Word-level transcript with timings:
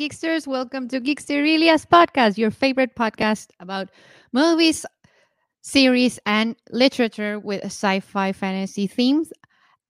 Geeksters. 0.00 0.46
Welcome 0.46 0.88
to 0.88 0.98
Geeksterilia's 0.98 1.84
podcast, 1.84 2.38
your 2.38 2.50
favorite 2.50 2.96
podcast 2.96 3.50
about 3.60 3.90
movies, 4.32 4.86
series, 5.60 6.18
and 6.24 6.56
literature 6.70 7.38
with 7.38 7.62
sci 7.66 8.00
fi 8.00 8.32
fantasy 8.32 8.86
themes, 8.86 9.30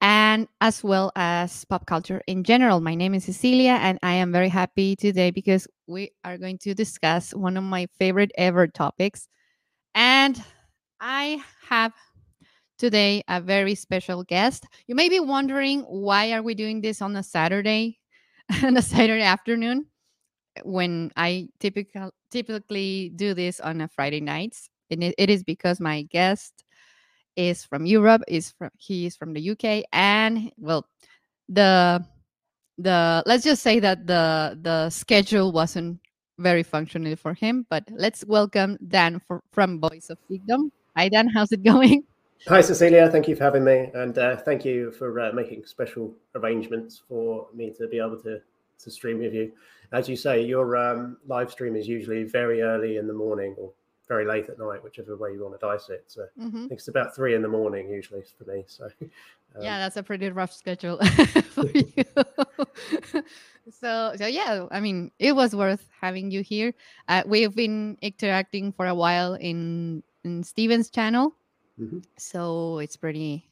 and 0.01 0.49
as 0.61 0.83
well 0.83 1.13
as 1.15 1.65
pop 1.67 1.87
culture 1.87 2.23
in 2.27 2.43
general. 2.43 2.81
My 2.81 2.97
name 2.97 3.15
is 3.15 3.23
Cecilia, 3.23 3.79
and 3.81 4.01
I 4.03 4.15
am 4.15 4.33
very 4.33 4.49
happy 4.49 4.97
today 4.97 5.31
because 5.31 5.69
we 5.87 6.11
are 6.25 6.37
going 6.37 6.59
to 6.59 6.75
discuss 6.75 7.33
one 7.33 7.57
of 7.57 7.63
my 7.63 7.87
favorite 7.97 8.33
ever 8.37 8.67
topics. 8.67 9.29
And 9.95 10.43
I 11.01 11.41
have 11.69 11.93
today 12.79 13.23
a 13.29 13.41
very 13.41 13.77
special 13.77 14.25
guest. 14.25 14.67
You 14.89 14.97
may 14.97 15.09
be 15.09 15.21
wondering 15.21 15.83
why 15.83 16.33
are 16.33 16.43
we 16.43 16.57
doing 16.57 16.81
this 16.81 17.01
on 17.01 17.15
a 17.15 17.23
Saturday, 17.23 18.01
on 18.65 18.77
a 18.77 18.83
Saturday 18.83 19.23
afternoon, 19.23 19.87
when 20.65 21.13
I 21.17 21.49
typically 21.59 22.11
typically 22.31 23.13
do 23.17 23.35
this 23.35 23.61
on 23.61 23.81
a 23.81 23.89
Friday 23.89 24.21
nights. 24.21 24.69
And 24.91 25.05
it, 25.05 25.15
it 25.19 25.31
is 25.31 25.45
because 25.45 25.81
my 25.81 26.03
guest 26.03 26.65
is 27.37 27.65
from 27.65 27.87
Europe, 27.87 28.23
is 28.29 28.51
from 28.51 28.71
he 28.77 29.07
is 29.07 29.17
from 29.17 29.33
the 29.33 29.51
UK, 29.51 29.85
and 29.93 30.53
well, 30.59 30.87
the 31.49 32.05
the 32.79 33.23
let's 33.27 33.45
just 33.45 33.63
say 33.63 33.79
that 33.81 34.07
the 34.07 34.59
the 34.61 34.91
schedule 34.91 35.53
wasn't 35.53 36.01
very 36.39 36.63
functional 36.63 37.17
for 37.17 37.35
him. 37.35 37.67
But 37.71 37.85
let's 37.93 38.25
welcome 38.27 38.79
Dan 38.89 39.21
for, 39.27 39.43
from 39.53 39.81
Voice 39.81 40.11
of 40.11 40.19
Geekdom. 40.29 40.71
Hi 40.97 41.09
Dan, 41.09 41.29
how's 41.29 41.53
it 41.53 41.63
going? 41.73 42.03
Hi, 42.49 42.63
Cecilia. 42.63 43.09
Thank 43.11 43.29
you 43.29 43.37
for 43.37 43.45
having 43.45 43.65
me, 43.65 43.91
and 43.95 44.17
uh, 44.17 44.37
thank 44.37 44.65
you 44.65 44.93
for 44.93 45.21
uh, 45.21 45.33
making 45.33 45.67
special 45.67 46.15
arrangements 46.35 47.03
for 47.07 47.47
me 47.55 47.71
to 47.79 47.87
be 47.87 47.99
able 47.99 48.19
to 48.23 48.41
to 48.83 48.91
stream 48.91 49.19
with 49.19 49.35
you. 49.35 49.53
As 49.93 50.09
you 50.09 50.17
say, 50.17 50.45
your 50.45 50.77
um, 50.77 51.17
live 51.27 51.51
stream 51.51 51.77
is 51.77 51.89
usually 51.89 52.25
very 52.25 52.63
early 52.63 52.97
in 52.97 53.07
the 53.07 53.13
morning 53.13 53.55
or 53.59 53.73
very 54.09 54.25
late 54.25 54.49
at 54.49 54.59
night, 54.59 54.83
whichever 54.83 55.17
way 55.17 55.33
you 55.33 55.43
want 55.43 55.59
to 55.59 55.67
dice 55.67 55.89
it. 55.89 56.05
So 56.09 56.27
mm-hmm. 56.39 56.57
I 56.57 56.69
think 56.69 56.73
it's 56.73 56.89
about 56.89 57.15
three 57.15 57.35
in 57.35 57.43
the 57.43 57.49
morning 57.49 57.89
usually 57.89 58.23
for 58.23 58.51
me. 58.51 58.65
So 58.67 58.85
um, 59.01 59.63
yeah, 59.63 59.79
that's 59.79 59.97
a 59.97 60.03
pretty 60.03 60.29
rough 60.31 60.53
schedule 60.53 60.99
for 61.51 61.67
you. 61.75 62.05
so 63.71 64.15
so 64.17 64.27
yeah, 64.27 64.67
I 64.71 64.81
mean, 64.81 65.11
it 65.19 65.35
was 65.35 65.55
worth 65.55 65.89
having 66.01 66.31
you 66.31 66.43
here. 66.43 66.75
Uh, 67.09 67.23
we've 67.27 67.55
been 67.55 67.99
interacting 68.03 68.73
for 68.73 68.87
a 68.87 68.95
while 68.95 69.35
in 69.35 70.03
in 70.25 70.43
Steven's 70.43 70.91
channel 70.91 71.35
Mm-hmm. 71.81 71.99
So 72.19 72.79
it's 72.79 72.97
pretty. 72.97 73.47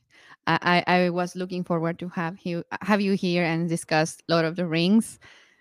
I, 0.46 0.82
I 0.86 1.10
was 1.10 1.36
looking 1.36 1.62
forward 1.62 1.98
to 1.98 2.08
have 2.08 2.38
you 2.42 2.64
have 2.80 3.02
you 3.02 3.12
here 3.12 3.44
and 3.44 3.68
discuss 3.68 4.16
Lord 4.28 4.46
of 4.46 4.56
the 4.56 4.66
Rings, 4.66 5.18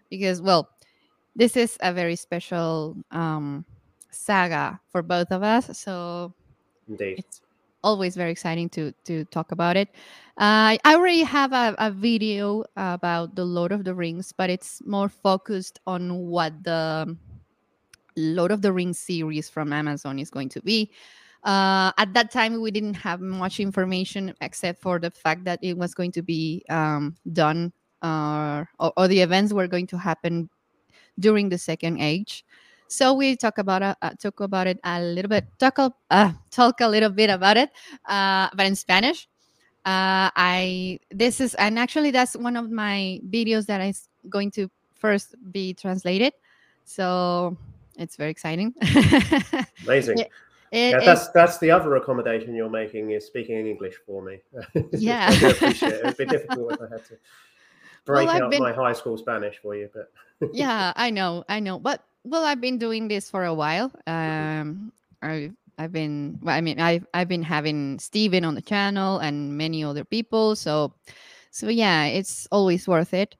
because 0.10 0.42
well, 0.42 0.70
this 1.36 1.56
is 1.56 1.78
a 1.82 1.94
very 1.94 2.16
special 2.16 2.98
um, 3.12 3.66
saga 4.12 4.80
for 4.92 5.02
both 5.02 5.32
of 5.32 5.44
us. 5.44 5.78
So 5.78 6.34
Indeed. 6.88 7.20
it's 7.20 7.42
always 7.84 8.16
very 8.16 8.32
exciting 8.32 8.70
to 8.70 8.92
to 9.06 9.24
talk 9.26 9.52
about 9.52 9.78
it. 9.78 9.90
Uh, 10.38 10.78
I 10.84 10.96
already 10.96 11.24
have 11.24 11.54
a, 11.54 11.76
a 11.78 11.92
video 11.92 12.64
about 12.76 13.36
the 13.36 13.46
Lord 13.46 13.72
of 13.72 13.84
the 13.84 13.94
Rings, 13.94 14.34
but 14.36 14.50
it's 14.50 14.82
more 14.86 15.10
focused 15.10 15.80
on 15.88 16.28
what 16.28 16.64
the 16.64 17.18
Lord 18.16 18.52
of 18.52 18.62
the 18.62 18.74
Rings 18.74 19.00
series 19.00 19.50
from 19.50 19.72
Amazon 19.72 20.20
is 20.20 20.30
going 20.30 20.50
to 20.50 20.62
be. 20.62 20.92
Uh, 21.44 21.92
at 21.98 22.14
that 22.14 22.32
time, 22.32 22.60
we 22.60 22.72
didn't 22.72 22.96
have 22.96 23.22
much 23.22 23.60
information 23.60 24.34
except 24.42 24.82
for 24.82 25.00
the 25.00 25.12
fact 25.12 25.46
that 25.46 25.60
it 25.62 25.78
was 25.78 25.94
going 25.94 26.12
to 26.12 26.22
be 26.22 26.66
um, 26.70 27.16
done 27.32 27.72
uh, 28.08 28.66
or, 28.80 28.94
or, 28.98 29.08
the 29.08 29.22
events 29.22 29.54
were 29.54 29.68
going 29.68 29.88
to 29.88 29.98
happen 29.98 30.50
during 31.20 31.50
the 31.50 31.58
Second 31.58 32.00
Age. 32.00 32.46
So 32.88 33.14
we 33.14 33.36
talk 33.36 33.58
about 33.58 33.84
uh, 33.84 33.96
uh 34.02 34.12
talk 34.16 34.40
about 34.40 34.68
it 34.68 34.80
a 34.84 35.02
little 35.02 35.30
bit. 35.30 35.46
Talk 35.60 35.80
uh, 35.80 36.32
talk 36.52 36.80
a 36.82 36.88
little 36.88 37.10
bit 37.10 37.30
about 37.30 37.58
it, 37.58 37.70
uh, 38.06 38.48
but 38.56 38.66
in 38.66 38.76
Spanish. 38.76 39.28
Uh, 39.86 40.28
I 40.36 41.00
this 41.12 41.40
is 41.40 41.54
and 41.56 41.80
actually 41.80 42.12
that's 42.12 42.36
one 42.36 42.58
of 42.58 42.70
my 42.70 43.22
videos 43.30 43.68
that 43.68 43.80
is 43.80 44.10
going 44.30 44.52
to 44.52 44.70
first 44.94 45.36
be 45.52 45.74
translated. 45.74 46.34
So 46.84 47.56
it's 47.98 48.18
very 48.18 48.32
exciting. 48.32 48.74
Amazing. 49.84 50.20
It, 50.20 50.32
yeah, 50.72 51.00
that's 51.00 51.30
that's 51.30 51.58
the 51.60 51.72
other 51.72 51.96
accommodation 51.96 52.54
you're 52.54 52.70
making 52.70 53.12
is 53.12 53.26
speaking 53.26 53.58
in 53.58 53.68
English 53.68 53.96
for 54.06 54.22
me. 54.22 54.40
Yeah, 54.92 55.30
I 55.32 55.48
appreciate 55.48 55.94
it. 55.94 56.02
It'd 56.04 56.18
be 56.18 56.26
difficult 56.26 56.74
if 56.74 56.82
I 56.82 56.90
had 56.92 57.06
to 57.06 57.18
break 58.08 58.28
well, 58.28 58.44
out 58.44 58.52
been... 58.52 58.64
my 58.64 58.74
high 58.74 58.94
school 58.94 59.18
Spanish 59.18 59.60
for 59.62 59.76
you, 59.76 59.90
but 59.94 60.10
yeah, 60.54 60.94
I 60.96 61.12
know, 61.12 61.44
I 61.48 61.60
know. 61.60 61.78
But 61.78 62.04
well, 62.24 62.44
I've 62.44 62.62
been 62.62 62.78
doing 62.78 63.08
this 63.08 63.30
for 63.30 63.46
a 63.46 63.54
while. 63.54 63.92
Um, 64.08 64.92
I 65.22 65.52
I've 65.78 65.92
been, 65.92 66.40
well, 66.42 66.56
I 66.56 66.62
mean, 66.62 66.80
I've 66.80 67.06
I've 67.14 67.28
been 67.28 67.44
having 67.44 68.00
Steven 68.00 68.44
on 68.44 68.56
the 68.56 68.62
channel 68.62 69.20
and 69.20 69.58
many 69.58 69.84
other 69.84 70.04
people. 70.04 70.56
So, 70.56 70.94
so 71.52 71.70
yeah, 71.70 72.06
it's 72.06 72.48
always 72.52 72.88
worth 72.88 73.14
it. 73.14 73.36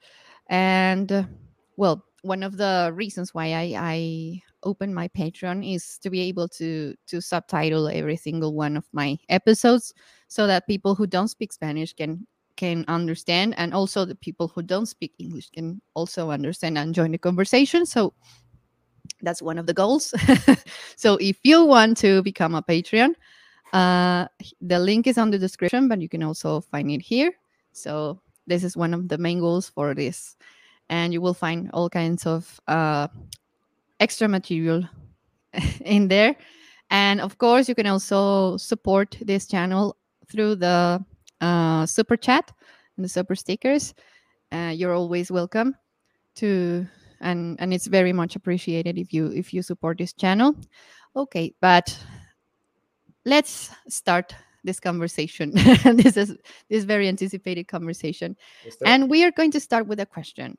And 0.48 1.12
uh, 1.12 1.24
well, 1.78 2.06
one 2.22 2.44
of 2.44 2.58
the 2.58 2.92
reasons 2.94 3.34
why 3.34 3.54
I 3.54 3.74
I 3.78 4.42
open 4.64 4.94
my 4.94 5.08
Patreon 5.10 5.64
is 5.64 5.98
to 6.00 6.10
be 6.10 6.22
able 6.22 6.48
to 6.50 6.96
to 7.08 7.22
subtitle 7.22 7.88
every 7.88 8.18
single 8.18 8.54
one 8.54 8.78
of 8.78 8.86
my 8.92 9.18
episodes 9.30 9.94
so 10.28 10.46
that 10.48 10.68
people 10.68 10.94
who 10.94 11.08
don't 11.08 11.30
speak 11.30 11.54
Spanish 11.54 11.94
can 11.94 12.28
can 12.58 12.84
understand 12.88 13.54
and 13.58 13.74
also 13.74 14.04
the 14.04 14.16
people 14.16 14.48
who 14.50 14.62
don't 14.62 14.88
speak 14.88 15.14
English 15.20 15.50
can 15.52 15.82
also 15.94 16.32
understand 16.32 16.78
and 16.78 16.94
join 16.94 17.12
the 17.12 17.18
conversation. 17.18 17.86
So 17.86 18.14
that's 19.22 19.42
one 19.42 19.58
of 19.58 19.68
the 19.68 19.74
goals. 19.74 20.14
so 20.96 21.18
if 21.22 21.38
you 21.44 21.64
want 21.64 21.98
to 21.98 22.22
become 22.24 22.56
a 22.56 22.62
Patreon, 22.62 23.14
uh, 23.74 24.28
the 24.62 24.80
link 24.80 25.08
is 25.08 25.18
on 25.18 25.32
the 25.32 25.40
description, 25.40 25.88
but 25.88 26.02
you 26.02 26.10
can 26.10 26.24
also 26.24 26.62
find 26.62 26.92
it 26.92 27.02
here. 27.02 27.32
So 27.72 28.20
this 28.48 28.64
is 28.64 28.76
one 28.76 28.94
of 28.94 29.08
the 29.08 29.18
main 29.18 29.40
goals 29.40 29.70
for 29.70 29.94
this. 29.94 30.36
And 30.90 31.14
you 31.14 31.22
will 31.22 31.34
find 31.34 31.70
all 31.74 31.90
kinds 31.90 32.26
of 32.26 32.60
uh, 32.68 33.08
extra 34.00 34.28
material 34.28 34.84
in 35.86 36.08
there. 36.08 36.36
And 36.90 37.20
of 37.20 37.38
course, 37.38 37.68
you 37.68 37.76
can 37.76 37.88
also 37.88 38.58
support 38.58 39.18
this 39.22 39.48
channel 39.48 39.98
through 40.32 40.56
the 40.56 41.04
uh, 41.42 41.86
super 41.86 42.18
chat 42.18 42.52
and 42.96 43.06
the 43.06 43.10
super 43.10 43.36
stickers. 43.36 43.94
Uh, 44.52 44.72
you're 44.74 44.94
always 44.94 45.32
welcome 45.32 45.76
to, 46.36 46.88
and 47.22 47.58
and 47.60 47.74
it's 47.74 47.88
very 47.88 48.14
much 48.14 48.36
appreciated 48.36 48.98
if 48.98 49.14
you 49.14 49.28
if 49.28 49.54
you 49.54 49.62
support 49.62 49.98
this 49.98 50.14
channel. 50.14 50.56
Okay, 51.16 51.54
but 51.62 51.98
let's 53.26 53.72
start 53.90 54.36
this 54.64 54.80
conversation. 54.80 55.52
this 55.84 56.18
is 56.18 56.38
this 56.70 56.84
very 56.84 57.08
anticipated 57.08 57.68
conversation, 57.68 58.36
and 58.86 59.10
we 59.10 59.24
are 59.24 59.32
going 59.32 59.52
to 59.52 59.60
start 59.60 59.88
with 59.88 60.00
a 60.00 60.06
question. 60.06 60.58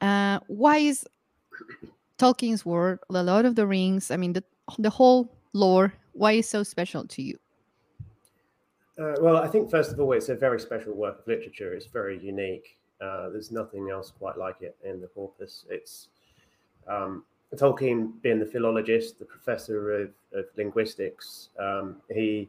Uh, 0.00 0.40
why 0.48 0.78
is 0.78 1.04
Tolkien's 2.20 2.66
world, 2.66 2.98
The 3.08 3.22
Lord 3.22 3.46
of 3.46 3.54
the 3.54 3.66
Rings, 3.66 4.10
I 4.10 4.16
mean, 4.16 4.34
the, 4.34 4.44
the 4.78 4.90
whole 4.90 5.32
lore, 5.54 5.94
why 6.12 6.32
is 6.32 6.48
so 6.48 6.62
special 6.62 7.06
to 7.08 7.22
you? 7.22 7.38
Uh, 9.00 9.14
well, 9.20 9.38
I 9.38 9.48
think 9.48 9.70
first 9.70 9.92
of 9.92 10.00
all, 10.00 10.12
it's 10.12 10.28
a 10.28 10.34
very 10.34 10.60
special 10.60 10.92
work 10.94 11.20
of 11.20 11.26
literature. 11.26 11.72
It's 11.72 11.86
very 11.86 12.18
unique. 12.22 12.76
Uh, 13.00 13.30
there's 13.30 13.50
nothing 13.50 13.88
else 13.90 14.10
quite 14.10 14.36
like 14.36 14.60
it 14.60 14.76
in 14.84 15.00
the 15.00 15.06
corpus. 15.06 15.64
It's 15.70 16.08
um, 16.86 17.24
Tolkien, 17.56 18.12
being 18.20 18.38
the 18.38 18.46
philologist, 18.46 19.18
the 19.18 19.24
professor 19.24 20.02
of, 20.02 20.10
of 20.34 20.44
linguistics, 20.56 21.48
um, 21.58 21.96
he 22.10 22.48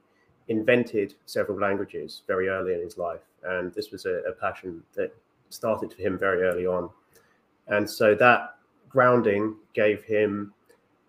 invented 0.50 1.16
several 1.26 1.58
languages 1.58 2.24
very 2.28 2.50
early 2.50 2.74
in 2.74 2.82
his 2.82 2.98
life, 2.98 3.22
and 3.44 3.74
this 3.74 3.92
was 3.92 4.06
a, 4.06 4.22
a 4.28 4.34
passion 4.34 4.84
that 4.96 5.16
started 5.50 5.94
for 5.94 6.02
him 6.02 6.18
very 6.18 6.44
early 6.44 6.66
on. 6.66 6.90
And 7.68 7.90
so 7.90 8.14
that 8.16 8.58
grounding 8.90 9.56
gave 9.74 10.04
him 10.04 10.54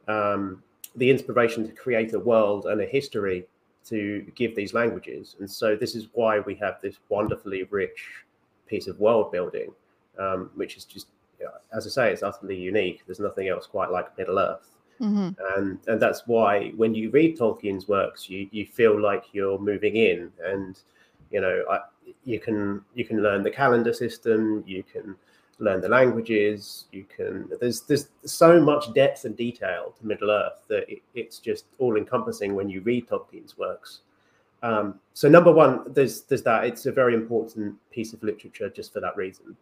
um, 0.06 0.62
the 0.96 1.10
inspiration 1.10 1.66
to 1.66 1.72
create 1.72 2.12
a 2.12 2.18
world 2.18 2.66
and 2.66 2.80
a 2.80 2.86
history 2.86 3.46
to 3.88 4.26
give 4.34 4.54
these 4.54 4.74
languages. 4.74 5.36
And 5.38 5.50
so 5.50 5.76
this 5.76 5.94
is 5.94 6.08
why 6.12 6.40
we 6.40 6.54
have 6.56 6.80
this 6.82 6.96
wonderfully 7.08 7.64
rich 7.64 8.08
piece 8.66 8.86
of 8.86 8.98
world 9.00 9.32
building, 9.32 9.72
um, 10.18 10.50
which 10.54 10.76
is 10.76 10.84
just, 10.84 11.08
as 11.76 11.86
I 11.86 11.90
say, 11.90 12.12
it's 12.12 12.22
utterly 12.22 12.56
unique. 12.56 13.02
There's 13.06 13.20
nothing 13.20 13.48
else 13.48 13.66
quite 13.66 13.90
like 13.90 14.16
Middle 14.16 14.38
Earth. 14.38 14.68
Mm-hmm. 15.00 15.30
And 15.56 15.78
and 15.88 16.00
that's 16.00 16.22
why 16.26 16.70
when 16.76 16.94
you 16.94 17.10
read 17.10 17.36
Tolkien's 17.36 17.88
works, 17.88 18.30
you 18.30 18.48
you 18.52 18.64
feel 18.64 19.00
like 19.00 19.24
you're 19.32 19.58
moving 19.58 19.96
in, 19.96 20.30
and 20.44 20.78
you 21.32 21.40
know 21.40 21.64
I, 21.68 21.80
you 22.24 22.38
can 22.38 22.84
you 22.94 23.04
can 23.04 23.20
learn 23.20 23.42
the 23.42 23.50
calendar 23.50 23.92
system, 23.92 24.62
you 24.64 24.84
can 24.84 25.16
learn 25.58 25.80
the 25.80 25.88
languages. 25.88 26.86
You 26.92 27.04
can 27.04 27.48
there's 27.60 27.82
there's 27.82 28.08
so 28.24 28.60
much 28.60 28.92
depth 28.94 29.24
and 29.24 29.36
detail 29.36 29.94
to 29.98 30.06
Middle 30.06 30.30
Earth 30.30 30.62
that 30.68 30.90
it, 30.90 31.02
it's 31.14 31.38
just 31.38 31.66
all 31.78 31.96
encompassing 31.96 32.54
when 32.54 32.68
you 32.68 32.80
read 32.80 33.08
Tolkien's 33.08 33.56
works. 33.56 34.00
Um, 34.62 35.00
so 35.14 35.28
number 35.28 35.52
one, 35.52 35.92
there's 35.92 36.22
there's 36.22 36.42
that. 36.42 36.64
It's 36.64 36.86
a 36.86 36.92
very 36.92 37.14
important 37.14 37.76
piece 37.90 38.12
of 38.12 38.22
literature 38.22 38.68
just 38.70 38.92
for 38.92 39.00
that 39.00 39.16
reason. 39.16 39.56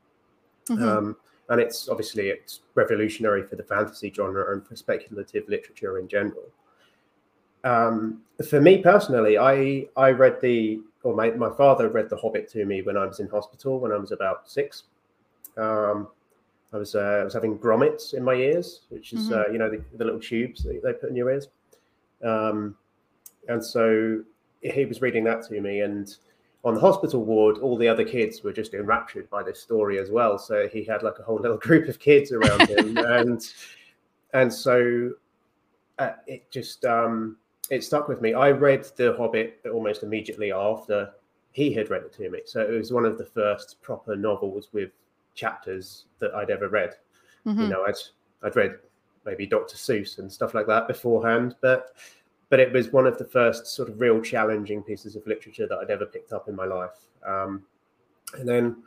Mm-hmm. 0.68 0.88
Um, 0.88 1.16
and 1.48 1.60
it's 1.60 1.88
obviously 1.88 2.28
it's 2.28 2.60
revolutionary 2.74 3.42
for 3.42 3.56
the 3.56 3.62
fantasy 3.62 4.12
genre 4.14 4.52
and 4.52 4.66
for 4.66 4.76
speculative 4.76 5.48
literature 5.48 5.98
in 5.98 6.06
general. 6.06 6.44
Um, 7.64 8.22
for 8.48 8.60
me 8.60 8.78
personally, 8.78 9.36
I 9.36 9.88
I 9.96 10.10
read 10.10 10.40
the 10.40 10.80
or 11.02 11.14
my, 11.14 11.30
my 11.30 11.50
father 11.56 11.88
read 11.88 12.10
The 12.10 12.16
Hobbit 12.16 12.50
to 12.52 12.64
me 12.64 12.82
when 12.82 12.96
I 12.96 13.06
was 13.06 13.20
in 13.20 13.28
hospital 13.28 13.80
when 13.80 13.92
I 13.92 13.96
was 13.96 14.12
about 14.12 14.50
six. 14.50 14.84
Um, 15.60 16.08
I 16.72 16.76
was 16.76 16.94
uh, 16.94 17.18
I 17.20 17.24
was 17.24 17.34
having 17.34 17.58
grommets 17.58 18.14
in 18.14 18.22
my 18.22 18.34
ears, 18.34 18.82
which 18.88 19.12
is 19.12 19.28
mm-hmm. 19.28 19.40
uh, 19.40 19.52
you 19.52 19.58
know 19.58 19.70
the, 19.70 19.82
the, 19.96 20.04
little 20.04 20.20
tubes 20.20 20.62
that 20.62 20.80
they 20.82 20.92
put 20.92 21.10
in 21.10 21.16
your 21.16 21.30
ears, 21.30 21.48
um, 22.24 22.76
and 23.48 23.64
so 23.64 24.22
he 24.62 24.84
was 24.84 25.00
reading 25.00 25.24
that 25.24 25.42
to 25.48 25.60
me, 25.60 25.80
and 25.80 26.16
on 26.64 26.74
the 26.74 26.80
hospital 26.80 27.24
ward, 27.24 27.58
all 27.58 27.76
the 27.76 27.88
other 27.88 28.04
kids 28.04 28.42
were 28.42 28.52
just 28.52 28.74
enraptured 28.74 29.28
by 29.30 29.42
this 29.42 29.60
story 29.60 29.98
as 29.98 30.10
well. 30.10 30.38
So 30.38 30.68
he 30.68 30.84
had 30.84 31.02
like 31.02 31.18
a 31.18 31.22
whole 31.22 31.38
little 31.38 31.56
group 31.68 31.88
of 31.88 31.98
kids 31.98 32.30
around 32.32 32.68
him, 32.68 32.96
and 32.98 33.52
and 34.32 34.52
so 34.52 35.12
uh, 35.98 36.12
it 36.26 36.48
just 36.50 36.84
um, 36.84 37.36
it 37.70 37.82
stuck 37.82 38.06
with 38.06 38.20
me. 38.20 38.32
I 38.34 38.50
read 38.52 38.84
The 38.96 39.14
Hobbit 39.16 39.60
almost 39.72 40.04
immediately 40.04 40.52
after 40.52 41.10
he 41.52 41.72
had 41.72 41.90
read 41.90 42.02
it 42.02 42.12
to 42.14 42.30
me, 42.30 42.42
so 42.44 42.60
it 42.60 42.78
was 42.78 42.92
one 42.92 43.04
of 43.04 43.18
the 43.18 43.24
first 43.24 43.82
proper 43.82 44.14
novels 44.14 44.68
with 44.72 44.90
chapters 45.34 46.06
that 46.18 46.34
I'd 46.34 46.50
ever 46.50 46.68
read. 46.68 46.94
Mm-hmm. 47.46 47.62
You 47.62 47.68
know, 47.68 47.84
I'd 47.84 47.94
I'd 48.42 48.56
read 48.56 48.78
maybe 49.24 49.46
Dr. 49.46 49.76
Seuss 49.76 50.18
and 50.18 50.32
stuff 50.32 50.54
like 50.54 50.66
that 50.66 50.88
beforehand, 50.88 51.56
but 51.60 51.94
but 52.48 52.60
it 52.60 52.72
was 52.72 52.92
one 52.92 53.06
of 53.06 53.16
the 53.16 53.24
first 53.24 53.68
sort 53.68 53.88
of 53.88 54.00
real 54.00 54.20
challenging 54.20 54.82
pieces 54.82 55.16
of 55.16 55.26
literature 55.26 55.66
that 55.68 55.78
I'd 55.78 55.90
ever 55.90 56.04
picked 56.04 56.32
up 56.32 56.48
in 56.48 56.56
my 56.56 56.66
life. 56.66 57.06
Um, 57.24 57.62
and 58.34 58.48
then 58.48 58.82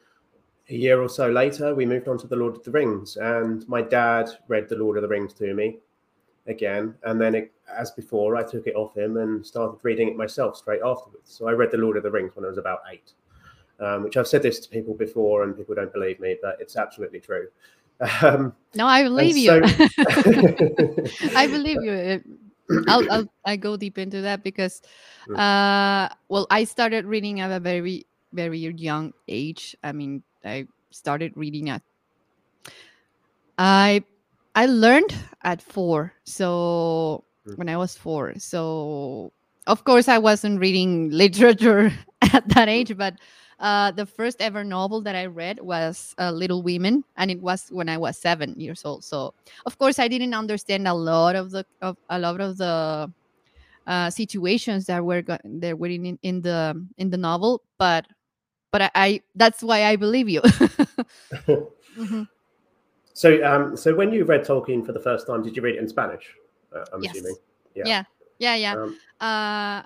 a 0.69 0.73
year 0.75 1.01
or 1.01 1.09
so 1.09 1.29
later, 1.29 1.73
we 1.73 1.85
moved 1.85 2.07
on 2.07 2.17
to 2.19 2.27
The 2.27 2.35
Lord 2.35 2.55
of 2.55 2.63
the 2.63 2.71
Rings, 2.71 3.17
and 3.17 3.67
my 3.67 3.81
dad 3.81 4.29
read 4.47 4.69
The 4.69 4.75
Lord 4.75 4.97
of 4.97 5.03
the 5.03 5.09
Rings 5.09 5.33
to 5.35 5.53
me 5.53 5.79
again. 6.47 6.95
And 7.03 7.19
then, 7.19 7.35
it, 7.35 7.53
as 7.73 7.91
before, 7.91 8.35
I 8.35 8.43
took 8.43 8.67
it 8.67 8.75
off 8.75 8.95
him 8.95 9.17
and 9.17 9.45
started 9.45 9.79
reading 9.83 10.09
it 10.09 10.17
myself 10.17 10.57
straight 10.57 10.81
afterwards. 10.83 11.31
So 11.31 11.47
I 11.47 11.51
read 11.51 11.71
The 11.71 11.77
Lord 11.77 11.97
of 11.97 12.03
the 12.03 12.11
Rings 12.11 12.35
when 12.35 12.45
I 12.45 12.49
was 12.49 12.57
about 12.57 12.81
eight, 12.91 13.13
um, 13.79 14.03
which 14.03 14.17
I've 14.17 14.27
said 14.27 14.43
this 14.43 14.59
to 14.61 14.69
people 14.69 14.93
before, 14.93 15.43
and 15.43 15.55
people 15.55 15.75
don't 15.75 15.93
believe 15.93 16.19
me, 16.19 16.37
but 16.41 16.57
it's 16.59 16.75
absolutely 16.75 17.19
true. 17.19 17.47
Um, 18.21 18.53
no, 18.75 18.87
I 18.87 19.03
believe 19.03 19.37
you. 19.37 19.51
I 21.35 21.47
believe 21.47 21.81
you. 21.81 22.21
I'll, 22.87 23.11
I'll 23.11 23.27
I 23.45 23.55
go 23.55 23.77
deep 23.77 23.97
into 23.97 24.21
that 24.21 24.43
because, 24.43 24.81
uh, 25.35 26.09
well, 26.29 26.47
I 26.49 26.63
started 26.63 27.05
reading 27.05 27.39
at 27.39 27.51
a 27.51 27.59
very 27.59 28.05
very 28.33 28.59
young 28.59 29.13
age. 29.27 29.75
I 29.83 29.91
mean, 29.91 30.23
I 30.43 30.67
started 30.89 31.33
reading 31.35 31.69
at 31.69 31.81
I 33.57 34.03
I 34.55 34.65
learned 34.65 35.15
at 35.43 35.61
four. 35.61 36.13
So 36.23 37.23
mm. 37.47 37.57
when 37.57 37.69
I 37.69 37.77
was 37.77 37.95
four, 37.95 38.33
so 38.37 39.31
of 39.67 39.83
course 39.83 40.07
I 40.07 40.17
wasn't 40.17 40.59
reading 40.59 41.09
literature 41.09 41.93
at 42.21 42.47
that 42.49 42.69
age, 42.69 42.97
but 42.97 43.15
uh, 43.63 43.91
the 43.91 44.05
first 44.05 44.41
ever 44.41 44.63
novel 44.65 44.99
that 45.01 45.15
I 45.15 45.25
read 45.25 45.61
was 45.61 46.13
uh, 46.19 46.31
Little 46.31 46.61
Women, 46.61 47.05
and 47.15 47.31
it 47.31 47.41
was 47.41 47.69
when 47.71 47.87
I 47.87 47.97
was 47.97 48.17
seven 48.17 48.59
years 48.59 48.83
old. 48.83 49.05
So, 49.05 49.33
of 49.65 49.77
course, 49.77 49.99
I 49.99 50.09
didn't 50.09 50.33
understand 50.33 50.85
a 50.85 50.93
lot 50.93 51.37
of 51.37 51.51
the 51.51 51.65
of 51.81 51.95
a 52.09 52.19
lot 52.19 52.41
of 52.41 52.57
the 52.57 53.09
uh, 53.87 54.09
situations 54.09 54.85
that 54.87 55.03
were 55.03 55.21
go- 55.21 55.39
that 55.45 55.79
were 55.79 55.87
in, 55.87 56.19
in 56.21 56.41
the 56.41 56.75
in 56.97 57.09
the 57.09 57.15
novel, 57.15 57.63
but 57.79 58.05
but 58.71 58.81
I, 58.81 58.91
I 58.95 59.21
that's 59.33 59.63
why 59.63 59.85
I 59.85 59.95
believe 59.95 60.27
you. 60.27 60.41
mm-hmm. 61.47 62.23
So, 63.13 63.45
um, 63.45 63.77
so 63.77 63.95
when 63.95 64.11
you 64.11 64.25
read 64.25 64.43
Tolkien 64.43 64.85
for 64.85 64.91
the 64.91 64.99
first 64.99 65.25
time, 65.25 65.41
did 65.41 65.55
you 65.55 65.61
read 65.61 65.75
it 65.75 65.79
in 65.79 65.87
Spanish? 65.87 66.35
Uh, 66.75 66.83
I'm 66.91 67.01
yes. 67.01 67.15
assuming. 67.15 67.35
Yeah, 67.75 67.85
yeah, 67.85 68.03
yeah. 68.39 68.55
yeah. 68.55 68.73
Um, 68.73 68.97
uh, 69.21 69.83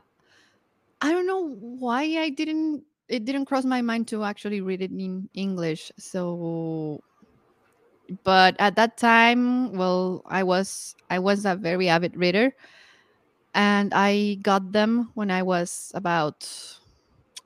I 1.00 1.12
don't 1.12 1.28
know 1.28 1.48
why 1.60 2.02
I 2.18 2.30
didn't 2.30 2.87
it 3.10 3.26
didn't 3.26 3.46
cross 3.46 3.66
my 3.66 3.82
mind 3.82 4.08
to 4.10 4.24
actually 4.24 4.62
read 4.62 4.82
it 4.82 4.92
in 4.92 5.30
English. 5.34 5.92
So 5.98 7.02
but 8.24 8.56
at 8.60 8.76
that 8.76 8.98
time, 8.98 9.74
well, 9.74 10.24
I 10.26 10.44
was 10.44 10.96
I 11.10 11.20
was 11.20 11.46
a 11.46 11.56
very 11.56 11.90
avid 11.90 12.16
reader 12.16 12.54
and 13.54 13.94
I 13.94 14.38
got 14.42 14.72
them 14.72 15.12
when 15.16 15.32
I 15.32 15.44
was 15.44 15.92
about 15.96 16.48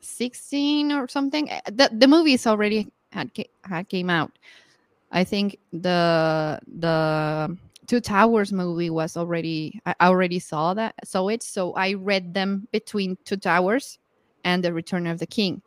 16 0.01 0.91
or 0.91 1.07
something. 1.07 1.49
Eh, 1.49 1.61
the 1.71 1.89
the 1.93 2.07
movies 2.07 2.45
already 2.45 2.91
had 3.11 3.31
had 3.63 3.89
came 3.89 4.09
out. 4.09 4.37
I 5.11 5.23
think 5.23 5.57
the 5.73 6.59
the 6.67 7.57
Two 7.87 7.99
Towers 7.99 8.53
movie 8.53 8.89
was 8.89 9.17
already 9.17 9.81
I 9.85 9.95
already 10.01 10.39
saw 10.39 10.73
that 10.75 10.95
saw 11.03 11.27
it, 11.29 11.43
so 11.43 11.73
I 11.73 11.93
read 11.93 12.33
them 12.33 12.67
between 12.71 13.17
Two 13.25 13.37
Towers 13.37 13.97
and 14.43 14.63
the 14.63 14.73
return 14.73 15.07
of 15.07 15.19
the 15.19 15.27
king. 15.27 15.61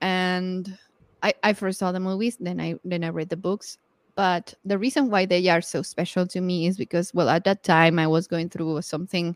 And 0.00 0.76
I, 1.22 1.34
I 1.42 1.52
first 1.54 1.78
saw 1.78 1.90
the 1.90 2.00
movies 2.00 2.36
then 2.38 2.60
i 2.60 2.74
then 2.84 3.02
i 3.02 3.08
read 3.08 3.30
the 3.30 3.36
books. 3.36 3.78
But 4.16 4.54
the 4.64 4.78
reason 4.78 5.10
why 5.10 5.26
they 5.26 5.48
are 5.48 5.60
so 5.60 5.82
special 5.82 6.26
to 6.28 6.40
me 6.40 6.66
is 6.66 6.76
because 6.76 7.12
well 7.14 7.28
at 7.28 7.44
that 7.44 7.64
time 7.64 7.98
i 7.98 8.06
was 8.06 8.26
going 8.28 8.48
through 8.48 8.82
something 8.82 9.34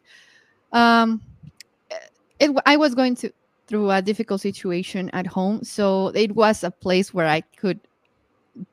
um 0.72 1.22
it, 2.38 2.50
i 2.66 2.76
was 2.76 2.94
going 2.94 3.16
to 3.16 3.32
through 3.66 3.90
a 3.90 4.00
difficult 4.00 4.40
situation 4.40 5.10
at 5.10 5.26
home. 5.26 5.62
So 5.62 6.08
it 6.08 6.34
was 6.34 6.64
a 6.64 6.70
place 6.70 7.12
where 7.12 7.26
i 7.26 7.40
could 7.40 7.80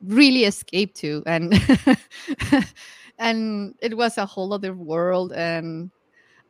really 0.02 0.44
escape 0.44 0.94
to 0.94 1.22
and 1.26 1.54
and 3.18 3.74
it 3.80 3.96
was 3.96 4.18
a 4.18 4.26
whole 4.26 4.52
other 4.52 4.74
world. 4.74 5.32
And 5.32 5.90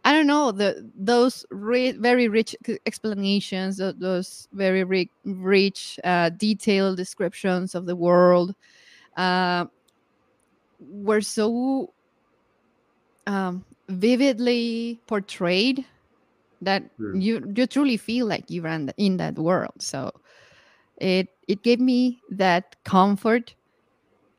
I 0.07 0.13
don't 0.13 0.29
know 0.29 0.53
the 0.53 0.89
those 0.95 1.45
re- 1.51 1.91
very 1.99 2.29
rich 2.29 2.55
explanations, 2.87 3.79
those 3.79 4.47
very 4.53 4.85
ri- 4.85 5.11
rich, 5.25 5.99
uh, 6.05 6.31
detailed 6.31 6.97
descriptions 6.97 7.75
of 7.75 7.87
the 7.87 7.97
world, 7.97 8.55
uh, 9.17 9.67
were 10.79 11.21
so 11.21 11.93
um, 13.27 13.65
vividly 13.89 15.01
portrayed 15.09 15.85
that 16.61 16.85
mm. 17.01 17.21
you 17.21 17.43
you 17.57 17.67
truly 17.67 17.97
feel 17.97 18.27
like 18.27 18.49
you 18.49 18.63
ran 18.63 18.83
in, 18.83 18.95
in 18.97 19.17
that 19.17 19.35
world. 19.35 19.75
So 19.81 20.13
it 20.99 21.27
it 21.49 21.65
gave 21.65 21.81
me 21.81 22.21
that 22.31 22.77
comfort. 22.85 23.57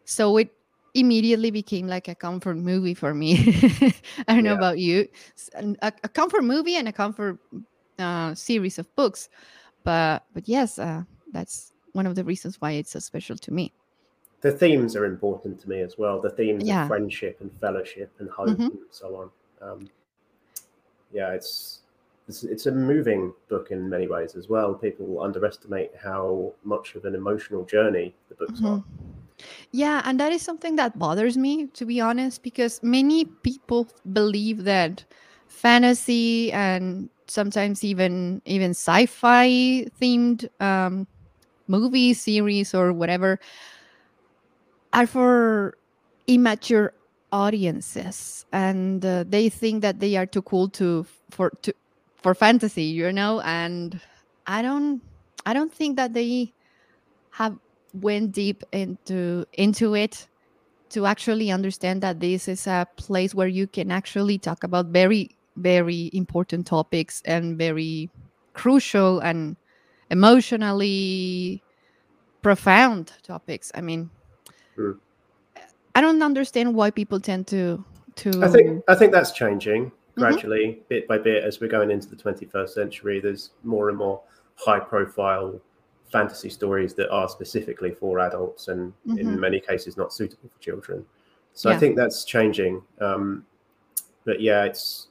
So 0.06 0.38
it 0.38 0.50
immediately 0.98 1.52
became 1.52 1.88
like 1.88 2.08
a 2.08 2.16
comfort 2.16 2.58
movie 2.58 2.94
for 2.94 3.14
me. 3.14 3.38
I 4.28 4.34
don't 4.34 4.44
know 4.44 4.56
about 4.56 4.80
you, 4.80 5.08
a, 5.56 5.94
a, 6.04 6.10
comfort 6.10 6.44
movie 6.44 6.76
and 6.76 6.88
a 6.88 6.92
comfort 6.92 7.38
uh, 8.00 8.34
series 8.34 8.80
of 8.80 8.94
books. 8.96 9.30
But 9.84 10.26
but 10.34 10.50
yes, 10.50 10.80
uh, 10.80 11.04
that's 11.32 11.72
one 11.94 12.08
of 12.08 12.16
the 12.16 12.24
reasons 12.24 12.60
why 12.60 12.72
it's 12.72 12.92
so 12.92 13.00
special 13.00 13.38
to 13.38 13.54
me. 13.54 13.74
The 14.42 14.52
themes 14.52 14.96
are 14.96 15.06
important 15.06 15.60
to 15.62 15.70
me 15.70 15.82
as 15.82 15.98
well. 15.98 16.20
The 16.22 16.30
themes 16.30 16.64
yeah. 16.64 16.84
of 16.84 16.88
friendship 16.90 17.38
and 17.42 17.52
fellowship 17.60 18.12
and 18.20 18.30
hope 18.30 18.50
mm-hmm. 18.50 18.64
and 18.64 18.80
so 18.92 19.16
on. 19.16 19.30
Um, 19.62 19.90
yeah, 21.12 21.32
it's, 21.32 21.80
it's 22.28 22.44
it's 22.44 22.66
a 22.66 22.72
moving 22.72 23.34
book 23.50 23.72
in 23.72 23.90
many 23.90 24.08
ways 24.08 24.36
as 24.36 24.50
well. 24.50 24.74
People 24.74 25.22
underestimate 25.22 25.92
how 26.04 26.54
much 26.64 26.96
of 26.96 27.06
an 27.06 27.16
emotional 27.16 27.64
journey 27.64 28.14
the 28.30 28.36
books 28.36 28.60
mm-hmm. 28.60 28.66
are. 28.68 28.84
Yeah, 29.72 30.02
and 30.06 30.20
that 30.20 30.32
is 30.32 30.42
something 30.42 30.76
that 30.78 30.98
bothers 30.98 31.38
me, 31.38 31.68
to 31.74 31.86
be 31.86 32.02
honest, 32.02 32.44
because 32.44 32.82
many 32.84 33.26
people 33.26 33.88
believe 34.14 34.64
that 34.64 35.04
fantasy 35.48 36.52
and 36.52 37.10
sometimes 37.28 37.84
even 37.84 38.42
even 38.46 38.72
sci-fi 38.72 39.86
themed 40.00 40.48
um, 40.62 41.08
movies, 41.68 42.22
series, 42.22 42.74
or 42.74 42.94
whatever 42.94 43.40
are 44.94 45.08
for 45.08 45.78
immature 46.28 46.94
audiences, 47.32 48.46
and 48.52 49.06
uh, 49.06 49.24
they 49.28 49.50
think 49.50 49.82
that 49.82 50.00
they 50.00 50.16
are 50.16 50.26
too 50.26 50.42
cool 50.42 50.70
to 50.70 51.06
for 51.30 51.52
to 51.62 51.74
for 52.16 52.34
fantasy, 52.34 52.84
you 52.84 53.12
know. 53.12 53.42
And 53.42 54.00
I 54.46 54.62
don't, 54.62 55.02
I 55.46 55.54
don't 55.54 55.74
think 55.74 55.98
that 55.98 56.14
they 56.14 56.54
have 57.32 57.58
went 57.94 58.32
deep 58.32 58.64
into 58.72 59.46
into 59.54 59.96
it 59.96 60.28
to 60.90 61.06
actually 61.06 61.52
understand 61.52 62.02
that 62.02 62.20
this 62.20 62.48
is 62.48 62.68
a 62.68 62.88
place 62.96 63.36
where 63.36 63.48
you 63.48 63.68
can 63.68 63.92
actually 63.92 64.38
talk 64.38 64.64
about 64.64 64.88
very 64.88 65.36
very 65.58 66.10
important 66.14 66.68
topics 66.68 67.22
and 67.26 67.58
very 67.58 68.10
crucial 68.54 69.20
and 69.20 69.56
emotionally 70.12 71.62
profound 72.42 73.12
topics 73.24 73.72
i 73.76 73.82
mean 73.82 74.10
mm. 74.78 74.98
i 75.96 76.02
don't 76.02 76.22
understand 76.22 76.74
why 76.74 76.90
people 76.90 77.20
tend 77.20 77.48
to 77.48 77.84
to 78.16 78.32
i 78.44 78.48
think 78.48 78.84
i 78.88 78.96
think 78.96 79.12
that's 79.12 79.32
changing 79.32 79.86
mm-hmm. 79.86 80.22
gradually 80.22 80.68
mm-hmm. 80.68 80.82
bit 80.90 81.08
by 81.08 81.18
bit 81.18 81.44
as 81.44 81.60
we're 81.60 81.68
going 81.68 81.92
into 81.92 82.08
the 82.08 82.16
21st 82.16 82.70
century 82.70 83.20
there's 83.20 83.52
more 83.64 83.90
and 83.90 83.98
more 83.98 84.22
high 84.56 84.80
profile 84.80 85.60
fantasy 86.08 86.50
stories 86.50 86.94
that 86.96 87.10
are 87.10 87.28
specifically 87.28 87.92
for 87.92 88.20
adults 88.20 88.70
and 88.70 88.94
Mhm. 89.08 89.20
in 89.20 89.40
many 89.40 89.60
cases 89.60 89.98
not 89.98 90.14
suitable 90.14 90.50
for 90.50 90.60
children. 90.60 91.06
So 91.54 91.70
I 91.70 91.78
think 91.78 91.96
that's 91.96 92.24
changing. 92.24 92.82
Um, 93.00 93.46
but 94.26 94.40
yeah, 94.40 94.64
it's 94.64 95.08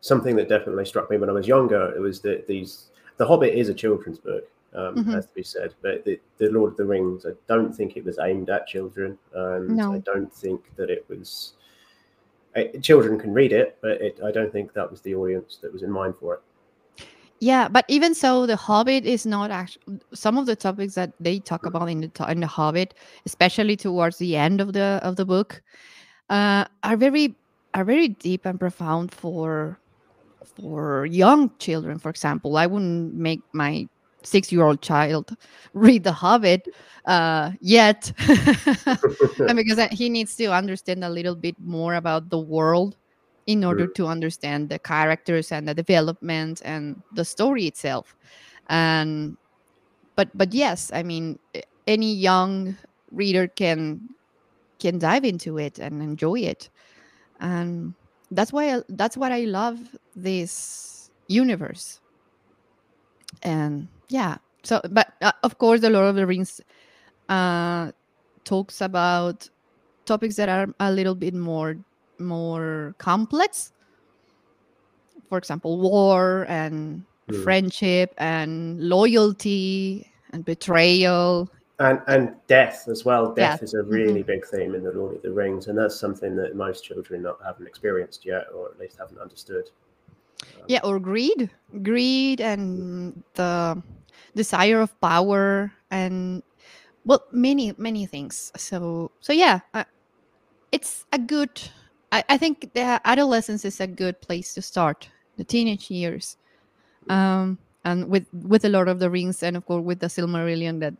something 0.00 0.36
that 0.36 0.48
definitely 0.48 0.84
struck 0.84 1.10
me 1.10 1.16
when 1.16 1.30
I 1.30 1.32
was 1.32 1.48
younger. 1.48 1.92
It 1.96 2.00
was 2.00 2.20
that 2.20 2.46
these 2.46 2.90
The 3.16 3.26
Hobbit 3.26 3.54
is 3.54 3.68
a 3.68 3.74
children's 3.74 4.18
book, 4.18 4.48
um, 4.74 4.96
Mhm. 4.96 5.12
has 5.14 5.26
to 5.26 5.34
be 5.34 5.42
said, 5.44 5.72
but 5.82 6.04
the, 6.04 6.20
the 6.38 6.48
Lord 6.50 6.72
of 6.72 6.76
the 6.76 6.84
Rings, 6.84 7.24
I 7.24 7.30
don't 7.46 7.72
think 7.72 7.96
it 7.96 8.04
was 8.04 8.18
aimed 8.18 8.50
at 8.50 8.66
children, 8.66 9.16
and 9.32 9.68
No. 9.76 9.92
I 9.92 9.98
don't 9.98 10.32
think 10.32 10.74
that 10.76 10.90
it 10.90 11.04
was. 11.08 11.52
I, 12.56 12.66
children 12.82 13.18
can 13.18 13.32
read 13.32 13.52
it, 13.52 13.78
but 13.80 14.00
it, 14.00 14.20
I 14.22 14.30
don't 14.32 14.50
think 14.52 14.72
that 14.72 14.90
was 14.90 15.00
the 15.00 15.14
audience 15.14 15.58
that 15.62 15.72
was 15.72 15.82
in 15.82 15.90
mind 15.90 16.16
for 16.16 16.34
it. 16.34 16.40
Yeah, 17.44 17.68
but 17.68 17.84
even 17.88 18.14
so, 18.14 18.46
the 18.46 18.56
Hobbit 18.56 19.04
is 19.04 19.26
not 19.26 19.50
actually 19.50 20.00
some 20.14 20.38
of 20.38 20.46
the 20.46 20.56
topics 20.56 20.94
that 20.94 21.12
they 21.20 21.40
talk 21.40 21.66
about 21.66 21.90
in 21.90 22.00
the 22.00 22.08
to- 22.08 22.30
in 22.30 22.40
the 22.40 22.46
Hobbit, 22.46 22.94
especially 23.26 23.76
towards 23.76 24.16
the 24.16 24.34
end 24.34 24.62
of 24.62 24.72
the 24.72 24.98
of 25.02 25.16
the 25.16 25.26
book, 25.26 25.60
uh, 26.30 26.64
are 26.82 26.96
very 26.96 27.36
are 27.74 27.84
very 27.84 28.08
deep 28.08 28.46
and 28.46 28.58
profound 28.58 29.12
for 29.12 29.78
for 30.56 31.04
young 31.04 31.50
children. 31.58 31.98
For 31.98 32.08
example, 32.08 32.56
I 32.56 32.64
wouldn't 32.66 33.12
make 33.12 33.42
my 33.52 33.88
six 34.22 34.50
year 34.50 34.64
old 34.64 34.80
child 34.80 35.36
read 35.74 36.02
the 36.04 36.12
Hobbit 36.12 36.66
uh, 37.04 37.52
yet, 37.60 38.10
because 39.54 39.86
he 39.92 40.08
needs 40.08 40.34
to 40.36 40.46
understand 40.46 41.04
a 41.04 41.10
little 41.10 41.36
bit 41.36 41.56
more 41.60 41.94
about 41.96 42.30
the 42.30 42.38
world 42.40 42.96
in 43.46 43.64
order 43.64 43.86
to 43.86 44.06
understand 44.06 44.68
the 44.68 44.78
characters 44.78 45.52
and 45.52 45.68
the 45.68 45.74
development 45.74 46.62
and 46.64 47.02
the 47.12 47.24
story 47.24 47.66
itself. 47.66 48.16
And 48.68 49.36
but 50.16 50.30
but 50.34 50.54
yes 50.54 50.90
i 50.94 51.02
mean 51.02 51.38
any 51.86 52.14
young 52.14 52.76
reader 53.10 53.48
can 53.48 54.00
can 54.78 54.98
dive 54.98 55.24
into 55.24 55.58
it 55.58 55.78
and 55.78 56.02
enjoy 56.02 56.40
it. 56.40 56.68
And 57.40 57.94
that's 58.30 58.52
why 58.52 58.76
I, 58.76 58.82
that's 58.88 59.16
what 59.16 59.32
i 59.32 59.44
love 59.44 59.78
this 60.16 61.10
universe. 61.28 62.00
And 63.42 63.88
yeah 64.08 64.38
so 64.62 64.80
but 64.90 65.12
uh, 65.20 65.32
of 65.42 65.58
course 65.58 65.80
the 65.80 65.90
lord 65.90 66.06
of 66.06 66.16
the 66.16 66.26
rings 66.26 66.60
uh 67.28 67.92
talks 68.44 68.80
about 68.80 69.48
topics 70.06 70.36
that 70.36 70.48
are 70.48 70.68
a 70.80 70.92
little 70.92 71.14
bit 71.14 71.34
more 71.34 71.76
more 72.18 72.94
complex 72.98 73.72
for 75.28 75.38
example 75.38 75.80
war 75.80 76.46
and 76.48 77.04
Mm. 77.30 77.42
friendship 77.42 78.12
and 78.18 78.78
loyalty 78.86 80.12
and 80.34 80.44
betrayal 80.44 81.48
and 81.78 82.02
and 82.06 82.34
death 82.48 82.86
as 82.86 83.02
well. 83.06 83.32
Death 83.32 83.60
Death. 83.60 83.62
is 83.62 83.72
a 83.72 83.82
really 83.82 84.22
big 84.22 84.44
theme 84.46 84.74
in 84.74 84.84
the 84.84 84.92
Lord 84.92 85.16
of 85.16 85.22
the 85.22 85.32
Rings, 85.32 85.68
and 85.68 85.76
that's 85.78 85.96
something 85.96 86.36
that 86.36 86.54
most 86.54 86.84
children 86.84 87.22
not, 87.22 87.38
haven't 87.42 87.66
experienced 87.66 88.26
yet, 88.26 88.44
or 88.54 88.68
at 88.68 88.78
least 88.78 88.98
haven't 88.98 89.18
understood. 89.18 89.70
yeah 90.68 90.80
or 90.84 91.00
greed 91.00 91.48
greed 91.82 92.40
and 92.42 93.24
the 93.34 93.82
desire 94.36 94.80
of 94.82 94.92
power 95.00 95.72
and 95.90 96.42
well 97.06 97.24
many 97.32 97.72
many 97.78 98.04
things 98.04 98.52
so 98.56 99.10
so 99.20 99.32
yeah 99.32 99.60
uh, 99.72 99.84
it's 100.72 101.06
a 101.12 101.18
good 101.18 101.50
I, 102.14 102.24
I 102.28 102.38
think 102.38 102.72
the 102.74 103.00
adolescence 103.04 103.64
is 103.64 103.80
a 103.80 103.88
good 103.88 104.20
place 104.20 104.54
to 104.54 104.62
start 104.62 105.08
the 105.36 105.44
teenage 105.44 105.90
years. 105.90 106.36
Um 107.08 107.58
and 107.84 108.08
with 108.08 108.26
with 108.32 108.62
the 108.62 108.70
lord 108.70 108.88
of 108.88 108.98
the 108.98 109.10
rings 109.10 109.42
and 109.42 109.58
of 109.58 109.66
course 109.66 109.84
with 109.84 109.98
the 110.00 110.06
silmarillion 110.06 110.80
that 110.80 110.94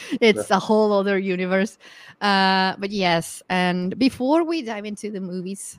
it's 0.22 0.50
a 0.50 0.58
whole 0.58 0.92
other 0.92 1.18
universe. 1.18 1.76
Uh 2.20 2.76
but 2.78 2.90
yes 2.90 3.42
and 3.50 3.98
before 3.98 4.44
we 4.44 4.62
dive 4.62 4.86
into 4.86 5.10
the 5.10 5.20
movies 5.20 5.78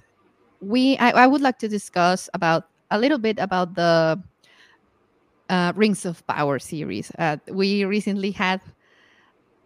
we 0.59 0.97
I, 0.97 1.23
I 1.23 1.27
would 1.27 1.41
like 1.41 1.57
to 1.59 1.67
discuss 1.67 2.29
about 2.33 2.67
a 2.91 2.99
little 2.99 3.17
bit 3.17 3.39
about 3.39 3.75
the 3.75 4.21
uh, 5.49 5.73
Rings 5.75 6.05
of 6.05 6.25
Power 6.27 6.57
series. 6.59 7.11
Uh, 7.19 7.37
we 7.51 7.85
recently 7.85 8.31
had 8.31 8.61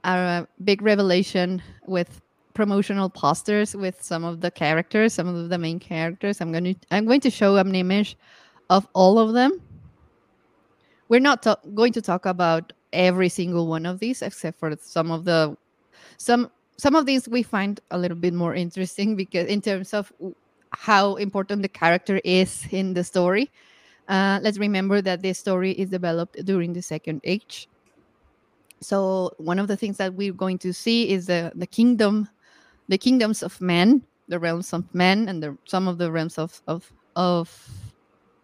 a 0.03 0.45
big 0.63 0.81
revelation 0.81 1.61
with 1.87 2.21
promotional 2.59 3.09
posters 3.09 3.73
with 3.73 4.03
some 4.03 4.25
of 4.25 4.41
the 4.41 4.51
characters, 4.51 5.13
some 5.13 5.29
of 5.29 5.47
the 5.47 5.57
main 5.57 5.79
characters. 5.79 6.41
I'm 6.41 6.51
going 6.51 6.65
to 6.65 6.75
I'm 6.91 7.05
going 7.05 7.21
to 7.21 7.29
show 7.29 7.55
an 7.55 7.73
image 7.73 8.17
of 8.69 8.85
all 8.93 9.17
of 9.17 9.31
them. 9.31 9.61
We're 11.07 11.21
not 11.21 11.47
going 11.73 11.93
to 11.93 12.01
talk 12.01 12.25
about 12.25 12.73
every 12.91 13.29
single 13.29 13.65
one 13.67 13.85
of 13.85 13.99
these, 13.99 14.21
except 14.21 14.59
for 14.59 14.75
some 14.81 15.09
of 15.09 15.23
the 15.23 15.55
some 16.17 16.51
some 16.75 16.95
of 16.95 17.05
these 17.05 17.29
we 17.29 17.43
find 17.43 17.79
a 17.91 17.97
little 17.97 18.17
bit 18.17 18.33
more 18.33 18.53
interesting 18.53 19.15
because 19.15 19.47
in 19.47 19.61
terms 19.61 19.93
of 19.93 20.11
how 20.71 21.15
important 21.15 21.61
the 21.61 21.69
character 21.69 22.19
is 22.25 22.67
in 22.71 22.93
the 22.93 23.05
story. 23.05 23.49
Uh, 24.09 24.39
let's 24.43 24.57
remember 24.57 25.01
that 25.01 25.21
this 25.21 25.39
story 25.39 25.71
is 25.71 25.89
developed 25.89 26.43
during 26.43 26.73
the 26.73 26.81
Second 26.81 27.21
Age. 27.23 27.69
So 28.81 29.31
one 29.37 29.59
of 29.59 29.69
the 29.69 29.77
things 29.77 29.95
that 29.97 30.13
we're 30.13 30.33
going 30.33 30.57
to 30.59 30.73
see 30.73 31.09
is 31.09 31.27
the 31.27 31.51
the 31.55 31.67
kingdom, 31.67 32.27
the 32.89 32.97
kingdoms 32.97 33.41
of 33.41 33.61
men, 33.61 34.03
the 34.27 34.39
realms 34.39 34.73
of 34.73 34.83
men, 34.93 35.29
and 35.29 35.41
the, 35.41 35.57
some 35.65 35.87
of 35.87 35.97
the 35.97 36.11
realms 36.11 36.37
of 36.37 36.61
of 36.67 36.91
of 37.15 37.47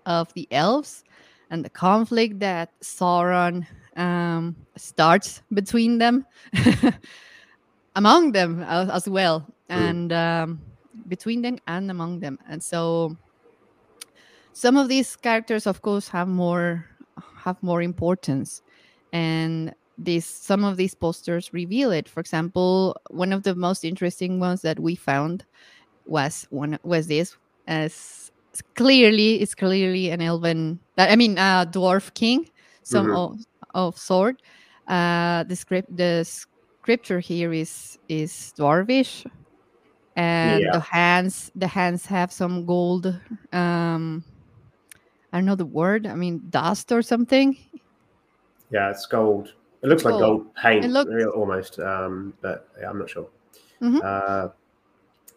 of 0.05 0.33
the 0.33 0.47
elves, 0.51 1.03
and 1.49 1.65
the 1.65 1.69
conflict 1.69 2.39
that 2.39 2.71
Sauron 2.81 3.67
um, 3.97 4.55
starts 4.77 5.41
between 5.51 5.97
them, 5.97 6.25
among 7.95 8.31
them 8.31 8.63
as, 8.63 8.89
as 8.89 9.09
well, 9.09 9.45
and 9.67 10.13
um, 10.13 10.61
between 11.07 11.41
them 11.41 11.57
and 11.67 11.89
among 11.91 12.19
them, 12.19 12.39
and 12.47 12.63
so 12.63 13.17
some 14.53 14.77
of 14.77 14.87
these 14.87 15.15
characters 15.17 15.67
of 15.67 15.81
course 15.81 16.07
have 16.07 16.27
more 16.29 16.85
have 17.35 17.61
more 17.61 17.81
importance. 17.81 18.61
And 19.11 19.73
these 19.97 20.25
some 20.25 20.63
of 20.63 20.77
these 20.77 20.93
posters 20.93 21.53
reveal 21.53 21.91
it 21.91 22.09
for 22.09 22.19
example 22.19 22.95
one 23.09 23.31
of 23.31 23.43
the 23.43 23.55
most 23.55 23.83
interesting 23.85 24.39
ones 24.39 24.61
that 24.61 24.79
we 24.79 24.95
found 24.95 25.45
was 26.05 26.45
one 26.49 26.77
was 26.83 27.07
this 27.07 27.35
as 27.67 28.29
clearly 28.75 29.41
it's 29.41 29.55
clearly 29.55 30.09
an 30.09 30.21
elven 30.21 30.79
i 30.97 31.15
mean 31.15 31.37
a 31.37 31.65
dwarf 31.71 32.13
king 32.13 32.45
some 32.83 33.07
Mhm. 33.07 33.15
of, 33.15 33.39
of 33.73 33.97
sort 33.97 34.41
uh 34.87 35.43
the 35.45 35.55
script 35.55 35.89
the 35.95 36.23
scripture 36.23 37.19
here 37.19 37.53
is 37.53 37.97
is 38.09 38.53
dwarvish 38.59 39.25
and 40.15 40.61
Yeah. 40.63 40.71
the 40.71 40.79
hands 40.79 41.51
the 41.55 41.67
hands 41.67 42.05
have 42.05 42.31
some 42.31 42.65
gold 42.65 43.07
um 43.53 44.23
I 45.33 45.37
don't 45.37 45.45
know 45.45 45.55
the 45.55 45.65
word. 45.65 46.07
I 46.07 46.15
mean, 46.15 46.43
dust 46.49 46.93
or 46.93 47.01
something. 47.01 47.57
Yeah, 48.71 48.89
it's 48.89 49.05
gold. 49.05 49.53
It 49.81 49.87
looks 49.87 50.03
like 50.05 50.13
Gold. 50.19 50.53
paint, 50.55 50.85
It 50.85 50.89
looks- 50.89 51.11
real- 51.11 51.29
almost, 51.29 51.79
um, 51.79 52.33
but 52.41 52.67
yeah, 52.79 52.89
I'm 52.89 52.97
not 52.99 53.09
sure. 53.09 53.27
Mhm. 53.81 54.01
Uh, 54.03 54.49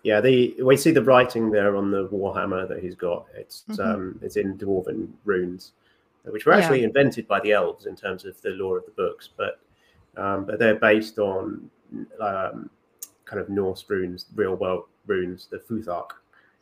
yeah, 0.02 0.20
the 0.20 0.54
we 0.62 0.76
see 0.76 0.90
the 0.90 1.02
writing 1.02 1.50
there 1.50 1.76
on 1.76 1.90
the 1.90 2.08
warhammer 2.08 2.66
that 2.68 2.78
he's 2.82 2.94
got. 2.94 3.26
It's 3.34 3.64
Mhm. 3.68 3.80
um, 3.80 4.18
it's 4.22 4.36
in 4.36 4.56
dwarven 4.56 5.08
runes, 5.24 5.72
which 6.24 6.46
were 6.46 6.52
Yeah. 6.52 6.58
actually 6.60 6.84
invented 6.84 7.26
by 7.28 7.40
the 7.40 7.52
elves 7.52 7.86
in 7.86 7.96
terms 7.96 8.24
of 8.24 8.40
the 8.42 8.50
lore 8.50 8.78
of 8.78 8.84
the 8.86 8.92
books, 8.92 9.28
but 9.36 9.60
um, 10.16 10.44
but 10.46 10.58
they're 10.58 10.74
based 10.76 11.18
on 11.18 11.70
um, 12.20 12.68
kind 13.24 13.40
of 13.40 13.48
Norse 13.48 13.84
runes, 13.88 14.26
real 14.34 14.56
world 14.56 14.84
runes, 15.06 15.46
the 15.48 15.58
Futhark. 15.58 16.10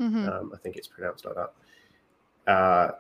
Mhm. 0.01 0.29
Um, 0.29 0.51
I 0.55 0.59
think 0.59 0.77
it's 0.77 0.87
pronounced 0.89 1.25
like 1.25 1.35
that. 1.37 1.53
Uh, 2.53 2.93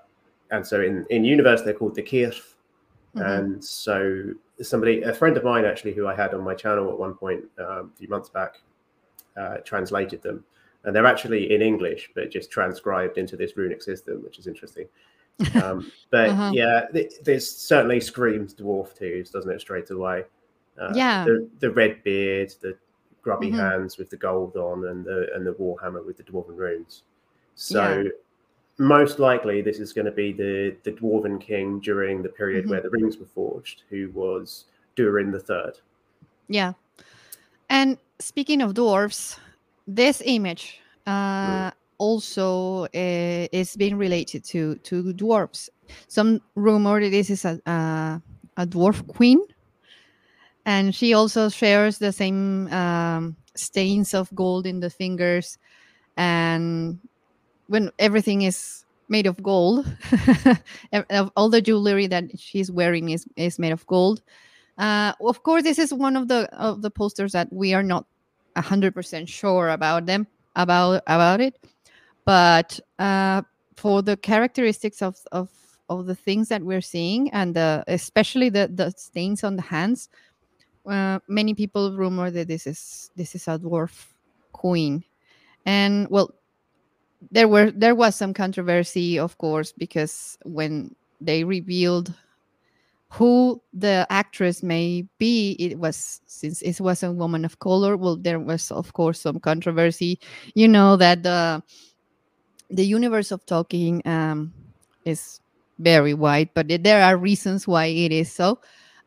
and 0.50 0.66
so 0.66 0.80
in 0.80 1.04
in 1.10 1.24
universe 1.24 1.62
they're 1.62 1.74
called 1.74 1.94
the 1.94 2.02
Cirth, 2.06 2.54
Mhm. 3.14 3.38
and 3.40 3.64
so 3.64 4.32
somebody, 4.62 5.02
a 5.02 5.12
friend 5.12 5.36
of 5.36 5.44
mine 5.44 5.64
actually, 5.64 5.92
who 5.92 6.06
I 6.06 6.14
had 6.14 6.34
on 6.34 6.42
my 6.42 6.54
channel 6.54 6.90
at 6.90 6.98
one 6.98 7.14
point 7.14 7.44
um, 7.58 7.90
a 7.94 7.98
few 7.98 8.08
months 8.08 8.28
back, 8.28 8.60
uh, 9.36 9.58
translated 9.58 10.22
them, 10.22 10.44
and 10.84 10.94
they're 10.94 11.06
actually 11.06 11.54
in 11.54 11.60
English, 11.62 12.10
but 12.14 12.30
just 12.30 12.50
transcribed 12.50 13.18
into 13.18 13.36
this 13.36 13.56
runic 13.56 13.82
system, 13.82 14.22
which 14.22 14.38
is 14.38 14.46
interesting. 14.46 14.86
Um, 15.62 15.92
but 16.10 16.30
Uh-huh. 16.30 16.50
yeah, 16.54 16.86
th- 16.94 17.12
there's 17.22 17.50
certainly 17.50 18.00
screams 18.00 18.54
dwarf 18.54 18.94
twos, 18.94 19.28
doesn't 19.30 19.50
it? 19.50 19.60
Straight 19.60 19.90
away. 19.90 20.24
Uh, 20.80 20.92
Yeah. 20.94 21.24
The 21.26 21.46
the 21.60 21.70
red 21.70 22.02
beard, 22.04 22.54
the 22.62 22.74
grubby 23.20 23.50
Mhm. 23.50 23.56
hands 23.58 23.98
with 23.98 24.08
the 24.08 24.16
gold 24.16 24.56
on, 24.56 24.86
and 24.86 25.04
the 25.04 25.28
and 25.34 25.46
the 25.46 25.52
warhammer 25.52 26.02
with 26.06 26.16
the 26.16 26.22
dwarven 26.22 26.56
runes. 26.56 27.02
So 27.54 28.02
Yeah. 28.04 28.10
Most 28.78 29.18
likely 29.18 29.62
this 29.62 29.78
is 29.78 29.92
going 29.92 30.04
to 30.04 30.12
be 30.12 30.32
the 30.32 30.76
the 30.84 30.92
dwarven 30.92 31.40
king 31.40 31.80
during 31.80 32.22
the 32.22 32.28
period 32.28 32.64
Mhm. 32.64 32.70
where 32.70 32.80
the 32.82 32.90
rings 32.90 33.16
were 33.18 33.26
forged 33.26 33.82
who 33.90 34.10
was 34.14 34.66
durin 34.96 35.30
the 35.30 35.40
third. 35.40 35.78
Yeah. 36.48 36.72
And 37.70 37.98
speaking 38.18 38.62
of 38.62 38.74
dwarves 38.74 39.38
this 39.86 40.22
image 40.24 40.80
uh, 41.06 41.70
also 41.98 42.84
uh, 42.84 43.48
is 43.52 43.76
being 43.76 43.96
related 43.96 44.44
to 44.44 44.74
to 44.76 45.14
dwarves. 45.14 45.68
Some 46.08 46.40
rumor 46.54 47.00
that 47.00 47.10
this 47.10 47.30
is 47.30 47.44
a 47.44 47.60
uh, 47.66 48.18
a 48.56 48.66
dwarf 48.66 49.06
queen. 49.06 49.38
And 50.64 50.92
she 50.94 51.14
also 51.14 51.48
shares 51.48 51.98
the 51.98 52.12
same 52.12 52.66
um, 52.72 53.36
stains 53.54 54.14
of 54.14 54.28
gold 54.34 54.66
in 54.66 54.80
the 54.80 54.90
fingers. 54.90 55.58
And 56.16 56.98
when 57.68 57.90
everything 57.98 58.42
is 58.42 58.84
made 59.08 59.26
of 59.26 59.40
gold 59.42 59.86
all 61.36 61.48
the 61.48 61.62
jewelry 61.62 62.06
that 62.06 62.24
she's 62.38 62.70
wearing 62.70 63.10
is, 63.10 63.24
is 63.36 63.58
made 63.58 63.70
of 63.72 63.86
gold. 63.86 64.20
Uh, 64.78 65.12
of 65.24 65.42
course 65.42 65.62
this 65.62 65.78
is 65.78 65.94
one 65.94 66.16
of 66.16 66.28
the 66.28 66.48
of 66.54 66.82
the 66.82 66.90
posters 66.90 67.32
that 67.32 67.50
we 67.52 67.72
are 67.72 67.82
not 67.82 68.04
100% 68.56 69.28
sure 69.28 69.70
about 69.70 70.06
them 70.06 70.26
about 70.56 71.02
about 71.06 71.40
it. 71.40 71.58
But 72.24 72.80
uh, 72.98 73.42
for 73.76 74.02
the 74.02 74.16
characteristics 74.16 75.02
of, 75.02 75.16
of 75.32 75.48
of 75.88 76.06
the 76.06 76.14
things 76.16 76.48
that 76.48 76.62
we're 76.62 76.80
seeing 76.80 77.30
and 77.32 77.54
the, 77.54 77.84
especially 77.86 78.48
the 78.48 78.68
the 78.72 78.90
stains 78.90 79.44
on 79.44 79.54
the 79.56 79.62
hands 79.62 80.08
uh, 80.86 81.18
many 81.28 81.54
people 81.54 81.96
rumor 81.96 82.30
that 82.30 82.48
this 82.48 82.66
is 82.66 83.10
this 83.16 83.34
is 83.34 83.48
a 83.48 83.58
dwarf 83.58 84.06
queen. 84.52 85.04
And 85.64 86.06
well 86.10 86.34
there 87.30 87.48
were 87.48 87.70
there 87.70 87.94
was 87.94 88.14
some 88.14 88.34
controversy 88.34 89.18
of 89.18 89.38
course 89.38 89.72
because 89.72 90.38
when 90.44 90.94
they 91.20 91.44
revealed 91.44 92.12
who 93.08 93.62
the 93.72 94.06
actress 94.10 94.62
may 94.62 95.06
be 95.18 95.52
it 95.58 95.78
was 95.78 96.20
since 96.26 96.60
it 96.62 96.80
was 96.80 97.02
a 97.02 97.12
woman 97.12 97.44
of 97.44 97.58
color 97.60 97.96
well 97.96 98.16
there 98.16 98.40
was 98.40 98.70
of 98.70 98.92
course 98.92 99.20
some 99.20 99.38
controversy. 99.40 100.18
You 100.54 100.68
know 100.68 100.96
that 100.96 101.22
the 101.22 101.62
the 102.68 102.84
universe 102.84 103.30
of 103.30 103.46
Tolkien 103.46 104.04
um, 104.06 104.52
is 105.04 105.40
very 105.78 106.14
wide 106.14 106.50
but 106.54 106.66
there 106.82 107.02
are 107.02 107.16
reasons 107.16 107.66
why 107.66 107.86
it 107.86 108.10
is 108.12 108.32
so 108.32 108.58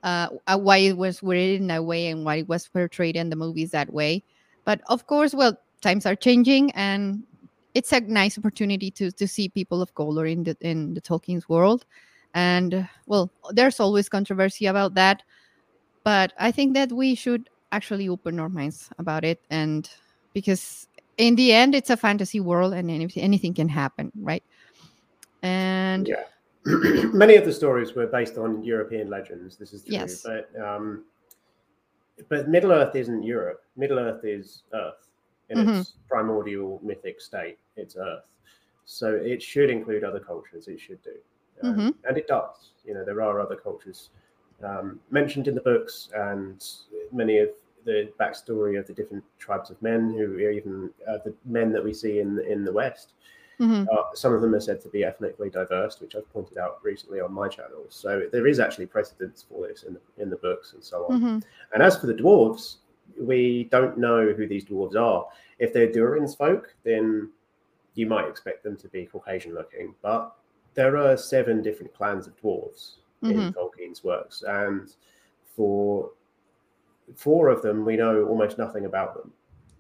uh, 0.04 0.30
uh, 0.48 0.58
why 0.58 0.78
it 0.78 0.98
was 0.98 1.22
written 1.22 1.68
that 1.68 1.84
way 1.84 2.08
and 2.08 2.24
why 2.24 2.38
it 2.38 2.48
was 2.48 2.68
portrayed 2.68 3.18
in 3.18 3.30
the 3.30 3.36
movies 3.36 3.72
that 3.72 3.92
way. 3.92 4.24
But 4.64 4.82
of 4.88 5.08
course 5.08 5.34
well 5.34 5.60
times 5.82 6.06
are 6.06 6.16
changing 6.16 6.72
and 6.72 7.24
it's 7.74 7.92
a 7.92 8.00
nice 8.02 8.38
opportunity 8.38 8.92
to 8.92 9.12
to 9.12 9.28
see 9.28 9.50
people 9.50 9.82
of 9.82 9.94
color 9.94 10.26
in 10.26 10.44
the 10.44 10.58
in 10.62 10.94
the 10.94 11.02
Tolkien's 11.02 11.48
world. 11.48 11.86
And 12.34 12.88
well, 13.08 13.32
there's 13.52 13.80
always 13.80 14.10
controversy 14.10 14.68
about 14.68 14.94
that, 14.96 15.24
but 16.04 16.34
I 16.38 16.52
think 16.52 16.74
that 16.76 16.92
we 16.92 17.16
should 17.16 17.50
actually 17.72 18.08
open 18.08 18.40
our 18.40 18.50
minds 18.50 18.90
about 19.00 19.24
it, 19.24 19.42
and 19.50 19.90
because 20.34 20.88
in 21.18 21.36
the 21.36 21.54
end, 21.54 21.76
it's 21.76 21.90
a 21.90 21.98
fantasy 21.98 22.40
world, 22.40 22.74
and 22.74 22.90
anything 22.92 23.24
anything 23.24 23.54
can 23.54 23.70
happen, 23.70 24.12
right? 24.22 24.44
And 25.42 26.08
yeah, 26.08 26.24
many 26.66 27.36
of 27.36 27.46
the 27.46 27.54
stories 27.54 27.94
were 27.96 28.08
based 28.08 28.38
on 28.38 28.64
European 28.64 29.10
legends. 29.10 29.58
This 29.58 29.74
is 29.74 29.84
true, 29.84 29.94
yes. 29.94 30.22
but 30.22 30.52
um, 30.62 31.06
but 32.30 32.48
Middle 32.48 32.72
Earth 32.72 32.96
isn't 32.96 33.24
Europe. 33.24 33.64
Middle 33.76 34.00
Earth 34.00 34.24
is 34.24 34.64
Earth 34.74 35.09
in 35.50 35.58
mm-hmm. 35.58 35.70
its 35.80 35.94
primordial 36.08 36.80
mythic 36.84 37.22
state. 37.22 37.58
It's 37.76 37.96
Earth, 37.96 38.24
so 38.86 39.14
it 39.14 39.42
should 39.42 39.70
include 39.70 40.04
other 40.04 40.20
cultures. 40.20 40.68
It 40.68 40.80
should 40.80 41.02
do, 41.04 41.16
um, 41.64 41.72
mm-hmm. 41.74 41.90
and 42.08 42.18
it 42.18 42.28
does. 42.28 42.72
You 42.86 42.94
know, 42.94 43.06
there 43.06 43.22
are 43.22 43.40
other 43.40 43.56
cultures 43.56 44.10
um, 44.64 45.00
mentioned 45.12 45.48
in 45.48 45.56
the 45.56 45.62
books, 45.62 46.10
and 46.16 46.64
many 47.12 47.40
of 47.40 47.50
the 47.86 48.12
backstory 48.20 48.78
of 48.78 48.86
the 48.88 48.94
different 48.94 49.24
tribes 49.38 49.70
of 49.70 49.82
men 49.82 50.14
who 50.14 50.36
are 50.36 50.52
even 50.52 50.90
uh, 51.08 51.18
the 51.24 51.34
men 51.46 51.72
that 51.72 51.84
we 51.84 51.94
see 51.94 52.20
in 52.20 52.40
in 52.48 52.64
the 52.64 52.74
West. 52.74 53.14
Mm-hmm. 53.60 53.90
Uh, 53.92 54.04
some 54.14 54.34
of 54.34 54.42
them 54.42 54.56
are 54.56 54.62
said 54.62 54.80
to 54.82 54.88
be 54.88 55.04
ethnically 55.04 55.50
diverse, 55.50 56.00
which 56.00 56.16
I've 56.16 56.32
pointed 56.32 56.58
out 56.58 56.80
recently 56.82 57.20
on 57.20 57.34
my 57.34 57.50
channel. 57.50 57.86
So 57.90 58.28
there 58.32 58.48
is 58.48 58.58
actually 58.58 58.86
precedence 58.86 59.44
for 59.48 59.68
this 59.68 59.84
in 59.84 59.96
the, 59.96 60.00
in 60.22 60.30
the 60.30 60.38
books 60.38 60.72
and 60.74 60.82
so 60.82 61.08
on. 61.10 61.18
Mm-hmm. 61.18 61.40
And 61.74 61.84
as 61.84 61.98
for 61.98 62.08
the 62.08 62.14
dwarves, 62.14 62.78
we 63.20 63.66
don't 63.72 63.98
know 63.98 64.34
who 64.34 64.48
these 64.48 64.66
dwarves 64.66 64.96
are. 64.96 65.28
If 65.60 65.74
they're 65.74 65.92
Durin's 65.92 66.36
folk, 66.36 66.76
then 66.84 67.30
you 67.96 68.08
might 68.08 68.28
expect 68.28 68.64
them 68.64 68.78
to 68.78 68.88
be 68.88 69.06
Caucasian 69.06 69.54
looking, 69.54 69.94
but 70.02 70.36
there 70.74 70.98
are 70.98 71.18
seven 71.18 71.62
different 71.62 71.94
clans 71.94 72.28
of 72.28 72.40
dwarves 72.42 72.96
mm-hmm. 73.24 73.40
in 73.40 73.54
Tolkien's 73.54 74.04
works, 74.04 74.44
and 74.48 74.94
for 75.56 76.12
four 77.16 77.50
of 77.50 77.62
them, 77.62 77.86
we 77.86 77.98
know 77.98 78.26
almost 78.26 78.58
nothing 78.58 78.86
about 78.86 79.16
them. 79.16 79.32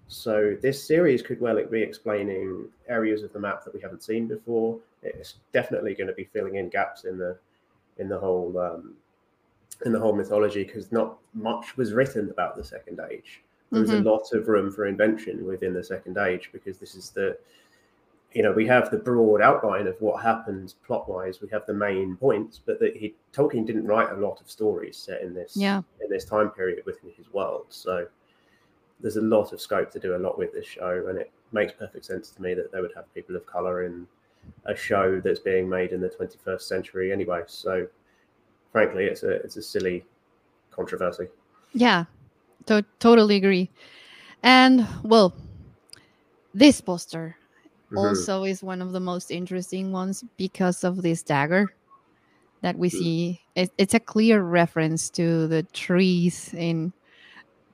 So 0.07 0.57
this 0.61 0.83
series 0.83 1.21
could 1.21 1.39
well 1.39 1.63
be 1.65 1.81
explaining 1.81 2.65
areas 2.87 3.21
of 3.21 3.31
the 3.31 3.39
map 3.39 3.63
that 3.63 3.73
we 3.73 3.79
haven't 3.79 4.03
seen 4.03 4.27
before. 4.27 4.79
It's 5.03 5.35
definitely 5.53 5.93
going 5.93 6.07
to 6.07 6.13
be 6.13 6.25
filling 6.25 6.55
in 6.55 6.69
gaps 6.69 7.05
in 7.05 7.17
the 7.17 7.37
in 7.99 8.09
the 8.09 8.17
whole 8.17 8.57
um, 8.57 8.95
in 9.85 9.91
the 9.91 9.99
whole 9.99 10.13
mythology 10.13 10.63
because 10.63 10.91
not 10.91 11.17
much 11.33 11.77
was 11.77 11.93
written 11.93 12.29
about 12.29 12.57
the 12.57 12.63
second 12.63 12.99
age. 13.11 13.41
There 13.71 13.81
was 13.81 13.91
mm-hmm. 13.91 14.07
a 14.07 14.11
lot 14.11 14.33
of 14.33 14.47
room 14.47 14.71
for 14.71 14.87
invention 14.87 15.45
within 15.45 15.73
the 15.73 15.83
second 15.83 16.17
age 16.17 16.49
because 16.51 16.79
this 16.79 16.95
is 16.95 17.11
the, 17.11 17.37
you 18.33 18.41
know, 18.41 18.51
we 18.51 18.65
have 18.67 18.89
the 18.89 18.97
broad 18.97 19.41
outline 19.41 19.87
of 19.87 19.95
what 20.01 20.23
happens 20.23 20.73
plot 20.85 21.07
wise. 21.07 21.39
We 21.41 21.49
have 21.49 21.65
the 21.67 21.73
main 21.73 22.15
points, 22.15 22.59
but 22.63 22.79
that 22.79 22.97
he 22.97 23.13
Tolkien 23.31 23.65
didn't 23.65 23.85
write 23.85 24.11
a 24.11 24.15
lot 24.15 24.41
of 24.41 24.49
stories 24.49 24.97
set 24.97 25.21
in 25.21 25.33
this 25.33 25.55
yeah. 25.55 25.81
in 26.03 26.09
this 26.09 26.25
time 26.25 26.49
period 26.49 26.83
within 26.85 27.11
his 27.15 27.31
world. 27.31 27.67
So 27.69 28.07
there's 28.99 29.17
a 29.17 29.21
lot 29.21 29.53
of 29.53 29.61
scope 29.61 29.91
to 29.91 29.99
do 29.99 30.15
a 30.15 30.17
lot 30.17 30.37
with 30.37 30.51
this 30.51 30.65
show, 30.65 31.05
and 31.07 31.17
it 31.17 31.31
makes 31.51 31.73
perfect 31.73 32.05
sense 32.05 32.31
to 32.31 32.41
me 32.41 32.53
that 32.55 32.71
they 32.71 32.81
would 32.81 32.93
have 32.95 33.13
people 33.13 33.35
of 33.35 33.45
color 33.45 33.85
in 33.85 34.07
a 34.65 34.75
show 34.75 35.19
that's 35.19 35.39
being 35.39 35.69
made 35.69 35.91
in 35.91 36.01
the 36.01 36.09
21st 36.09 36.61
century 36.61 37.11
anyway. 37.11 37.43
So 37.47 37.87
frankly, 38.71 39.05
it's 39.05 39.23
a 39.23 39.31
it's 39.43 39.57
a 39.57 39.61
silly 39.61 40.05
controversy. 40.71 41.27
Yeah, 41.73 42.05
to- 42.65 42.85
totally 42.99 43.35
agree. 43.35 43.69
And 44.43 44.87
well, 45.03 45.35
this 46.53 46.81
poster 46.81 47.37
mm-hmm. 47.87 47.97
also 47.97 48.43
is 48.43 48.63
one 48.63 48.81
of 48.81 48.91
the 48.91 48.99
most 48.99 49.31
interesting 49.31 49.91
ones 49.91 50.23
because 50.37 50.83
of 50.83 51.01
this 51.01 51.23
dagger 51.23 51.73
that 52.61 52.77
we 52.77 52.89
mm-hmm. 52.89 52.97
see. 52.97 53.41
It, 53.55 53.71
it's 53.77 53.93
a 53.93 53.99
clear 53.99 54.41
reference 54.41 55.09
to 55.11 55.47
the 55.47 55.63
trees 55.63 56.53
in 56.53 56.93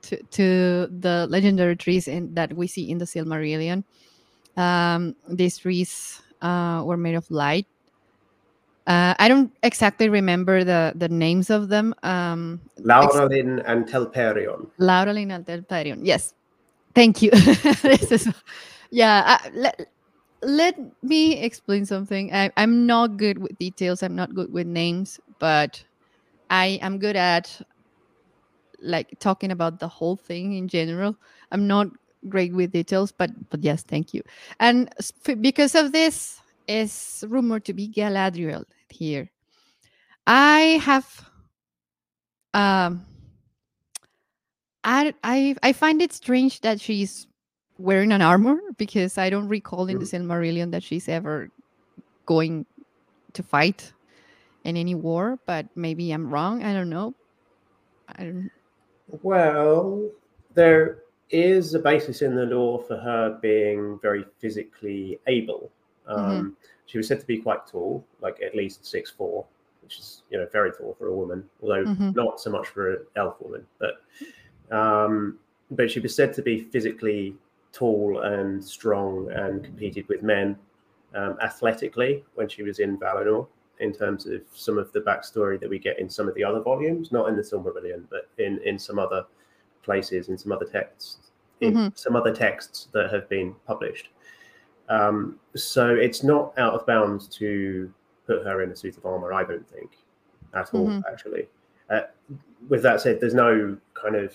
to, 0.03 0.21
to 0.21 0.87
the 0.99 1.25
legendary 1.29 1.75
trees 1.75 2.07
in, 2.07 2.33
that 2.35 2.53
we 2.53 2.67
see 2.67 2.91
in 2.91 2.99
the 2.99 3.05
Silmarillion. 3.05 3.83
Um, 4.55 5.15
these 5.27 5.57
trees 5.57 6.21
uh, 6.41 6.83
were 6.85 6.97
made 6.97 7.15
of 7.15 7.29
light 7.31 7.65
uh, 8.87 9.15
I 9.17 9.27
don't 9.27 9.51
exactly 9.63 10.09
remember 10.09 10.63
the, 10.63 10.93
the 10.95 11.09
names 11.09 11.49
of 11.49 11.69
them. 11.69 11.95
Um, 12.03 12.61
Laurelin 12.79 13.59
ex- 13.59 13.67
and 13.67 13.87
Telperion. 13.87 14.67
Laurelin 14.79 15.33
and 15.33 15.45
Telperion. 15.45 16.01
Yes. 16.03 16.33
Thank 16.93 17.21
you. 17.21 17.31
this 17.81 18.11
is, 18.11 18.29
yeah. 18.91 19.39
Uh, 19.43 19.49
let, 19.53 19.89
let 20.43 20.79
me 21.01 21.41
explain 21.41 21.85
something. 21.85 22.31
I, 22.33 22.51
I'm 22.57 22.85
not 22.85 23.17
good 23.17 23.39
with 23.39 23.57
details. 23.57 24.03
I'm 24.03 24.15
not 24.15 24.35
good 24.35 24.53
with 24.53 24.67
names, 24.67 25.19
but 25.39 25.83
I 26.51 26.79
am 26.81 26.99
good 26.99 27.15
at 27.15 27.59
like 28.81 29.19
talking 29.19 29.51
about 29.51 29.79
the 29.79 29.87
whole 29.87 30.15
thing 30.15 30.53
in 30.53 30.67
general. 30.67 31.17
I'm 31.51 31.65
not 31.65 31.87
great 32.29 32.53
with 32.53 32.71
details, 32.71 33.11
but 33.11 33.31
but 33.49 33.63
yes, 33.63 33.81
thank 33.81 34.13
you. 34.13 34.21
And 34.59 34.93
because 35.41 35.73
of 35.73 35.91
this, 35.91 36.39
is 36.67 37.23
rumored 37.27 37.65
to 37.65 37.73
be 37.73 37.87
Galadriel 37.89 38.65
here. 38.95 39.29
I 40.25 40.81
have 40.81 41.29
um 42.53 43.05
I 44.83 45.13
I 45.23 45.55
I 45.61 45.73
find 45.73 46.01
it 46.01 46.13
strange 46.13 46.61
that 46.61 46.79
she's 46.79 47.27
wearing 47.77 48.11
an 48.11 48.21
armor 48.21 48.57
because 48.77 49.17
I 49.17 49.29
don't 49.29 49.49
recall 49.49 49.87
in 49.87 49.99
the. 49.99 50.05
Silmarillion 50.05 50.71
that 50.71 50.83
she's 50.83 51.09
ever 51.09 51.49
going 52.25 52.65
to 53.33 53.43
fight 53.43 53.91
in 54.63 54.77
any 54.77 54.95
war, 54.95 55.37
but 55.45 55.67
maybe 55.75 56.11
I'm 56.11 56.29
wrong. 56.29 56.63
I 56.63 56.73
don't 56.73 56.89
know. 56.89 57.13
I 58.17 58.23
don't 58.23 58.51
Well, 59.21 60.09
there 60.53 60.99
is 61.29 61.73
a 61.73 61.79
basis 61.79 62.21
in 62.21 62.35
the 62.35 62.45
lore 62.45 62.83
for 62.87 62.97
her 62.97 63.37
being 63.41 63.99
very 64.01 64.25
physically 64.39 65.19
able. 65.27 65.71
Mm-hmm. 66.09 66.19
Um, 66.19 66.31
mm-hmm. 66.31 66.49
She 66.85 66.97
was 66.97 67.07
said 67.07 67.19
to 67.19 67.25
be 67.25 67.37
quite 67.37 67.65
tall, 67.67 68.05
like 68.21 68.41
at 68.41 68.55
least 68.55 68.85
six 68.85 69.09
four, 69.09 69.45
which 69.83 69.97
is 69.99 70.23
you 70.29 70.37
know 70.37 70.47
very 70.51 70.71
tall 70.71 70.95
for 70.97 71.07
a 71.07 71.15
woman, 71.15 71.43
although 71.61 71.85
mm-hmm. 71.85 72.11
not 72.11 72.39
so 72.39 72.49
much 72.49 72.67
for 72.67 72.91
an 72.91 72.99
elf 73.15 73.35
woman. 73.41 73.65
But 73.79 74.75
um, 74.75 75.39
but 75.71 75.89
she 75.89 75.99
was 75.99 76.15
said 76.15 76.33
to 76.33 76.41
be 76.41 76.61
physically 76.61 77.35
tall 77.71 78.19
and 78.21 78.63
strong 78.63 79.31
and 79.31 79.63
competed 79.63 80.07
with 80.07 80.23
men 80.23 80.57
um, 81.15 81.37
athletically 81.41 82.23
when 82.35 82.47
she 82.47 82.63
was 82.63 82.79
in 82.79 82.97
Valinor. 82.97 83.47
In 83.81 83.91
terms 83.91 84.25
of 84.25 84.41
some 84.53 84.77
of 84.77 84.89
the 84.93 85.01
backstory 85.01 85.59
that 85.59 85.69
we 85.69 85.79
get 85.79 85.99
in 85.99 86.09
some 86.09 86.29
of 86.29 86.35
the 86.35 86.45
other 86.45 86.61
volumes, 86.61 87.11
not 87.11 87.27
in 87.27 87.35
the 87.35 87.41
Silmarillion, 87.41 88.05
but 88.09 88.29
in 88.37 88.59
in 88.63 88.79
some 88.79 88.97
other 88.97 89.25
places, 89.83 90.29
in 90.29 90.37
some 90.37 90.53
other 90.53 90.65
texts, 90.65 91.31
in 91.59 91.73
mm-hmm. 91.73 91.87
some 91.93 92.15
other 92.15 92.33
texts 92.33 92.87
that 92.93 93.11
have 93.11 93.27
been 93.27 93.53
published. 93.67 94.09
Um, 94.89 95.39
so 95.55 95.95
it's 95.95 96.23
not 96.23 96.53
out 96.57 96.73
of 96.73 96.85
bounds 96.85 97.27
to 97.37 97.91
put 98.27 98.43
her 98.43 98.61
in 98.63 98.71
a 98.71 98.75
suit 98.75 98.97
of 98.97 99.05
armor. 99.05 99.33
I 99.33 99.43
don't 99.43 99.67
think 99.67 99.91
at 100.53 100.73
all. 100.73 100.87
Mm-hmm. 100.87 101.01
Actually, 101.11 101.47
uh, 101.89 102.01
with 102.69 102.81
that 102.83 103.01
said, 103.01 103.19
there's 103.19 103.33
no 103.33 103.77
kind 103.93 104.15
of 104.15 104.33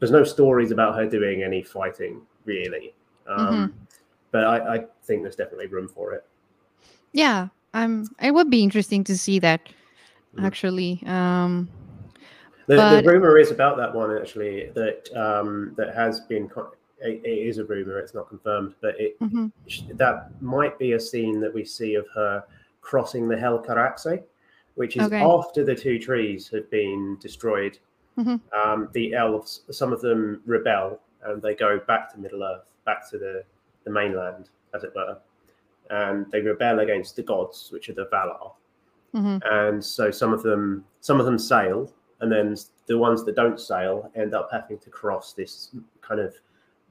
there's 0.00 0.10
no 0.12 0.24
stories 0.24 0.70
about 0.70 0.94
her 0.96 1.08
doing 1.08 1.42
any 1.42 1.62
fighting 1.62 2.22
really. 2.44 2.94
Um, 3.26 3.38
Mm-hmm. 3.38 3.78
But 4.32 4.44
I, 4.44 4.74
I 4.74 4.84
think 5.04 5.22
there's 5.22 5.36
definitely 5.36 5.68
room 5.68 5.86
for 5.86 6.12
it. 6.12 6.24
Yeah, 7.12 7.48
um, 7.72 8.08
it 8.20 8.32
would 8.34 8.50
be 8.50 8.64
interesting 8.64 9.04
to 9.04 9.16
see 9.16 9.38
that 9.38 9.60
Mhm. 10.36 10.44
actually. 10.44 11.02
Um, 11.06 11.68
The, 12.66 12.76
But- 12.76 13.02
the 13.02 13.08
rumor 13.12 13.38
is 13.38 13.50
about 13.52 13.76
that 13.76 13.94
one 13.94 14.10
actually 14.16 14.70
that 14.74 15.08
um, 15.16 15.74
that 15.76 15.94
has 15.94 16.20
been. 16.22 16.50
It, 17.04 17.20
it 17.24 17.46
is 17.48 17.58
a 17.58 17.64
rumor; 17.64 17.98
it's 17.98 18.14
not 18.14 18.28
confirmed, 18.28 18.74
but 18.80 18.98
it 18.98 19.18
mhm, 19.20 19.52
that 19.98 20.30
might 20.42 20.78
be 20.78 20.92
a 20.92 21.00
scene 21.00 21.38
that 21.40 21.52
we 21.52 21.64
see 21.64 21.94
of 21.94 22.06
her 22.14 22.42
crossing 22.80 23.28
the 23.28 23.36
Helcaraxë, 23.36 24.22
which 24.74 24.96
is 24.96 25.06
Okay. 25.06 25.20
after 25.20 25.64
the 25.64 25.74
two 25.74 25.98
trees 25.98 26.48
have 26.48 26.68
been 26.70 27.16
destroyed. 27.20 27.78
Mhm. 28.18 28.40
Um, 28.52 28.88
the 28.92 29.14
elves, 29.14 29.62
some 29.70 29.92
of 29.92 30.00
them 30.00 30.42
rebel 30.46 31.00
and 31.24 31.40
they 31.42 31.54
go 31.54 31.78
back 31.78 32.12
to 32.12 32.18
Middle 32.20 32.42
Earth, 32.42 32.64
back 32.84 33.08
to 33.10 33.18
the, 33.18 33.44
the 33.84 33.90
mainland, 33.90 34.50
as 34.74 34.84
it 34.84 34.94
were, 34.94 35.16
and 35.90 36.30
they 36.30 36.40
rebel 36.42 36.80
against 36.80 37.16
the 37.16 37.22
gods, 37.22 37.70
which 37.72 37.88
are 37.88 37.94
the 37.94 38.06
Valar. 38.06 38.52
mhm, 39.14 39.40
And 39.50 39.82
so 39.84 40.10
some 40.10 40.32
of 40.34 40.42
them, 40.42 40.84
some 41.00 41.18
of 41.20 41.26
them 41.26 41.38
sail, 41.38 41.90
and 42.20 42.30
then 42.30 42.56
the 42.86 42.98
ones 42.98 43.24
that 43.24 43.34
don't 43.36 43.58
sail 43.58 44.10
end 44.14 44.34
up 44.34 44.48
having 44.52 44.78
to 44.78 44.90
cross 44.90 45.32
this 45.32 45.74
kind 46.02 46.20
of 46.20 46.34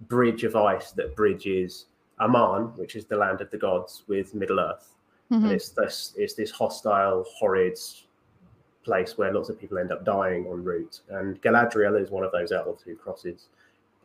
bridge 0.01 0.43
of 0.43 0.55
ice 0.55 0.91
that 0.91 1.15
bridges 1.15 1.85
Aman, 2.19 2.73
which 2.75 2.95
is 2.95 3.05
the 3.05 3.17
land 3.17 3.41
of 3.41 3.49
the 3.51 3.57
gods, 3.57 4.03
with 4.07 4.33
Middle 4.35 4.59
Earth 4.59 4.93
and 5.33 5.43
mhm. 5.45 5.51
it's 5.51 5.69
this 5.69 6.13
it's 6.17 6.33
this 6.33 6.51
hostile, 6.51 7.25
horrid 7.27 7.77
place 8.83 9.17
where 9.17 9.33
lots 9.33 9.49
of 9.49 9.59
people 9.59 9.77
end 9.77 9.91
up 9.91 10.03
dying 10.05 10.45
en 10.45 10.63
route. 10.63 10.99
And 11.09 11.41
Galadriel 11.41 11.99
is 12.01 12.11
one 12.11 12.23
of 12.23 12.31
those 12.31 12.51
elves 12.51 12.83
who 12.83 12.95
crosses 12.95 13.47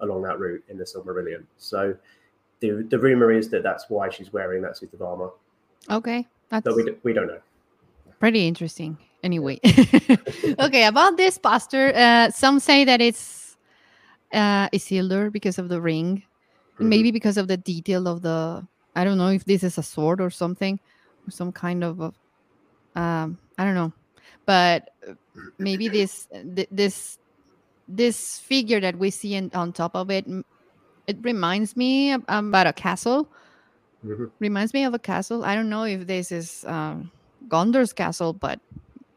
along 0.01 0.23
that 0.23 0.39
route 0.39 0.63
in 0.69 0.79
the 0.79 0.85
Silmarillion. 0.85 1.45
So 1.59 1.95
the 2.61 2.87
the 2.89 2.99
rumor 2.99 3.33
is 3.33 3.49
that 3.51 3.63
that's 3.63 3.87
why 3.89 4.09
she's 4.09 4.33
wearing 4.33 4.63
that 4.63 4.77
suit 4.77 4.93
of 4.95 5.03
armor, 5.03 5.31
Okay, 5.91 6.27
that's 6.49 6.65
but 6.65 6.77
we 6.77 6.85
d- 6.85 6.97
we 7.03 7.13
don't 7.13 7.27
know. 7.27 7.41
pretty 8.21 8.47
interesting. 8.47 8.97
Anyway, 9.25 9.59
okay, 10.61 10.85
about 10.85 11.17
this 11.17 11.39
poster, 11.39 11.93
uh, 11.95 12.31
some 12.31 12.61
say 12.61 12.85
that 12.85 13.01
it's 13.01 13.48
uh, 14.33 14.69
Isildur 14.71 15.33
because 15.33 15.59
of 15.59 15.69
the 15.69 15.81
ring, 15.81 16.23
Mhm. 16.81 16.89
maybe 16.89 17.11
because 17.11 17.37
of 17.39 17.49
the 17.49 17.57
detail 17.57 18.09
of 18.09 18.23
the. 18.23 18.67
I 18.97 19.05
don't 19.05 19.19
know 19.19 19.29
if 19.31 19.45
this 19.45 19.63
is 19.63 19.79
a 19.79 19.83
sword 19.83 20.21
or 20.21 20.31
something, 20.31 20.81
or 21.27 21.31
some 21.31 21.53
kind 21.53 21.85
of. 21.85 22.01
A, 22.01 22.13
um, 23.01 23.39
I 23.59 23.65
don't 23.65 23.75
know, 23.75 23.93
but 24.47 24.91
uh, 25.09 25.15
maybe 25.59 25.89
this 25.89 26.27
th- 26.33 26.69
this 26.71 27.19
this 27.89 28.39
figure 28.41 28.81
that 28.81 28.99
we 28.99 29.11
see 29.11 29.35
in, 29.35 29.51
on 29.55 29.73
top 29.73 29.97
of 29.97 30.11
it, 30.11 30.27
it 31.07 31.19
reminds 31.23 31.77
me 31.77 32.13
ab- 32.13 32.25
about 32.29 32.67
a 32.67 32.73
castle 32.73 33.31
Mhm. 34.05 34.31
reminds 34.41 34.75
me 34.75 34.85
of 34.85 34.95
a 34.95 34.99
castle. 34.99 35.45
I 35.45 35.55
don't 35.55 35.69
know 35.69 35.85
if 35.85 36.07
this 36.07 36.33
is 36.33 36.65
um, 36.67 37.13
Gondor's 37.49 37.93
castle, 37.93 38.33
but 38.33 38.61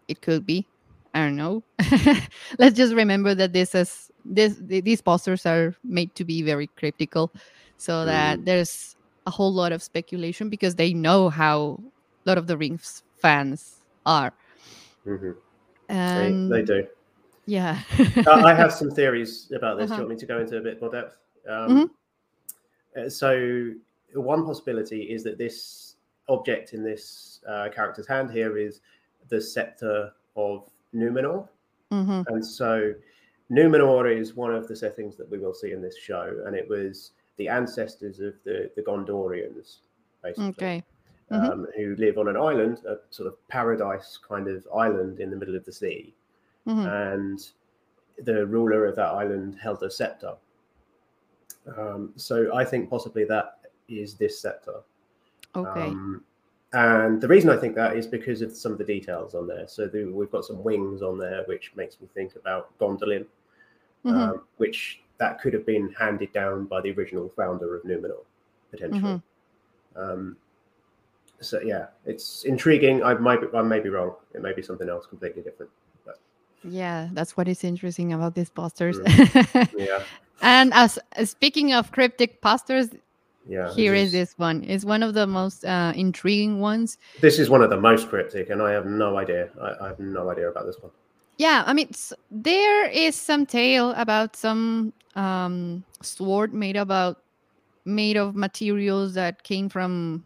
it 0.08 0.22
could 0.22 0.46
be. 0.46 0.68
I 1.14 1.22
don't 1.22 1.38
know. 1.38 1.64
Let's 2.60 2.76
just 2.78 2.94
remember 2.96 3.36
that 3.36 3.54
this 3.54 3.76
is 3.76 4.11
this 4.26 4.58
these 4.62 5.02
posters 5.02 5.46
are 5.46 5.76
made 5.84 6.14
to 6.16 6.24
be 6.26 6.42
very 6.42 6.68
critical 6.78 7.32
so 7.78 8.06
that 8.06 8.40
Mm. 8.40 8.46
there's 8.46 8.96
a 9.26 9.32
whole 9.32 9.54
lot 9.54 9.72
of 9.72 9.82
speculation 9.84 10.50
because 10.50 10.76
they 10.76 10.94
know 10.94 11.30
how 11.30 11.78
a 12.26 12.30
lot 12.30 12.38
of 12.38 12.48
the 12.48 12.58
Rings 12.58 13.04
fans 13.18 13.82
are. 14.06 14.34
Mhm. 15.06 15.36
They, 15.88 15.96
And 15.96 16.52
they 16.52 16.64
do. 16.64 16.88
yeah. 17.46 17.80
Uh, 18.28 18.42
I 18.46 18.54
have 18.54 18.72
some 18.72 18.92
theories 18.92 19.52
about 19.56 19.78
this. 19.78 19.90
Do 19.90 19.94
Uh-huh. 19.94 20.02
you 20.02 20.08
want 20.08 20.10
me 20.16 20.20
to 20.20 20.26
go 20.26 20.40
into 20.40 20.58
a 20.58 20.62
bit 20.62 20.80
more 20.82 20.92
depth? 20.92 21.18
Um, 21.48 21.90
Mhm. 22.96 23.06
uh, 23.06 23.10
So, 23.10 23.74
one 24.14 24.46
possibility 24.46 25.04
is 25.12 25.24
that 25.24 25.38
this 25.38 25.96
object 26.30 26.74
in 26.74 26.84
this 26.84 27.42
uh, 27.48 27.70
character's 27.74 28.08
hand 28.08 28.30
here 28.32 28.58
is 28.58 28.82
the 29.30 29.42
scepter 29.42 30.14
of 30.36 30.70
Numenor. 30.94 31.48
hmm 31.92 32.22
And 32.28 32.46
so, 32.46 32.94
Numenor 33.52 34.18
is 34.18 34.36
one 34.36 34.54
of 34.56 34.68
the 34.68 34.76
settings 34.76 35.18
that 35.18 35.30
we 35.30 35.38
will 35.38 35.54
see 35.54 35.72
in 35.74 35.82
this 35.82 35.98
show, 35.98 36.42
and 36.46 36.56
it 36.56 36.68
was 36.70 37.12
the 37.38 37.50
ancestors 37.50 38.20
of 38.20 38.34
the, 38.46 38.72
the 38.76 38.82
Gondorians, 38.82 39.78
basically 40.24 40.46
Okay. 40.50 40.84
Um, 41.32 41.66
who 41.78 41.96
live 41.96 42.18
on 42.18 42.28
an 42.28 42.36
island, 42.36 42.80
a 42.86 42.98
sort 43.10 43.28
of 43.28 43.36
paradise 43.48 44.20
kind 44.28 44.50
of 44.50 44.68
island 44.76 45.22
in 45.22 45.30
the 45.30 45.38
middle 45.38 45.56
of 45.56 45.64
the 45.64 45.72
sea. 45.72 46.14
hmm 46.66 46.86
And 46.86 47.50
the 48.24 48.46
ruler 48.46 48.86
of 48.86 48.98
that 48.98 49.08
island 49.08 49.58
held 49.62 49.82
a 49.84 49.90
scepter. 49.90 50.34
Um, 51.78 52.12
so 52.18 52.54
I 52.54 52.66
think 52.66 52.90
possibly 52.90 53.24
that 53.26 53.60
is 53.88 54.16
this 54.16 54.42
scepter. 54.42 54.82
Okay. 55.56 55.88
Um, 55.88 56.24
and 56.74 57.22
the 57.22 57.28
reason 57.28 57.50
I 57.50 57.58
think 57.58 57.76
that 57.76 57.98
is 57.98 58.08
because 58.08 58.42
of 58.42 58.56
some 58.56 58.72
of 58.72 58.78
the 58.78 58.84
details 58.84 59.36
on 59.36 59.48
there. 59.48 59.68
So 59.68 59.88
the, 59.88 60.06
we've 60.06 60.32
got 60.32 60.46
some 60.46 60.64
wings 60.64 61.02
on 61.02 61.18
there, 61.18 61.44
which 61.46 61.72
makes 61.76 62.00
me 62.00 62.08
think 62.14 62.36
about 62.36 62.78
Gondolin, 62.80 63.26
Mhm. 64.06 64.14
um, 64.14 64.42
which 64.58 65.02
that 65.18 65.40
could 65.42 65.54
have 65.54 65.66
been 65.66 65.92
handed 65.94 66.34
down 66.34 66.66
by 66.66 66.82
the 66.82 66.92
original 66.92 67.30
founder 67.36 67.76
of 67.76 67.84
Numenor, 67.84 68.24
potentially. 68.72 69.22
Um, 69.96 70.38
so 71.40 71.60
yeah, 71.62 71.88
it's 72.06 72.44
intriguing. 72.44 73.04
I 73.04 73.14
might 73.16 73.40
I 73.54 73.62
may 73.62 73.80
be 73.80 73.90
wrong. 73.90 74.16
It 74.34 74.42
may 74.42 74.54
be 74.54 74.62
something 74.62 74.90
else 74.90 75.06
completely 75.06 75.42
different. 75.42 75.72
yeah, 76.64 77.10
that's 77.14 77.36
what 77.36 77.48
is 77.48 77.64
interesting 77.64 78.14
about 78.14 78.36
these 78.36 78.50
posters. 78.50 79.00
Yeah, 79.78 80.04
and 80.42 80.74
as 80.74 81.00
speaking 81.26 81.74
of 81.74 81.92
cryptic 81.92 82.42
posters, 82.42 82.90
yeah. 83.48 83.74
Here 83.74 83.96
is 83.96 84.12
this 84.12 84.38
one. 84.38 84.64
It's 84.64 84.86
one 84.86 85.02
of 85.02 85.16
the 85.16 85.26
most 85.26 85.66
uh, 85.66 85.94
intriguing 85.96 86.60
ones. 86.60 86.98
This 87.22 87.40
is 87.40 87.50
one 87.50 87.64
of 87.64 87.70
the 87.72 87.80
most 87.80 88.08
cryptic, 88.08 88.52
and 88.52 88.62
I 88.62 88.72
have 88.72 88.86
no 88.86 89.18
idea. 89.18 89.50
I, 89.60 89.86
I 89.86 89.88
have 89.88 90.00
no 90.00 90.30
idea 90.30 90.50
about 90.50 90.68
this 90.68 90.78
one. 90.80 90.92
Yeah, 91.38 91.64
I 91.66 91.74
mean, 91.74 91.90
there 92.30 92.88
is 92.90 93.16
some 93.16 93.46
tale 93.46 93.92
about 93.98 94.36
some 94.36 94.94
um, 95.16 95.84
sword 96.02 96.54
made 96.54 96.78
about 96.78 97.18
made 97.86 98.18
of 98.18 98.36
materials 98.36 99.16
that 99.16 99.44
came 99.44 99.70
from 99.70 100.26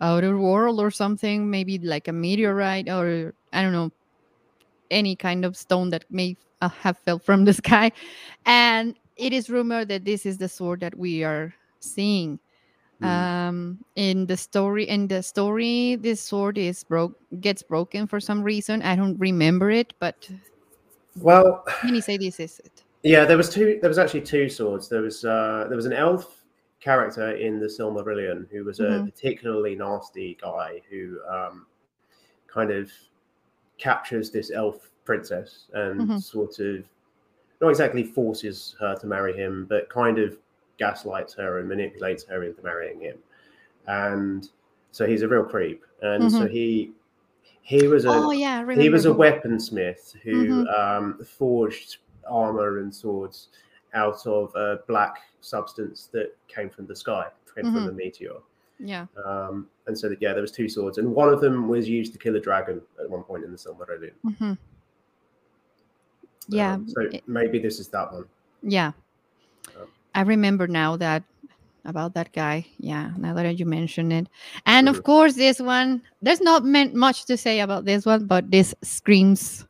outer 0.00 0.38
world 0.38 0.80
or 0.80 0.90
something, 0.90 1.50
maybe 1.50 1.78
like 1.78 2.08
a 2.08 2.12
meteorite 2.12 2.88
or 2.88 3.34
I 3.52 3.62
don't 3.62 3.72
know, 3.72 3.92
any 4.90 5.16
kind 5.16 5.44
of 5.44 5.56
stone 5.56 5.90
that 5.90 6.04
may 6.10 6.36
uh, 6.60 6.68
have 6.70 6.98
fell 6.98 7.18
from 7.18 7.44
the 7.44 7.52
sky. 7.62 7.92
And 8.46 8.96
it 9.16 9.32
is 9.32 9.50
rumored 9.50 9.88
that 9.88 10.04
this 10.04 10.26
is 10.26 10.38
the 10.38 10.48
sword 10.48 10.80
that 10.80 10.96
we 10.98 11.24
are 11.24 11.54
seeing. 11.80 12.38
Mm. 13.02 13.06
Um, 13.48 13.78
in 13.96 14.26
the 14.26 14.36
story, 14.36 14.88
in 14.88 15.06
the 15.08 15.22
story, 15.22 15.96
this 15.96 16.20
sword 16.20 16.56
is 16.56 16.82
broke, 16.84 17.14
gets 17.40 17.62
broken 17.62 18.06
for 18.06 18.20
some 18.20 18.42
reason. 18.42 18.82
I 18.82 18.96
don't 18.96 19.18
remember 19.18 19.70
it, 19.70 19.92
but 20.00 20.28
Well, 21.20 21.62
can 21.80 21.94
you 21.94 22.00
say 22.00 22.16
this 22.16 22.40
is 22.40 22.58
it. 22.64 22.84
yeah, 23.02 23.24
there 23.26 23.36
was 23.36 23.50
two. 23.50 23.78
There 23.80 23.90
was 23.90 23.98
actually 23.98 24.22
two 24.22 24.48
swords. 24.48 24.88
There 24.88 25.02
was 25.02 25.24
uh, 25.24 25.66
there 25.68 25.76
was 25.76 25.86
an 25.86 25.92
elf 25.92 26.44
character 26.80 27.32
in 27.36 27.58
the 27.60 27.66
Silmarillion 27.66 28.48
who 28.50 28.64
was 28.64 28.80
a 28.80 28.84
Mhm. 28.84 29.04
particularly 29.04 29.74
nasty 29.74 30.36
guy 30.40 30.80
who 30.90 31.18
um, 31.28 31.66
kind 32.46 32.70
of 32.70 32.90
captures 33.78 34.30
this 34.30 34.50
elf 34.50 34.90
princess 35.04 35.68
and 35.74 36.00
Mhm. 36.00 36.22
sort 36.22 36.58
of 36.60 36.84
not 37.60 37.68
exactly 37.70 38.04
forces 38.04 38.74
her 38.80 38.94
to 38.96 39.06
marry 39.06 39.34
him, 39.34 39.66
but 39.68 39.88
kind 39.90 40.18
of 40.18 40.38
gaslights 40.78 41.34
her 41.34 41.58
and 41.58 41.68
manipulates 41.68 42.24
her 42.24 42.44
into 42.44 42.62
marrying 42.62 43.00
him. 43.00 43.18
And 43.86 44.48
so 44.92 45.06
he's 45.06 45.22
a 45.22 45.28
real 45.28 45.44
creep. 45.44 45.84
And 46.02 46.30
so 46.30 46.46
he 46.46 46.92
he 47.62 47.88
was 47.88 48.04
a 48.04 48.08
Mm-hmm. 48.08 48.24
Oh 48.26 48.30
yeah, 48.30 48.74
he 48.74 48.88
was 48.90 49.06
a 49.06 49.10
weaponsmith 49.10 50.16
who 50.22 50.64
Mhm. 50.64 50.78
um, 50.78 51.24
forged 51.24 51.98
armor 52.28 52.78
and 52.78 52.94
swords 52.94 53.48
out 53.94 54.24
of 54.26 54.54
a 54.54 54.80
black 54.86 55.16
substance 55.40 56.06
that 56.12 56.36
came 56.48 56.68
from 56.70 56.86
the 56.86 56.94
sky, 56.94 57.28
came 57.54 57.64
from 57.64 57.86
Mhm. 57.86 57.88
a 57.88 57.92
meteor. 57.92 58.36
Yeah. 58.78 59.06
Um, 59.24 59.68
and 59.86 59.98
so 59.98 60.08
that, 60.10 60.20
yeah, 60.20 60.32
there 60.32 60.42
was 60.42 60.52
two 60.52 60.68
swords, 60.68 60.98
and 60.98 61.12
one 61.14 61.28
of 61.32 61.40
them 61.40 61.66
was 61.66 61.88
used 61.88 62.12
to 62.12 62.18
kill 62.18 62.36
a 62.36 62.40
dragon 62.40 62.82
at 63.00 63.08
one 63.08 63.22
point 63.24 63.42
in 63.44 63.50
the 63.50 63.56
Silmarillion. 63.58 64.12
hmm 64.36 64.52
Yeah. 66.48 66.74
Um, 66.74 66.88
so 66.88 67.00
it- 67.02 67.26
maybe 67.26 67.58
this 67.58 67.80
is 67.80 67.88
that 67.88 68.12
one. 68.12 68.26
Yeah. 68.62 68.92
Um, 69.80 69.88
I 70.16 70.22
remember 70.22 70.66
now 70.66 70.96
that 70.96 71.22
about 71.84 72.14
that 72.14 72.32
guy. 72.32 72.66
Yeah, 72.78 73.12
now 73.16 73.34
that 73.34 73.58
you 73.58 73.66
mention 73.66 74.10
it. 74.12 74.26
And 74.66 74.88
of 74.88 75.02
course, 75.04 75.34
this 75.34 75.60
one, 75.60 76.02
there's 76.20 76.40
not 76.40 76.64
meant 76.64 76.94
much 76.94 77.26
to 77.26 77.36
say 77.36 77.60
about 77.60 77.84
this 77.84 78.04
one, 78.04 78.26
but 78.26 78.50
this 78.50 78.74
screams 78.82 79.64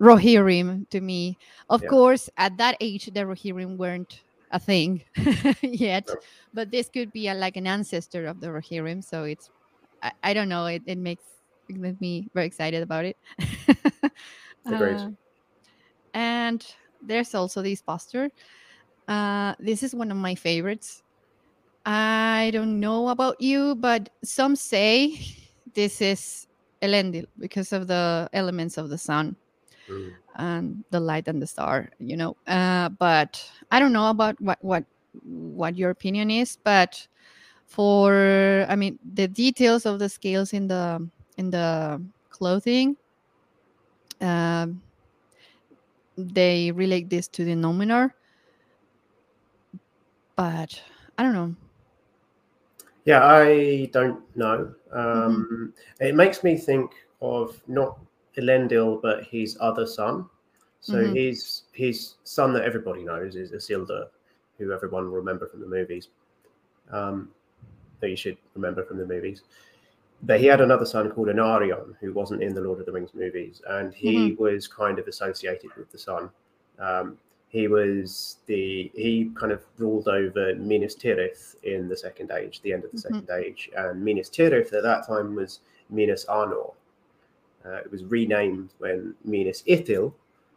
Rohirrim 0.00 0.88
to 0.90 1.00
me. 1.00 1.38
Of 1.68 1.82
Yeah. 1.82 1.88
course, 1.88 2.30
at 2.36 2.56
that 2.56 2.76
age, 2.80 3.06
the 3.06 3.20
Rohirrim 3.20 3.76
weren't 3.76 4.22
a 4.50 4.58
thing 4.58 5.02
yet, 5.62 6.06
No. 6.08 6.16
but 6.54 6.70
this 6.70 6.88
could 6.88 7.12
be 7.12 7.28
a, 7.28 7.34
like 7.34 7.56
an 7.56 7.66
ancestor 7.66 8.26
of 8.26 8.40
the 8.40 8.48
Rohirrim. 8.48 9.04
So 9.04 9.24
it's, 9.24 9.50
I, 10.02 10.12
I 10.22 10.34
don't 10.34 10.48
know, 10.48 10.66
it, 10.66 10.82
it 10.86 10.98
makes 10.98 11.24
it 11.68 11.76
makes 11.76 12.00
me 12.00 12.28
very 12.34 12.46
excited 12.46 12.82
about 12.82 13.04
it. 13.04 13.16
Agreed. 14.66 14.96
Uh, 14.96 15.10
and 16.14 16.66
there's 17.02 17.34
also 17.34 17.62
this 17.62 17.82
poster. 17.82 18.30
Uh, 19.08 19.54
this 19.58 19.82
is 19.82 19.94
one 19.94 20.10
of 20.10 20.16
my 20.16 20.34
favorites. 20.34 21.02
I 21.84 22.50
don't 22.52 22.78
know 22.78 23.08
about 23.08 23.40
you, 23.40 23.74
but 23.74 24.08
some 24.22 24.54
say 24.56 25.18
this 25.74 26.00
is 26.00 26.46
Elendil 26.82 27.26
because 27.38 27.72
of 27.72 27.86
the 27.86 28.28
elements 28.32 28.76
of 28.78 28.88
the 28.88 28.98
sun 28.98 29.36
Mm. 29.90 30.12
and 30.36 30.84
the 30.90 31.00
light 31.00 31.26
and 31.26 31.42
the 31.42 31.46
star. 31.46 31.90
You 31.98 32.16
know, 32.16 32.36
uh, 32.46 32.88
but 32.90 33.42
I 33.70 33.80
don't 33.80 33.92
know 33.92 34.10
about 34.10 34.40
what 34.40 34.58
what 34.62 34.84
what 35.24 35.76
your 35.76 35.90
opinion 35.90 36.30
is. 36.30 36.56
But 36.62 37.06
for 37.66 38.64
I 38.68 38.76
mean 38.76 38.98
the 39.14 39.26
details 39.26 39.86
of 39.86 39.98
the 39.98 40.08
scales 40.08 40.52
in 40.52 40.68
the 40.68 41.02
in 41.36 41.50
the 41.50 42.00
clothing, 42.30 42.96
um, 44.20 44.80
they 46.16 46.70
relate 46.70 47.10
this 47.10 47.26
to 47.28 47.44
the 47.44 47.54
Numenor. 47.54 48.12
But 50.36 50.82
I 51.18 51.22
don't 51.22 51.34
know. 51.34 51.54
Yeah, 53.04 53.24
I 53.24 53.86
don't 53.92 54.22
know. 54.36 54.74
Um, 54.92 55.74
It 56.00 56.14
makes 56.14 56.44
me 56.44 56.56
think 56.56 56.92
of 57.20 57.60
not 57.66 57.98
Elendil, 58.36 59.00
but 59.02 59.24
his 59.24 59.56
other 59.60 59.86
son. 59.86 60.28
So 60.80 60.98
Mhm. 60.98 61.14
his 61.14 61.62
his 61.72 62.16
son 62.24 62.52
that 62.54 62.64
everybody 62.64 63.04
knows 63.04 63.36
is 63.36 63.52
Isildur, 63.52 64.08
who 64.58 64.72
everyone 64.72 65.04
will 65.04 65.16
remember 65.16 65.46
from 65.46 65.60
the 65.60 65.66
movies. 65.66 66.08
Um, 66.90 67.32
that 68.00 68.10
you 68.10 68.16
should 68.16 68.36
remember 68.54 68.84
from 68.84 68.98
the 68.98 69.06
movies. 69.06 69.42
But 70.24 70.40
he 70.40 70.46
had 70.46 70.60
another 70.60 70.84
sun 70.84 71.10
called 71.10 71.28
Anarion, 71.28 71.96
who 72.00 72.12
wasn't 72.12 72.42
in 72.42 72.54
the 72.54 72.60
Lord 72.60 72.80
of 72.80 72.86
the 72.86 72.92
Rings 72.92 73.14
movies, 73.14 73.62
and 73.68 73.94
he 73.94 74.32
was 74.38 74.68
kind 74.68 74.98
of 74.98 75.06
associated 75.08 75.74
with 75.76 75.90
the 75.90 75.98
son. 75.98 76.30
Um, 76.78 77.18
he 77.52 77.68
was 77.68 78.38
the 78.46 78.90
he 78.94 79.30
kind 79.34 79.52
of 79.52 79.62
ruled 79.76 80.08
over 80.08 80.54
Minas 80.56 80.96
Tirith 80.96 81.54
in 81.62 81.86
the 81.88 81.96
Second 81.96 82.30
Age, 82.32 82.60
the 82.62 82.72
end 82.72 82.84
of 82.84 82.90
the 82.90 82.96
Mhm. 82.96 83.00
Second 83.00 83.30
Age, 83.30 83.70
and 83.76 84.02
Minas 84.02 84.30
Tirith 84.30 84.72
at 84.72 84.82
that 84.82 85.06
time 85.06 85.34
was 85.34 85.60
Minas 85.90 86.24
Anor. 86.26 86.72
Uh, 87.64 87.74
it 87.84 87.90
was 87.90 88.04
renamed 88.04 88.70
when 88.78 89.14
Minas 89.24 89.62
Ithil 89.68 90.12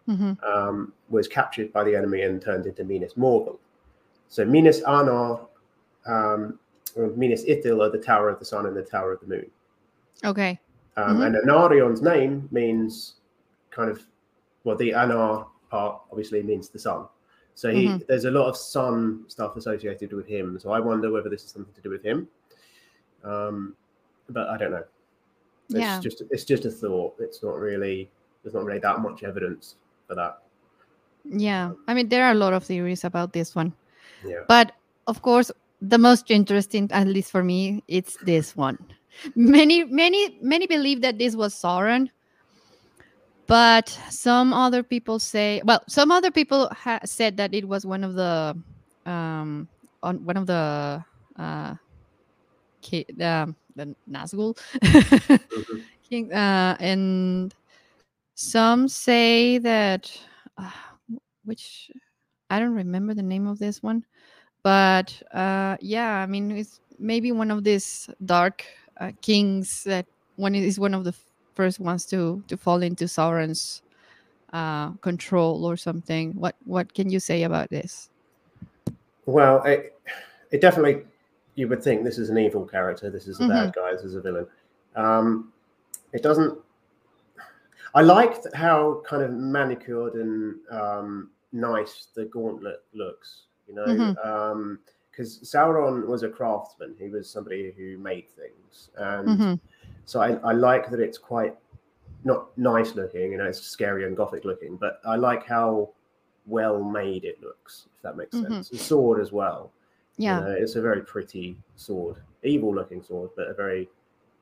hmm 0.08 0.34
um, 0.43 0.93
was 1.10 1.27
captured 1.27 1.73
by 1.73 1.84
the 1.84 1.95
enemy 1.95 2.21
and 2.21 2.41
turned 2.41 2.65
into 2.65 2.84
Minas 2.84 3.13
Morgul. 3.15 3.58
So 4.29 4.45
Minas 4.45 4.81
Anor, 4.81 5.47
um, 6.05 6.60
or 6.95 7.08
Minas 7.08 7.43
Ithil 7.45 7.84
are 7.84 7.89
the 7.89 7.97
Tower 7.97 8.29
of 8.29 8.39
the 8.39 8.45
Sun 8.45 8.65
and 8.67 8.75
the 8.75 8.84
Tower 8.84 9.12
of 9.12 9.19
the 9.19 9.27
Moon. 9.27 9.51
Okay. 10.23 10.60
Um, 10.95 11.17
Mhm. 11.17 11.25
And 11.25 11.36
Anarion's 11.38 12.01
name 12.01 12.47
means 12.51 13.15
kind 13.71 13.89
of, 13.89 14.01
well, 14.63 14.77
the 14.77 14.91
Anar 14.91 15.47
part 15.75 15.93
obviously 16.11 16.41
means 16.51 16.69
the 16.69 16.79
sun. 16.88 17.01
So 17.61 17.65
he, 17.77 17.83
Mhm. 17.88 18.05
there's 18.07 18.25
a 18.25 18.31
lot 18.39 18.47
of 18.51 18.55
sun 18.57 18.95
stuff 19.27 19.55
associated 19.61 20.11
with 20.13 20.27
him. 20.35 20.59
So 20.59 20.67
I 20.77 20.79
wonder 20.79 21.07
whether 21.11 21.29
this 21.29 21.43
is 21.45 21.51
something 21.51 21.73
to 21.73 21.81
do 21.88 21.89
with 21.95 22.03
him. 22.03 22.27
Um, 23.23 23.75
but 24.29 24.45
I 24.53 24.57
don't 24.57 24.71
know. 24.71 24.85
It's 25.69 25.79
Yeah. 25.79 25.99
just 25.99 26.21
it's 26.35 26.45
just 26.45 26.65
a 26.65 26.71
thought. 26.81 27.15
It's 27.25 27.41
not 27.41 27.55
really 27.67 28.09
there's 28.41 28.53
not 28.53 28.65
really 28.65 28.83
that 28.89 28.99
much 28.99 29.23
evidence 29.23 29.75
for 30.07 30.15
that. 30.15 30.33
Yeah. 31.47 31.73
I 31.88 31.93
mean, 31.95 32.09
there 32.09 32.23
are 32.27 32.31
a 32.31 32.41
lot 32.45 32.53
of 32.53 32.63
theories 32.63 33.03
about 33.03 33.33
this 33.33 33.55
one. 33.55 33.73
Yeah. 34.23 34.43
But 34.47 34.73
of 35.07 35.21
course, 35.21 35.51
the 35.81 35.97
most 35.97 36.29
interesting, 36.29 36.89
at 36.91 37.07
least 37.07 37.31
for 37.31 37.43
me, 37.43 37.83
it's 37.88 38.17
this 38.25 38.55
one. 38.55 38.77
Many, 39.35 39.85
many, 39.85 40.38
many 40.41 40.67
believe 40.67 41.01
that 41.01 41.17
this 41.17 41.35
was 41.35 41.55
Sauron, 41.55 42.09
but 43.47 43.89
some 44.10 44.53
other 44.53 44.84
people 44.84 45.19
say, 45.19 45.62
well, 45.65 45.81
some 45.88 46.12
other 46.12 46.31
people 46.31 46.69
ha- 46.71 46.99
said 47.05 47.38
that 47.38 47.53
it 47.53 47.67
was 47.67 47.86
one 47.86 48.03
of 48.03 48.13
the, 48.15 48.55
um, 49.05 49.67
on 50.03 50.23
one 50.25 50.38
of 50.38 50.47
the, 50.47 51.03
uh, 51.38 51.75
ki- 52.81 53.05
the, 53.15 53.53
the 53.75 53.95
Nazgul, 54.10 54.58
Mhm. 54.84 55.84
king, 56.10 56.34
uh, 56.34 56.75
and 56.79 57.53
some 58.36 58.88
say 58.88 59.58
that, 59.60 60.12
uh, 60.58 60.71
which 61.45 61.91
I 62.49 62.60
don't 62.60 62.73
remember 62.75 63.13
the 63.13 63.23
name 63.23 63.47
of 63.47 63.60
this 63.60 63.81
one, 63.84 64.05
but 64.63 65.21
uh, 65.34 65.77
yeah, 65.81 66.17
I 66.21 66.25
mean, 66.25 66.51
it's 66.51 66.79
maybe 66.99 67.31
one 67.31 67.51
of 67.51 67.63
these 67.63 68.10
dark 68.25 68.65
uh, 68.99 69.12
kings 69.21 69.84
that 69.86 70.05
one 70.36 70.55
is 70.55 70.79
one 70.79 70.93
of 70.93 71.03
the 71.03 71.13
first 71.55 71.79
wants 71.79 72.05
to 72.05 72.43
to 72.47 72.57
fall 72.57 72.83
into 72.83 73.05
Sauron's 73.05 73.81
uh, 74.53 74.91
control 75.01 75.65
or 75.65 75.77
something. 75.77 76.33
What 76.33 76.55
what 76.65 76.93
can 76.93 77.09
you 77.09 77.19
say 77.19 77.43
about 77.43 77.69
this? 77.69 78.09
Well, 79.25 79.63
it, 79.63 79.97
it 80.51 80.61
definitely 80.61 81.03
you 81.55 81.67
would 81.67 81.81
think 81.83 82.03
this 82.03 82.17
is 82.17 82.29
an 82.29 82.37
evil 82.37 82.65
character. 82.65 83.09
This 83.09 83.27
is 83.27 83.39
a 83.39 83.47
bad 83.47 83.73
guy. 83.73 83.91
This 83.93 84.03
is 84.03 84.15
a 84.15 84.21
villain. 84.21 84.47
Um, 84.95 85.53
it 86.13 86.21
doesn't. 86.21 86.59
I 87.93 88.01
liked 88.01 88.45
how 88.53 89.01
kind 89.07 89.23
of 89.23 89.31
manicured 89.31 90.15
and 90.15 90.55
um, 90.69 91.29
nice 91.53 92.07
the 92.13 92.25
gauntlet 92.25 92.83
looks. 92.93 93.43
You 93.67 93.75
know, 93.75 94.77
because 95.09 95.39
Sauron 95.39 96.05
was 96.05 96.23
a 96.23 96.29
craftsman. 96.29 96.95
He 96.99 97.09
was 97.09 97.29
somebody 97.29 97.73
who 97.75 97.97
made 97.97 98.29
things, 98.29 98.89
and 98.97 99.39
Mhm. 99.39 99.59
So 100.05 100.21
I, 100.21 100.33
I 100.43 100.53
like 100.53 100.89
that 100.89 100.99
it's 100.99 101.17
quite 101.17 101.55
not 102.23 102.57
nice 102.57 102.95
looking. 102.95 103.31
You 103.31 103.37
know, 103.37 103.45
it's 103.45 103.61
scary 103.61 104.05
and 104.05 104.15
gothic 104.15 104.45
looking, 104.45 104.77
but 104.77 104.99
I 105.05 105.15
like 105.15 105.45
how 105.45 105.89
well 106.45 106.83
made 106.83 107.23
it 107.25 107.41
looks. 107.41 107.87
If 107.95 108.01
that 108.03 108.17
makes 108.17 108.37
Mhm. 108.37 108.47
sense. 108.49 108.69
The 108.69 108.77
sword 108.77 109.19
as 109.19 109.31
well. 109.31 109.71
You 110.17 110.27
Yeah, 110.27 110.39
know, 110.39 110.51
it's 110.51 110.75
a 110.75 110.81
very 110.81 111.01
pretty 111.01 111.57
sword, 111.75 112.17
evil 112.43 112.73
looking 112.73 113.03
sword, 113.03 113.31
but 113.35 113.47
a 113.47 113.53
very 113.53 113.89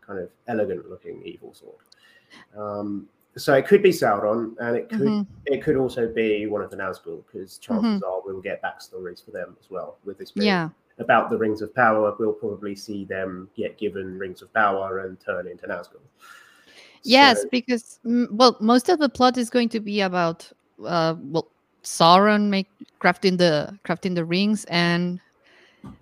kind 0.02 0.19
of 0.19 0.30
elegant 0.47 0.89
looking 0.89 1.23
evil 1.26 1.54
sword. 1.54 1.76
Um, 2.56 3.10
so 3.36 3.54
it 3.56 3.65
could 3.65 3.82
be 3.82 3.89
Sauron, 3.89 4.56
and 4.60 4.78
it 4.78 4.89
could 4.89 5.08
Mhm. 5.08 5.28
it 5.45 5.62
could 5.63 5.76
also 5.76 6.08
be 6.08 6.45
one 6.45 6.62
of 6.62 6.69
the 6.69 6.78
Nazgul, 6.78 7.23
because 7.26 7.58
chances 7.58 8.02
are 8.04 8.21
we'll 8.23 8.39
get 8.41 8.62
backstories 8.62 9.23
for 9.26 9.32
them 9.32 9.58
as 9.60 9.69
well. 9.69 9.97
With 10.06 10.17
this 10.17 10.32
being 10.32 10.47
yeah, 10.47 10.69
about 10.99 11.29
the 11.29 11.38
Rings 11.38 11.62
of 11.62 11.73
Power, 11.73 12.15
we'll 12.19 12.34
probably 12.34 12.75
see 12.75 13.06
them 13.06 13.49
get 13.56 13.77
given 13.77 14.17
Rings 14.17 14.41
of 14.41 14.53
Power 14.53 14.99
and 15.06 15.19
turn 15.19 15.47
into 15.47 15.67
Nazgul. 15.67 16.01
yes. 17.03 17.41
So- 17.41 17.47
Because 17.51 17.99
mm, 18.06 18.29
well, 18.32 18.58
most 18.60 18.89
of 18.89 18.99
the 18.99 19.10
plot 19.10 19.38
is 19.38 19.49
going 19.49 19.69
to 19.69 19.79
be 19.79 20.01
about 20.01 20.49
uh, 20.86 21.15
well, 21.19 21.47
Sauron 21.84 22.49
make 22.49 22.67
crafting 23.01 23.38
the 23.38 23.77
crafting 23.86 24.15
the 24.15 24.25
rings 24.25 24.65
and 24.65 25.19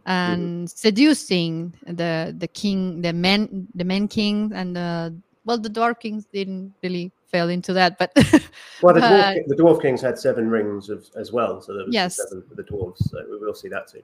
and 0.06 0.70
seducing 0.70 1.74
the 1.86 2.36
the 2.38 2.48
king, 2.48 3.02
the 3.02 3.14
men, 3.14 3.68
the 3.76 3.84
men 3.84 4.08
king, 4.08 4.52
and 4.54 4.76
the 4.76 5.16
well, 5.46 5.58
the 5.58 5.70
dwarf 5.70 6.00
kings 6.00 6.26
didn't 6.32 6.74
really 6.84 7.12
fall 7.32 7.50
into 7.50 7.74
that, 7.74 7.98
but 7.98 8.12
well, 8.82 8.94
the 8.94 9.02
dwarf, 9.02 9.48
the 9.48 9.56
dwarf 9.56 9.82
kings 9.82 10.02
had 10.02 10.20
seven 10.20 10.50
rings 10.50 10.90
of, 10.90 11.08
as 11.16 11.32
well, 11.32 11.62
so 11.62 11.74
there 11.74 11.86
was 11.86 11.94
Yes. 11.94 12.18
seven 12.18 12.44
for 12.48 12.56
the 12.56 12.64
dwarves. 12.64 12.98
So 13.10 13.24
we 13.30 13.38
will 13.40 13.54
see 13.56 13.70
that 13.70 13.88
too. 13.88 14.04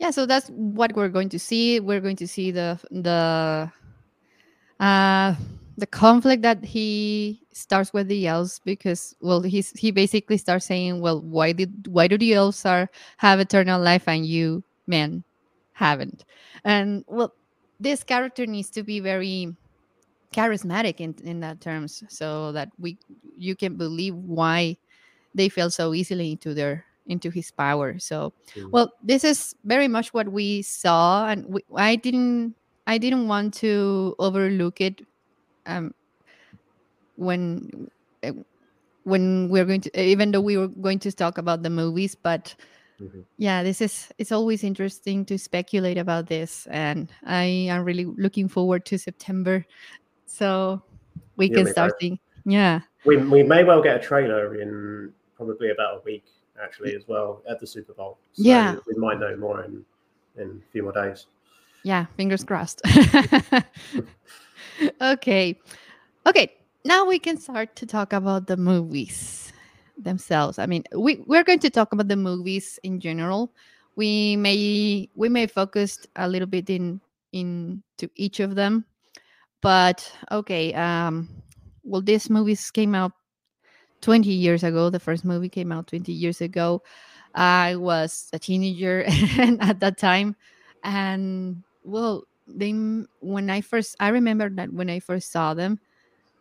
Yeah 0.00 0.10
so 0.10 0.26
that's 0.26 0.48
what 0.48 0.94
we're 0.96 1.08
going 1.10 1.28
to 1.28 1.38
see. 1.38 1.78
We're 1.78 2.00
going 2.00 2.16
to 2.16 2.26
see 2.26 2.50
the 2.50 2.80
the 2.90 3.70
uh 4.80 5.34
the 5.76 5.86
conflict 5.86 6.42
that 6.42 6.64
he 6.64 7.42
starts 7.52 7.92
with 7.92 8.08
the 8.08 8.26
elves 8.26 8.60
because 8.64 9.14
well 9.20 9.42
he's 9.42 9.70
he 9.78 9.90
basically 9.90 10.38
starts 10.38 10.66
saying 10.66 11.00
well 11.00 11.20
why 11.20 11.52
did 11.52 11.86
why 11.86 12.08
do 12.08 12.18
the 12.18 12.34
elves 12.34 12.64
are 12.64 12.90
have 13.18 13.40
eternal 13.40 13.80
life 13.80 14.08
and 14.08 14.26
you 14.26 14.64
men 14.86 15.22
haven't? 15.72 16.24
And 16.64 17.04
well 17.06 17.34
this 17.78 18.02
character 18.02 18.46
needs 18.46 18.70
to 18.70 18.82
be 18.82 19.00
very 19.00 19.54
charismatic 20.32 21.00
in 21.00 21.14
in 21.24 21.40
that 21.40 21.60
terms 21.60 22.02
so 22.08 22.52
that 22.52 22.70
we 22.78 22.96
you 23.36 23.54
can 23.54 23.76
believe 23.76 24.14
why 24.14 24.78
they 25.34 25.48
fell 25.48 25.70
so 25.70 25.92
easily 25.92 26.32
into 26.32 26.54
their 26.54 26.84
into 27.10 27.30
his 27.30 27.50
power. 27.50 27.98
So 27.98 28.32
well 28.70 28.92
this 29.02 29.24
is 29.24 29.54
very 29.64 29.88
much 29.88 30.14
what 30.14 30.30
we 30.30 30.62
saw 30.62 31.26
and 31.28 31.44
we, 31.46 31.60
i 31.76 31.96
didn't 31.96 32.54
i 32.86 32.98
didn't 32.98 33.28
want 33.28 33.54
to 33.54 34.14
overlook 34.18 34.80
it 34.80 35.00
um 35.66 35.92
when 37.16 37.88
uh, 38.22 38.32
when 39.04 39.48
we're 39.48 39.64
going 39.64 39.80
to 39.80 39.90
even 40.00 40.30
though 40.30 40.40
we 40.40 40.56
were 40.56 40.68
going 40.68 40.98
to 40.98 41.12
talk 41.12 41.38
about 41.38 41.62
the 41.62 41.70
movies 41.70 42.14
but 42.14 42.54
Mhm. 43.00 43.24
yeah 43.38 43.62
this 43.62 43.80
is 43.80 44.08
it's 44.18 44.32
always 44.32 44.62
interesting 44.64 45.24
to 45.24 45.38
speculate 45.38 45.98
about 45.98 46.26
this 46.26 46.66
and 46.70 47.12
i 47.24 47.44
am 47.44 47.84
really 47.84 48.04
looking 48.04 48.48
forward 48.48 48.84
to 48.84 48.98
september. 48.98 49.64
So 50.26 50.82
we 51.36 51.48
Yeah, 51.48 51.56
can 51.56 51.66
start 51.66 51.92
both. 51.92 52.00
seeing 52.00 52.18
yeah. 52.44 52.80
We, 53.04 53.16
we 53.16 53.42
may 53.42 53.64
well 53.64 53.82
get 53.82 53.96
a 53.96 53.98
trailer 53.98 54.60
in 54.60 55.12
probably 55.36 55.70
about 55.70 55.98
a 55.98 56.02
week, 56.04 56.24
actually, 56.62 56.94
as 56.94 57.06
well 57.08 57.42
at 57.48 57.58
the 57.60 57.66
Super 57.66 57.92
Bowl. 57.94 58.18
So 58.32 58.42
Yeah. 58.44 58.76
we 58.86 58.94
might 58.96 59.18
know 59.20 59.36
more 59.36 59.64
in 59.64 59.84
in 60.36 60.62
a 60.62 60.72
few 60.72 60.82
more 60.84 60.92
days. 60.92 61.26
yeah 61.82 62.04
fingers 62.16 62.44
crossed 62.44 62.80
okay 65.00 65.58
okay 66.26 66.52
now 66.84 67.04
we 67.06 67.18
can 67.18 67.36
start 67.36 67.74
to 67.76 67.86
talk 67.86 68.12
about 68.12 68.46
the 68.46 68.56
movies 68.56 69.52
themselves. 69.98 70.58
I 70.58 70.64
mean, 70.64 70.82
we 70.96 71.22
we're 71.26 71.44
going 71.44 71.58
to 71.60 71.68
talk 71.68 71.92
about 71.92 72.08
the 72.08 72.16
movies 72.16 72.80
in 72.82 73.00
general. 73.00 73.52
We 73.96 74.34
may 74.36 75.10
we 75.14 75.28
may 75.28 75.46
focus 75.46 76.06
a 76.16 76.26
little 76.26 76.48
bit 76.48 76.70
in 76.70 77.02
in 77.32 77.82
to 77.98 78.08
each 78.16 78.40
of 78.40 78.54
them, 78.56 78.86
but 79.60 80.00
okay. 80.32 80.72
Um, 80.72 81.28
well, 81.84 82.00
these 82.00 82.30
movies 82.30 82.70
came 82.70 82.94
out 82.94 83.12
20 84.00 84.30
years 84.30 84.62
ago. 84.64 84.90
The 84.90 85.00
first 85.00 85.24
movie 85.24 85.48
came 85.48 85.72
out 85.72 85.88
20 85.88 86.12
years 86.12 86.40
ago. 86.40 86.82
I 87.34 87.76
was 87.76 88.28
a 88.32 88.38
teenager 88.38 89.04
at 89.60 89.80
that 89.80 89.98
time, 89.98 90.36
and 90.84 91.62
well, 91.84 92.24
they 92.46 92.72
when 93.20 93.50
I 93.50 93.60
first 93.60 93.96
I 94.00 94.08
remember 94.08 94.50
that 94.50 94.72
when 94.72 94.90
I 94.90 95.00
first 95.00 95.30
saw 95.30 95.54
them, 95.54 95.78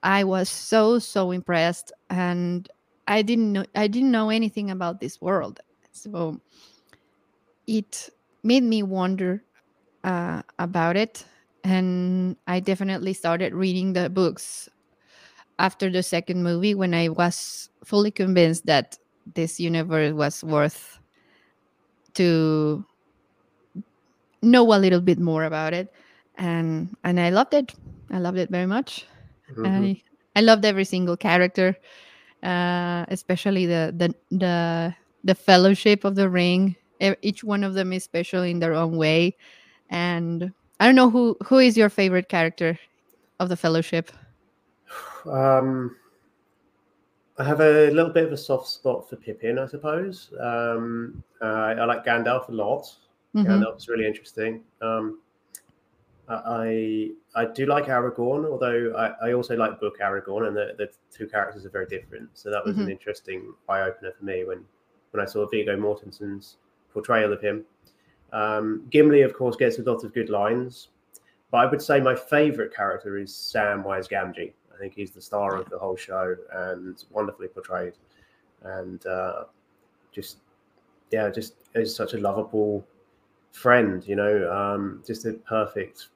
I 0.04 0.24
was 0.24 0.50
so 0.50 1.00
so 1.00 1.32
impressed, 1.32 1.92
and 2.10 2.68
I 3.08 3.22
didn't 3.22 3.54
know 3.54 3.66
I 3.76 3.88
didn't 3.88 4.12
know 4.12 4.30
anything 4.30 4.72
about 4.72 5.00
this 5.00 5.22
world, 5.22 5.60
so 5.92 6.40
it 7.68 8.10
made 8.44 8.64
me 8.64 8.84
wonder 8.84 9.44
uh, 10.04 10.42
about 10.60 10.98
it, 10.98 11.26
and 11.64 12.36
I 12.48 12.60
definitely 12.60 13.14
started 13.14 13.54
reading 13.54 13.94
the 13.94 14.10
books 14.10 14.70
after 15.60 15.90
the 15.90 16.02
second 16.02 16.42
movie 16.42 16.74
when 16.74 16.94
I 16.94 17.10
was 17.10 17.70
fully 17.84 18.12
convinced 18.12 18.66
that 18.66 18.98
this 19.36 19.60
universe 19.60 20.14
was 20.14 20.44
worth 20.44 21.00
to 22.16 22.84
know 24.42 24.74
a 24.74 24.80
little 24.80 25.02
bit 25.02 25.20
more 25.20 25.44
about 25.44 25.74
it 25.74 25.94
and 26.40 26.96
and 27.04 27.20
I 27.20 27.30
loved 27.30 27.54
it. 27.54 27.76
I 28.10 28.18
loved 28.18 28.38
it 28.38 28.50
very 28.50 28.66
much. 28.66 29.06
Mm-hmm. 29.52 29.66
I 29.66 30.02
I 30.36 30.42
loved 30.42 30.66
every 30.66 30.86
single 30.86 31.18
character, 31.18 31.78
uh, 32.42 33.06
especially 33.10 33.66
the 33.68 33.94
the 33.96 34.16
the 34.36 34.96
the 35.24 35.36
Fellowship 35.36 36.06
of 36.06 36.16
the 36.16 36.30
Ring. 36.30 36.76
Each 37.22 37.44
one 37.44 37.64
of 37.64 37.76
them 37.76 37.94
is 37.94 38.04
special 38.04 38.44
in 38.44 38.60
their 38.60 38.74
own 38.74 38.98
way, 38.98 39.36
and 39.90 40.52
I 40.80 40.86
don't 40.86 40.96
know 40.96 41.10
who 41.10 41.38
who 41.46 41.60
is 41.60 41.78
your 41.78 41.90
favorite 41.90 42.30
character 42.30 42.80
of 43.40 43.50
the 43.50 43.58
Fellowship. 43.58 44.12
Um, 45.26 45.96
I 47.38 47.44
have 47.44 47.62
a 47.62 47.90
little 47.92 48.12
bit 48.12 48.26
of 48.26 48.34
a 48.34 48.38
soft 48.38 48.68
spot 48.68 49.10
for 49.10 49.16
Pippin, 49.16 49.60
I 49.60 49.66
suppose. 49.66 50.32
Um, 50.40 51.24
uh, 51.42 51.46
I 51.46 51.86
like 51.86 52.06
Gandalf 52.06 52.50
a 52.50 52.52
lot. 52.52 52.84
Mm-hmm. 53.36 53.48
Gandalf's 53.48 53.88
really 53.88 54.06
interesting. 54.06 54.62
Um, 54.82 55.20
I 56.28 57.12
I 57.36 57.46
do 57.46 57.66
like 57.66 57.86
Aragorn, 57.86 58.46
although 58.46 58.94
I, 58.96 59.30
I 59.30 59.34
also 59.34 59.56
like 59.56 59.80
book 59.80 60.00
Aragorn, 60.00 60.48
and 60.48 60.56
the, 60.56 60.76
the 60.78 60.90
two 61.12 61.28
characters 61.28 61.66
are 61.66 61.70
very 61.70 61.88
different. 61.88 62.30
So 62.34 62.52
that 62.52 62.64
was 62.64 62.76
mm-hmm. 62.76 62.84
an 62.84 62.92
interesting 62.92 63.54
eye 63.68 63.82
opener 63.82 64.12
for 64.18 64.26
me 64.26 64.44
when 64.44 64.64
when 65.12 65.24
I 65.24 65.26
saw 65.26 65.48
Viggo 65.48 65.76
Mortensen's 65.76 66.58
portrayal 66.94 67.34
of 67.34 67.42
him. 67.42 67.66
Um, 68.32 68.86
Gimli, 68.92 69.22
of 69.22 69.34
course, 69.34 69.56
gets 69.56 69.80
a 69.80 69.84
lot 69.84 70.04
of 70.04 70.14
good 70.14 70.30
lines, 70.30 70.90
but 71.50 71.58
I 71.58 71.66
would 71.66 71.82
say 71.82 72.00
my 72.00 72.16
favourite 72.16 72.74
character 72.74 73.18
is 73.18 73.32
Samwise 73.32 74.08
Gamgee. 74.08 74.54
I 74.80 74.82
think 74.82 74.94
he's 74.96 75.12
the 75.12 75.22
star 75.22 75.58
of 75.58 75.70
the 75.70 75.78
whole 75.78 75.98
show 75.98 76.36
and 76.54 77.04
wonderfully 77.12 77.50
portrayed, 77.50 77.94
and 78.64 79.06
uh, 79.06 79.44
just 80.14 80.38
yeah, 81.12 81.30
just 81.30 81.56
is 81.76 81.94
such 81.94 82.14
a 82.14 82.18
lovable 82.18 82.88
friend. 83.52 84.08
You 84.08 84.16
know, 84.16 84.52
um, 84.52 85.04
just 85.06 85.26
a 85.26 85.34
perfect 85.34 86.08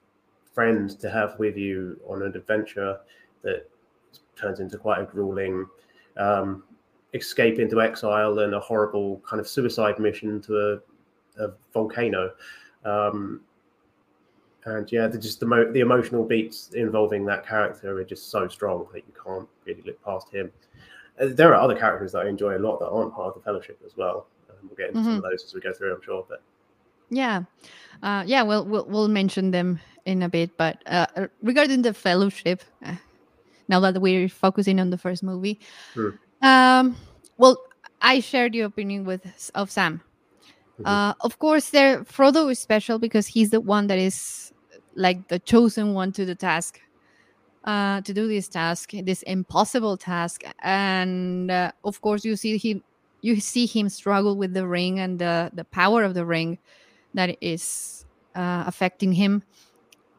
friend 0.54 0.88
to 1.00 1.10
have 1.10 1.38
with 1.38 1.58
you 1.58 2.00
on 2.08 2.22
an 2.22 2.34
adventure 2.34 3.00
that 3.42 3.68
turns 4.34 4.60
into 4.60 4.78
quite 4.78 5.00
a 5.00 5.04
grueling 5.04 5.66
um, 6.16 6.64
escape 7.12 7.58
into 7.58 7.82
exile 7.82 8.38
and 8.38 8.54
a 8.54 8.60
horrible 8.60 9.20
kind 9.28 9.40
of 9.40 9.48
suicide 9.48 9.98
mission 9.98 10.40
to 10.40 10.80
a, 11.38 11.44
a 11.44 11.52
volcano. 11.74 12.32
Um, 12.84 13.42
and 14.66 14.90
yeah, 14.90 15.08
just 15.08 15.40
the 15.40 15.46
mo- 15.46 15.70
the 15.70 15.80
emotional 15.80 16.24
beats 16.24 16.70
involving 16.74 17.24
that 17.26 17.46
character 17.46 17.98
are 17.98 18.04
just 18.04 18.30
so 18.30 18.48
strong 18.48 18.86
that 18.92 19.04
you 19.06 19.12
can't 19.22 19.48
really 19.66 19.82
look 19.84 20.02
past 20.02 20.32
him. 20.32 20.50
Uh, 21.20 21.26
there 21.30 21.54
are 21.54 21.60
other 21.60 21.76
characters 21.76 22.12
that 22.12 22.26
I 22.26 22.28
enjoy 22.28 22.56
a 22.56 22.58
lot 22.58 22.78
that 22.80 22.88
aren't 22.88 23.14
part 23.14 23.28
of 23.28 23.34
the 23.34 23.40
Fellowship 23.40 23.78
as 23.84 23.96
well. 23.96 24.26
Um, 24.50 24.56
we'll 24.62 24.76
get 24.76 24.88
into 24.88 25.00
mm-hmm. 25.00 25.08
some 25.08 25.16
of 25.16 25.22
those 25.22 25.44
as 25.44 25.54
we 25.54 25.60
go 25.60 25.72
through, 25.72 25.94
I'm 25.94 26.02
sure. 26.02 26.24
But 26.28 26.42
yeah, 27.10 27.42
uh, 28.02 28.24
yeah, 28.26 28.42
we'll, 28.42 28.64
we'll 28.64 28.86
we'll 28.86 29.08
mention 29.08 29.50
them 29.50 29.80
in 30.06 30.22
a 30.22 30.28
bit. 30.28 30.56
But 30.56 30.82
uh, 30.86 31.06
uh, 31.16 31.26
regarding 31.42 31.82
the 31.82 31.92
Fellowship, 31.92 32.62
uh, 32.84 32.96
now 33.68 33.80
that 33.80 34.00
we're 34.00 34.28
focusing 34.28 34.80
on 34.80 34.90
the 34.90 34.98
first 34.98 35.22
movie, 35.22 35.60
hmm. 35.92 36.10
um, 36.42 36.96
well, 37.36 37.58
I 38.00 38.20
share 38.20 38.48
the 38.48 38.60
opinion 38.60 39.04
with 39.04 39.50
of 39.54 39.70
Sam. 39.70 40.00
Mm-hmm. 40.74 40.86
Uh, 40.86 41.14
of 41.20 41.38
course, 41.38 41.70
there 41.70 42.02
Frodo 42.04 42.50
is 42.50 42.58
special 42.58 42.98
because 42.98 43.26
he's 43.26 43.50
the 43.50 43.60
one 43.60 43.86
that 43.88 43.98
is 43.98 44.52
like 44.96 45.28
the 45.28 45.38
chosen 45.38 45.94
one 45.94 46.12
to 46.12 46.24
the 46.24 46.34
task, 46.34 46.80
uh, 47.64 48.00
to 48.02 48.14
do 48.14 48.28
this 48.28 48.48
task, 48.48 48.92
this 48.92 49.22
impossible 49.22 49.96
task, 49.96 50.42
and 50.62 51.50
uh, 51.50 51.72
of 51.84 52.00
course 52.00 52.24
you 52.24 52.36
see 52.36 52.58
him, 52.58 52.82
you 53.22 53.40
see 53.40 53.66
him 53.66 53.88
struggle 53.88 54.36
with 54.36 54.54
the 54.54 54.66
ring 54.66 55.00
and 55.00 55.18
the 55.18 55.50
the 55.54 55.64
power 55.64 56.04
of 56.04 56.14
the 56.14 56.24
ring 56.24 56.58
that 57.14 57.36
is 57.40 58.04
uh, 58.34 58.64
affecting 58.66 59.12
him. 59.12 59.42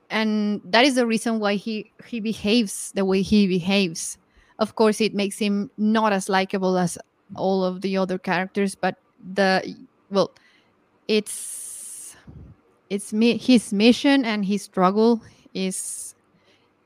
And 0.10 0.62
that 0.66 0.86
is 0.86 0.96
the 0.96 1.06
reason 1.06 1.40
why 1.40 1.56
he 1.56 1.92
he 2.08 2.20
behaves 2.20 2.92
the 2.96 3.06
way 3.06 3.22
he 3.22 3.48
behaves. 3.48 4.18
Of 4.60 4.76
course 4.76 5.02
it 5.02 5.14
makes 5.14 5.38
him 5.38 5.70
not 5.78 6.14
as 6.14 6.30
likable 6.30 6.78
as 6.78 6.98
all 7.36 7.64
of 7.64 7.82
the 7.82 7.98
other 7.98 8.18
characters 8.18 8.76
but 8.76 8.96
the 9.34 9.76
well 10.12 10.32
it's 11.08 11.75
it's 12.90 13.14
me 13.14 13.38
his 13.38 13.74
mission 13.74 14.26
and 14.26 14.46
his 14.46 14.64
struggle 14.64 15.22
is 15.54 16.16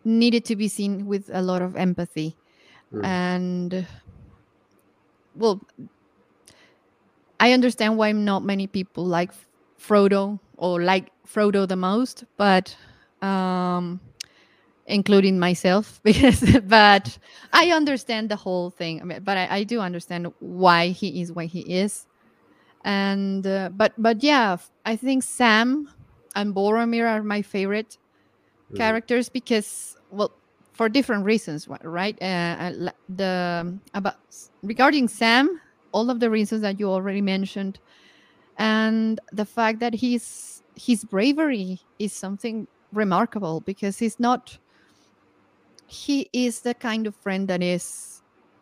needed 0.03 0.45
to 0.45 0.55
be 0.55 0.67
seen 0.67 1.05
with 1.05 1.29
a 1.33 1.41
lot 1.41 1.62
of 1.62 1.75
empathy 1.75 2.35
mm. 2.93 3.03
and 3.03 3.85
well 5.35 5.59
i 7.39 7.51
understand 7.51 7.97
why 7.97 8.12
not 8.12 8.43
many 8.43 8.67
people 8.67 9.05
like 9.05 9.31
Frodo 9.79 10.39
or 10.57 10.81
like 10.81 11.12
Frodo 11.25 11.67
the 11.67 11.75
most, 11.75 12.25
but 12.38 12.75
um, 13.21 13.99
including 14.85 15.39
myself 15.39 15.99
because 16.03 16.41
but 16.62 17.17
I 17.53 17.71
understand 17.71 18.29
the 18.29 18.35
whole 18.35 18.69
thing. 18.69 19.19
But 19.23 19.38
I, 19.38 19.57
I, 19.57 19.63
do 19.63 19.79
understand 19.79 20.31
why 20.39 20.89
he 20.89 21.21
is 21.21 21.31
why 21.31 21.45
he 21.45 21.62
is, 21.62 22.05
and 22.84 23.46
uh, 23.46 23.69
but 23.69 23.94
but 23.98 24.23
yeah, 24.23 24.58
I 24.86 24.96
think 24.96 25.23
Sam 25.23 25.90
and 26.36 26.56
Boromir 26.56 27.08
are 27.08 27.23
my 27.23 27.42
favorite 27.42 27.98
mm. 28.71 28.77
characters 28.77 29.30
because 29.30 29.98
well 30.12 30.32
for 30.73 30.88
different 30.88 31.25
reasons 31.25 31.67
right 31.84 32.17
uh, 32.21 32.25
uh 32.25 32.90
the 33.10 33.77
about 33.94 34.15
regarding 34.63 35.10
sam 35.10 35.60
all 35.92 36.10
of 36.10 36.21
the 36.21 36.30
reasons 36.30 36.62
that 36.62 36.80
you 36.80 36.90
already 36.90 37.21
mentioned 37.21 37.80
and 38.58 39.19
the 39.34 39.46
fact 39.46 39.80
that 39.80 39.94
he's 39.94 40.63
his 40.75 41.04
bravery 41.04 41.82
is 42.00 42.13
something 42.13 42.65
remarkable 42.94 43.60
because 43.62 44.00
he's 44.00 44.19
not 44.19 44.58
he 45.88 46.30
is 46.32 46.62
the 46.62 46.73
kind 46.73 47.08
of 47.08 47.15
friend 47.15 47.48
that 47.48 47.62
is 47.62 48.21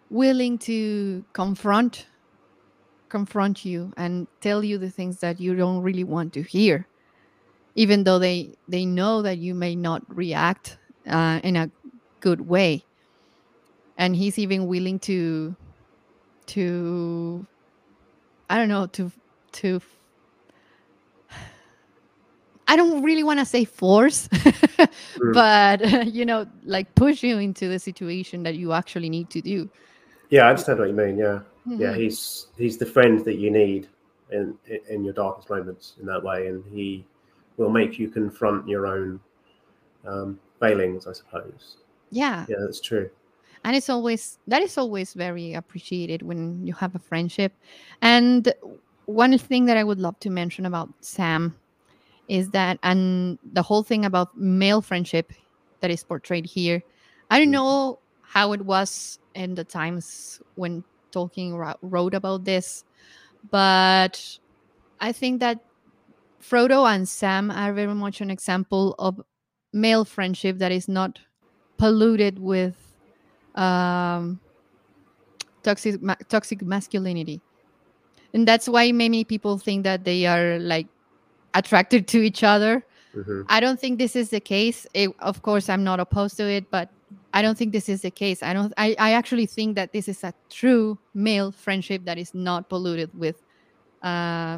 willing 0.09 0.57
to 0.57 1.23
confront 1.33 2.07
confront 3.09 3.65
you 3.65 3.91
and 3.97 4.27
tell 4.41 4.63
you 4.63 4.77
the 4.77 4.89
things 4.89 5.19
that 5.19 5.39
you 5.39 5.55
don't 5.55 5.81
really 5.81 6.03
want 6.03 6.33
to 6.33 6.41
hear 6.41 6.87
even 7.75 8.03
though 8.03 8.19
they 8.19 8.49
they 8.67 8.85
know 8.85 9.21
that 9.21 9.37
you 9.37 9.53
may 9.53 9.75
not 9.75 10.01
react 10.09 10.77
uh, 11.07 11.39
in 11.43 11.55
a 11.55 11.69
good 12.19 12.41
way 12.41 12.83
and 13.97 14.15
he's 14.15 14.37
even 14.37 14.67
willing 14.67 14.99
to 14.99 15.55
to 16.47 17.45
i 18.49 18.57
don't 18.57 18.67
know 18.67 18.87
to 18.87 19.11
to 19.51 19.79
I 22.69 22.75
don't 22.75 23.01
really 23.01 23.23
want 23.23 23.39
to 23.39 23.45
say 23.45 23.63
force, 23.63 24.27
mm. 24.27 24.89
but 25.33 26.07
you 26.13 26.25
know, 26.25 26.45
like 26.65 26.93
push 26.95 27.23
you 27.23 27.37
into 27.37 27.69
the 27.69 27.79
situation 27.79 28.43
that 28.43 28.55
you 28.55 28.73
actually 28.73 29.09
need 29.09 29.29
to 29.29 29.41
do. 29.41 29.69
Yeah, 30.29 30.45
I 30.45 30.49
understand 30.49 30.79
what 30.79 30.89
you 30.89 30.93
mean. 30.93 31.17
Yeah, 31.17 31.39
mm-hmm. 31.67 31.81
yeah, 31.81 31.95
he's 31.95 32.47
he's 32.57 32.77
the 32.77 32.85
friend 32.85 33.23
that 33.25 33.35
you 33.35 33.51
need 33.51 33.87
in 34.31 34.57
in 34.89 35.03
your 35.03 35.13
darkest 35.13 35.49
moments 35.49 35.95
in 35.99 36.05
that 36.05 36.23
way, 36.23 36.47
and 36.47 36.63
he 36.71 37.05
will 37.57 37.69
make 37.69 37.99
you 37.99 38.09
confront 38.09 38.67
your 38.67 38.87
own 38.87 39.19
um, 40.05 40.39
failings, 40.59 41.07
I 41.07 41.13
suppose. 41.13 41.77
Yeah, 42.11 42.45
yeah, 42.47 42.57
that's 42.59 42.79
true. 42.79 43.09
And 43.63 43.75
it's 43.75 43.89
always 43.89 44.39
that 44.47 44.61
is 44.61 44.77
always 44.77 45.13
very 45.13 45.53
appreciated 45.53 46.21
when 46.21 46.65
you 46.65 46.73
have 46.73 46.95
a 46.95 46.99
friendship, 46.99 47.53
and 48.01 48.53
one 49.05 49.37
thing 49.37 49.65
that 49.65 49.77
I 49.77 49.83
would 49.83 49.99
love 49.99 50.19
to 50.21 50.29
mention 50.29 50.65
about 50.65 50.89
Sam 51.01 51.55
is 52.27 52.49
that, 52.51 52.77
and 52.83 53.39
the 53.53 53.61
whole 53.61 53.83
thing 53.83 54.05
about 54.05 54.37
male 54.37 54.81
friendship 54.81 55.31
that 55.79 55.89
is 55.89 56.03
portrayed 56.03 56.45
here, 56.45 56.83
I 57.31 57.39
don't 57.39 57.47
mm-hmm. 57.47 57.53
know 57.53 57.99
how 58.21 58.51
it 58.51 58.61
was 58.61 59.19
in 59.33 59.55
the 59.55 59.63
times 59.63 60.41
when 60.55 60.83
Tolkien 61.11 61.75
wrote 61.81 62.13
about 62.13 62.45
this, 62.45 62.83
but 63.49 64.39
I 64.99 65.11
think 65.11 65.39
that 65.39 65.59
Frodo 66.41 66.85
and 66.89 67.07
Sam 67.07 67.51
are 67.51 67.73
very 67.73 67.93
much 67.93 68.21
an 68.21 68.31
example 68.31 68.95
of 68.99 69.21
male 69.73 70.05
friendship 70.05 70.59
that 70.59 70.71
is 70.71 70.87
not 70.87 71.19
polluted 71.77 72.39
with 72.39 72.75
um, 73.55 74.39
toxic 75.63 76.01
ma- 76.01 76.15
toxic 76.29 76.61
masculinity, 76.61 77.41
and 78.33 78.47
that's 78.47 78.67
why 78.67 78.91
many 78.91 79.23
people 79.23 79.57
think 79.57 79.83
that 79.83 80.03
they 80.03 80.25
are 80.25 80.59
like 80.59 80.87
attracted 81.53 82.07
to 82.09 82.21
each 82.21 82.43
other. 82.43 82.85
Mm-hmm. 83.15 83.41
I 83.49 83.59
don't 83.59 83.79
think 83.79 83.97
this 83.97 84.15
is 84.15 84.29
the 84.29 84.39
case. 84.39 84.85
It, 84.93 85.09
of 85.19 85.41
course, 85.41 85.69
I'm 85.69 85.83
not 85.83 85.99
opposed 85.99 86.37
to 86.37 86.43
it, 86.43 86.69
but 86.69 86.89
I 87.37 87.43
don't 87.43 87.55
think 87.55 87.71
this 87.71 87.87
is 87.87 88.01
the 88.01 88.09
case. 88.09 88.41
I 88.41 88.51
don't. 88.51 88.73
I, 88.77 88.95
I 88.97 89.11
actually 89.11 89.45
think 89.45 89.75
that 89.75 89.93
this 89.93 90.07
is 90.07 90.23
a 90.23 90.33
true 90.49 90.97
male 91.13 91.51
friendship 91.51 92.03
that 92.05 92.17
is 92.17 92.33
not 92.33 92.67
polluted 92.67 93.11
with 93.13 93.39
uh, 94.01 94.57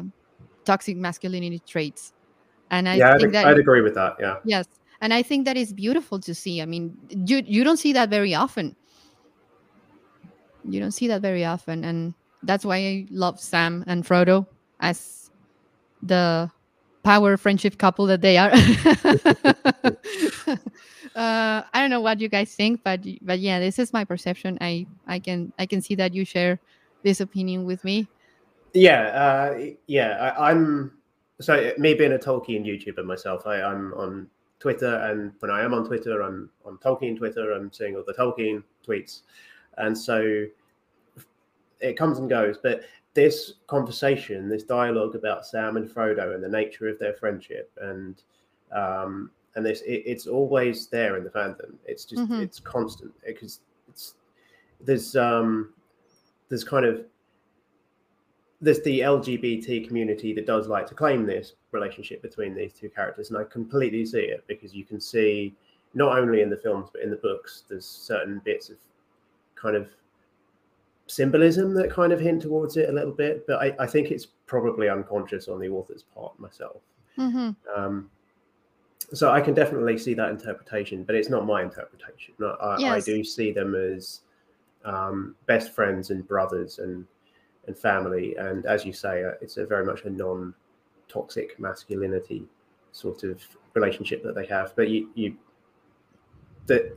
toxic 0.64 0.96
masculinity 0.96 1.58
traits. 1.58 2.14
And 2.70 2.88
I 2.88 2.96
yeah, 2.96 3.18
think 3.18 3.34
I'd, 3.34 3.36
that 3.44 3.46
I'd 3.48 3.58
agree 3.58 3.82
with 3.82 3.94
that. 3.96 4.16
Yeah. 4.18 4.36
Yes, 4.46 4.64
and 5.02 5.12
I 5.12 5.22
think 5.22 5.44
that 5.44 5.58
is 5.58 5.74
beautiful 5.74 6.18
to 6.20 6.34
see. 6.34 6.62
I 6.62 6.64
mean, 6.64 6.96
you 7.10 7.42
you 7.44 7.64
don't 7.64 7.76
see 7.76 7.92
that 7.92 8.08
very 8.08 8.34
often. 8.34 8.74
You 10.64 10.80
don't 10.80 10.92
see 10.92 11.08
that 11.08 11.20
very 11.20 11.44
often, 11.44 11.84
and 11.84 12.14
that's 12.44 12.64
why 12.64 12.76
I 12.76 13.06
love 13.10 13.38
Sam 13.38 13.84
and 13.88 14.06
Frodo 14.06 14.46
as 14.80 15.30
the 16.02 16.50
power 17.04 17.36
friendship 17.36 17.76
couple 17.76 18.06
that 18.06 18.22
they 18.22 18.38
are. 18.38 18.52
uh, 21.14 21.62
I 21.72 21.80
don't 21.80 21.90
know 21.90 22.00
what 22.00 22.20
you 22.20 22.28
guys 22.28 22.54
think, 22.54 22.82
but 22.84 23.00
but 23.22 23.40
yeah, 23.40 23.58
this 23.58 23.78
is 23.78 23.92
my 23.92 24.04
perception. 24.04 24.58
I 24.60 24.86
I 25.06 25.18
can 25.18 25.52
I 25.58 25.66
can 25.66 25.80
see 25.80 25.94
that 25.96 26.14
you 26.14 26.24
share 26.24 26.60
this 27.02 27.20
opinion 27.20 27.64
with 27.64 27.82
me. 27.84 28.06
Yeah, 28.72 29.02
uh, 29.02 29.58
yeah. 29.86 30.34
I, 30.38 30.52
am 30.52 30.92
so 31.40 31.72
me 31.78 31.94
being 31.94 32.12
a 32.12 32.18
Tolkien 32.18 32.64
YouTuber 32.64 33.04
myself. 33.04 33.46
I, 33.46 33.60
I'm 33.60 33.92
on 33.94 34.28
Twitter, 34.60 34.96
and 34.96 35.32
when 35.40 35.50
I 35.50 35.64
am 35.64 35.74
on 35.74 35.84
Twitter, 35.84 36.22
I'm 36.22 36.50
on 36.64 36.78
Tolkien 36.78 37.16
Twitter. 37.16 37.52
I'm 37.52 37.72
seeing 37.72 37.96
all 37.96 38.04
the 38.06 38.14
Tolkien 38.14 38.62
tweets, 38.86 39.22
and 39.78 39.96
so 39.98 40.46
it 41.80 41.96
comes 41.96 42.18
and 42.18 42.30
goes. 42.30 42.58
But 42.62 42.82
this 43.14 43.54
conversation, 43.66 44.48
this 44.48 44.62
dialogue 44.62 45.16
about 45.16 45.44
Sam 45.44 45.76
and 45.76 45.90
Frodo 45.90 46.34
and 46.34 46.44
the 46.44 46.48
nature 46.48 46.88
of 46.88 47.00
their 47.00 47.14
friendship, 47.14 47.72
and 47.80 48.22
um, 48.70 49.30
and 49.54 49.64
this 49.64 49.80
it, 49.82 50.02
it's 50.06 50.26
always 50.26 50.86
there 50.88 51.16
in 51.16 51.24
the 51.24 51.30
fandom. 51.30 51.74
It's 51.86 52.04
just 52.04 52.22
mm-hmm. 52.22 52.40
it's 52.42 52.60
constant 52.60 53.12
because 53.26 53.60
it's 53.88 54.14
there's 54.80 55.16
um 55.16 55.72
there's 56.48 56.64
kind 56.64 56.86
of 56.86 57.04
there's 58.60 58.82
the 58.82 59.00
LGBT 59.00 59.86
community 59.86 60.34
that 60.34 60.46
does 60.46 60.68
like 60.68 60.86
to 60.88 60.94
claim 60.94 61.24
this 61.24 61.54
relationship 61.72 62.20
between 62.20 62.54
these 62.54 62.72
two 62.72 62.90
characters, 62.90 63.30
and 63.30 63.38
I 63.38 63.44
completely 63.44 64.04
see 64.04 64.20
it 64.20 64.44
because 64.46 64.74
you 64.74 64.84
can 64.84 65.00
see 65.00 65.54
not 65.94 66.16
only 66.18 66.42
in 66.42 66.50
the 66.50 66.56
films 66.56 66.88
but 66.92 67.02
in 67.02 67.10
the 67.10 67.16
books, 67.16 67.64
there's 67.68 67.86
certain 67.86 68.40
bits 68.44 68.70
of 68.70 68.76
kind 69.56 69.76
of 69.76 69.88
symbolism 71.06 71.74
that 71.74 71.90
kind 71.90 72.12
of 72.12 72.20
hint 72.20 72.42
towards 72.42 72.76
it 72.76 72.88
a 72.88 72.92
little 72.92 73.12
bit, 73.12 73.46
but 73.46 73.60
I, 73.60 73.74
I 73.80 73.86
think 73.86 74.10
it's 74.10 74.26
probably 74.46 74.88
unconscious 74.88 75.48
on 75.48 75.58
the 75.58 75.68
author's 75.68 76.04
part 76.14 76.38
myself. 76.38 76.82
Mm-hmm. 77.18 77.50
Um, 77.76 78.10
so 79.12 79.30
I 79.30 79.40
can 79.40 79.54
definitely 79.54 79.98
see 79.98 80.14
that 80.14 80.30
interpretation, 80.30 81.04
but 81.04 81.14
it's 81.14 81.28
not 81.28 81.46
my 81.46 81.62
interpretation. 81.62 82.34
I, 82.40 82.76
yes. 82.78 82.90
I 82.92 83.00
do 83.00 83.24
see 83.24 83.52
them 83.52 83.74
as 83.74 84.20
um, 84.84 85.34
best 85.46 85.72
friends 85.72 86.10
and 86.10 86.26
brothers 86.26 86.78
and 86.78 87.06
and 87.66 87.76
family, 87.76 88.34
and 88.36 88.64
as 88.64 88.84
you 88.86 88.92
say, 88.92 89.22
uh, 89.22 89.32
it's 89.42 89.58
a 89.58 89.66
very 89.66 89.84
much 89.84 90.02
a 90.04 90.10
non-toxic 90.10 91.60
masculinity 91.60 92.44
sort 92.92 93.22
of 93.22 93.42
relationship 93.74 94.22
that 94.22 94.34
they 94.34 94.46
have. 94.46 94.74
But 94.74 94.88
you, 94.88 95.10
you 95.14 95.36
the 96.66 96.96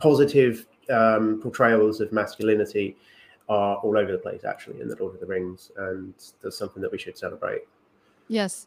positive 0.00 0.66
um, 0.90 1.40
portrayals 1.40 2.00
of 2.00 2.12
masculinity 2.12 2.96
are 3.48 3.76
all 3.76 3.96
over 3.96 4.10
the 4.12 4.18
place 4.18 4.44
actually 4.44 4.80
in 4.80 4.88
the 4.88 4.96
Lord 4.96 5.14
of 5.14 5.20
the 5.20 5.26
Rings, 5.26 5.70
and 5.76 6.14
that's 6.42 6.58
something 6.58 6.82
that 6.82 6.90
we 6.90 6.98
should 6.98 7.16
celebrate. 7.16 7.62
Yes, 8.28 8.66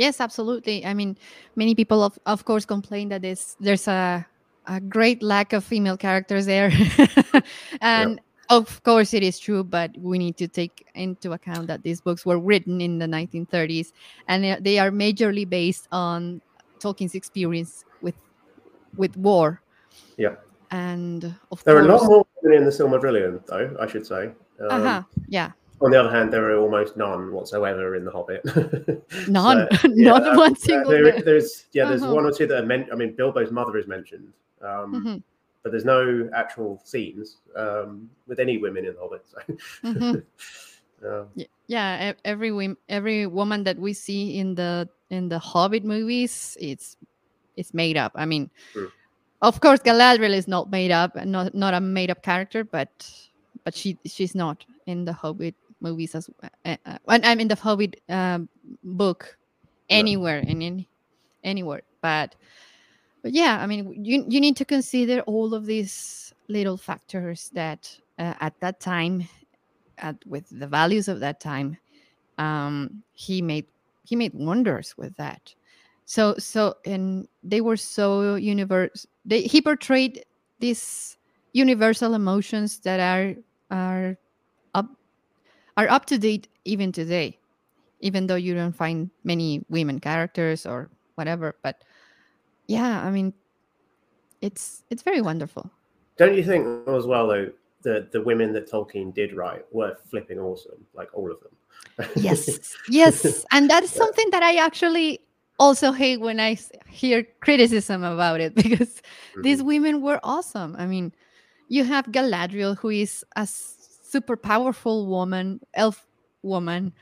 yes, 0.00 0.20
absolutely. 0.20 0.84
I 0.84 0.94
mean, 0.94 1.16
many 1.54 1.74
people 1.74 2.02
of 2.02 2.18
of 2.26 2.44
course 2.44 2.64
complain 2.64 3.08
that 3.10 3.22
there's 3.22 3.56
there's 3.60 3.86
a 3.86 4.26
a 4.66 4.80
great 4.80 5.22
lack 5.22 5.52
of 5.52 5.64
female 5.64 5.96
characters 5.96 6.46
there, 6.46 6.72
and. 7.80 8.18
Yep. 8.18 8.24
Of 8.50 8.82
course, 8.82 9.14
it 9.14 9.22
is 9.22 9.38
true, 9.38 9.62
but 9.62 9.96
we 9.96 10.18
need 10.18 10.36
to 10.38 10.48
take 10.48 10.84
into 10.96 11.30
account 11.30 11.68
that 11.68 11.84
these 11.84 12.00
books 12.00 12.26
were 12.26 12.36
written 12.36 12.80
in 12.80 12.98
the 12.98 13.06
1930s, 13.06 13.92
and 14.26 14.58
they 14.64 14.80
are 14.80 14.90
majorly 14.90 15.48
based 15.48 15.86
on 15.92 16.42
Tolkien's 16.80 17.14
experience 17.14 17.84
with 18.02 18.16
with 18.96 19.16
war. 19.16 19.62
Yeah 20.16 20.34
and 20.70 21.24
of 21.50 21.62
there 21.64 21.74
course, 21.74 21.86
are 21.86 21.88
a 21.88 21.98
lot 21.98 22.06
more 22.06 22.26
women 22.42 22.58
in 22.58 22.64
the 22.64 22.70
Silmarillion, 22.70 23.44
though 23.46 23.76
I 23.80 23.86
should 23.86 24.06
say. 24.06 24.26
Um, 24.60 24.70
uh-huh. 24.70 25.02
Yeah. 25.28 25.52
On 25.82 25.90
the 25.90 25.98
other 25.98 26.10
hand, 26.10 26.32
there 26.32 26.50
are 26.50 26.58
almost 26.58 26.96
none 26.96 27.32
whatsoever 27.32 27.96
in 27.96 28.04
the 28.04 28.10
Hobbit. 28.10 28.44
none, 29.28 29.66
so, 29.76 29.88
yeah, 29.94 30.10
not 30.10 30.36
one 30.36 30.54
single. 30.54 30.90
There, 30.90 31.22
there's 31.22 31.66
yeah, 31.72 31.86
there's 31.86 32.02
uh-huh. 32.02 32.14
one 32.14 32.24
or 32.24 32.32
two 32.32 32.46
that 32.46 32.62
are 32.62 32.66
meant. 32.66 32.88
I 32.92 32.96
mean, 32.96 33.14
Bilbo's 33.16 33.50
mother 33.50 33.78
is 33.78 33.86
mentioned, 33.86 34.32
um, 34.60 34.92
mm-hmm. 34.92 35.16
but 35.62 35.72
there's 35.72 35.86
no 35.86 36.28
actual 36.34 36.80
scenes 36.84 37.38
um, 37.56 38.10
with 38.26 38.40
any 38.40 38.58
women 38.58 38.84
in 38.84 38.94
the 38.94 39.00
Hobbit. 39.00 39.24
So. 39.26 39.38
mm-hmm. 39.84 41.42
yeah, 41.66 42.12
every 42.26 42.76
every 42.90 43.26
woman 43.26 43.64
that 43.64 43.78
we 43.78 43.94
see 43.94 44.38
in 44.38 44.54
the 44.54 44.86
in 45.08 45.30
the 45.30 45.38
Hobbit 45.38 45.84
movies, 45.84 46.58
it's 46.60 46.98
it's 47.56 47.72
made 47.72 47.96
up. 47.96 48.12
I 48.14 48.26
mean, 48.26 48.50
mm 48.74 48.90
of 49.42 49.60
course 49.60 49.80
galadriel 49.80 50.34
is 50.34 50.46
not 50.46 50.70
made 50.70 50.90
up 50.90 51.14
not 51.24 51.54
not 51.54 51.74
a 51.74 51.80
made 51.80 52.10
up 52.10 52.22
character 52.22 52.64
but 52.64 52.90
but 53.64 53.74
she 53.74 53.96
she's 54.04 54.34
not 54.34 54.64
in 54.86 55.04
the 55.04 55.12
hobbit 55.12 55.54
movies 55.80 56.14
as 56.14 56.28
uh, 56.42 56.76
uh, 56.86 56.98
i'm 57.08 57.40
in 57.40 57.48
the 57.48 57.54
hobbit 57.54 58.00
um, 58.08 58.48
book 58.84 59.36
anywhere 59.88 60.38
in 60.38 60.62
any 60.62 60.88
anywhere. 61.42 61.82
But 62.02 62.34
but 63.22 63.32
yeah 63.32 63.58
i 63.60 63.66
mean 63.66 64.04
you 64.04 64.24
you 64.28 64.40
need 64.40 64.56
to 64.56 64.64
consider 64.64 65.20
all 65.22 65.54
of 65.54 65.66
these 65.66 66.32
little 66.48 66.76
factors 66.76 67.50
that 67.54 67.98
uh, 68.18 68.34
at 68.40 68.54
that 68.60 68.80
time 68.80 69.28
at 69.98 70.16
with 70.26 70.46
the 70.50 70.66
values 70.66 71.08
of 71.08 71.20
that 71.20 71.40
time 71.40 71.76
um 72.38 73.02
he 73.12 73.42
made 73.42 73.66
he 74.10 74.16
made 74.16 74.34
wonders 74.34 74.94
with 74.98 75.14
that. 75.16 75.54
So 76.04 76.34
so 76.38 76.74
and 76.84 77.28
they 77.44 77.60
were 77.60 77.76
so 77.76 78.34
universe 78.34 79.06
they, 79.24 79.42
he 79.42 79.62
portrayed 79.62 80.24
these 80.58 81.16
universal 81.52 82.14
emotions 82.14 82.80
that 82.80 82.98
are 82.98 83.36
are 83.70 84.16
are 85.76 85.88
up 85.88 86.06
to 86.06 86.18
date 86.18 86.48
even 86.64 86.92
today 86.92 87.38
even 88.00 88.26
though 88.26 88.36
you 88.36 88.54
don't 88.54 88.72
find 88.72 89.10
many 89.24 89.64
women 89.68 90.00
characters 90.00 90.66
or 90.66 90.90
whatever 91.14 91.56
but 91.62 91.82
yeah 92.66 93.04
i 93.04 93.10
mean 93.10 93.32
it's 94.40 94.82
it's 94.90 95.02
very 95.02 95.20
wonderful 95.20 95.70
don't 96.16 96.34
you 96.34 96.44
think 96.44 96.66
as 96.88 97.06
well 97.06 97.26
though 97.26 97.50
the 97.82 98.08
the 98.12 98.20
women 98.20 98.52
that 98.52 98.70
tolkien 98.70 99.12
did 99.14 99.32
write 99.32 99.64
were 99.72 99.96
flipping 100.08 100.38
awesome 100.38 100.84
like 100.94 101.08
all 101.14 101.30
of 101.30 101.38
them 101.40 102.08
yes 102.16 102.76
yes 102.88 103.44
and 103.52 103.68
that's 103.68 103.90
something 103.90 104.30
that 104.30 104.42
i 104.42 104.56
actually 104.56 105.20
also 105.60 105.92
hate 105.92 106.20
when 106.20 106.40
I 106.40 106.58
hear 106.88 107.24
criticism 107.40 108.02
about 108.02 108.40
it 108.40 108.54
because 108.64 108.94
mm-hmm. 108.96 109.42
these 109.42 109.62
women 109.62 110.02
were 110.02 110.18
awesome. 110.24 110.74
I 110.76 110.86
mean, 110.86 111.12
you 111.68 111.84
have 111.84 112.06
Galadriel, 112.06 112.76
who 112.78 112.88
is 112.88 113.24
a 113.36 113.46
super 114.10 114.36
powerful 114.36 115.06
woman, 115.06 115.60
elf 115.74 116.06
woman, 116.42 116.92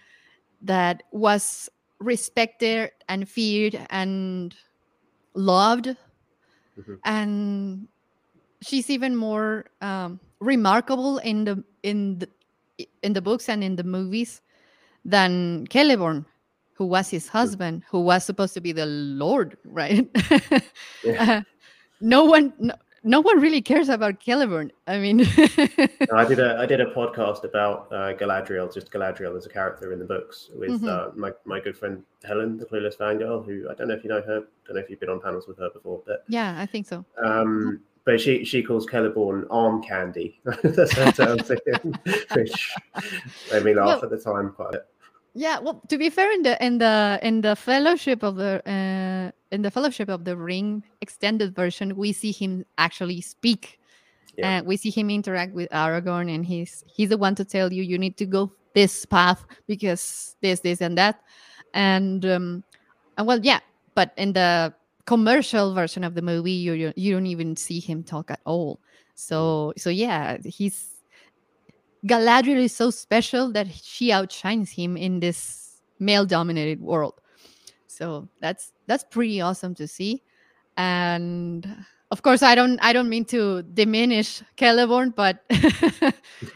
that 0.62 1.02
was 1.12 1.68
respected 1.98 2.90
and 3.08 3.28
feared 3.28 3.78
and 3.90 4.54
loved. 5.34 5.86
Mm-hmm. 6.78 6.94
And 7.04 7.88
she's 8.62 8.90
even 8.90 9.16
more 9.16 9.66
um, 9.80 10.20
remarkable 10.40 11.18
in 11.18 11.44
the 11.44 11.64
in 11.82 12.18
the 12.18 12.28
in 13.02 13.12
the 13.12 13.22
books 13.22 13.48
and 13.48 13.64
in 13.64 13.76
the 13.76 13.84
movies 13.84 14.40
than 15.04 15.66
Celeborn 15.66 16.24
who 16.78 16.86
was 16.86 17.10
his 17.10 17.26
husband, 17.26 17.82
who 17.90 17.98
was 17.98 18.24
supposed 18.24 18.54
to 18.54 18.60
be 18.60 18.70
the 18.70 18.86
Lord, 18.86 19.58
right? 19.64 20.08
yeah. 21.04 21.24
uh, 21.38 21.42
no 22.00 22.24
one, 22.24 22.52
no, 22.60 22.72
no, 23.08 23.20
one 23.20 23.40
really 23.40 23.62
cares 23.62 23.88
about 23.88 24.20
Celeborn. 24.20 24.70
I 24.86 24.98
mean, 24.98 25.16
no, 25.18 26.16
I 26.16 26.24
did 26.26 26.38
a 26.38 26.58
I 26.58 26.66
did 26.66 26.80
a 26.80 26.86
podcast 26.86 27.44
about 27.44 27.88
uh, 27.90 28.12
Galadriel, 28.14 28.72
just 28.72 28.92
Galadriel 28.92 29.36
as 29.36 29.46
a 29.46 29.48
character 29.48 29.92
in 29.92 29.98
the 29.98 30.04
books, 30.04 30.50
with 30.54 30.70
mm-hmm. 30.70 30.88
uh, 30.88 31.08
my 31.16 31.32
my 31.46 31.58
good 31.58 31.76
friend 31.76 32.04
Helen, 32.22 32.58
the 32.58 32.66
clueless 32.66 32.98
fangirl, 32.98 33.44
who 33.44 33.68
I 33.70 33.74
don't 33.74 33.88
know 33.88 33.94
if 33.94 34.04
you 34.04 34.10
know 34.10 34.20
her, 34.20 34.40
don't 34.66 34.76
know 34.76 34.80
if 34.80 34.90
you've 34.90 35.00
been 35.00 35.08
on 35.08 35.20
panels 35.20 35.48
with 35.48 35.58
her 35.58 35.70
before, 35.70 36.02
but 36.06 36.24
yeah, 36.28 36.60
I 36.60 36.66
think 36.66 36.86
so. 36.86 37.04
Um, 37.24 37.80
but 38.04 38.20
she 38.20 38.44
she 38.44 38.62
calls 38.62 38.86
Celeborn 38.86 39.46
arm 39.50 39.82
candy. 39.82 40.40
That's 40.62 40.92
her 40.92 41.10
term 41.10 41.38
to 41.38 41.58
him, 41.66 41.94
which 42.34 42.74
made 43.50 43.64
me 43.64 43.74
laugh 43.74 44.02
Well- 44.02 44.04
at 44.04 44.10
the 44.10 44.18
time 44.18 44.52
quite 44.52 44.68
a 44.68 44.72
bit. 44.72 44.86
Yeah, 45.34 45.60
well, 45.60 45.80
to 45.88 45.98
be 45.98 46.10
fair, 46.10 46.32
in 46.32 46.42
the 46.42 46.64
in 46.64 46.78
the 46.78 47.18
in 47.22 47.42
the 47.42 47.54
Fellowship 47.54 48.24
of 48.24 48.36
the 48.36 48.60
uh, 48.66 49.30
in 49.50 49.62
the 49.62 49.70
Fellowship 49.70 50.08
of 50.08 50.24
the 50.24 50.36
Ring 50.36 50.82
extended 51.00 51.54
version, 51.54 51.96
we 51.96 52.12
see 52.12 52.32
him 52.32 52.64
actually 52.76 53.20
speak, 53.20 53.80
Yeah. 54.36 54.58
and 54.58 54.66
we 54.66 54.76
see 54.76 54.90
him 54.90 55.10
interact 55.10 55.54
with 55.54 55.70
Aragorn, 55.70 56.32
and 56.32 56.44
he's 56.44 56.84
he's 56.86 57.08
the 57.08 57.18
one 57.18 57.34
to 57.36 57.44
tell 57.44 57.72
you 57.72 57.82
you 57.82 57.98
need 57.98 58.16
to 58.18 58.26
go 58.26 58.52
this 58.74 59.04
path 59.04 59.44
because 59.66 60.36
this, 60.40 60.60
this, 60.60 60.80
and 60.80 60.96
that, 60.98 61.20
and 61.74 62.24
um, 62.26 62.64
and 63.16 63.26
well, 63.26 63.40
yeah, 63.42 63.60
but 63.94 64.12
in 64.16 64.32
the 64.32 64.74
commercial 65.06 65.74
version 65.74 66.04
of 66.04 66.14
the 66.14 66.22
movie, 66.22 66.52
you 66.52 66.92
you, 66.94 67.12
don't 67.12 67.26
even 67.26 67.56
see 67.56 67.80
him 67.80 68.04
talk 68.04 68.30
at 68.30 68.40
all. 68.44 68.78
So 69.14 69.72
so 69.76 69.90
yeah, 69.90 70.36
he's 70.44 70.94
Galadriel 72.06 72.62
is 72.62 72.76
so 72.76 72.90
special 72.90 73.50
that 73.52 73.66
she 73.72 74.12
outshines 74.12 74.70
him 74.70 74.96
in 74.96 75.18
this 75.20 75.80
male-dominated 75.98 76.80
world. 76.80 77.14
So 77.88 78.28
that's 78.40 78.72
that's 78.88 79.04
pretty 79.04 79.40
awesome 79.40 79.74
to 79.76 79.86
see. 79.86 80.22
And 80.76 81.68
of 82.10 82.22
course, 82.22 82.42
I 82.42 82.54
don't 82.54 82.78
I 82.82 82.92
don't 82.92 83.08
mean 83.08 83.24
to 83.26 83.62
diminish 83.62 84.42
Celeborn, 84.56 85.14
but 85.14 85.44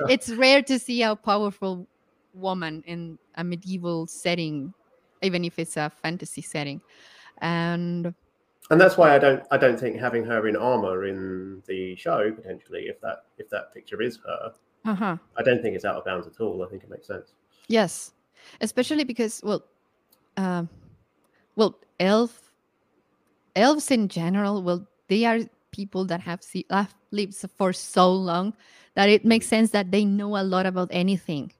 it's 0.09 0.30
rare 0.30 0.62
to 0.62 0.78
see 0.78 1.03
a 1.03 1.14
powerful 1.14 1.87
woman 2.35 2.83
in 2.87 3.18
a 3.37 3.45
medieval 3.45 4.07
setting, 4.07 4.72
even 5.22 5.45
if 5.45 5.59
it's 5.59 5.76
a 5.76 5.91
fantasy 5.91 6.43
setting. 6.43 6.80
And 7.39 8.14
And 8.70 8.80
that's 8.80 8.97
why 8.97 9.14
I 9.14 9.18
don't 9.18 9.43
I 9.51 9.59
don't 9.59 9.78
think 9.78 10.01
having 10.01 10.24
her 10.24 10.49
in 10.49 10.57
armor 10.57 11.05
in 11.05 11.62
the 11.66 11.95
show 11.97 12.33
potentially, 12.33 12.87
if 12.89 13.01
that 13.03 13.26
if 13.37 13.51
that 13.51 13.74
picture 13.74 14.01
is 14.01 14.18
her, 14.26 14.53
uh-huh. 14.85 15.16
I 15.37 15.43
don't 15.43 15.61
think 15.61 15.76
it's 15.76 15.85
out 15.85 15.97
of 15.97 16.05
bounds 16.05 16.26
at 16.26 16.41
all. 16.41 16.64
I 16.64 16.68
think 16.68 16.83
it 16.83 16.91
makes 16.91 17.07
sense. 17.07 17.35
Yes, 17.68 18.12
especially 18.61 19.05
because 19.05 19.41
well, 19.45 19.64
um, 20.39 20.68
well, 21.57 21.78
elf, 22.03 22.53
elves 23.57 23.90
in 23.90 24.09
general, 24.09 24.62
well, 24.62 24.86
they 25.09 25.24
are 25.24 25.40
people 25.70 26.05
that 26.07 26.20
have, 26.20 26.42
lived 27.11 27.34
for 27.57 27.72
so 27.72 28.11
long 28.12 28.55
that 28.94 29.09
it 29.09 29.24
makes 29.24 29.46
sense 29.46 29.70
that 29.70 29.90
they 29.90 30.05
know 30.05 30.36
a 30.36 30.42
lot 30.42 30.66
about 30.66 30.88
anything. 30.90 31.53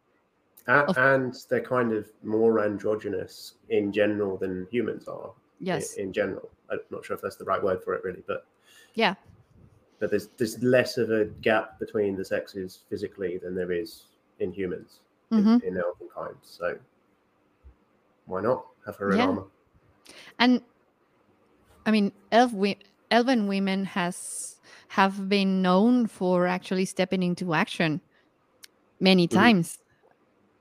A- 0.67 0.85
Of- 0.89 0.99
and 0.99 1.35
they're 1.49 1.61
kind 1.61 1.93
of 1.93 2.09
more 2.23 2.65
androgynous 2.65 3.55
in 3.69 3.93
general 3.93 4.37
than 4.37 4.67
humans 4.71 5.09
are. 5.09 5.33
Yes, 5.61 5.95
In, 5.95 6.13
general, 6.13 6.49
I'm 6.71 6.81
not 6.91 7.05
sure 7.05 7.15
if 7.17 7.23
that's 7.23 7.37
the 7.37 7.45
right 7.45 7.63
word 7.63 7.83
for 7.85 7.95
it, 7.95 8.03
really, 8.03 8.23
but 8.27 8.47
yeah, 8.95 9.15
but 10.01 10.11
there's 10.11 10.27
there's 10.39 10.61
less 10.63 10.99
of 10.99 11.11
a 11.11 11.27
gap 11.43 11.79
between 11.79 12.17
the 12.17 12.25
sexes 12.25 12.81
physically 12.91 13.39
than 13.39 13.55
there 13.55 13.71
is 13.71 14.07
in 14.41 14.53
humans 14.53 15.01
hmm 15.31 15.59
in, 15.63 15.69
in 15.69 15.77
elven 15.79 16.09
kind. 16.13 16.35
So 16.43 16.77
why 18.27 18.41
not 18.43 18.67
have 18.87 18.97
her 18.97 19.13
in 19.13 19.19
Yeah. 19.19 19.27
armor? 19.29 19.45
And 20.39 20.61
I 21.87 21.91
mean, 21.91 22.13
elf 22.31 22.53
wi- 22.53 22.79
elven 23.11 23.47
women 23.49 23.85
has 23.85 24.57
have 24.89 25.29
been 25.29 25.63
known 25.63 26.07
for 26.07 26.47
actually 26.47 26.85
stepping 26.85 27.23
into 27.23 27.55
action 27.55 28.01
many 29.01 29.27
Mhm. 29.27 29.35
times. 29.35 29.79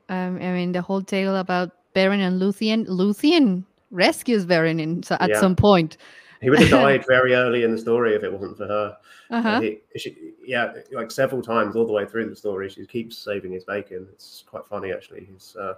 Um, 0.08 0.36
I 0.36 0.52
mean, 0.52 0.72
the 0.72 0.82
whole 0.82 1.02
tale 1.02 1.36
about 1.36 1.70
Beren 1.94 2.18
and 2.20 2.40
Luthien. 2.40 2.86
Luthien 2.86 3.64
rescues 3.90 4.46
Beren 4.46 4.80
in, 4.80 5.02
so 5.02 5.16
at 5.20 5.30
Yeah. 5.30 5.40
some 5.40 5.54
point. 5.54 5.96
He 6.40 6.50
would 6.50 6.58
have 6.58 6.70
died 7.00 7.04
very 7.06 7.34
early 7.34 7.62
in 7.62 7.70
the 7.70 7.78
story 7.78 8.14
if 8.14 8.24
it 8.24 8.32
wasn't 8.32 8.56
for 8.56 8.66
her. 8.66 8.96
Uh-huh. 9.30 9.60
He, 9.60 9.80
she, 9.96 10.32
yeah, 10.44 10.72
like 10.90 11.10
several 11.10 11.40
times 11.40 11.76
all 11.76 11.86
the 11.86 11.92
way 11.92 12.04
through 12.04 12.28
the 12.28 12.36
story, 12.36 12.68
she 12.68 12.84
keeps 12.86 13.16
saving 13.16 13.52
his 13.52 13.64
bacon. 13.64 14.08
It's 14.12 14.42
quite 14.46 14.66
funny 14.66 14.92
actually. 14.92 15.24
He's, 15.30 15.54
uh, 15.58 15.74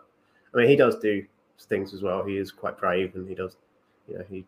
I 0.54 0.56
mean, 0.56 0.68
he 0.68 0.76
does 0.76 0.98
do 1.00 1.24
things 1.58 1.94
as 1.94 2.02
well. 2.02 2.24
He 2.24 2.36
is 2.36 2.50
quite 2.52 2.78
brave, 2.78 3.14
and 3.14 3.28
he 3.28 3.34
does, 3.34 3.56
you 4.08 4.18
know, 4.18 4.24
he 4.30 4.44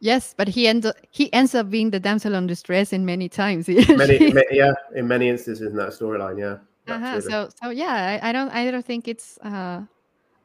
Yes, 0.00 0.34
but 0.36 0.48
he 0.48 0.66
ends 0.66 0.86
up, 0.86 0.96
he 1.10 1.30
ends 1.34 1.54
up 1.54 1.68
being 1.68 1.90
the 1.90 2.00
damsel 2.00 2.34
in 2.34 2.46
distress 2.46 2.92
in 2.94 3.04
many 3.04 3.28
times. 3.28 3.68
many, 3.88 4.18
She- 4.18 4.32
ma- 4.32 4.40
yeah, 4.50 4.72
in 4.94 5.06
many 5.06 5.28
instances 5.28 5.66
in 5.66 5.76
that 5.76 5.90
storyline, 5.90 6.38
yeah. 6.38 6.56
uh-huh. 6.94 7.20
So 7.20 7.48
so 7.62 7.70
yeah, 7.70 8.18
I, 8.22 8.30
I 8.30 8.32
don't 8.32 8.48
I 8.50 8.70
don't 8.70 8.84
think 8.86 9.06
it's 9.06 9.38
uh, 9.42 9.82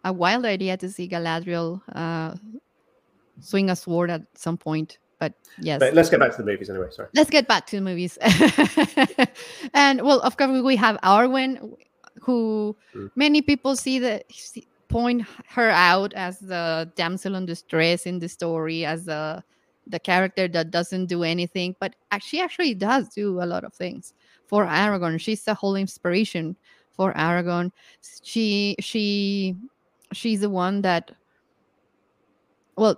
a 0.03 0.11
wild 0.11 0.43
idea 0.45 0.75
to 0.77 0.89
see 0.89 1.07
Galadriel 1.07 1.81
uh, 1.95 2.35
swing 3.39 3.69
a 3.69 3.75
sword 3.75 4.09
at 4.09 4.21
some 4.35 4.57
point. 4.57 4.97
But 5.19 5.33
yes, 5.59 5.79
But 5.79 5.93
let's 5.93 6.09
get 6.09 6.19
back 6.19 6.31
to 6.35 6.37
the 6.43 6.51
movies 6.51 6.69
anyway. 6.69 6.87
Sorry. 6.89 7.07
let's 7.13 7.29
get 7.29 7.47
back 7.47 7.67
to 7.67 7.75
the 7.77 7.81
movies. 7.81 8.17
and 9.73 10.01
well, 10.01 10.19
of 10.21 10.35
course, 10.37 10.61
we 10.61 10.75
have 10.75 10.97
Arwen, 11.03 11.75
who 12.21 12.75
Mm. 12.95 13.09
many 13.15 13.41
people 13.41 13.75
see 13.75 13.99
the 13.99 14.23
see- 14.29 14.67
point 14.91 15.23
her 15.49 15.69
out 15.71 16.13
as 16.13 16.39
the 16.39 16.91
damsel 16.95 17.35
in 17.35 17.45
distress 17.45 18.05
in 18.05 18.19
the 18.19 18.29
story, 18.29 18.85
as 18.85 19.05
the 19.05 19.43
the 19.87 19.99
character 19.99 20.47
that 20.47 20.71
doesn't 20.71 21.07
do 21.07 21.23
anything, 21.23 21.75
but 21.79 21.95
she 22.21 22.39
actually 22.39 22.75
does 22.75 23.09
do 23.09 23.41
a 23.41 23.45
lot 23.45 23.63
of 23.63 23.73
things 23.73 24.13
for 24.47 24.65
Aragorn. 24.65 25.19
She's 25.19 25.43
the 25.43 25.53
whole 25.55 25.75
inspiration 25.75 26.55
for 26.91 27.13
Aragorn. 27.13 27.71
She 28.23 28.75
she 28.79 29.55
she's 30.13 30.41
the 30.41 30.49
one 30.49 30.81
that 30.83 31.11
well 32.77 32.97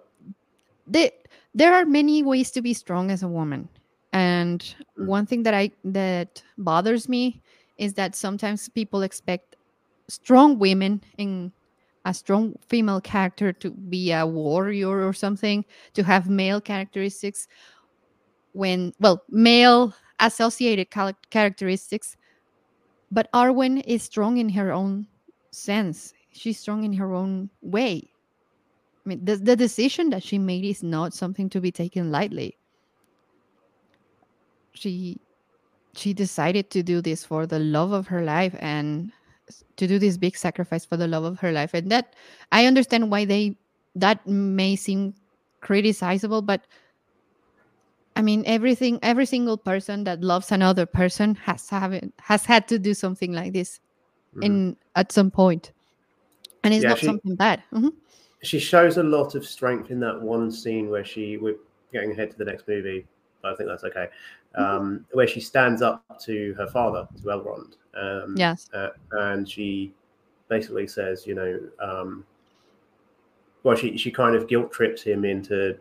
they, 0.88 1.12
there 1.54 1.74
are 1.74 1.86
many 1.86 2.24
ways 2.24 2.52
to 2.52 2.62
be 2.62 2.74
strong 2.74 3.12
as 3.12 3.24
a 3.24 3.28
woman 3.28 3.70
and 4.14 4.76
Mm. 5.00 5.08
one 5.08 5.26
thing 5.26 5.44
that 5.44 5.54
i 5.56 5.72
that 5.84 6.44
bothers 6.58 7.10
me 7.10 7.42
is 7.78 7.94
that 7.96 8.16
sometimes 8.16 8.70
people 8.70 9.02
expect 9.02 9.56
strong 10.10 10.60
women 10.60 11.02
in 11.18 11.52
a 12.06 12.14
strong 12.14 12.56
female 12.68 13.02
character 13.02 13.54
to 13.54 13.72
be 13.72 14.12
a 14.12 14.26
warrior 14.26 15.08
or 15.08 15.14
something 15.14 15.64
to 15.94 16.04
have 16.04 16.30
male 16.30 16.60
characteristics 16.60 17.48
when 18.52 18.94
well 19.00 19.24
male 19.30 19.94
associated 20.20 20.88
characteristics 21.30 22.18
but 23.12 23.32
arwen 23.34 23.82
is 23.86 24.04
strong 24.04 24.38
in 24.38 24.50
her 24.50 24.72
own 24.72 25.08
sense 25.52 26.14
she's 26.32 26.60
strong 26.60 26.84
in 26.84 26.94
her 26.94 27.14
own 27.14 27.50
way 27.62 28.14
I 29.06 29.10
mean, 29.10 29.26
the, 29.26 29.36
the 29.36 29.56
decision 29.56 30.10
that 30.12 30.24
she 30.24 30.40
made 30.40 30.64
is 30.64 30.82
not 30.82 31.14
something 31.14 31.50
to 31.50 31.60
be 31.60 31.72
taken 31.72 32.12
lightly. 32.12 32.58
She 34.74 35.20
she 35.96 36.14
decided 36.14 36.72
to 36.72 36.82
do 36.82 37.02
this 37.02 37.24
for 37.24 37.46
the 37.46 37.60
love 37.60 37.92
of 37.92 38.08
her 38.08 38.24
life 38.24 38.56
and 38.58 39.12
to 39.78 39.88
do 39.88 40.00
this 40.00 40.18
big 40.18 40.38
sacrifice 40.38 40.86
for 40.86 40.98
the 40.98 41.08
love 41.08 41.24
of 41.24 41.40
her 41.40 41.52
life. 41.52 41.74
And 41.74 41.92
that 41.92 42.16
I 42.52 42.66
understand 42.66 43.12
why 43.12 43.26
they 43.26 43.58
that 43.96 44.26
may 44.28 44.76
seem 44.76 45.14
criticizable, 45.62 46.46
but 46.46 46.66
I 48.16 48.22
mean 48.22 48.44
everything 48.46 49.00
every 49.02 49.26
single 49.26 49.58
person 49.58 50.04
that 50.06 50.22
loves 50.22 50.52
another 50.52 50.86
person 50.86 51.36
has 51.36 51.70
have 51.70 51.94
it, 51.94 52.12
has 52.20 52.46
had 52.46 52.68
to 52.70 52.80
do 52.80 52.94
something 52.94 53.34
like 53.34 53.54
this 53.54 53.80
Mhm. 54.36 54.44
in 54.44 54.78
at 54.96 55.12
some. 55.12 55.32
And 55.38 56.74
it's 56.74 56.84
Yeah, 56.84 56.90
not 56.90 57.00
she- 57.00 57.06
something 57.06 57.36
bad. 57.36 57.64
Mhm. 57.74 57.94
she 58.44 58.60
shows 58.60 58.98
a 58.98 59.04
lot 59.04 59.36
of 59.36 59.46
strength 59.46 59.90
in 59.90 60.00
that 60.02 60.22
one 60.22 60.52
scene 60.52 60.90
where 60.90 61.06
she 61.06 61.38
we're 61.38 61.56
getting 61.94 62.12
ahead 62.12 62.30
to 62.30 62.38
the 62.38 62.44
next 62.44 62.68
movie 62.68 63.08
but 63.42 63.54
i 63.54 63.56
think 63.56 63.70
that's 63.70 63.86
okay 63.86 64.10
um 64.56 65.06
where 65.14 65.28
she 65.28 65.40
stands 65.40 65.82
up 65.82 66.04
to 66.20 66.54
her 66.56 66.68
father 66.68 67.08
to 67.18 67.24
elrond 67.24 67.74
um 67.96 68.36
Yes. 68.38 68.70
uh, 68.74 68.90
and 69.12 69.50
she 69.50 69.94
basically 70.48 70.86
says 70.88 71.26
you 71.26 71.34
know 71.36 71.60
um 71.80 72.24
well 73.64 73.76
she 73.76 73.98
she 73.98 74.12
kind 74.12 74.36
of 74.36 74.48
guilt 74.48 74.72
trips 74.72 75.02
him 75.02 75.26
into 75.26 75.78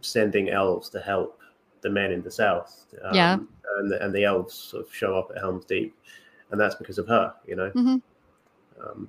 sending 0.00 0.50
elves 0.50 0.88
to 0.90 1.00
help 1.00 1.40
the 1.80 1.90
men 1.90 2.12
in 2.12 2.22
the 2.22 2.30
south 2.30 2.86
um, 3.02 3.14
Yeah. 3.14 3.38
and 3.78 3.90
the, 3.90 4.04
and 4.04 4.14
the 4.14 4.24
elves 4.24 4.54
sort 4.54 4.86
of 4.86 4.94
show 4.94 5.18
up 5.18 5.30
at 5.34 5.38
helm's 5.38 5.64
deep 5.64 5.94
and 6.50 6.60
that's 6.60 6.74
because 6.76 6.98
of 6.98 7.06
her 7.08 7.34
you 7.46 7.56
know 7.56 7.70
Mhm. 7.70 8.00
um, 8.80 9.08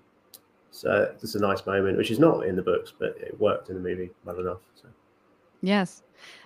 so 0.71 1.13
it's 1.21 1.35
a 1.35 1.39
nice 1.39 1.63
moment, 1.67 1.97
which 1.97 2.09
is 2.09 2.17
not 2.17 2.47
in 2.47 2.55
the 2.55 2.61
books, 2.63 2.91
but 2.97 3.15
it 3.19 3.39
worked 3.39 3.69
in 3.69 3.75
the 3.75 3.81
movie 3.81 4.09
well 4.25 4.39
enough. 4.39 4.61
So. 4.73 4.87
Yes, 5.61 6.01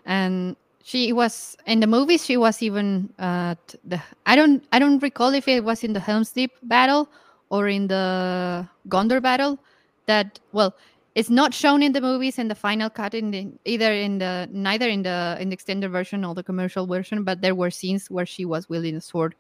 and 0.06 0.58
she 0.88 1.12
was 1.12 1.58
in 1.66 1.82
the 1.82 1.88
movies. 1.88 2.26
She 2.26 2.38
was 2.38 2.64
even 2.64 3.14
uh, 3.20 3.56
the. 3.84 4.02
I 4.26 4.38
don't. 4.38 4.64
I 4.72 4.80
don't 4.80 5.04
recall 5.04 5.34
if 5.34 5.50
it 5.50 5.66
was 5.66 5.84
in 5.84 5.92
the 5.92 6.00
Helm's 6.00 6.32
Deep 6.32 6.52
battle 6.64 7.10
or 7.50 7.68
in 7.68 7.88
the 7.88 8.66
Gondor 8.88 9.22
battle. 9.22 9.60
That 10.06 10.40
well, 10.54 10.78
it's 11.14 11.30
not 11.30 11.54
shown 11.54 11.84
in 11.84 11.92
the 11.92 12.00
movies 12.00 12.40
in 12.40 12.48
the 12.48 12.56
final 12.56 12.90
cut 12.90 13.14
in 13.14 13.32
the 13.32 13.52
either 13.66 13.92
in 13.92 14.20
the 14.20 14.48
neither 14.50 14.88
in 14.88 15.04
the 15.04 15.36
in 15.42 15.50
the 15.50 15.56
extended 15.56 15.92
version 15.92 16.24
or 16.24 16.34
the 16.34 16.42
commercial 16.42 16.88
version. 16.88 17.26
But 17.26 17.42
there 17.42 17.54
were 17.54 17.70
scenes 17.70 18.10
where 18.10 18.26
she 18.26 18.46
was 18.46 18.70
wielding 18.70 18.96
a 18.96 19.02
sword 19.02 19.36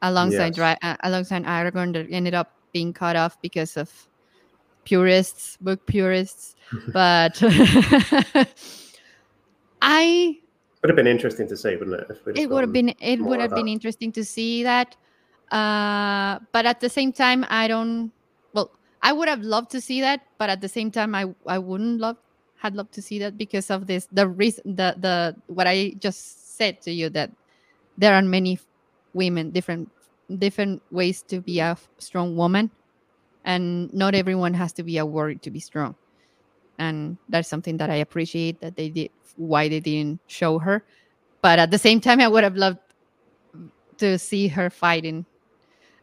alongside 0.00 0.56
Yes. 0.56 0.78
Uh, 0.80 0.96
alongside 1.02 1.44
Aragorn 1.44 1.92
that 1.92 2.06
ended 2.10 2.32
up 2.32 2.56
being 2.72 2.94
cut 2.94 3.14
off 3.14 3.36
because 3.42 3.76
of 3.76 3.90
purists, 4.84 5.58
book 5.60 5.84
purists. 5.84 6.56
but 6.94 7.38
I 9.82 10.38
would 10.82 10.90
have 10.90 10.96
been 10.96 11.06
interesting 11.06 11.46
to 11.48 11.56
see, 11.56 11.76
wouldn't 11.76 12.00
it? 12.00 12.36
it 12.36 12.50
would 12.50 12.62
have 12.62 12.72
been 12.72 12.94
it 13.00 13.20
would 13.20 13.40
have 13.40 13.54
been 13.54 13.68
interesting 13.68 14.10
to 14.12 14.24
see 14.24 14.62
that. 14.64 14.96
Uh, 15.50 16.38
but 16.50 16.66
at 16.66 16.80
the 16.80 16.88
same 16.88 17.12
time, 17.12 17.44
I 17.48 17.68
don't. 17.68 18.10
Well, 18.52 18.70
I 19.02 19.12
would 19.12 19.28
have 19.28 19.42
loved 19.42 19.70
to 19.72 19.80
see 19.80 20.00
that, 20.00 20.22
but 20.38 20.50
at 20.50 20.60
the 20.60 20.68
same 20.68 20.90
time, 20.90 21.14
I 21.14 21.32
I 21.46 21.58
wouldn't 21.58 22.00
love 22.00 22.16
had 22.62 22.76
loved 22.76 22.92
to 22.94 23.02
see 23.02 23.18
that 23.18 23.36
because 23.36 23.70
of 23.70 23.86
this 23.86 24.06
the 24.12 24.26
reason 24.28 24.76
the 24.76 24.94
the 24.98 25.34
what 25.48 25.66
I 25.66 25.94
just 25.98 26.56
said 26.56 26.80
to 26.82 26.92
you 26.92 27.10
that 27.10 27.30
there 27.98 28.14
are 28.14 28.22
many 28.22 28.58
women 29.14 29.50
different 29.50 29.90
different 30.38 30.80
ways 30.90 31.22
to 31.22 31.40
be 31.40 31.58
a 31.58 31.76
strong 31.98 32.36
woman 32.36 32.70
and 33.44 33.92
not 33.92 34.14
everyone 34.14 34.54
has 34.54 34.72
to 34.72 34.82
be 34.84 34.98
a 34.98 35.04
warrior 35.04 35.34
to 35.42 35.50
be 35.50 35.58
strong 35.58 35.96
and 36.82 37.16
that's 37.28 37.48
something 37.48 37.76
that 37.76 37.90
i 37.90 37.96
appreciate 38.06 38.60
that 38.60 38.74
they 38.76 38.88
did 38.88 39.10
why 39.36 39.68
they 39.68 39.80
didn't 39.80 40.20
show 40.26 40.58
her. 40.58 40.84
But 41.40 41.58
at 41.58 41.70
the 41.70 41.78
same 41.78 42.00
time 42.00 42.20
i 42.20 42.28
would 42.28 42.44
have 42.44 42.56
loved 42.56 42.78
to 43.98 44.18
see 44.18 44.48
her 44.48 44.68
fighting. 44.68 45.24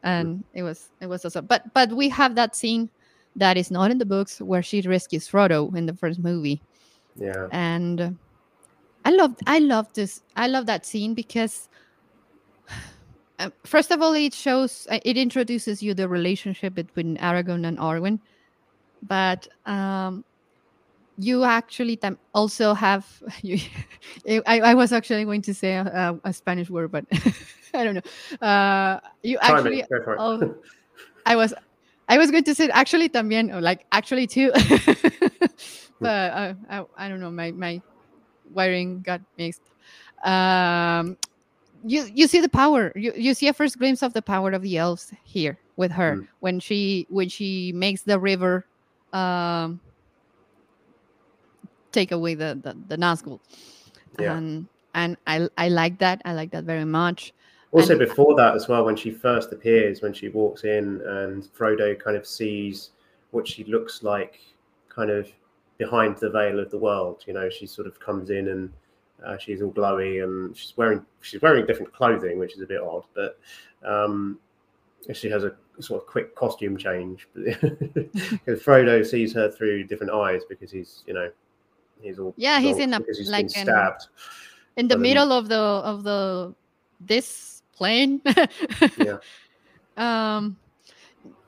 And 0.01 0.43
it 0.53 0.63
was 0.63 0.89
it 1.01 1.07
was 1.07 1.25
awesome 1.25 1.45
but 1.45 1.73
but 1.73 1.91
we 1.91 2.07
have 2.09 2.36
that 2.36 2.55
scene 2.55 2.89
that 3.36 3.57
is 3.57 3.69
not 3.69 3.91
in 3.91 3.97
the 3.97 4.05
books 4.05 4.39
where 4.39 4.63
she 4.63 4.82
rescues 4.82 5.27
frodo 5.27 5.75
in 5.75 5.86
the 5.86 5.93
first 5.93 6.19
movie. 6.19 6.61
Yeah. 7.15 7.47
And 7.51 8.17
i 9.05 9.11
love 9.11 9.36
i 9.47 9.59
love 9.59 9.88
this 9.93 10.23
i 10.36 10.47
love 10.47 10.65
that 10.65 10.86
scene 10.86 11.13
because 11.13 11.69
uh, 13.39 13.49
first 13.65 13.91
of 13.91 14.01
all 14.01 14.13
it 14.13 14.34
shows 14.34 14.88
uh, 14.91 14.99
it 15.03 15.17
introduces 15.17 15.84
you 15.84 15.93
the 15.93 16.07
relationship 16.07 16.73
between 16.73 17.17
aragorn 17.17 17.67
and 17.67 17.77
arwen. 17.77 18.19
But 19.03 19.47
um 19.65 20.23
you 21.20 21.43
actually 21.43 21.97
tam- 21.97 22.17
also 22.34 22.74
have 22.74 23.05
you, 23.41 23.59
I, 24.26 24.59
I 24.61 24.74
was 24.74 24.93
actually 24.93 25.26
going 25.26 25.41
to 25.43 25.53
say 25.53 25.74
a, 25.74 26.17
a 26.24 26.34
Spanish 26.34 26.70
word, 26.70 26.91
but 26.91 27.05
I 27.74 27.84
don't 27.84 27.95
know. 27.95 28.47
Uh, 28.47 28.99
you 29.22 29.38
actually, 29.41 29.84
oh, 29.91 30.55
I 31.26 31.36
was, 31.36 31.53
I 32.07 32.17
was 32.17 32.32
going 32.32 32.45
to 32.45 32.55
say 32.55 32.70
actually 32.70 33.09
también, 33.09 33.53
or 33.53 33.61
like 33.61 33.86
actually 33.91 34.28
too, 34.28 34.51
but 35.99 36.32
uh, 36.32 36.53
I, 36.70 36.86
I 36.97 37.09
don't 37.09 37.20
know. 37.20 37.30
My 37.30 37.51
my 37.51 37.82
wiring 38.51 39.01
got 39.01 39.22
mixed. 39.38 39.61
Um, 40.24 41.17
you 41.84 42.09
you 42.15 42.28
see 42.28 42.39
the 42.39 42.49
power. 42.49 42.91
You 42.95 43.13
you 43.15 43.34
see 43.34 43.47
a 43.49 43.53
first 43.53 43.78
glimpse 43.78 44.01
of 44.01 44.13
the 44.13 44.22
power 44.22 44.51
of 44.51 44.63
the 44.63 44.78
elves 44.78 45.13
here 45.24 45.59
with 45.76 45.91
her 45.91 46.15
mm. 46.15 46.28
when 46.39 46.59
she 46.59 47.05
when 47.09 47.30
she 47.30 47.74
makes 47.74 48.03
the 48.03 48.17
river. 48.17 48.65
Um, 49.13 49.82
take 51.92 52.12
away 52.12 52.36
the 52.36 52.60
the, 52.62 52.76
the 52.88 52.98
Nazgul. 52.98 53.40
Yeah. 54.20 54.38
And 54.38 54.68
and 54.94 55.18
I 55.28 55.50
I 55.58 55.70
like 55.70 56.00
that. 56.00 56.22
I 56.26 56.34
like 56.34 56.52
that 56.52 56.64
very 56.64 56.86
much. 56.86 57.34
Also, 57.72 57.94
and, 57.94 58.00
before 58.00 58.36
that 58.36 58.56
as 58.56 58.68
well, 58.68 58.84
when 58.84 58.96
she 58.96 59.12
first 59.12 59.52
appears, 59.52 60.02
when 60.02 60.14
she 60.14 60.30
walks 60.30 60.64
in 60.64 61.02
and 61.06 61.44
Frodo 61.54 61.98
kind 62.00 62.18
of 62.18 62.26
sees 62.26 62.92
what 63.32 63.48
she 63.48 63.64
looks 63.66 64.02
like, 64.02 64.40
kind 64.90 65.12
of 65.12 65.32
behind 65.78 66.18
the 66.18 66.30
veil 66.30 66.60
of 66.60 66.72
the 66.72 66.78
world. 66.78 67.24
You 67.28 67.34
know, 67.34 67.50
she 67.50 67.68
sort 67.68 67.88
of 67.88 68.00
comes 68.00 68.32
in 68.32 68.48
and 68.48 68.74
uh, 69.26 69.38
she's 69.38 69.62
all 69.62 69.72
glowy 69.72 70.24
and 70.24 70.56
she's 70.56 70.76
wearing 70.78 71.06
she's 71.22 71.42
wearing 71.42 71.66
different 71.66 71.94
clothing, 71.94 72.40
which 72.40 72.56
is 72.56 72.62
a 72.62 72.66
bit 72.66 72.82
odd, 72.82 73.06
but 73.16 73.40
um, 73.86 74.40
she 75.14 75.30
has 75.30 75.44
a 75.44 75.56
sort 75.80 76.02
of 76.02 76.08
quick 76.08 76.36
costume 76.36 76.78
change. 76.78 77.28
because 77.34 78.62
Frodo 78.62 79.06
sees 79.06 79.34
her 79.34 79.50
through 79.50 79.86
different 79.86 80.12
eyes 80.12 80.42
because 80.48 80.72
he's 80.72 81.04
you 81.08 81.14
know 81.14 81.32
he's 82.02 82.20
all 82.20 82.34
yeah 82.38 82.60
he's 82.60 82.78
in 82.78 82.93
a 82.93 83.00
he's 83.08 83.30
like 83.30 83.50
stabbed 83.50 84.08
in, 84.76 84.86
in 84.86 84.88
the 84.88 84.97
middle 84.97 85.32
of 85.32 85.50
the 85.50 85.60
of 85.60 86.04
the 86.04 86.54
this 87.00 87.64
plane. 87.74 88.22
Yeah. 88.97 89.18
Um 89.97 90.56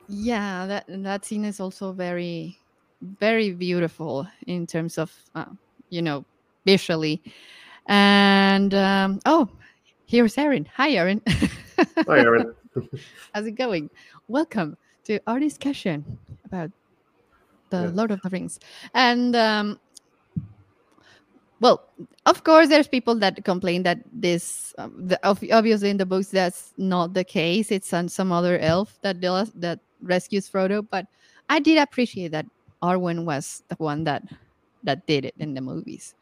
yeah 0.08 0.66
that 0.66 0.84
that 0.88 1.24
scene 1.24 1.46
is 1.46 1.58
also 1.58 1.92
very 1.92 2.58
very 3.00 3.52
beautiful 3.52 4.28
in 4.46 4.66
terms 4.66 4.98
of 4.98 5.10
uh, 5.34 5.46
you 5.88 6.02
know 6.02 6.26
visually. 6.66 7.22
And 7.86 8.74
um 8.74 9.20
oh 9.24 9.48
here's 10.04 10.36
Erin. 10.36 10.68
Hi 10.76 10.90
Erin. 10.90 11.22
Hi 12.06 12.18
Erin. 12.18 12.54
How's 13.34 13.46
it 13.46 13.52
going? 13.52 13.88
Welcome 14.28 14.76
to 15.04 15.18
our 15.26 15.40
discussion 15.40 16.18
about 16.44 16.70
the 17.70 17.84
yeah. 17.84 17.90
Lord 17.94 18.10
of 18.10 18.20
the 18.20 18.28
Rings. 18.28 18.60
And 18.92 19.34
um 19.34 19.80
well 21.62 21.88
of 22.26 22.44
course 22.44 22.68
there's 22.68 22.86
people 22.86 23.14
that 23.14 23.42
complain 23.44 23.82
that 23.82 24.00
this 24.12 24.74
um, 24.76 24.92
the, 25.06 25.18
obviously 25.24 25.88
in 25.88 25.96
the 25.96 26.04
books 26.04 26.28
that's 26.28 26.74
not 26.76 27.14
the 27.14 27.24
case. 27.24 27.72
It's 27.72 27.92
on 27.94 28.08
some 28.08 28.30
other 28.30 28.58
elf 28.58 28.98
that 29.00 29.20
does, 29.20 29.50
that 29.52 29.80
rescues 30.02 30.50
frodo 30.50 30.86
but 30.90 31.06
i 31.48 31.58
did 31.58 31.78
appreciate 31.78 32.32
that 32.32 32.46
arwen 32.82 33.24
was 33.24 33.62
the 33.68 33.76
one 33.76 34.04
that 34.04 34.22
that 34.82 35.06
did 35.06 35.24
it 35.24 35.34
in 35.38 35.54
the 35.54 35.60
movies. 35.60 36.14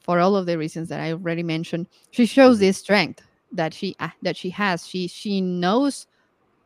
For 0.00 0.20
all 0.20 0.36
of 0.36 0.46
the 0.46 0.56
reasons 0.56 0.88
that 0.88 1.00
i 1.00 1.12
already 1.12 1.42
mentioned 1.42 1.86
she 2.10 2.24
shows 2.24 2.58
this 2.58 2.78
strength 2.78 3.22
that 3.52 3.74
she 3.74 3.96
uh, 4.00 4.08
that 4.22 4.36
she 4.36 4.50
has. 4.50 4.86
She 4.86 5.08
she 5.08 5.40
knows 5.40 6.06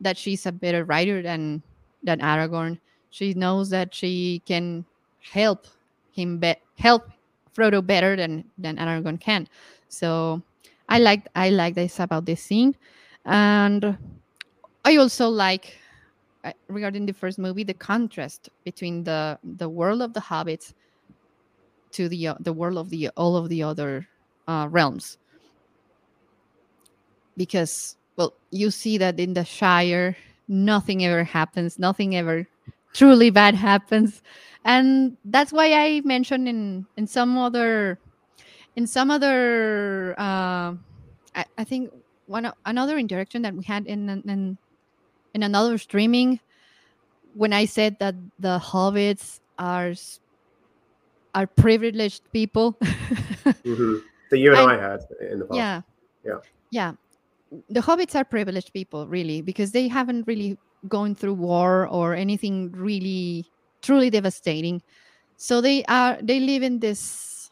that 0.01 0.17
she's 0.17 0.45
a 0.45 0.51
better 0.51 0.83
writer 0.85 1.21
than 1.21 1.61
than 2.03 2.19
aragorn. 2.19 2.79
She 3.09 3.33
knows 3.33 3.69
that 3.69 3.93
she 3.93 4.41
can 4.45 4.85
help 5.21 5.67
him 6.11 6.39
be- 6.39 6.55
help 6.77 7.09
Frodo 7.53 7.85
better 7.85 8.15
than 8.15 8.45
than 8.57 8.77
Aragorn 8.77 9.19
can. 9.19 9.47
So 9.87 10.41
I 10.89 10.99
like 10.99 11.27
I 11.35 11.49
like 11.49 11.75
this 11.75 11.99
about 11.99 12.25
this 12.25 12.41
scene, 12.41 12.75
and 13.25 13.97
I 14.85 14.97
also 14.97 15.29
like 15.29 15.77
uh, 16.43 16.51
regarding 16.67 17.05
the 17.05 17.13
first 17.13 17.39
movie 17.39 17.63
the 17.63 17.73
contrast 17.73 18.49
between 18.65 19.03
the 19.03 19.39
the 19.43 19.69
world 19.69 20.01
of 20.01 20.13
the 20.13 20.19
hobbits 20.19 20.73
to 21.91 22.09
the 22.09 22.27
uh, 22.27 22.35
the 22.39 22.53
world 22.53 22.77
of 22.77 22.89
the 22.89 23.09
all 23.15 23.37
of 23.37 23.49
the 23.49 23.63
other 23.63 24.07
uh, 24.47 24.67
realms 24.69 25.17
because 27.37 27.95
well 28.17 28.33
you 28.51 28.69
see 28.71 28.97
that 28.97 29.19
in 29.19 29.33
the 29.33 29.45
shire 29.45 30.15
nothing 30.47 31.05
ever 31.05 31.23
happens 31.23 31.79
nothing 31.79 32.15
ever 32.15 32.47
truly 32.93 33.29
bad 33.29 33.55
happens. 33.55 34.21
And 34.65 35.17
that's 35.25 35.51
why 35.51 35.73
i 35.73 36.01
mentioned 36.05 36.47
in 36.47 36.85
in 36.95 37.05
some 37.05 37.37
other 37.37 37.99
in 38.75 38.87
some 38.87 39.11
other 39.11 40.15
uh, 40.17 40.73
I, 41.35 41.45
I 41.57 41.63
think 41.65 41.91
one 42.27 42.51
another 42.65 42.97
interaction 42.97 43.41
that 43.41 43.53
we 43.53 43.63
had 43.63 43.85
in 43.87 44.09
in 44.09 44.57
in 45.33 45.43
another 45.43 45.77
streaming 45.77 46.39
when 47.33 47.51
i 47.51 47.65
said 47.65 47.99
that 47.99 48.15
the 48.39 48.57
hobbits 48.57 49.41
are 49.59 49.93
are 51.35 51.47
privileged 51.47 52.21
people. 52.31 52.77
Mm-hmm. 53.43 53.95
that 54.29 54.39
you 54.39 54.55
and 54.55 54.71
I, 54.71 54.75
I, 54.75 54.81
had 54.81 54.99
in 55.19 55.39
the 55.39 55.45
past. 55.45 55.57
Yeah. 55.57 55.81
Yeah. 56.23 56.39
Yeah. 56.71 56.93
The 57.69 57.81
hobbits 57.81 58.15
are 58.15 58.23
privileged 58.23 58.71
people 58.71 59.05
really 59.05 59.41
because 59.41 59.71
they 59.71 59.89
haven't 59.89 60.25
really 60.27 60.57
gone 60.87 61.15
through 61.15 61.35
war 61.35 61.87
or 61.87 62.13
anything 62.13 62.71
really 62.71 63.45
truly 63.81 64.09
devastating. 64.09 64.81
So 65.37 65.61
they 65.61 65.83
are 65.85 66.17
they 66.21 66.39
live 66.39 66.63
in 66.63 66.79
this 66.79 67.51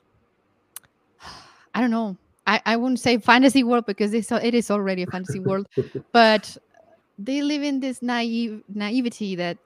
I 1.73 1.82
don't 1.82 1.91
know. 1.91 2.17
I, 2.47 2.61
I 2.65 2.75
wouldn't 2.75 2.99
say 2.99 3.17
fantasy 3.19 3.63
world 3.63 3.86
because 3.86 4.13
it's, 4.13 4.32
it 4.32 4.55
is 4.55 4.71
already 4.71 5.03
a 5.03 5.07
fantasy 5.07 5.39
world, 5.47 5.67
but 6.11 6.57
they 7.19 7.41
live 7.41 7.61
in 7.61 7.79
this 7.79 8.01
naive 8.01 8.63
naivety 8.73 9.36
that 9.36 9.57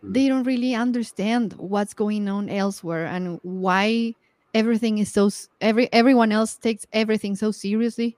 hmm. 0.00 0.12
they 0.12 0.28
don't 0.28 0.44
really 0.44 0.74
understand 0.74 1.54
what's 1.54 1.94
going 1.94 2.28
on 2.28 2.48
elsewhere 2.48 3.06
and 3.06 3.40
why 3.42 4.14
everything 4.54 4.98
is 4.98 5.10
so 5.10 5.30
every 5.60 5.90
everyone 5.92 6.30
else 6.30 6.56
takes 6.56 6.86
everything 6.92 7.34
so 7.34 7.50
seriously 7.50 8.16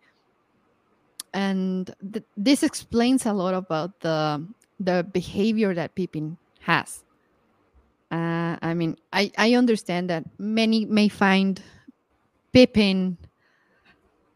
and 1.33 1.95
th- 2.13 2.25
this 2.37 2.63
explains 2.63 3.27
a 3.27 3.33
lot 3.33 3.55
about 3.55 4.01
the 4.01 4.45
the 4.81 5.07
behavior 5.13 5.75
that 5.75 5.95
Pippin 5.95 6.37
has 6.61 7.05
uh, 8.15 8.57
I 8.63 8.75
mean, 8.75 8.97
I, 9.13 9.33
I 9.37 9.55
understand 9.55 10.09
that 10.11 10.25
many 10.39 10.85
may 10.85 11.09
find 11.09 11.61
Pippin 12.53 13.19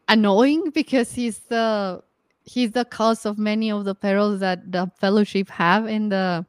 annoying 0.09 0.71
because 0.71 1.13
he's 1.13 1.39
the 1.47 2.03
he's 2.43 2.71
the 2.71 2.83
cause 2.83 3.25
of 3.25 3.37
many 3.37 3.71
of 3.71 3.85
the 3.85 3.95
perils 3.95 4.41
that 4.41 4.69
the 4.69 4.91
Fellowship 4.99 5.49
have 5.49 5.87
in 5.87 6.09
the 6.09 6.45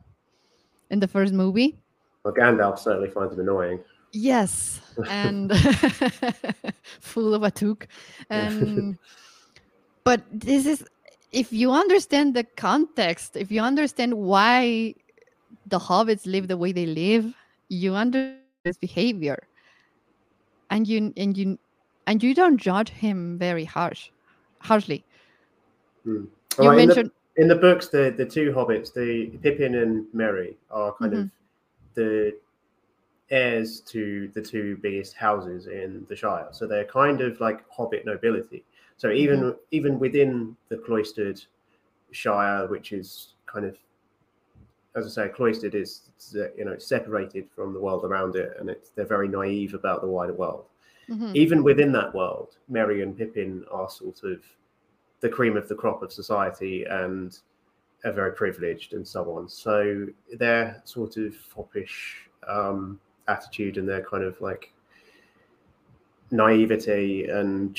in 0.90 0.98
the 0.98 1.06
first 1.06 1.32
movie. 1.32 1.78
Well, 2.24 2.34
Gandalf 2.34 2.80
certainly 2.80 3.10
finds 3.10 3.34
him 3.34 3.40
annoying. 3.40 3.78
Yes, 4.12 4.80
and 5.08 5.52
full 7.00 7.32
of 7.32 7.44
a 7.44 7.50
took, 7.52 7.86
and 8.28 8.98
but 10.04 10.22
this 10.32 10.66
is 10.66 10.84
if 11.32 11.52
you 11.52 11.72
understand 11.72 12.34
the 12.34 12.44
context, 12.44 13.36
if 13.36 13.50
you 13.50 13.60
understand 13.60 14.14
why 14.14 14.94
the 15.66 15.78
hobbits 15.78 16.26
live 16.26 16.48
the 16.48 16.56
way 16.56 16.72
they 16.72 16.86
live, 16.86 17.34
you 17.68 17.94
understand 17.94 18.38
his 18.64 18.76
behavior. 18.78 19.46
And 20.70 20.86
you 20.86 21.12
and 21.16 21.36
you 21.36 21.58
and 22.06 22.22
you 22.22 22.34
don't 22.34 22.56
judge 22.56 22.90
him 22.90 23.38
very 23.38 23.64
harsh, 23.64 24.10
harshly. 24.60 25.04
Hmm. 26.04 26.24
You 26.58 26.64
Alright, 26.64 26.80
in, 26.80 26.88
the, 26.88 26.94
mentioned, 26.94 27.10
in 27.36 27.48
the 27.48 27.56
books, 27.56 27.88
the 27.88 28.14
the 28.16 28.26
two 28.26 28.52
hobbits, 28.52 28.92
the 28.92 29.26
Pippin 29.42 29.76
and 29.76 30.06
Merry, 30.12 30.56
are 30.70 30.92
kind 30.94 31.14
of 31.14 31.30
the 31.94 32.34
heirs 33.30 33.80
to 33.80 34.28
the 34.34 34.42
two 34.42 34.76
biggest 34.82 35.14
houses 35.14 35.66
in 35.66 36.04
the 36.08 36.16
Shire. 36.16 36.48
So 36.50 36.66
they're 36.66 36.84
kind 36.84 37.20
of 37.20 37.40
like 37.40 37.64
hobbit 37.70 38.04
nobility. 38.04 38.64
So 39.00 39.10
even 39.12 39.54
even 39.70 39.98
within 39.98 40.54
the 40.68 40.76
cloistered 40.76 41.42
Shire, 42.10 42.66
which 42.66 42.92
is 42.92 43.32
kind 43.46 43.64
of 43.64 43.78
as 44.94 45.06
I 45.06 45.08
say, 45.08 45.28
cloistered 45.30 45.74
is 45.74 46.10
you 46.34 46.66
know 46.66 46.76
separated 46.76 47.48
from 47.50 47.72
the 47.72 47.80
world 47.80 48.04
around 48.04 48.36
it, 48.36 48.54
and 48.58 48.68
it's 48.68 48.90
they're 48.90 49.06
very 49.06 49.26
naive 49.26 49.72
about 49.72 50.02
the 50.02 50.06
wider 50.06 50.34
world. 50.34 50.66
Mhm. 51.08 51.34
Even 51.34 51.64
within 51.64 51.92
that 51.92 52.14
world, 52.14 52.58
Merry 52.68 53.00
and 53.00 53.16
Pippin 53.16 53.64
are 53.70 53.88
sort 53.88 54.22
of 54.22 54.44
the 55.20 55.30
cream 55.30 55.56
of 55.56 55.66
the 55.66 55.74
crop 55.74 56.02
of 56.02 56.12
society 56.12 56.84
and 56.84 57.38
are 58.04 58.12
very 58.12 58.32
privileged 58.32 58.92
and 58.92 59.08
so 59.08 59.32
on. 59.34 59.48
So 59.48 60.08
their 60.34 60.82
sort 60.84 61.16
of 61.16 61.34
foppish 61.34 62.28
um, 62.46 63.00
attitude 63.28 63.78
and 63.78 63.88
their 63.88 64.04
kind 64.04 64.24
of 64.24 64.38
like 64.42 64.74
naivety 66.30 67.28
and 67.28 67.74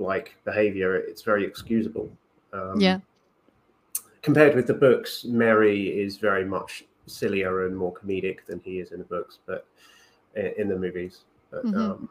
childlike 0.00 0.36
behavior, 0.44 0.96
it's 0.96 1.22
very 1.22 1.44
excusable. 1.44 2.10
Um, 2.52 2.80
yeah, 2.80 2.98
compared 4.22 4.54
with 4.54 4.66
the 4.66 4.74
books, 4.74 5.24
Merry 5.24 5.88
is 5.88 6.16
very 6.16 6.44
much 6.44 6.84
sillier 7.06 7.66
and 7.66 7.76
more 7.76 7.92
comedic 7.92 8.44
than 8.46 8.60
he 8.60 8.80
is 8.80 8.92
in 8.92 8.98
the 8.98 9.04
books, 9.04 9.38
but 9.46 9.66
in 10.34 10.68
the 10.68 10.76
movies. 10.78 11.24
But, 11.50 11.66
Mhm. 11.66 11.76
um, 11.76 12.08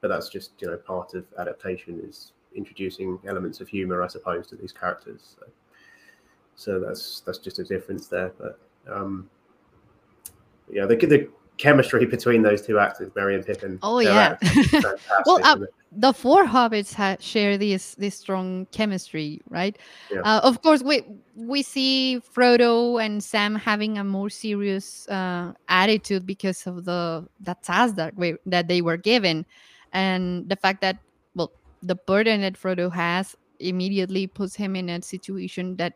but 0.00 0.08
that's 0.08 0.28
just 0.28 0.52
you 0.60 0.68
know 0.68 0.76
part 0.76 1.14
of 1.14 1.24
adaptation 1.38 2.00
is 2.00 2.32
introducing 2.54 3.18
elements 3.26 3.60
of 3.60 3.68
humor, 3.68 4.02
I 4.02 4.08
suppose, 4.08 4.46
to 4.48 4.56
these 4.56 4.72
characters. 4.72 5.36
So, 5.38 5.46
so 6.56 6.80
that's 6.80 7.20
that's 7.20 7.38
just 7.38 7.58
a 7.58 7.64
difference 7.64 8.08
there. 8.08 8.32
But 8.38 8.58
um, 8.88 9.30
yeah, 10.68 10.86
the 10.86 10.96
the 10.96 11.28
chemistry 11.60 12.06
between 12.06 12.42
those 12.42 12.62
two 12.62 12.78
actors, 12.78 13.12
Merry 13.14 13.34
and 13.34 13.44
Pippin. 13.44 13.78
Oh, 13.82 13.98
yeah. 14.00 14.36
Well, 15.26 15.38
uh, 15.44 15.58
the 15.92 16.12
four 16.12 16.46
hobbits 16.46 16.94
ha- 16.94 17.16
share 17.20 17.58
this 17.58 17.94
this 17.96 18.16
strong 18.16 18.66
chemistry, 18.72 19.40
right? 19.50 19.76
Yeah. 20.10 20.20
Uh, 20.20 20.40
of 20.42 20.62
course, 20.62 20.82
we 20.82 21.04
we 21.36 21.62
see 21.62 22.20
Frodo 22.34 23.04
and 23.04 23.22
Sam 23.22 23.54
having 23.54 23.98
a 23.98 24.04
more 24.04 24.30
serious 24.30 25.08
uh, 25.08 25.52
attitude 25.68 26.24
because 26.24 26.66
of 26.66 26.84
the 26.84 27.26
the 27.40 27.54
task 27.62 27.96
that 27.96 28.16
we, 28.16 28.36
that 28.46 28.68
they 28.68 28.80
were 28.80 28.96
given, 28.96 29.44
and 29.92 30.48
the 30.48 30.56
fact 30.56 30.80
that 30.80 30.98
well, 31.34 31.52
the 31.82 31.96
burden 31.96 32.40
that 32.40 32.54
Frodo 32.54 32.90
has 32.90 33.36
immediately 33.58 34.26
puts 34.26 34.56
him 34.56 34.74
in 34.76 34.88
a 34.88 35.02
situation 35.02 35.76
that 35.76 35.94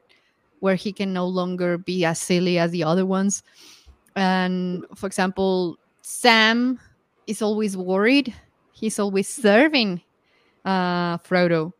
where 0.60 0.74
he 0.74 0.92
can 0.92 1.12
no 1.12 1.26
longer 1.26 1.78
be 1.78 2.04
as 2.04 2.18
silly 2.18 2.58
as 2.58 2.70
the 2.70 2.84
other 2.84 3.06
ones. 3.06 3.42
And 4.16 4.84
for 4.94 5.06
example, 5.06 5.78
Sam 6.02 6.78
is 7.26 7.42
always 7.42 7.76
worried 7.76 8.34
he's 8.74 8.98
always 8.98 9.28
serving 9.28 10.02
uh 10.64 11.16
Frodo. 11.18 11.72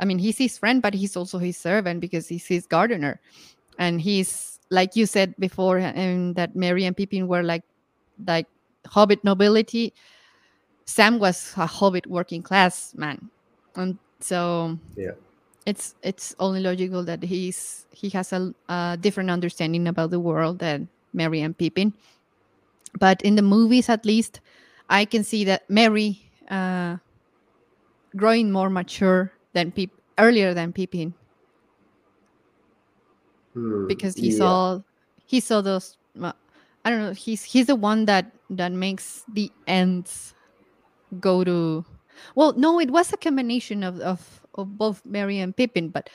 I 0.00 0.04
mean, 0.06 0.18
he's 0.18 0.38
his 0.38 0.58
friend, 0.58 0.80
but 0.80 0.94
he's 0.94 1.16
also 1.16 1.38
his 1.38 1.56
servant 1.56 2.00
because 2.00 2.28
he's 2.28 2.46
his 2.46 2.66
gardener. 2.66 3.20
And 3.78 4.00
he's 4.00 4.58
like 4.70 4.96
you 4.96 5.06
said 5.06 5.34
before, 5.38 5.78
and 5.78 6.34
that 6.36 6.56
Merry 6.56 6.84
and 6.84 6.96
Pippin 6.96 7.28
were 7.28 7.42
like 7.42 7.64
like 8.26 8.46
hobbit 8.86 9.22
nobility. 9.24 9.92
Sam 10.86 11.18
was 11.18 11.52
a 11.56 11.66
hobbit 11.66 12.06
working 12.06 12.42
class 12.42 12.94
man. 12.94 13.30
And 13.76 13.98
so 14.20 14.78
Yeah. 14.96 15.18
it's 15.66 15.94
it's 16.02 16.34
only 16.38 16.60
logical 16.60 17.02
that 17.04 17.22
he's 17.22 17.86
he 17.90 18.08
has 18.10 18.32
a, 18.32 18.54
a 18.68 18.98
different 19.00 19.30
understanding 19.30 19.88
about 19.88 20.10
the 20.10 20.20
world 20.20 20.58
than 20.58 20.88
Merry 21.14 21.40
and 21.40 21.56
Pippin. 21.56 21.94
But 22.98 23.22
in 23.22 23.34
the 23.36 23.42
movies, 23.42 23.88
at 23.88 24.04
least, 24.04 24.40
I 24.88 25.04
can 25.04 25.24
see 25.24 25.44
that 25.44 25.68
Merry 25.70 26.20
uh, 26.50 26.98
growing 28.16 28.50
more 28.50 28.70
mature 28.70 29.32
than 29.52 29.72
Pip 29.72 29.90
earlier 30.18 30.54
than 30.54 30.72
Pippin 30.72 31.14
Hmm, 33.54 33.86
because 33.86 34.14
he 34.16 34.30
yeah. 34.30 34.38
saw 34.38 34.80
he 35.26 35.40
saw 35.40 35.60
those. 35.60 35.96
I 36.84 36.90
don't 36.90 37.00
know. 37.00 37.12
He's 37.12 37.44
he's 37.44 37.66
the 37.66 37.76
one 37.76 38.04
that 38.06 38.32
that 38.50 38.72
makes 38.72 39.24
the 39.32 39.50
Ents 39.66 40.34
go 41.20 41.44
to. 41.44 41.84
Well, 42.34 42.52
no, 42.54 42.80
it 42.80 42.90
was 42.90 43.12
a 43.12 43.16
combination 43.16 43.82
of 43.84 44.00
of, 44.00 44.42
of 44.54 44.76
both 44.78 45.04
Merry 45.06 45.38
and 45.38 45.56
Pippin, 45.56 45.90
but 45.90 46.10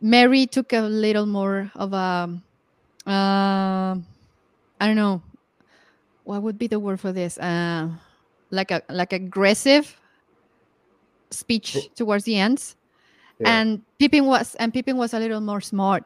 Merry 0.00 0.46
took 0.46 0.72
a 0.72 0.80
little 0.82 1.26
more 1.26 1.70
of 1.74 1.92
a. 1.92 2.40
Uh, 3.06 3.96
I 4.80 4.86
don't 4.86 4.96
know. 4.96 5.22
What 6.24 6.42
would 6.42 6.58
be 6.58 6.66
the 6.66 6.80
word 6.80 6.98
for 7.00 7.12
this? 7.12 7.38
Uh, 7.38 7.88
like 8.50 8.70
a 8.70 8.82
like 8.90 9.12
aggressive 9.12 9.98
speech 11.30 11.76
towards 11.94 12.24
the 12.24 12.34
Ents, 12.36 12.76
Yeah. 13.38 13.60
and 13.60 13.82
Pippin 13.98 14.26
was 14.26 14.54
and 14.56 14.72
Pippin 14.72 14.96
was 14.96 15.14
a 15.14 15.18
little 15.18 15.40
more 15.40 15.60
smart 15.60 16.04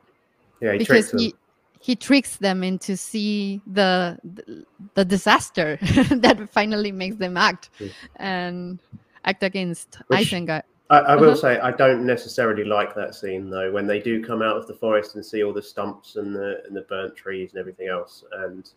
yeah, 0.60 0.72
he 0.72 0.78
because 0.78 1.08
tricks 1.08 1.10
them. 1.10 1.20
he 1.20 1.34
he 1.80 1.96
tricks 1.96 2.36
them 2.36 2.62
into 2.64 2.96
see 2.96 3.60
the 3.66 4.18
the, 4.24 4.64
the 4.94 5.04
disaster 5.04 5.78
that 6.10 6.48
finally 6.52 6.92
makes 6.92 7.16
them 7.16 7.36
act 7.36 7.70
Mm. 7.80 7.92
and 8.16 8.78
act 9.24 9.42
against 9.42 9.98
Which- 10.08 10.30
Isengard. 10.32 10.62
I, 10.90 10.98
I 10.98 11.16
will 11.16 11.30
Uh-huh. 11.30 11.36
say 11.36 11.58
I 11.60 11.70
don't 11.70 12.04
necessarily 12.04 12.64
like 12.64 12.94
that 12.96 13.14
scene 13.14 13.48
though. 13.48 13.70
When 13.72 13.86
they 13.86 14.00
do 14.00 14.22
come 14.24 14.42
out 14.42 14.56
of 14.56 14.66
the 14.66 14.74
forest 14.74 15.14
and 15.14 15.24
see 15.24 15.42
all 15.44 15.52
the 15.52 15.62
stumps 15.62 16.16
and 16.16 16.34
the 16.34 16.62
and 16.66 16.76
the 16.76 16.82
burnt 16.82 17.16
trees 17.16 17.52
and 17.52 17.60
everything 17.60 17.88
else, 17.88 18.24
and 18.32 18.70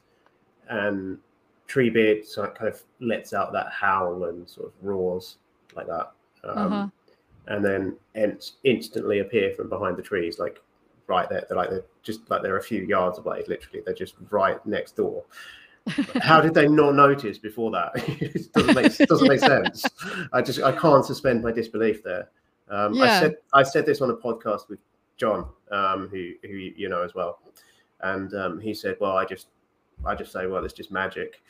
and 0.69 1.17
Treebeard 1.67 2.25
sort 2.25 2.49
of 2.49 2.55
kind 2.55 2.71
of 2.73 2.81
lets 2.99 3.33
out 3.33 3.51
that 3.53 3.71
howl 3.71 4.25
and 4.25 4.47
sort 4.47 4.67
of 4.67 4.73
roars 4.81 5.37
like 5.75 5.87
that, 5.87 6.11
um, 6.43 6.57
Uh-huh. 6.57 6.87
and 7.47 7.65
then 7.65 7.97
inst- 8.15 8.57
instantly 8.63 9.19
appear 9.19 9.51
from 9.53 9.69
behind 9.69 9.97
the 9.97 10.03
trees, 10.03 10.39
like 10.39 10.61
right 11.07 11.27
there. 11.29 11.45
They're 11.47 11.57
like 11.57 11.69
they're 11.71 11.85
just 12.03 12.29
like 12.29 12.43
they're 12.43 12.57
a 12.57 12.63
few 12.63 12.83
yards 12.83 13.17
away. 13.17 13.43
Literally, 13.47 13.81
they're 13.85 13.93
just 13.95 14.15
right 14.29 14.63
next 14.65 14.95
door. 14.97 15.23
How 16.21 16.39
did 16.39 16.53
they 16.53 16.67
not 16.67 16.95
notice 16.95 17.37
before 17.37 17.71
that? 17.71 17.91
it 17.95 18.51
doesn't 18.53 18.75
make 18.75 18.97
doesn't 19.07 19.27
make 19.27 19.39
sense. 19.39 19.85
I 20.31 20.41
just 20.41 20.61
I 20.61 20.71
can't 20.71 21.05
suspend 21.05 21.43
my 21.43 21.51
disbelief 21.51 22.03
there. 22.03 22.29
Um, 22.69 23.01
I 23.01 23.19
said 23.19 23.35
I 23.53 23.63
said 23.63 23.85
this 23.85 24.01
on 24.01 24.09
a 24.09 24.15
podcast 24.15 24.69
with 24.69 24.79
John, 25.17 25.49
um, 25.71 26.07
who 26.09 26.31
who 26.43 26.55
you 26.55 26.89
know 26.89 27.03
as 27.03 27.13
well, 27.13 27.39
and 28.01 28.33
um, 28.33 28.59
he 28.59 28.73
said, 28.73 28.97
"Well, 29.01 29.17
I 29.17 29.25
just 29.25 29.47
I 30.05 30.15
just 30.15 30.31
say, 30.31 30.47
well, 30.47 30.63
it's 30.63 30.73
just 30.73 30.91
magic." 30.91 31.41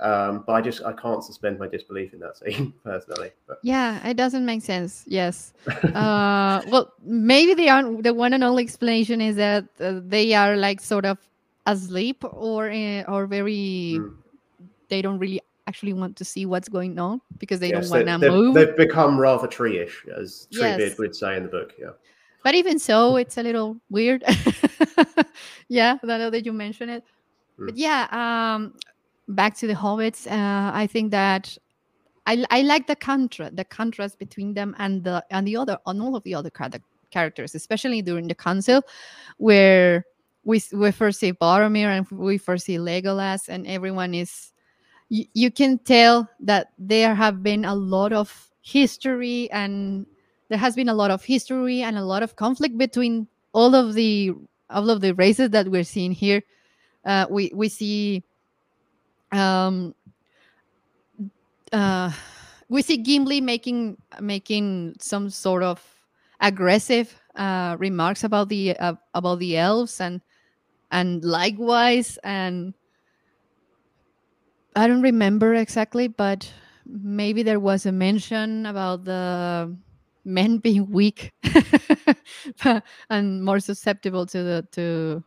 Um, 0.00 0.42
but 0.46 0.54
I 0.54 0.60
just 0.60 0.82
I 0.84 0.92
can't 0.92 1.22
suspend 1.22 1.58
my 1.58 1.68
disbelief 1.68 2.12
in 2.12 2.20
that 2.20 2.36
scene 2.38 2.74
personally. 2.84 3.30
But 3.46 3.58
Yeah, 3.62 4.06
it 4.06 4.16
doesn't 4.16 4.44
make 4.44 4.62
sense. 4.62 5.04
Yes. 5.06 5.52
Uh, 5.66 6.62
well, 6.68 6.92
maybe 7.02 7.54
the 7.54 7.98
the 8.02 8.12
one 8.12 8.32
and 8.32 8.44
only 8.44 8.64
explanation 8.64 9.20
is 9.20 9.36
that 9.36 9.64
uh, 9.80 10.00
they 10.04 10.34
are 10.34 10.56
like 10.56 10.80
sort 10.80 11.06
of 11.06 11.18
asleep 11.66 12.24
or 12.24 12.70
uh, 12.70 13.02
or 13.08 13.26
very 13.26 13.98
Mm. 13.98 14.16
they 14.88 15.02
don't 15.02 15.18
really 15.18 15.40
actually 15.66 15.92
want 15.92 16.16
to 16.16 16.24
see 16.24 16.44
what's 16.46 16.68
going 16.68 16.98
on 16.98 17.20
because 17.38 17.60
they 17.60 17.68
yes, 17.70 17.88
don't 17.88 18.04
want 18.06 18.20
to 18.20 18.30
move. 18.30 18.54
they've 18.54 18.76
become 18.76 19.18
rather 19.18 19.46
tree-ish, 19.46 20.04
as 20.16 20.48
Treebeard 20.52 20.78
Yes. 20.78 20.98
would 20.98 21.14
say 21.14 21.36
in 21.36 21.44
the 21.44 21.48
book. 21.48 21.72
Yeah. 21.78 21.90
but 22.44 22.54
even 22.56 22.78
so 22.78 23.14
it's 23.16 23.38
a 23.38 23.42
little 23.42 23.76
weird 23.88 24.24
yeah 25.68 25.96
i 26.02 26.06
know 26.18 26.28
that 26.30 26.44
you 26.44 26.52
mentioned 26.52 26.90
it 26.90 27.04
but 27.58 27.74
Mm. 27.74 27.78
yeah 27.78 28.08
um 28.10 28.74
back 29.28 29.56
to 29.58 29.66
the 29.68 29.74
hobbits 29.74 30.26
uh 30.26 30.70
i 30.74 30.86
think 30.86 31.10
that 31.12 31.56
i 32.26 32.44
i 32.50 32.62
like 32.62 32.86
the 32.88 32.96
contrast 32.96 33.54
the 33.54 33.64
contrast 33.64 34.18
between 34.18 34.54
them 34.54 34.74
and 34.78 35.04
the 35.04 35.22
and 35.30 35.46
the 35.46 35.56
other 35.56 35.78
on 35.86 36.00
all 36.00 36.16
of 36.16 36.22
the 36.24 36.34
other 36.34 36.50
characters 37.10 37.54
especially 37.54 38.02
during 38.02 38.26
the 38.26 38.34
council 38.34 38.82
where 39.38 40.04
we 40.44 40.62
we 40.72 40.90
first 40.90 41.20
see 41.20 41.32
Boromir 41.32 41.86
and 41.86 42.06
we 42.10 42.38
first 42.38 42.66
see 42.66 42.78
Legolas 42.78 43.48
and 43.48 43.66
everyone 43.66 44.14
is 44.14 44.52
you, 45.08 45.24
you 45.34 45.50
can 45.50 45.78
tell 45.78 46.28
that 46.40 46.72
there 46.78 47.14
have 47.14 47.42
been 47.42 47.64
a 47.64 47.74
lot 47.74 48.12
of 48.12 48.50
history 48.62 49.50
and 49.52 50.06
there 50.48 50.58
has 50.58 50.74
been 50.74 50.88
a 50.88 50.94
lot 50.94 51.10
of 51.10 51.24
history 51.24 51.82
and 51.82 51.96
a 51.96 52.04
lot 52.04 52.22
of 52.22 52.36
conflict 52.36 52.76
between 52.76 53.28
all 53.52 53.74
of 53.74 53.94
the 53.94 54.32
all 54.70 54.90
of 54.90 55.00
the 55.00 55.12
races 55.14 55.50
that 55.50 55.68
we're 55.68 55.84
seeing 55.84 56.12
here. 56.12 56.42
Uh, 57.04 57.26
we 57.30 57.52
we 57.54 57.68
see 57.68 58.22
um, 59.32 59.94
uh, 61.72 62.10
we 62.68 62.82
see 62.82 62.96
Gimli 62.96 63.40
making 63.40 63.96
making 64.20 64.96
some 64.98 65.30
sort 65.30 65.62
of 65.62 65.82
aggressive 66.40 67.14
uh, 67.36 67.76
remarks 67.78 68.24
about 68.24 68.48
the 68.48 68.76
uh, 68.78 68.94
about 69.14 69.38
the 69.38 69.56
elves 69.56 70.00
and 70.00 70.20
and 70.92 71.24
likewise 71.24 72.18
and 72.22 72.74
I 74.74 74.86
don't 74.86 75.02
remember 75.02 75.54
exactly, 75.54 76.08
but 76.08 76.50
maybe 76.86 77.42
there 77.42 77.60
was 77.60 77.84
a 77.86 77.92
mention 77.92 78.66
about 78.66 79.04
the 79.04 79.76
men 80.24 80.58
being 80.64 80.90
weak 80.90 81.32
and 83.10 83.44
more 83.44 83.60
susceptible 83.60 84.26
to 84.26 84.42
the 84.42 84.66
to 84.72 85.24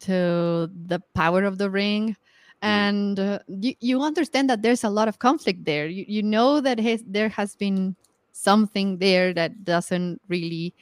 to 0.00 0.70
the 0.86 1.00
power 1.14 1.44
of 1.44 1.58
the 1.58 1.70
ring. 1.70 2.16
And 2.62 3.20
uh, 3.20 3.40
you, 3.48 3.74
you 3.80 4.02
understand 4.02 4.50
that 4.50 4.62
there's 4.62 4.84
a 4.84 4.90
lot 4.90 5.08
of 5.08 5.18
conflict 5.18 5.64
there. 5.64 5.86
You, 5.86 6.04
you 6.08 6.22
know 6.22 6.60
that 6.60 6.80
there 7.06 7.28
has 7.28 7.54
been 7.54 7.96
something 8.32 8.98
there 8.98 9.34
that 9.34 9.64
doesn't 9.64 10.20
really 10.28 10.74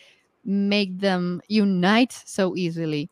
make 0.45 1.01
them 1.01 1.41
unite 1.49 2.13
so 2.27 2.57
easily 2.57 3.11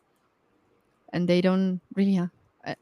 and 1.13 1.29
they 1.29 1.41
don't 1.41 1.81
really 1.95 2.19
uh, 2.19 2.27
I, 2.65 2.75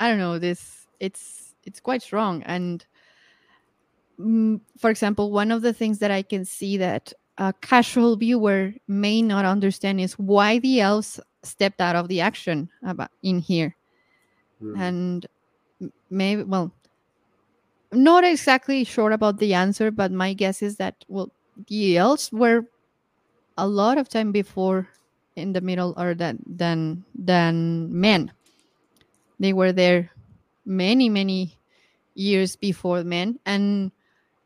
I 0.00 0.08
don't 0.08 0.18
know 0.18 0.38
this 0.38 0.86
it's 1.00 1.54
it's 1.64 1.80
quite 1.80 2.02
strong 2.02 2.42
and 2.44 2.86
mm, 4.18 4.60
for 4.78 4.90
example 4.90 5.30
one 5.30 5.50
of 5.50 5.62
the 5.62 5.72
things 5.72 5.98
that 5.98 6.10
i 6.10 6.22
can 6.22 6.44
see 6.44 6.76
that 6.76 7.12
a 7.38 7.52
casual 7.62 8.16
viewer 8.16 8.72
may 8.86 9.22
not 9.22 9.44
understand 9.44 10.00
is 10.00 10.12
why 10.14 10.58
the 10.58 10.80
elves 10.80 11.20
stepped 11.42 11.80
out 11.80 11.96
of 11.96 12.08
the 12.08 12.20
action 12.20 12.68
about 12.84 13.10
in 13.22 13.38
here 13.38 13.76
Mm. 14.62 14.76
and 14.80 15.26
maybe 16.10 16.42
well 16.44 16.72
not 17.92 18.24
exactly 18.24 18.84
sure 18.84 19.10
about 19.10 19.38
the 19.38 19.54
answer 19.54 19.90
but 19.90 20.12
my 20.12 20.32
guess 20.32 20.62
is 20.62 20.76
that 20.76 21.04
well 21.08 21.32
the 21.68 21.96
elves 21.96 22.30
were 22.32 22.64
a 23.58 23.66
lot 23.68 23.98
of 23.98 24.08
time 24.08 24.32
before 24.32 24.88
in 25.40 25.52
the 25.52 25.60
middle 25.60 25.94
or 25.96 26.14
than 26.14 26.38
than 26.46 27.04
than 27.14 27.88
men 27.90 28.32
they 29.38 29.52
were 29.52 29.72
there 29.72 30.10
many 30.64 31.08
many 31.08 31.58
years 32.14 32.56
before 32.56 33.02
men 33.04 33.38
and 33.46 33.92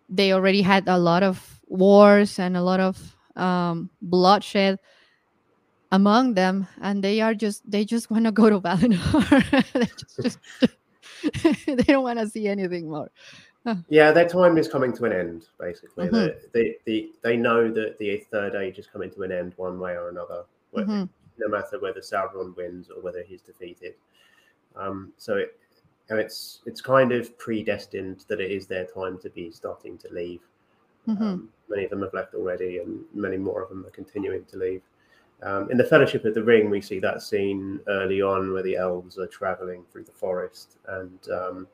they 0.09 0.33
already 0.33 0.63
had 0.63 0.87
a 0.89 0.99
lot 0.99 1.23
of 1.23 1.61
wars 1.67 2.39
and 2.39 2.57
a 2.57 2.63
lot 2.63 2.81
of 2.81 3.17
um, 3.37 3.91
bloodshed 4.03 4.79
among 5.93 6.35
them 6.35 6.67
and 6.81 7.03
they 7.05 7.21
are 7.21 7.35
just 7.35 7.69
they 7.71 7.85
just 7.85 8.11
want 8.11 8.25
to 8.25 8.33
go 8.33 8.51
to 8.51 8.61
Valinor 8.65 9.73
they 9.73 9.87
just, 9.99 10.23
just 10.23 10.39
they 11.67 11.85
don't 11.85 12.03
want 12.03 12.19
to 12.19 12.29
see 12.29 12.49
anything 12.49 12.91
more 12.91 13.11
Yeah, 13.89 14.13
their 14.13 14.29
time 14.29 14.59
is 14.59 14.69
coming 14.69 14.93
to 14.95 15.05
an 15.05 15.13
end. 15.13 15.47
Basically, 15.59 16.07
Mhm. 16.07 16.35
they, 16.53 16.61
they 16.61 16.77
they 16.87 17.09
they 17.23 17.37
know 17.37 17.71
that 17.73 17.99
the 17.99 18.19
third 18.31 18.55
age 18.55 18.79
is 18.79 18.87
coming 18.87 19.11
to 19.11 19.23
an 19.23 19.33
end 19.33 19.55
one 19.57 19.79
way 19.79 19.93
or 19.93 20.09
another, 20.09 20.45
whether, 20.75 20.87
Mhm. 20.87 21.09
no 21.39 21.49
matter 21.49 21.79
whether 21.81 22.01
Sauron 22.01 22.55
wins 22.57 22.91
or 22.91 23.01
whether 23.01 23.23
he's 23.23 23.43
defeated. 23.43 23.95
Um, 24.77 25.13
so 25.17 25.37
it 25.37 25.59
and 26.11 26.21
it's 26.21 26.61
it's 26.67 26.83
kind 26.83 27.13
of 27.13 27.37
predestined 27.39 28.27
that 28.29 28.41
it 28.41 28.51
is 28.51 28.67
their 28.67 28.85
time 28.85 29.19
to 29.19 29.31
be 29.31 29.51
starting 29.51 29.97
to 29.99 30.13
leave. 30.13 30.43
Mhm. 31.09 31.21
Um, 31.21 31.53
many 31.69 31.85
of 31.85 31.91
them 31.91 32.03
have 32.03 32.13
left 32.13 32.35
already, 32.35 32.79
and 32.79 33.05
many 33.15 33.39
more 33.39 33.63
of 33.63 33.71
them 33.71 33.87
are 33.87 33.91
continuing 33.91 34.45
to 34.47 34.59
leave. 34.59 34.83
Um, 35.43 35.71
in 35.71 35.77
the 35.77 35.85
Fellowship 35.85 36.25
of 36.25 36.35
the 36.35 36.43
Ring, 36.43 36.71
we 36.71 36.81
see 36.81 36.99
that 37.01 37.23
scene 37.23 37.81
early 37.89 38.21
on 38.23 38.53
where 38.53 38.63
the 38.63 38.77
elves 38.77 39.19
are 39.19 39.27
traveling 39.27 39.85
through 39.91 40.05
the 40.05 40.13
forest, 40.13 40.79
and 40.89 41.29
um, 41.31 41.69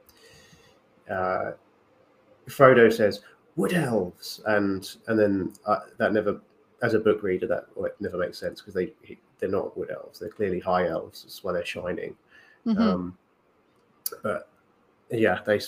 uh, 1.08 1.52
Frodo 2.46 2.92
says, 2.92 3.20
"Wood 3.56 3.72
elves," 3.72 4.40
and 4.46 4.96
and 5.08 5.18
then 5.18 5.52
uh, 5.66 5.80
that 5.98 6.12
never, 6.12 6.40
as 6.82 6.94
a 6.94 6.98
book 6.98 7.22
reader, 7.22 7.46
that 7.46 7.66
well, 7.74 7.90
never 8.00 8.16
makes 8.18 8.38
sense 8.38 8.60
because 8.60 8.74
they 8.74 8.92
they're 9.38 9.48
not 9.48 9.76
wood 9.76 9.90
elves; 9.90 10.18
they're 10.18 10.28
clearly 10.28 10.60
high 10.60 10.88
elves. 10.88 11.22
That's 11.22 11.42
why 11.44 11.52
they're 11.52 11.64
shining. 11.64 12.16
Mhm. 12.66 12.78
Um, 12.78 13.18
but 14.22 14.48
yeah, 15.10 15.40
they 15.46 15.60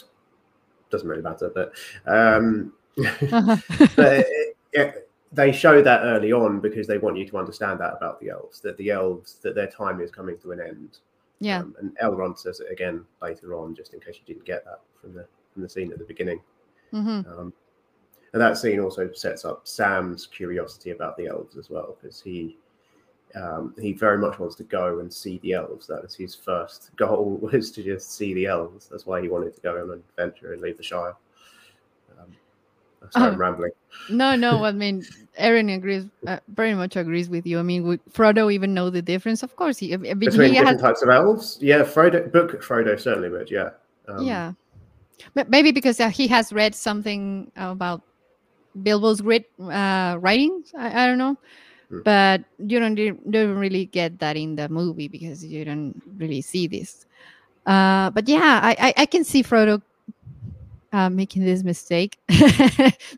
doesn't 0.91 1.09
really 1.09 1.23
matter. 1.23 1.51
But 1.55 1.73
um, 2.07 2.73
Uh-huh. 2.99 3.57
but 3.97 4.19
it, 4.19 4.57
it, 4.73 5.11
they 5.33 5.51
show 5.53 5.81
that 5.81 6.03
early 6.03 6.33
on 6.33 6.61
because 6.61 6.87
they 6.87 6.99
want 6.99 7.17
you 7.17 7.27
to 7.27 7.39
understand 7.39 7.81
that 7.81 7.95
about 7.97 8.21
the 8.21 8.29
elves 8.29 8.61
that 8.61 8.77
the 8.77 8.91
elves 8.91 9.37
that 9.43 9.55
their 9.55 9.67
time 9.69 10.01
is 10.01 10.11
coming 10.11 10.37
to 10.39 10.53
an 10.53 10.61
end. 10.61 10.99
yeah 11.41 11.61
Um, 11.61 11.75
and 11.81 11.97
Elrond 11.99 12.39
says 12.39 12.61
it 12.61 12.71
again 12.71 13.05
later 13.23 13.55
on, 13.55 13.75
just 13.75 13.95
in 13.95 14.01
case 14.01 14.17
you 14.17 14.35
didn't 14.35 14.45
get 14.47 14.65
that 14.67 14.81
from 15.01 15.15
the 15.15 15.27
from 15.53 15.63
the 15.63 15.69
scene 15.69 15.91
at 15.93 15.99
the 15.99 16.05
beginning. 16.05 16.41
Mhm. 16.93 17.27
Um, 17.39 17.53
and 18.33 18.41
that 18.41 18.57
scene 18.57 18.81
also 18.81 19.11
sets 19.13 19.45
up 19.45 19.67
Sam's 19.69 20.27
curiosity 20.27 20.91
about 20.91 21.17
the 21.17 21.27
elves 21.27 21.57
as 21.57 21.69
well, 21.71 21.97
because 22.01 22.21
he 22.21 22.57
um, 23.35 23.75
he 23.81 23.93
very 23.93 24.19
much 24.19 24.39
wants 24.39 24.57
to 24.57 24.65
go 24.65 24.99
and 25.01 25.13
see 25.13 25.39
the 25.43 25.55
elves. 25.55 25.87
That 25.87 26.03
was 26.03 26.15
his 26.15 26.35
first 26.35 26.91
goal 26.97 27.39
was 27.41 27.71
to 27.73 27.83
just 27.83 28.13
see 28.13 28.35
the 28.35 28.47
elves. 28.47 28.89
That's 28.91 29.07
why 29.07 29.23
he 29.23 29.29
wanted 29.29 29.55
to 29.55 29.61
go 29.63 29.75
on 29.83 29.91
an 29.91 30.03
adventure 30.17 30.53
and 30.53 30.61
leave 30.63 30.77
the 30.77 30.83
Shire. 30.83 31.15
Um, 32.21 32.27
sorry, 33.11 33.27
I'm 33.29 33.35
Oh. 33.35 33.37
rambling. 33.39 33.73
no 34.11 34.35
no 34.37 34.65
i 34.71 34.73
mean 34.73 35.05
Erin 35.37 35.69
agrees 35.71 36.07
uh, 36.27 36.39
very 36.49 36.75
much 36.75 36.97
agrees 36.97 37.29
with 37.29 37.47
you 37.47 37.59
i 37.59 37.63
mean 37.63 37.83
would 37.85 38.01
frodo 38.11 38.51
even 38.53 38.73
know 38.75 38.89
the 38.91 39.03
difference 39.03 39.43
of 39.43 39.55
course 39.57 39.77
he, 39.79 39.93
I 39.93 39.97
mean, 39.97 40.19
Between 40.19 40.49
he 40.51 40.59
different 40.59 40.81
has 40.81 40.81
types 40.81 41.03
of 41.03 41.09
elves, 41.11 41.59
yeah. 41.61 41.83
Frodo 41.83 42.31
book 42.33 42.63
Frodo 42.63 42.99
certainly 42.99 43.29
would, 43.29 43.51
yeah. 43.51 43.71
Um, 44.09 44.25
yeah 44.25 44.53
but 45.35 45.49
maybe 45.51 45.73
because 45.73 46.01
uh, 46.01 46.09
he 46.09 46.27
has 46.29 46.53
read 46.53 46.75
something 46.75 47.51
about 47.57 48.03
bilbo's 48.81 49.21
grit 49.21 49.47
uh 49.61 50.17
writings 50.21 50.73
I, 50.77 51.05
I 51.05 51.07
don't 51.07 51.19
know. 51.19 51.37
Hmm. 51.91 52.01
but 52.05 52.45
you 52.59 52.81
don't, 52.81 52.95
don't 53.31 53.57
really 53.59 53.87
get 53.87 54.19
that 54.21 54.37
in 54.37 54.57
the 54.57 54.69
movie 54.69 55.09
because 55.09 55.45
you 55.45 55.65
don't 55.65 56.01
really 56.17 56.41
see 56.41 56.67
this. 56.67 57.05
Uh 57.67 58.11
but 58.11 58.29
yeah 58.29 58.61
i 58.63 58.77
i, 58.89 58.95
I 59.03 59.07
can 59.07 59.25
see 59.25 59.43
frodo 59.43 59.83
uh, 60.93 61.09
making 61.09 61.45
this 61.45 61.63
mistake. 61.65 62.19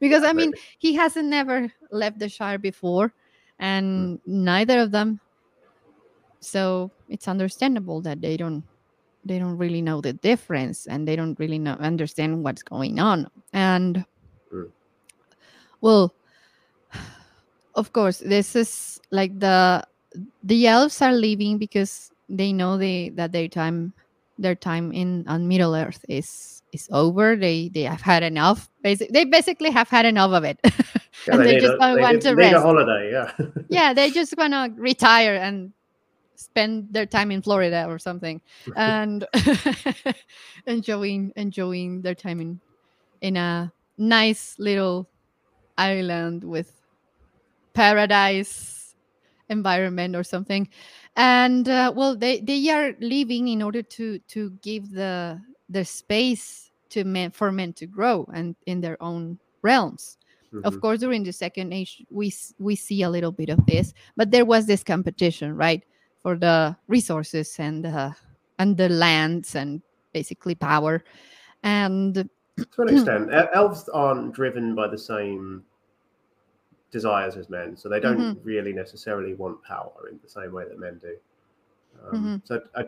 Because 0.00 0.22
i 0.24 0.32
mean 0.32 0.52
he 0.78 0.94
hasn't 0.94 1.28
never 1.28 1.70
left 1.90 2.18
the 2.18 2.28
shire 2.28 2.59
before 2.59 3.12
and 3.59 4.20
neither 4.26 4.80
of 4.80 4.90
them. 4.90 5.20
So 6.40 6.90
it's 7.09 7.28
understandable 7.28 8.02
that 8.02 8.20
they 8.20 8.36
don't 8.36 8.64
they 9.24 9.38
don't 9.38 9.57
really 9.57 9.80
know 9.80 10.00
the 10.00 10.12
difference 10.12 10.86
and 10.86 11.09
they 11.09 11.16
don't 11.16 11.38
really 11.38 11.59
know 11.59 11.72
understand 11.80 12.44
what's 12.44 12.62
going 12.62 12.98
on. 13.00 13.28
And 13.52 13.96
Mm. 13.96 14.05
Well 15.85 16.14
of 17.76 17.93
course 17.93 18.18
this 18.24 18.57
is 18.57 19.01
like 19.12 19.39
the 19.39 19.85
the 20.43 20.66
elves 20.66 21.03
are 21.03 21.12
leaving 21.12 21.59
because 21.59 22.11
they 22.28 22.53
know 22.53 22.78
they 22.78 23.11
that 23.11 23.32
their 23.32 23.49
time 23.49 23.93
their 24.39 24.55
time 24.55 24.93
in 24.93 25.24
on 25.28 25.49
middle 25.49 25.74
earth 25.74 26.05
is 26.09 26.62
is 26.72 26.89
over. 26.93 27.37
They 27.37 27.68
they 27.68 27.82
have 27.82 28.01
had 28.03 28.22
enough. 28.22 28.68
Basic 28.82 29.11
they 29.12 29.24
basically 29.24 29.70
have 29.70 29.89
had 29.89 30.07
enough 30.07 30.32
of 30.32 30.45
it. 30.45 30.59
Yeah, 30.64 30.72
and 31.32 31.47
they 31.47 31.55
they 31.55 31.61
just 31.61 31.74
a- 31.74 31.78
want 31.78 31.97
they 31.97 32.03
want 32.03 32.22
to 32.22 32.35
need 32.35 32.53
a 32.53 32.61
holiday, 32.61 33.11
yeah. 33.12 33.32
yeah 33.68 33.95
they 33.95 34.11
just 34.11 34.37
want 34.37 34.53
to 34.53 34.72
retire 34.80 35.37
and 35.37 35.72
spend 36.37 36.89
their 36.93 37.07
time 37.07 37.30
in 37.30 37.43
florida 37.43 37.87
or 37.89 37.99
something. 37.99 38.41
And 38.76 39.26
enjoying 40.66 41.32
enjoying 41.37 42.03
their 42.03 42.14
time 42.14 42.41
in 42.41 42.61
in 43.20 43.37
a 43.37 43.72
nice 43.99 44.57
little 44.59 45.09
island 45.78 46.44
with 46.44 46.80
paradise 47.74 48.94
environment 49.48 50.16
or 50.16 50.22
something. 50.24 50.68
And 51.16 51.68
uh, 51.68 51.92
well 51.94 52.16
they 52.16 52.40
they 52.40 52.68
are 52.70 52.94
leaving 53.00 53.48
in 53.48 53.62
order 53.62 53.82
to 53.82 54.18
to 54.18 54.50
give 54.62 54.90
the 54.90 55.40
the 55.68 55.84
space 55.84 56.70
to 56.90 57.04
men 57.04 57.30
for 57.30 57.52
men 57.52 57.72
to 57.74 57.86
grow 57.86 58.26
and 58.34 58.56
in 58.66 58.80
their 58.80 59.00
own 59.02 59.38
realms. 59.62 60.18
Of 60.64 60.74
Mhm. 60.76 60.80
course 60.80 61.00
during 61.00 61.24
the 61.24 61.32
second 61.32 61.72
age 61.72 62.02
we 62.10 62.32
we 62.58 62.74
see 62.76 63.02
a 63.02 63.10
little 63.10 63.32
bit 63.32 63.50
of 63.50 63.64
this 63.66 63.92
but 64.16 64.30
there 64.30 64.44
was 64.46 64.66
this 64.66 64.82
competition 64.84 65.54
right 65.56 65.84
for 66.22 66.36
the 66.38 66.76
resources 66.88 67.56
and 67.58 67.84
the 67.84 68.14
and 68.58 68.76
the 68.76 68.88
lands 68.88 69.54
and 69.54 69.82
basically 70.12 70.54
power. 70.54 71.04
And 71.62 72.28
to 72.57 72.82
an 72.82 72.88
extent, 72.88 73.30
elves 73.55 73.88
aren't 73.88 74.32
driven 74.34 74.74
by 74.74 74.88
the 74.88 74.98
same 74.98 75.64
desires 76.90 77.36
as 77.36 77.48
men, 77.50 77.76
so 77.76 77.88
they 77.88 78.00
don't 78.00 78.18
Mm-hmm. 78.18 78.46
really 78.46 78.72
necessarily 78.72 79.34
want 79.34 79.62
power 79.64 80.09
in 80.11 80.18
the 80.22 80.28
same 80.28 80.52
way 80.52 80.64
that 80.68 80.78
men 80.78 80.98
do. 81.02 81.16
Um, 82.09 82.14
Mm-hmm. 82.14 82.36
So, 82.44 82.61
uh, 82.74 82.84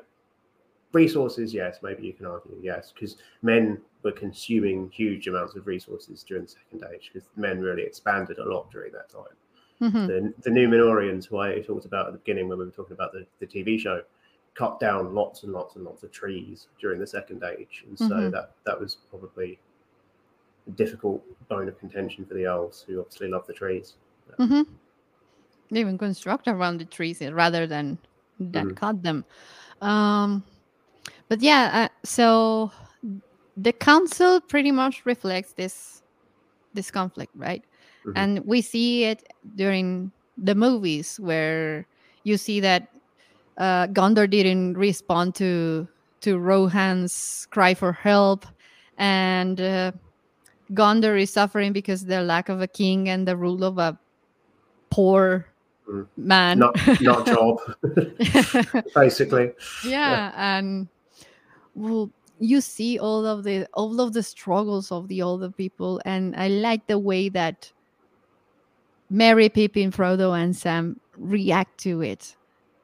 resources, 0.92 1.52
yes, 1.52 1.78
maybe 1.82 2.04
you 2.04 2.12
can 2.12 2.26
argue, 2.26 2.56
yes, 2.62 2.92
because 2.92 3.16
men 3.42 3.80
were 4.02 4.12
consuming 4.12 4.90
huge 4.90 5.26
amounts 5.26 5.56
of 5.56 5.66
resources 5.66 6.22
during 6.22 6.44
the 6.44 6.50
Second 6.50 6.84
Age, 6.94 7.10
because 7.12 7.28
men 7.36 7.60
really 7.60 7.82
expanded 7.82 8.38
a 8.38 8.44
lot 8.44 8.70
during 8.70 8.92
that 8.92 9.08
time. 9.10 9.34
Mhm, 9.82 10.06
The, 10.06 10.32
the 10.42 10.50
Numenoreans, 10.50 11.26
who 11.26 11.38
I 11.38 11.60
talked 11.60 11.84
about 11.84 12.06
at 12.06 12.12
the 12.12 12.18
beginning 12.18 12.48
when 12.48 12.58
we 12.58 12.64
were 12.64 12.70
talking 12.70 12.94
about 12.94 13.12
the, 13.12 13.26
the 13.40 13.46
TV 13.46 13.78
show, 13.78 14.02
cut 14.56 14.80
down 14.80 15.14
lots 15.14 15.42
and 15.44 15.52
lots 15.52 15.76
and 15.76 15.84
lots 15.84 16.02
of 16.02 16.10
trees 16.10 16.68
during 16.80 16.98
the 16.98 17.06
Second 17.06 17.42
Age, 17.44 17.84
and 17.86 17.98
so 17.98 18.14
Mhm. 18.14 18.32
that 18.32 18.52
that 18.64 18.80
was 18.80 18.96
probably 19.10 19.58
a 20.66 20.70
difficult 20.72 21.22
bone 21.48 21.68
of 21.68 21.78
contention 21.78 22.24
for 22.26 22.34
the 22.34 22.44
elves, 22.44 22.82
who 22.86 22.98
obviously 23.00 23.28
love 23.28 23.46
the 23.46 23.52
trees. 23.52 23.94
mhm. 24.38 24.66
they 25.70 25.80
even 25.80 25.98
construct 25.98 26.46
around 26.48 26.78
the 26.78 26.84
trees 26.84 27.20
rather 27.22 27.66
than 27.66 27.98
than 28.38 28.70
Mhm. 28.70 28.76
cut 28.76 29.02
them 29.02 29.24
um 29.80 30.44
but 31.28 31.40
yeah 31.40 31.70
uh, 31.72 31.88
so 32.04 32.70
the 33.56 33.72
council 33.72 34.40
pretty 34.40 34.70
much 34.70 35.06
reflects 35.06 35.54
this 35.54 36.02
this 36.74 36.90
conflict, 36.90 37.32
right? 37.34 37.64
Mhm. 38.04 38.12
And 38.16 38.44
we 38.44 38.60
see 38.60 39.04
it 39.04 39.22
during 39.54 40.12
the 40.36 40.54
movies 40.54 41.18
where 41.18 41.86
you 42.24 42.36
see 42.36 42.60
that 42.60 42.88
uh, 43.58 43.86
Gondor 43.88 44.28
didn't 44.28 44.74
respond 44.76 45.34
to 45.36 45.86
to 46.22 46.38
Rohan's 46.38 47.46
cry 47.50 47.74
for 47.74 47.92
help, 47.92 48.46
and 48.98 49.60
uh, 49.60 49.92
Gondor 50.72 51.20
is 51.20 51.32
suffering 51.32 51.72
because 51.72 52.04
the 52.06 52.22
lack 52.22 52.48
of 52.48 52.60
a 52.60 52.66
king 52.66 53.08
and 53.08 53.26
the 53.28 53.36
rule 53.36 53.64
of 53.64 53.78
a 53.78 53.98
poor 54.90 55.46
Mm. 55.88 56.06
man. 56.16 56.58
Not 56.58 56.74
not 57.00 57.26
job, 57.30 57.58
basically. 58.96 59.52
yeah 59.86 60.32
and 60.34 60.88
well 61.76 62.10
you 62.40 62.60
see 62.60 62.98
all 62.98 63.24
of 63.24 63.44
the 63.44 63.68
all 63.72 64.00
of 64.00 64.12
the 64.12 64.24
struggles 64.24 64.90
of 64.90 65.06
the 65.06 65.22
older 65.22 65.48
people 65.48 66.02
and 66.04 66.34
i 66.34 66.48
like 66.48 66.84
the 66.88 66.98
way 66.98 67.28
that 67.28 67.70
Merry 69.10 69.48
pippin 69.48 69.92
frodo 69.92 70.34
and 70.36 70.56
sam 70.56 70.98
react 71.16 71.78
to 71.86 72.02
it 72.02 72.34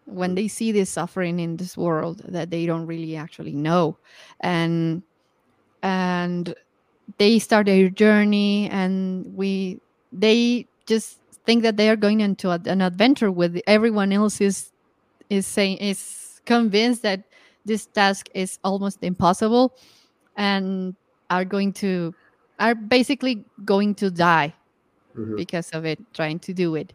when 0.07 0.35
they 0.35 0.49
see 0.49 0.73
this 0.73 0.91
suffering 0.91 1.41
in 1.41 1.57
this 1.57 1.77
world 1.77 2.23
that 2.29 2.51
they 2.51 2.67
don't 2.67 2.87
really 2.87 3.17
actually 3.17 3.55
know 3.55 3.99
and 4.41 5.03
and 5.83 6.55
they 7.19 7.39
start 7.39 7.67
their 7.67 7.91
journey 7.91 8.69
and 8.71 9.27
we 9.35 9.81
they 10.13 10.67
just 10.87 11.21
think 11.47 11.63
that 11.63 11.77
they 11.77 11.89
are 11.89 11.97
going 11.97 12.21
into 12.21 12.51
a- 12.51 12.61
an 12.67 12.81
adventure 12.83 13.31
with 13.31 13.61
everyone 13.67 14.13
else 14.13 14.41
is 14.41 14.73
is 15.31 15.47
saying 15.47 15.79
is 15.79 16.41
convinced 16.47 17.03
that 17.03 17.25
this 17.65 17.87
task 17.87 18.29
is 18.35 18.59
almost 18.65 18.99
impossible 19.03 19.75
and 20.37 20.95
are 21.31 21.45
going 21.45 21.73
to 21.73 22.15
are 22.59 22.75
basically 22.75 23.45
going 23.65 23.95
to 23.95 24.11
die 24.11 24.55
Mhm. 25.17 25.37
because 25.37 25.71
of 25.71 25.85
it 25.87 25.99
trying 26.15 26.39
to 26.41 26.55
do 26.55 26.75
it 26.77 26.93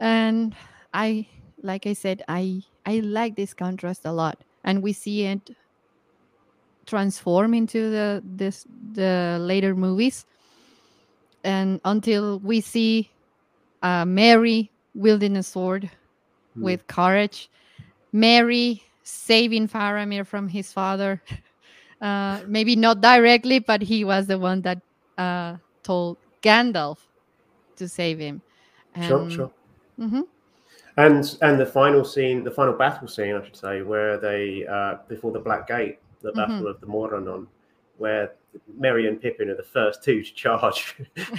and 0.00 0.54
i 0.92 1.26
like 1.62 1.86
i 1.86 1.92
said 1.92 2.22
i 2.28 2.62
i 2.86 3.00
like 3.00 3.34
this 3.36 3.54
contrast 3.54 4.02
a 4.04 4.12
lot 4.12 4.38
and 4.64 4.82
we 4.82 4.92
see 4.92 5.24
it 5.24 5.50
transform 6.86 7.52
into 7.54 7.90
the 7.90 8.22
this 8.24 8.64
the 8.92 9.38
later 9.40 9.74
movies 9.74 10.24
and 11.44 11.80
until 11.84 12.38
we 12.40 12.60
see 12.60 13.10
uh, 13.82 14.04
Merry 14.04 14.70
wielding 14.94 15.36
a 15.36 15.42
sword 15.42 15.90
Mhm. 16.56 16.62
with 16.62 16.86
courage 16.86 17.50
Merry 18.12 18.82
saving 19.02 19.68
faramir 19.68 20.26
from 20.26 20.48
his 20.48 20.72
father 20.72 21.22
uh, 22.00 22.40
maybe 22.46 22.74
not 22.76 23.00
directly 23.00 23.58
but 23.58 23.82
he 23.82 24.04
was 24.04 24.26
the 24.26 24.38
one 24.38 24.62
that 24.62 24.80
uh, 25.18 25.56
told 25.82 26.16
gandalf 26.42 26.98
to 27.76 27.88
save 27.88 28.18
him 28.18 28.40
Sure, 29.06 29.20
And- 29.20 29.32
sure. 29.32 29.50
Mhm. 30.00 30.24
And 30.98 31.38
and 31.42 31.60
the 31.60 31.66
final 31.66 32.04
scene, 32.04 32.42
the 32.42 32.50
final 32.50 32.74
battle 32.74 33.06
scene, 33.06 33.36
I 33.36 33.44
should 33.44 33.56
say, 33.56 33.82
where 33.82 34.18
they 34.18 34.66
uh, 34.66 34.96
before 35.08 35.30
the 35.30 35.38
Black 35.38 35.68
Gate, 35.68 36.00
the 36.22 36.30
Mm-hmm. 36.32 36.38
Battle 36.38 36.66
of 36.66 36.80
the 36.80 36.86
Morannon, 36.86 37.46
where 37.98 38.32
Merry 38.76 39.06
and 39.06 39.22
Pippin 39.22 39.48
are 39.50 39.54
the 39.54 39.62
first 39.62 40.02
two 40.02 40.24
to 40.24 40.34
charge, 40.34 40.96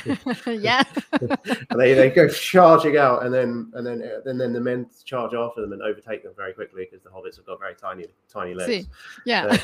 yeah 0.48 0.84
and 1.20 1.30
they, 1.80 1.94
they 1.94 2.10
go 2.10 2.30
charging 2.30 2.96
out, 2.96 3.26
and 3.26 3.34
then 3.34 3.70
and 3.74 3.86
then 3.86 4.02
and 4.26 4.40
then 4.40 4.54
the 4.54 4.62
men 4.62 4.90
charge 5.04 5.34
after 5.34 5.60
them 5.60 5.74
and 5.74 5.82
overtake 5.82 6.24
them 6.24 6.32
very 6.38 6.54
quickly 6.54 6.88
because 6.90 7.04
the 7.04 7.10
hobbits 7.10 7.36
have 7.36 7.46
got 7.46 7.60
very 7.60 7.76
tiny 7.76 8.06
tiny 8.32 8.54
legs. 8.54 8.86
See. 8.86 8.90
yeah 9.26 9.58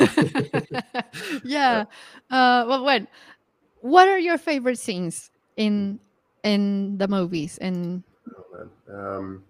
yeah 1.45 1.85
uh 2.31 2.65
well 2.67 2.83
when 2.83 3.07
what 3.79 4.09
are 4.09 4.19
your 4.19 4.37
favorite 4.37 4.77
scenes 4.77 5.31
in 5.55 5.99
in 6.43 6.97
the 6.97 7.07
movies 7.07 7.57
and 7.59 8.03
Oh, 8.37 8.57
man. 8.57 8.69
Um, 8.99 9.43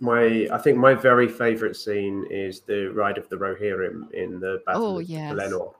my, 0.00 0.46
I 0.52 0.58
think 0.58 0.76
my 0.78 0.94
very 0.94 1.28
favorite 1.28 1.76
scene 1.76 2.26
is 2.30 2.60
the 2.60 2.88
ride 2.88 3.18
of 3.18 3.28
the 3.28 3.36
Rohirrim 3.36 4.10
in 4.12 4.38
the 4.40 4.62
Battle 4.66 4.82
Oh, 4.96 4.98
of 4.98 5.04
yes. 5.08 5.32
Pelennor. 5.32 5.72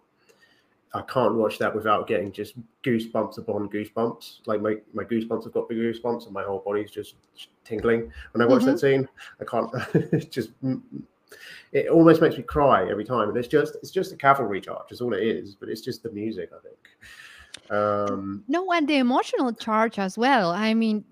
I 0.94 1.02
can't 1.02 1.34
watch 1.34 1.58
that 1.58 1.74
without 1.74 2.06
getting 2.06 2.32
just 2.32 2.54
goosebumps 2.82 3.36
upon 3.36 3.68
goosebumps. 3.68 4.46
Like 4.46 4.62
my, 4.62 4.76
my 4.94 5.04
goosebumps 5.04 5.44
have 5.44 5.52
got 5.52 5.68
big 5.68 5.76
goosebumps, 5.78 6.24
and 6.24 6.32
my 6.32 6.42
whole 6.42 6.60
body's 6.64 6.90
just 6.90 7.16
tingling 7.64 8.10
when 8.32 8.40
I 8.40 8.46
watch 8.46 8.62
Mm-hmm. 8.62 8.70
that 8.70 8.78
scene. 8.80 9.08
I 9.40 9.44
can't. 9.44 9.70
It's 10.14 10.24
just 10.34 10.50
it 11.72 11.88
almost 11.88 12.22
makes 12.22 12.36
me 12.38 12.42
cry 12.44 12.88
every 12.88 13.04
time, 13.04 13.28
and 13.28 13.36
it's 13.36 13.48
just 13.48 13.76
it's 13.82 13.90
just 13.90 14.12
a 14.12 14.16
cavalry 14.16 14.60
charge. 14.60 14.90
Is 14.90 15.02
all 15.02 15.12
it 15.12 15.22
is, 15.22 15.54
but 15.54 15.68
it's 15.68 15.82
just 15.82 16.02
the 16.02 16.10
music. 16.12 16.50
I 16.56 16.60
think. 16.62 17.70
Um, 17.70 18.44
no 18.48 18.70
and 18.72 18.86
the 18.88 18.96
emotional 18.96 19.50
charge 19.52 19.98
as 19.98 20.16
well 20.18 20.50
i 20.50 20.72
mean 20.74 21.00
Mm. 21.00 21.04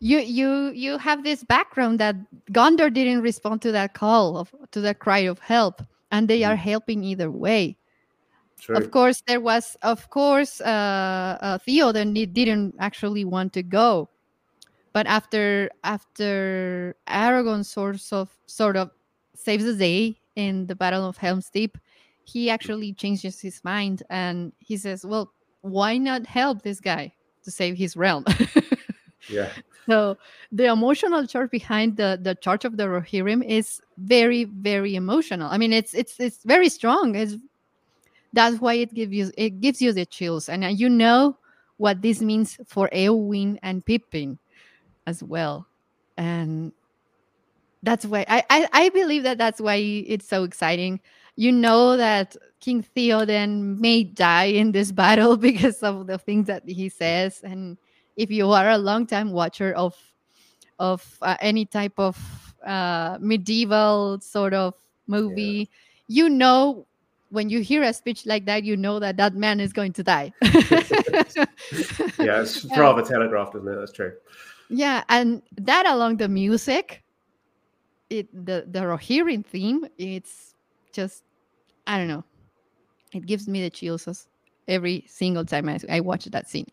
You 0.00 0.18
you 0.18 0.70
you 0.74 0.98
have 0.98 1.24
this 1.24 1.42
background 1.44 1.98
that 2.00 2.16
gondor 2.52 2.92
didn't 2.92 3.22
respond 3.22 3.62
to 3.62 3.72
that 3.72 3.94
call 3.94 4.36
of 4.36 4.54
to 4.72 4.80
that 4.82 4.98
cry 4.98 5.20
of 5.20 5.38
help 5.38 5.82
and 6.12 6.28
they 6.28 6.44
are 6.44 6.56
Mm. 6.56 6.58
helping 6.58 7.02
either 7.04 7.30
way 7.30 7.76
true. 8.60 8.76
of 8.76 8.90
course 8.90 9.22
there 9.26 9.40
was 9.40 9.76
of 9.82 10.08
course 10.10 10.60
uh, 10.60 11.38
uh 11.40 11.58
theoden 11.58 12.12
didn't 12.32 12.74
actually 12.78 13.24
want 13.24 13.52
to 13.54 13.62
go 13.62 14.08
but 14.92 15.06
after 15.06 15.70
after 15.84 16.94
Aragorn 17.08 17.64
sort 17.64 18.00
of 18.12 18.30
sort 18.46 18.76
of 18.76 18.90
saves 19.34 19.64
the 19.64 19.74
day 19.74 20.20
in 20.36 20.66
the 20.66 20.74
battle 20.76 21.06
of 21.08 21.16
helm's 21.16 21.50
deep 21.50 21.78
he 22.24 22.50
actually 22.50 22.92
changes 22.92 23.40
his 23.40 23.62
mind 23.64 24.02
and 24.10 24.52
he 24.58 24.76
says 24.76 25.04
well 25.06 25.32
why 25.62 25.96
not 25.98 26.26
help 26.26 26.62
this 26.62 26.80
guy 26.80 27.12
to 27.42 27.50
save 27.50 27.76
his 27.76 27.96
realm 27.96 28.24
yeah. 29.28 29.50
so 29.86 30.16
the 30.52 30.66
emotional 30.66 31.26
charge 31.26 31.50
behind 31.50 31.96
the 31.96 32.18
the 32.22 32.34
charge 32.36 32.64
of 32.64 32.76
the 32.76 32.84
rohirrim 32.84 33.44
is 33.44 33.80
very 33.98 34.44
very 34.44 34.94
emotional. 34.94 35.48
I 35.50 35.58
mean 35.58 35.72
it's 35.72 35.94
it's 35.94 36.18
it's 36.18 36.42
very 36.44 36.68
strong. 36.68 37.14
It's 37.14 37.36
that's 38.32 38.60
why 38.60 38.74
it 38.74 38.92
gives 38.94 39.12
you 39.12 39.32
it 39.36 39.60
gives 39.60 39.80
you 39.80 39.92
the 39.92 40.06
chills. 40.06 40.48
And 40.48 40.64
uh, 40.64 40.68
you 40.68 40.88
know 40.88 41.38
what 41.78 42.02
this 42.02 42.20
means 42.20 42.58
for 42.66 42.88
Eowyn 42.92 43.58
and 43.62 43.84
Pippin 43.84 44.38
as 45.06 45.22
well. 45.22 45.66
And 46.16 46.72
that's 47.82 48.04
why 48.04 48.24
I, 48.28 48.44
I 48.50 48.68
I 48.72 48.88
believe 48.90 49.22
that 49.24 49.38
that's 49.38 49.60
why 49.60 49.76
it's 49.76 50.28
so 50.28 50.44
exciting. 50.44 51.00
You 51.36 51.52
know 51.52 51.96
that 51.96 52.36
King 52.60 52.84
Theoden 52.96 53.78
may 53.78 54.04
die 54.04 54.44
in 54.44 54.72
this 54.72 54.92
battle 55.02 55.36
because 55.36 55.82
of 55.82 56.06
the 56.06 56.18
things 56.18 56.46
that 56.46 56.68
he 56.68 56.88
says. 56.88 57.40
And 57.42 57.78
if 58.16 58.30
you 58.30 58.50
are 58.50 58.70
a 58.70 58.78
long 58.78 59.06
time 59.06 59.30
watcher 59.32 59.72
of 59.74 59.94
of 60.78 61.04
uh, 61.22 61.36
any 61.40 61.64
type 61.64 61.94
of 61.98 62.16
uh, 62.66 63.16
medieval 63.20 64.18
sort 64.20 64.52
of 64.54 64.74
movie 65.06 65.68
you 66.08 66.28
know 66.28 66.86
when 67.30 67.48
you 67.48 67.60
hear 67.60 67.82
a 67.82 67.92
speech 67.92 68.26
like 68.26 68.44
that 68.46 68.62
you 68.64 68.76
know 68.76 68.98
that 68.98 69.16
that 69.16 69.34
man 69.34 69.60
is 69.60 69.72
going 69.72 69.92
to 69.92 70.02
die 70.02 70.32
Yeah, 72.18 72.42
it's 72.42 72.64
Yeah. 72.70 72.78
rather 72.80 73.02
telegraphed, 73.02 73.54
isn't 73.56 73.68
it? 73.68 73.76
That's 73.76 73.92
true. 73.92 74.12
yeah 74.68 75.04
and 75.08 75.42
that 75.58 75.86
along 75.86 76.16
the 76.16 76.28
music 76.28 77.02
it 78.10 78.26
the 78.46 78.66
the 78.70 78.80
rohirrim 78.80 79.44
theme 79.44 79.86
it's 79.98 80.54
just 80.92 81.22
i 81.86 81.96
don't 81.98 82.08
know 82.08 82.24
it 83.14 83.26
gives 83.26 83.46
me 83.48 83.62
the 83.62 83.70
chills 83.70 84.28
every 84.68 85.04
single 85.08 85.44
time 85.44 85.68
I, 85.68 85.78
I 85.90 86.00
watch 86.00 86.24
that 86.26 86.48
scene 86.48 86.66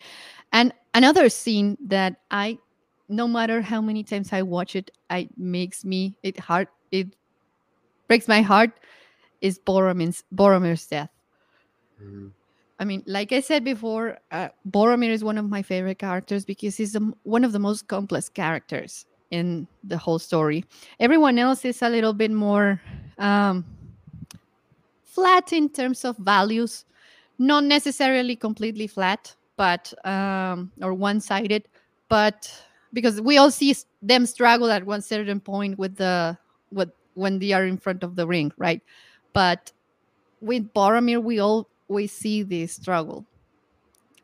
and 0.52 0.74
another 0.94 1.30
scene 1.30 1.78
that 1.88 2.18
i 2.32 2.58
no 3.10 3.28
matter 3.28 3.62
how 3.62 3.82
many 3.82 4.04
times 4.04 4.34
i 4.34 4.42
watch 4.42 4.76
it 4.76 4.92
it 5.10 5.30
makes 5.38 5.86
me 5.86 6.18
it 6.24 6.40
heart 6.40 6.70
it 6.92 7.16
breaks 8.08 8.28
my 8.28 8.42
heart 8.42 8.72
is 9.42 9.60
boromir's 9.60 10.24
boromir's 10.34 10.86
death 10.88 11.10
Mhm. 12.02 12.32
I 12.80 12.86
mean, 12.86 13.04
like 13.06 13.32
I 13.32 13.40
said 13.40 13.64
before, 13.64 14.18
uh, 14.32 14.50
Boromir 14.70 15.10
is 15.10 15.24
one 15.24 15.38
of 15.38 15.48
my 15.50 15.62
favorite 15.62 16.00
characters 16.00 16.44
because 16.44 16.76
he's 16.76 16.94
the, 16.94 17.14
one 17.24 17.44
of 17.44 17.52
the 17.52 17.60
most 17.60 17.88
complex 17.88 18.30
characters 18.30 19.06
in 19.32 19.68
the 19.84 19.98
whole 19.98 20.20
story. 20.20 20.66
Everyone 21.00 21.38
else 21.40 21.66
is 21.66 21.82
a 21.82 21.90
little 21.90 22.14
bit 22.14 22.32
more 22.32 22.82
um, 23.20 23.64
flat 25.04 25.54
in 25.54 25.70
terms 25.70 26.04
of 26.04 26.18
values, 26.18 26.86
not 27.40 27.64
necessarily 27.64 28.36
completely 28.36 28.88
flat, 28.88 29.36
but 29.58 29.94
um, 30.06 30.72
or 30.82 30.94
one-sided, 30.94 31.68
but 32.10 32.52
because 32.94 33.22
we 33.22 33.38
all 33.38 33.52
see 33.52 33.76
them 34.02 34.26
struggle 34.26 34.70
at 34.70 34.86
one 34.86 35.02
certain 35.02 35.40
point 35.40 35.78
with 35.78 35.96
the 35.96 36.38
with 36.72 36.92
when 37.16 37.40
they 37.40 37.52
are 37.52 37.66
in 37.66 37.78
front 37.78 38.04
of 38.04 38.16
the 38.16 38.26
ring, 38.26 38.52
right? 38.58 38.82
But 39.34 39.72
with 40.42 40.74
Boromir, 40.74 41.22
we 41.22 41.40
all 41.40 41.68
we 41.88 42.08
see 42.08 42.44
this 42.44 42.74
struggle. 42.74 43.26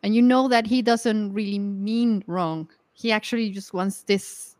And 0.02 0.16
you 0.16 0.22
know 0.22 0.48
that 0.48 0.66
he 0.66 0.82
doesn't 0.82 1.34
really 1.34 1.60
mean 1.60 2.24
wrong. 2.26 2.70
He 2.94 3.12
actually 3.12 3.50
just 3.52 3.74
wants 3.74 4.04
this 4.04 4.56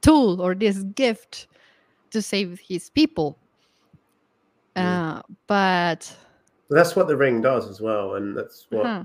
tool 0.00 0.40
or 0.40 0.54
this 0.54 0.82
gift 0.94 1.46
to 2.10 2.20
save 2.20 2.60
his 2.60 2.90
people. 2.90 3.38
Mm. 4.76 5.18
Uh, 5.18 5.22
but 5.46 6.12
That's 6.70 6.94
what 6.94 7.08
the 7.08 7.16
ring 7.16 7.40
does 7.40 7.68
as 7.68 7.80
well, 7.80 8.14
and 8.14 8.36
that's 8.36 8.66
what 8.70 8.86
Uh-huh. 8.86 9.04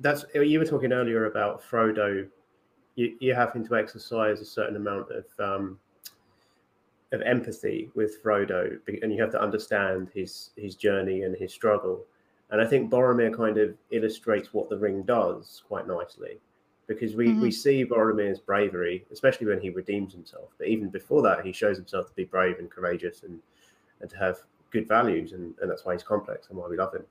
that's 0.00 0.24
you 0.34 0.58
were 0.58 0.66
talking 0.66 0.92
earlier 0.92 1.26
about 1.26 1.62
Frodo. 1.62 2.28
You, 2.96 3.16
you're 3.20 3.36
having 3.36 3.64
to 3.68 3.76
exercise 3.76 4.40
a 4.40 4.44
certain 4.44 4.76
amount 4.76 5.10
of 5.10 5.24
um, 5.38 5.78
of 7.12 7.22
empathy 7.22 7.90
with 7.94 8.22
Frodo, 8.22 8.78
and 9.02 9.12
you 9.12 9.20
have 9.20 9.30
to 9.32 9.40
understand 9.40 10.10
his 10.12 10.50
his 10.56 10.74
journey 10.74 11.22
and 11.22 11.36
his 11.36 11.52
struggle. 11.52 12.04
And 12.50 12.60
I 12.60 12.66
think 12.66 12.90
Boromir 12.90 13.34
kind 13.34 13.56
of 13.58 13.74
illustrates 13.90 14.52
what 14.52 14.68
the 14.68 14.76
ring 14.76 15.02
does 15.04 15.62
quite 15.66 15.86
nicely, 15.86 16.40
because 16.86 17.14
we 17.14 17.32
we 17.34 17.50
see 17.50 17.84
Boromir's 17.84 18.40
bravery, 18.40 19.06
especially 19.12 19.46
when 19.46 19.60
he 19.60 19.70
redeems 19.70 20.12
himself. 20.12 20.50
But 20.58 20.66
even 20.66 20.90
before 20.90 21.22
that, 21.22 21.46
he 21.46 21.52
shows 21.52 21.76
himself 21.76 22.08
to 22.08 22.14
be 22.14 22.24
brave 22.24 22.58
and 22.58 22.68
courageous, 22.70 23.22
and 23.22 23.40
and 24.00 24.10
to 24.10 24.16
have 24.16 24.38
good 24.72 24.88
values, 24.88 25.32
and, 25.32 25.54
and 25.60 25.70
that's 25.70 25.84
why 25.84 25.92
he's 25.92 26.02
complex 26.02 26.48
and 26.48 26.58
why 26.58 26.66
we 26.68 26.76
love 26.76 26.94
him. 26.94 27.04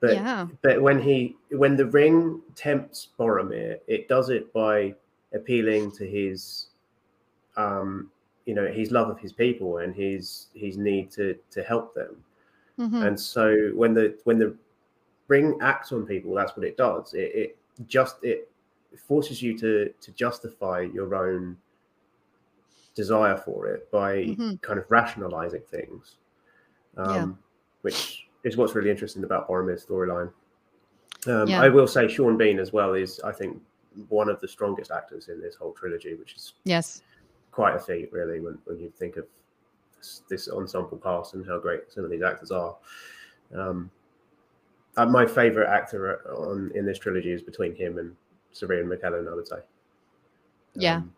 But 0.00 0.14
yeah. 0.14 0.46
but 0.62 0.80
when 0.82 1.00
he 1.00 1.36
when 1.50 1.76
the 1.76 1.86
ring 1.86 2.42
tempts 2.54 3.08
Boromir, 3.18 3.78
it 3.86 4.06
does 4.08 4.28
it 4.28 4.52
by 4.52 4.94
appealing 5.32 5.90
to 5.92 6.06
his 6.06 6.68
um 7.56 8.10
you 8.46 8.54
know 8.54 8.66
his 8.70 8.90
love 8.90 9.08
of 9.08 9.18
his 9.18 9.32
people 9.32 9.78
and 9.78 9.94
his 9.94 10.48
his 10.54 10.76
need 10.76 11.10
to 11.12 11.38
to 11.50 11.62
help 11.62 11.94
them. 11.94 12.22
Mhm. 12.78 13.06
And 13.06 13.20
so 13.20 13.70
when 13.74 13.94
the 13.94 14.18
when 14.24 14.38
the 14.38 14.56
ring 15.28 15.56
acts 15.62 15.90
on 15.92 16.06
people, 16.06 16.34
that's 16.34 16.56
what 16.56 16.66
it 16.66 16.76
does. 16.76 17.14
It, 17.14 17.34
it 17.34 17.58
just 17.86 18.16
it 18.22 18.50
forces 18.96 19.40
you 19.40 19.56
to 19.58 19.92
to 20.00 20.12
justify 20.12 20.80
your 20.82 21.14
own 21.14 21.56
desire 22.94 23.36
for 23.36 23.66
it 23.68 23.90
by 23.90 24.24
Mhm. 24.24 24.60
kind 24.62 24.78
of 24.78 24.88
rationalizing 24.90 25.62
things, 25.62 26.16
um, 26.96 27.14
Yeah. 27.14 27.28
which 27.82 28.28
is 28.44 28.56
what's 28.56 28.74
really 28.74 28.90
interesting 28.90 29.24
about 29.24 29.48
Boromir's 29.48 29.84
storyline. 29.84 30.32
Um, 31.26 31.48
Yeah. 31.48 31.62
I 31.62 31.68
will 31.68 31.86
say 31.86 32.08
Sean 32.08 32.36
Bean 32.36 32.58
as 32.58 32.72
well 32.72 32.94
is 32.94 33.20
I 33.20 33.32
think 33.32 33.60
one 34.08 34.28
of 34.28 34.40
the 34.40 34.48
strongest 34.48 34.90
actors 34.90 35.28
in 35.28 35.40
this 35.40 35.54
whole 35.54 35.72
trilogy, 35.72 36.14
which 36.14 36.34
is 36.34 36.54
Yes. 36.64 37.02
quite 37.52 37.74
a 37.76 37.78
feat 37.78 38.12
really 38.12 38.40
when, 38.40 38.58
when 38.64 38.78
you 38.78 38.90
think 38.90 39.16
of 39.16 39.26
this, 39.96 40.22
this 40.28 40.48
ensemble 40.48 40.98
cast 40.98 41.34
and 41.34 41.46
how 41.46 41.58
great 41.58 41.90
some 41.92 42.04
of 42.04 42.10
these 42.10 42.22
actors 42.22 42.50
are. 42.50 42.76
Um, 43.54 43.90
uh, 44.96 45.06
my 45.06 45.26
favorite 45.26 45.68
actor 45.68 46.20
on 46.36 46.70
in 46.74 46.84
this 46.86 46.98
trilogy 46.98 47.32
is 47.32 47.42
between 47.42 47.74
him 47.74 47.98
and 47.98 48.14
Ian 48.62 48.88
McKellen, 48.88 49.30
I 49.30 49.34
would 49.34 49.48
say. 49.48 49.58
Yeah. 50.74 50.96
Um, 50.96 51.14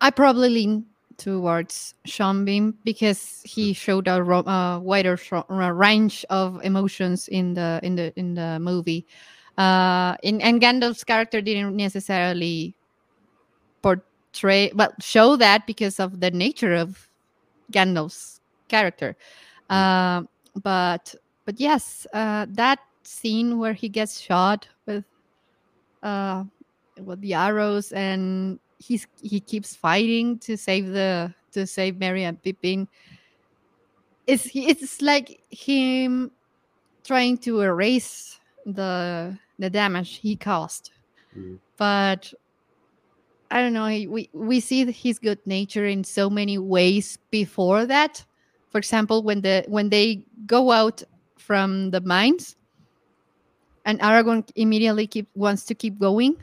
I 0.00 0.10
probably 0.10 0.48
lean 0.50 0.86
towards 1.18 1.94
Sean 2.04 2.44
Bean 2.44 2.74
because 2.84 3.42
he 3.44 3.72
showed 3.72 4.08
a 4.08 4.22
ro- 4.22 4.46
uh, 4.46 4.78
wider 4.78 5.18
uh, 5.32 5.72
range 5.72 6.24
of 6.30 6.60
emotions 6.64 7.28
in 7.28 7.54
the 7.54 7.80
in 7.82 7.96
the 7.96 8.12
in 8.18 8.34
the 8.34 8.58
movie. 8.60 9.06
Uh, 9.58 10.16
in, 10.22 10.40
and 10.40 10.60
Gandalf's 10.60 11.04
character 11.04 11.40
didn't 11.40 11.76
necessarily 11.76 12.74
portray, 13.82 14.70
but 14.74 14.94
show 15.02 15.36
that 15.36 15.66
because 15.66 16.00
of 16.00 16.20
the 16.20 16.30
nature 16.30 16.74
of 16.74 17.08
Gandalf's 17.70 18.40
character. 18.68 19.16
Um, 19.68 20.28
but 20.62 21.14
but 21.44 21.60
yes, 21.60 22.06
uh, 22.12 22.46
that 22.50 22.78
scene 23.02 23.58
where 23.58 23.72
he 23.72 23.88
gets 23.88 24.20
shot 24.20 24.68
with 24.86 25.04
uh, 26.02 26.44
with 27.00 27.20
the 27.20 27.34
arrows 27.34 27.92
and 27.92 28.58
he's 28.82 29.06
he 29.22 29.40
keeps 29.40 29.76
fighting 29.76 30.38
to 30.40 30.56
save 30.56 30.88
the 30.88 31.32
to 31.52 31.66
save 31.66 31.98
Merry 31.98 32.24
and 32.24 32.42
Pippin. 32.42 32.88
It's 34.26 34.50
it's 34.54 35.00
like 35.00 35.42
him 35.50 36.30
trying 37.04 37.38
to 37.38 37.60
erase 37.60 38.40
the 38.66 39.38
the 39.58 39.70
damage 39.70 40.16
he 40.16 40.36
caused. 40.36 40.90
Mm. 41.36 41.58
But 41.76 42.32
I 43.50 43.60
don't 43.60 43.72
know. 43.72 43.86
We 43.86 44.28
we 44.32 44.60
see 44.60 44.90
his 44.90 45.18
good 45.18 45.38
nature 45.46 45.86
in 45.86 46.04
so 46.04 46.30
many 46.30 46.58
ways 46.58 47.18
before 47.30 47.86
that. 47.86 48.24
For 48.70 48.78
example, 48.78 49.22
when 49.22 49.42
the 49.42 49.64
when 49.68 49.90
they 49.90 50.24
go 50.46 50.70
out 50.72 51.02
from 51.36 51.90
the 51.90 52.00
mines, 52.00 52.56
and 53.84 54.00
Aragorn 54.00 54.48
immediately 54.54 55.06
keep 55.06 55.28
wants 55.34 55.64
to 55.66 55.74
keep 55.74 55.98
going, 55.98 56.36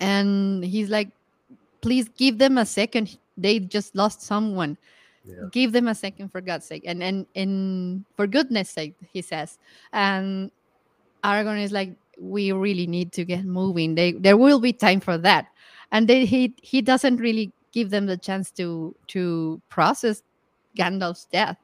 and 0.00 0.64
he's 0.64 0.88
like, 0.90 1.08
"Please 1.80 2.08
give 2.08 2.38
them 2.38 2.58
a 2.58 2.66
second. 2.66 3.18
They 3.36 3.58
just 3.60 3.94
lost 3.94 4.22
someone. 4.22 4.76
yeah. 5.24 5.48
Give 5.52 5.72
them 5.72 5.88
a 5.88 5.94
second 5.94 6.30
for 6.30 6.40
God's 6.40 6.66
sake, 6.66 6.82
and 6.86 7.02
and 7.02 7.26
and 7.34 8.04
for 8.16 8.26
goodness 8.26 8.70
sake," 8.70 8.94
he 9.12 9.22
says. 9.22 9.58
And 9.92 10.50
Aragorn 11.24 11.62
is 11.62 11.72
like, 11.72 11.94
"We 12.18 12.52
really 12.52 12.86
need 12.86 13.12
to 13.12 13.24
get 13.24 13.44
moving. 13.44 13.94
They 13.94 14.12
there 14.12 14.36
will 14.36 14.60
be 14.60 14.72
time 14.72 15.00
for 15.00 15.18
that." 15.18 15.46
And 15.92 16.08
then 16.08 16.26
he 16.26 16.54
he 16.62 16.82
doesn't 16.82 17.18
really 17.18 17.52
give 17.72 17.90
them 17.90 18.06
the 18.06 18.16
chance 18.16 18.50
to 18.52 18.94
to 19.08 19.60
process 19.68 20.22
Gandalf's 20.76 21.26
death 21.30 21.56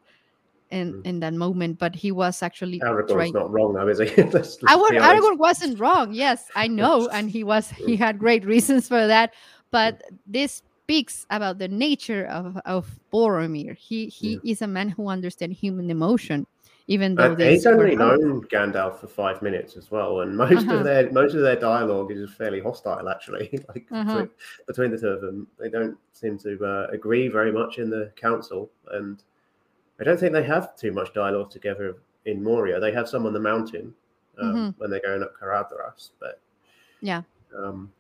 in 0.71 1.01
in 1.05 1.21
that 1.21 1.35
moment, 1.35 1.79
but 1.79 1.95
he 1.95 2.12
was 2.12 2.43
actually 2.43 2.81
Aragorn's 2.81 3.12
trying. 3.12 3.33
not 3.33 3.51
wrong 3.51 3.75
though, 3.75 3.89
is 3.89 3.99
he? 3.99 4.07
Let's- 4.23 4.35
let's 4.35 4.61
be 4.62 4.97
Aragorn, 4.97 5.39
wasn't 5.39 5.79
wrong. 5.81 6.12
Yes, 6.12 6.51
I 6.55 6.69
know, 6.81 7.09
and 7.09 7.31
he 7.31 7.45
was 7.45 7.71
he 7.71 7.97
had 7.97 8.19
great 8.19 8.45
reasons 8.45 8.89
for 8.89 9.07
that. 9.07 9.35
But 9.70 10.03
this 10.27 10.62
speaks 10.85 11.27
about 11.31 11.59
the 11.59 11.69
nature 11.69 12.27
of 12.27 12.57
of 12.65 12.89
Boromir. 13.12 13.77
He 13.77 14.07
he 14.07 14.40
is 14.45 14.62
a 14.62 14.66
man 14.66 14.89
who 14.89 15.09
understands 15.09 15.59
human 15.59 15.90
emotion, 15.90 16.47
even 16.86 17.15
though 17.15 17.32
Uh, 17.32 17.36
he's 17.36 17.66
only 17.66 17.97
known 17.97 18.43
Gandalf 18.49 19.01
for 19.01 19.07
five 19.09 19.43
minutes 19.43 19.77
as 19.77 19.90
well, 19.90 20.20
and 20.20 20.36
most 20.36 20.53
Uh-huh. 20.65 20.77
of 20.77 20.85
their 20.85 21.11
most 21.12 21.35
of 21.35 21.43
their 21.43 21.57
dialogue 21.61 22.11
is 22.12 22.31
fairly 22.35 22.61
hostile. 22.61 23.09
Actually, 23.09 23.49
like 23.69 23.86
Uh-huh. 23.90 24.05
between, 24.05 24.31
between 24.66 24.90
the 24.93 24.99
two 24.99 25.09
of 25.09 25.20
them, 25.20 25.47
they 25.59 25.69
don't 25.69 25.97
seem 26.12 26.39
to 26.39 26.51
uh, 26.65 26.86
agree 26.93 27.28
very 27.28 27.53
much 27.53 27.78
in 27.78 27.90
the 27.90 28.12
council, 28.16 28.70
and 28.93 29.23
I 30.01 30.05
don't 30.05 30.19
think 30.19 30.33
they 30.33 30.45
have 30.45 30.77
too 30.77 30.93
much 30.93 31.12
dialogue 31.12 31.51
together 31.51 31.97
in 32.25 32.43
Moria. 32.43 32.79
They 32.79 32.93
have 32.93 33.09
some 33.09 33.27
on 33.27 33.33
the 33.33 33.41
mountain 33.41 33.95
um, 34.41 34.75
when 34.79 34.91
they're 34.91 35.01
going 35.01 35.23
up 35.23 35.33
Caradhras, 35.41 36.11
but 36.20 36.41
Yeah. 37.01 37.23
um, 37.57 37.91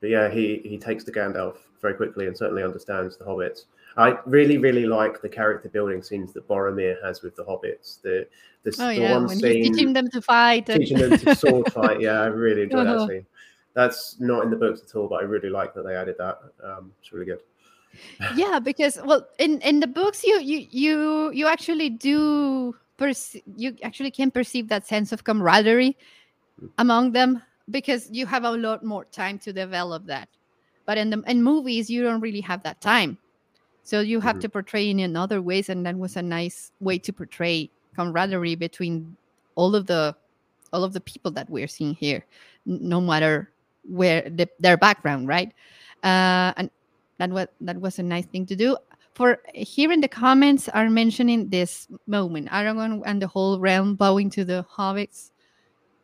but 0.00 0.10
yeah, 0.10 0.28
he 0.30 0.60
he 0.64 0.78
takes 0.78 1.04
the 1.04 1.12
Gandalf 1.12 1.56
very 1.82 1.94
quickly 1.94 2.26
and 2.26 2.36
certainly 2.36 2.62
understands 2.62 3.16
the 3.16 3.24
hobbits. 3.24 3.64
I 3.96 4.18
really, 4.26 4.58
really 4.58 4.86
like 4.86 5.20
the 5.22 5.28
character 5.28 5.68
building 5.68 6.02
scenes 6.02 6.32
that 6.32 6.48
Boromir 6.48 6.96
has 7.04 7.22
with 7.22 7.36
the 7.36 7.44
hobbits. 7.44 8.00
The 8.02 8.26
the, 8.64 8.74
Oh 8.80 8.88
the 8.88 8.94
yeah, 8.96 9.12
one 9.12 9.26
when 9.26 9.38
scene 9.38 9.56
he's 9.62 9.70
teaching 9.76 9.92
them 9.92 10.08
to 10.10 10.20
fight. 10.22 10.68
and- 10.70 10.80
teaching 10.80 10.98
them 10.98 11.18
to 11.18 11.34
sword 11.42 11.70
fight. 11.72 12.00
Yeah, 12.00 12.20
I 12.22 12.26
really 12.26 12.62
enjoy 12.62 12.78
Uh-huh. 12.80 12.98
that 13.06 13.08
scene. 13.08 13.26
That's 13.74 14.18
not 14.20 14.44
in 14.44 14.50
the 14.50 14.56
books 14.56 14.82
at 14.82 14.94
all, 14.96 15.08
but 15.08 15.16
I 15.16 15.24
really 15.24 15.50
like 15.50 15.74
that 15.74 15.82
they 15.84 15.94
added 15.96 16.16
that. 16.18 16.38
Um, 16.62 16.92
it's 17.00 17.12
really 17.12 17.26
good. 17.26 17.40
Yeah 18.36 18.58
because 18.58 18.98
well 19.04 19.26
in 19.38 19.60
in 19.60 19.80
the 19.80 19.86
books 19.86 20.24
you 20.24 20.40
you 20.40 20.66
you 20.70 21.30
you 21.32 21.46
actually 21.46 21.90
do 21.90 22.74
perce- 22.98 23.42
you 23.56 23.76
actually 23.82 24.10
can 24.10 24.30
perceive 24.30 24.68
that 24.68 24.86
sense 24.86 25.12
of 25.12 25.24
camaraderie 25.24 25.96
among 26.78 27.12
them 27.12 27.42
because 27.70 28.08
you 28.10 28.26
have 28.26 28.44
a 28.44 28.50
lot 28.50 28.84
more 28.84 29.04
time 29.06 29.38
to 29.38 29.52
develop 29.52 30.06
that. 30.06 30.28
But 30.86 30.98
in 30.98 31.10
the 31.10 31.22
in 31.26 31.42
movies 31.42 31.88
you 31.90 32.02
don't 32.02 32.20
really 32.20 32.42
have 32.42 32.62
that 32.62 32.80
time. 32.80 33.18
So 33.82 34.00
you 34.00 34.20
have 34.20 34.36
Mhm. 34.36 34.40
to 34.42 34.48
portray 34.48 34.90
it 34.90 34.98
in 34.98 35.16
other 35.16 35.42
ways 35.42 35.68
and 35.68 35.84
that 35.86 35.96
was 35.96 36.16
a 36.16 36.22
nice 36.22 36.72
way 36.80 36.98
to 36.98 37.12
portray 37.12 37.70
camaraderie 37.96 38.54
between 38.56 39.16
all 39.56 39.74
of 39.74 39.86
the 39.86 40.14
all 40.72 40.84
of 40.84 40.92
the 40.92 41.00
people 41.00 41.30
that 41.30 41.48
we're 41.48 41.68
seeing 41.68 41.94
here 41.94 42.24
no 42.66 43.00
matter 43.00 43.50
where 43.84 44.22
the, 44.22 44.48
their 44.58 44.76
background 44.76 45.28
right? 45.28 45.52
Uh, 46.02 46.52
and 46.56 46.70
that 47.18 47.30
was 47.30 47.46
that 47.60 47.80
was 47.80 47.98
a 47.98 48.02
nice 48.02 48.26
thing 48.26 48.46
to 48.46 48.56
do 48.56 48.76
for 49.14 49.38
here 49.54 49.92
in 49.92 50.00
the 50.00 50.08
comments 50.08 50.68
are 50.70 50.90
mentioning 50.90 51.48
this 51.48 51.86
moment 52.06 52.48
aragorn 52.50 53.02
and 53.06 53.22
the 53.22 53.26
whole 53.26 53.58
realm 53.60 53.94
bowing 53.94 54.28
to 54.30 54.44
the 54.44 54.64
hobbits 54.70 55.30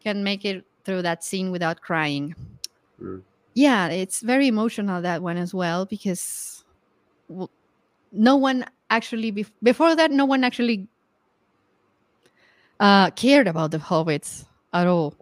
can 0.02 0.22
make 0.22 0.44
it 0.44 0.64
through 0.84 1.02
that 1.02 1.24
scene 1.24 1.50
without 1.50 1.80
crying 1.80 2.34
Mm. 3.00 3.22
yeah 3.54 3.88
it's 3.88 4.20
very 4.20 4.46
emotional 4.46 5.00
that 5.02 5.22
one 5.22 5.38
as 5.38 5.54
well 5.54 5.86
because 5.86 6.64
no 8.12 8.36
one 8.36 8.64
actually 8.90 9.32
bef- 9.32 9.50
before 9.62 9.96
that 9.96 10.10
no 10.10 10.26
one 10.26 10.44
actually 10.44 10.86
uh 12.78 13.10
cared 13.12 13.48
about 13.48 13.70
the 13.70 13.78
hobbits 13.78 14.44
at 14.72 14.86
all 14.86 15.14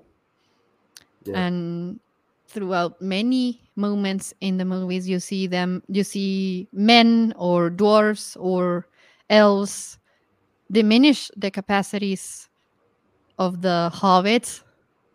Yeah. 1.24 1.38
and 1.38 2.00
throughout 2.48 3.00
many 3.00 3.60
moments 3.76 4.34
in 4.40 4.56
the 4.56 4.64
movies 4.64 5.08
you 5.08 5.20
see 5.20 5.46
them 5.46 5.82
you 5.88 6.02
see 6.02 6.68
men 6.72 7.32
or 7.36 7.70
dwarves 7.70 8.36
or 8.40 8.88
elves 9.30 9.98
diminish 10.72 11.30
the 11.36 11.50
capacities 11.50 12.48
of 13.38 13.62
the 13.62 13.90
hobbits 13.94 14.62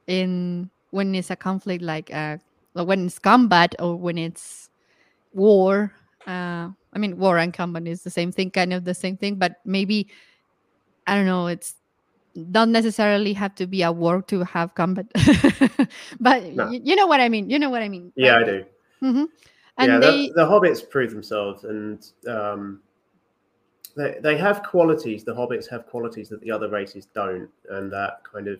in 0.08 0.70
when 0.92 1.16
it's 1.16 1.32
a 1.32 1.36
conflict 1.36 1.84
like 1.84 2.14
uh 2.14 2.38
when 2.74 3.08
it's 3.08 3.20
combat 3.20 3.76
or 3.80 3.96
when 3.96 4.18
it's 4.18 4.70
war 5.34 5.92
uh 6.28 6.70
i 6.94 6.98
mean 6.98 7.18
war 7.18 7.38
and 7.38 7.54
combat 7.54 7.88
is 7.88 8.04
the 8.04 8.10
same 8.10 8.32
thing 8.32 8.52
kind 8.52 8.74
of 8.74 8.86
the 8.86 8.94
same 8.94 9.18
thing 9.18 9.36
but 9.36 9.58
maybe 9.66 10.08
I 11.08 11.16
don't 11.16 11.26
know. 11.26 11.48
It's 11.48 11.76
don't 12.52 12.72
necessarily 12.72 13.34
have 13.34 13.54
to 13.56 13.68
be 13.68 13.84
a 13.84 13.92
work 13.92 14.28
to 14.28 14.44
have 14.44 14.74
combat, 14.76 15.06
but 16.20 16.44
No. 16.54 16.68
y- 16.68 16.82
you 16.84 16.96
know 16.96 17.06
what 17.08 17.20
I 17.22 17.30
mean. 17.30 17.50
You 17.50 17.60
know 17.60 17.70
what 17.70 17.82
I 17.82 17.90
mean. 17.90 18.12
Yeah, 18.16 18.38
I 18.38 18.44
do. 18.44 18.66
Mhm. 19.02 19.28
And 19.78 19.92
yeah, 19.92 20.00
they, 20.00 20.28
the, 20.28 20.34
the 20.36 20.46
hobbits 20.46 20.88
prove 20.90 21.12
themselves, 21.12 21.64
and 21.64 22.06
um, 22.28 22.82
they 23.96 24.18
they 24.22 24.38
have 24.38 24.64
qualities. 24.64 25.24
The 25.24 25.34
hobbits 25.34 25.68
have 25.70 25.86
qualities 25.88 26.30
that 26.30 26.42
the 26.42 26.52
other 26.52 26.70
races 26.70 27.08
don't, 27.14 27.50
and 27.70 27.92
that 27.92 28.24
kind 28.24 28.48
of. 28.48 28.60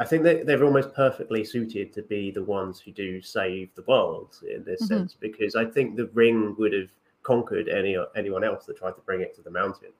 I 0.00 0.04
think 0.04 0.22
that 0.22 0.46
they're 0.46 0.62
almost 0.64 0.94
perfectly 0.94 1.42
suited 1.44 1.92
to 1.94 2.02
be 2.02 2.30
the 2.30 2.44
ones 2.44 2.78
who 2.80 2.92
do 2.92 3.20
save 3.20 3.74
the 3.74 3.82
world 3.88 4.38
in 4.48 4.62
this 4.62 4.82
Mhm. 4.82 4.88
sense, 4.88 5.16
because 5.18 5.56
I 5.56 5.64
think 5.64 5.96
the 5.96 6.06
ring 6.14 6.54
would 6.58 6.72
have 6.72 6.90
conquered 7.24 7.68
any 7.68 7.96
anyone 8.14 8.44
else 8.44 8.64
that 8.66 8.76
tried 8.78 8.94
to 8.94 9.00
bring 9.02 9.20
it 9.22 9.34
to 9.34 9.42
the 9.42 9.50
mountain. 9.50 9.90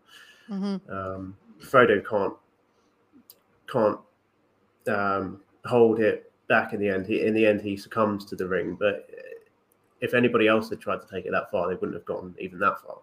Mhm. 0.48 0.80
Um, 0.90 1.36
Frodo 1.60 2.06
can't 2.09 2.35
can't 3.70 3.98
um, 4.89 5.40
hold 5.64 6.01
it 6.01 6.32
back 6.48 6.72
in 6.72 6.80
the 6.80 6.89
end. 6.89 7.06
He, 7.06 7.26
in 7.26 7.35
the 7.35 7.47
end, 7.47 7.60
he 7.60 7.76
succumbs 7.76 8.24
to 8.26 8.36
the 8.36 8.47
ring. 8.47 8.76
But 8.78 9.10
if 10.01 10.14
anybody 10.14 10.48
else 10.48 10.70
had 10.70 10.80
tried 10.80 11.02
to 11.02 11.09
take 11.09 11.26
it 11.26 11.32
that 11.32 11.51
far, 11.51 11.68
they 11.68 11.74
wouldn't 11.74 11.94
have 11.94 12.06
gotten 12.06 12.35
even 12.39 12.59
that 12.60 12.80
far. 12.80 12.98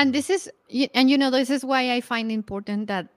and 0.00 0.14
this 0.14 0.30
is 0.30 0.50
and 0.94 1.10
you 1.10 1.18
know 1.18 1.30
this 1.30 1.50
is 1.50 1.64
why 1.64 1.92
i 1.92 2.00
find 2.00 2.32
important 2.32 2.86
that 2.86 3.08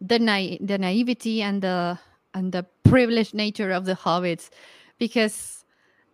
the 0.00 0.18
na- 0.18 0.56
the 0.60 0.76
naivety 0.76 1.42
and 1.42 1.62
the 1.62 1.98
and 2.34 2.52
the 2.52 2.66
privileged 2.82 3.34
nature 3.34 3.70
of 3.70 3.84
the 3.84 3.94
hobbits 3.94 4.50
because 4.98 5.64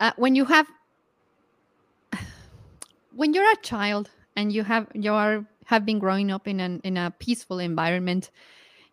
uh, 0.00 0.12
when 0.16 0.34
you 0.34 0.44
have 0.44 0.66
when 3.14 3.32
you're 3.32 3.50
a 3.50 3.56
child 3.62 4.10
and 4.36 4.52
you 4.52 4.62
have 4.62 4.86
you 4.94 5.12
are 5.12 5.44
have 5.68 5.84
been 5.84 5.98
growing 5.98 6.30
up 6.30 6.48
in 6.48 6.60
an 6.60 6.80
in 6.82 6.96
a 6.96 7.12
peaceful 7.18 7.58
environment 7.58 8.30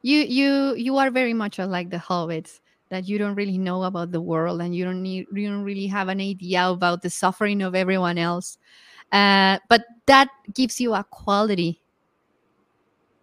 you 0.02 0.19
you 0.19 0.76
you 0.76 0.97
are 0.97 1.10
very 1.10 1.34
much 1.34 1.57
like 1.57 1.89
the 1.89 1.97
hobbits 1.97 2.60
that 2.89 3.07
you 3.07 3.18
don't 3.18 3.35
really 3.35 3.57
know 3.57 3.84
about 3.84 4.11
the 4.11 4.22
world 4.22 4.61
and 4.61 4.76
you 4.76 4.85
don't 4.85 5.02
need 5.02 5.26
you 5.34 5.49
don't 5.49 5.64
really 5.64 5.88
have 5.88 6.10
an 6.10 6.19
idea 6.19 6.68
about 6.68 7.02
the 7.02 7.10
suffering 7.10 7.61
of 7.61 7.73
everyone 7.76 8.18
else. 8.18 8.57
Uh, 9.11 9.57
but 9.69 9.85
that 10.06 10.30
gives 10.53 10.80
you 10.80 10.93
a 10.93 11.03
quality 11.03 11.81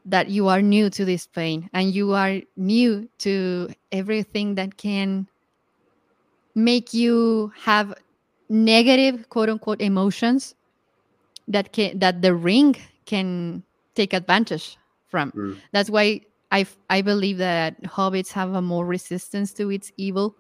that 0.05 0.29
you 0.29 0.49
are 0.49 0.63
new 0.63 0.91
to 0.91 1.05
this 1.05 1.27
pain 1.27 1.69
and 1.73 1.95
you 1.95 2.13
are 2.13 2.41
new 2.57 3.09
to 3.19 3.69
everything 3.93 4.57
that 4.57 4.77
can 4.77 5.29
make 6.55 6.93
you 6.93 7.53
have 7.57 7.95
negative 8.49 9.29
quote 9.29 9.49
unquote 9.49 9.81
emotions 9.81 10.55
that 11.47 11.73
can 11.73 11.99
that 11.99 12.23
the 12.23 12.35
ring 12.35 12.75
can 13.07 13.63
take 13.95 14.13
advantage 14.13 14.77
from 15.09 15.31
Mm. 15.33 15.59
that's 15.73 15.91
why 15.91 16.21
I 16.51 16.67
I 16.91 17.03
believe 17.03 17.39
that 17.39 17.83
hobbits 17.83 18.33
have 18.33 18.55
a 18.55 18.63
more 18.63 18.87
resistance 18.87 19.53
to 19.55 19.71
its 19.71 19.93
evil 19.97 20.37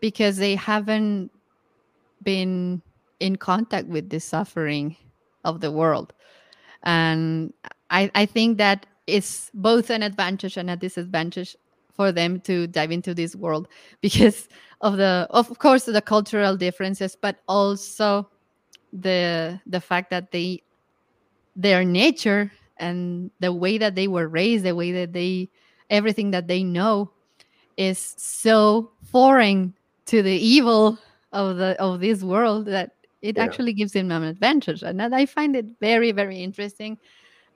because 0.00 0.36
they 0.36 0.54
haven't 0.54 1.30
been 2.22 2.82
in 3.20 3.36
contact 3.36 3.88
with 3.88 4.10
the 4.10 4.20
suffering 4.20 4.96
of 5.44 5.60
the 5.60 5.70
world 5.70 6.12
and 6.84 7.52
I, 7.90 8.10
I 8.14 8.26
think 8.26 8.58
that 8.58 8.86
it's 9.06 9.50
both 9.54 9.90
an 9.90 10.02
advantage 10.02 10.56
and 10.56 10.70
a 10.70 10.76
disadvantage 10.76 11.56
for 11.92 12.12
them 12.12 12.40
to 12.42 12.66
dive 12.66 12.92
into 12.92 13.14
this 13.14 13.34
world 13.34 13.68
because 14.00 14.48
of 14.80 14.96
the 14.96 15.26
of 15.30 15.58
course 15.58 15.84
the 15.84 16.02
cultural 16.02 16.56
differences 16.56 17.16
but 17.20 17.36
also 17.48 18.28
the 18.92 19.60
the 19.66 19.80
fact 19.80 20.10
that 20.10 20.30
they 20.30 20.62
their 21.58 21.84
nature 21.84 22.50
and 22.78 23.30
the 23.40 23.52
way 23.52 23.78
that 23.78 23.96
they 23.96 24.08
were 24.08 24.28
raised 24.28 24.64
the 24.64 24.74
way 24.74 24.92
that 24.92 25.12
they 25.12 25.50
everything 25.90 26.30
that 26.30 26.46
they 26.48 26.62
know 26.64 27.10
is 27.76 28.14
so 28.16 28.90
foreign 29.10 29.74
to 30.06 30.22
the 30.22 30.32
evil 30.36 30.98
of 31.32 31.56
the 31.58 31.76
of 31.80 32.00
this 32.00 32.22
world 32.22 32.66
that 32.66 32.92
it 33.22 33.36
Yeah. 33.36 33.44
actually 33.44 33.74
gives 33.74 33.92
them 33.92 34.10
an 34.12 34.22
advantage. 34.22 34.82
And 34.84 35.00
that 35.00 35.12
i 35.12 35.26
find 35.26 35.56
it 35.56 35.66
very 35.80 36.12
very 36.12 36.38
interesting. 36.40 36.98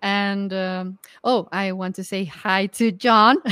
And 0.03 0.53
um, 0.53 0.99
oh 1.25 1.49
i 1.53 1.71
want 1.73 1.95
to 1.97 2.05
say 2.05 2.25
hi 2.25 2.67
to 2.79 2.91
john. 2.93 3.37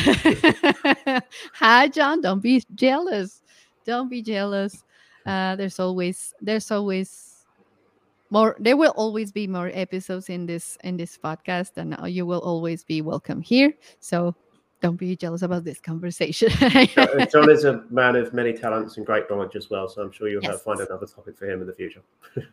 Hi 1.55 1.89
john. 1.89 2.21
Don't 2.23 2.43
be 2.43 2.63
jealous. 2.75 3.43
Don't 3.87 4.09
be 4.11 4.23
jealous. 4.23 4.85
Uh, 5.27 5.55
there's 5.57 5.79
always 5.79 6.35
there's 6.41 6.71
always 6.73 7.30
more 8.31 8.57
there 8.59 8.77
will 8.77 8.93
always 8.97 9.33
be 9.33 9.47
more 9.47 9.71
episodes 9.75 10.29
in 10.29 10.47
this 10.47 10.79
in 10.85 10.97
this 10.97 11.19
podcast 11.19 11.73
and 11.77 11.97
you 12.13 12.25
will 12.25 12.41
always 12.41 12.85
be 12.85 13.03
welcome 13.03 13.41
here 13.41 13.75
so 13.99 14.35
don't 14.81 14.97
be 14.97 15.15
jealous 15.15 15.43
about 15.43 15.65
this 15.65 15.81
conversation 15.81 16.49
John 17.31 17.51
is 17.51 17.65
a 17.65 17.85
man 17.91 18.17
of 18.17 18.33
many 18.33 18.53
talents 18.53 18.97
and 18.97 19.05
great 19.05 19.29
knowledge 19.31 19.57
as 19.57 19.69
well, 19.69 19.89
so 19.89 20.01
I'm 20.03 20.11
sure 20.11 20.29
you'll 20.29 20.43
have, 20.43 20.53
Yes. 20.53 20.63
find 20.63 20.81
another 20.81 21.07
topic 21.07 21.37
for 21.37 21.51
him 21.51 21.61
in 21.61 21.67
the 21.67 21.75
future. 21.75 22.01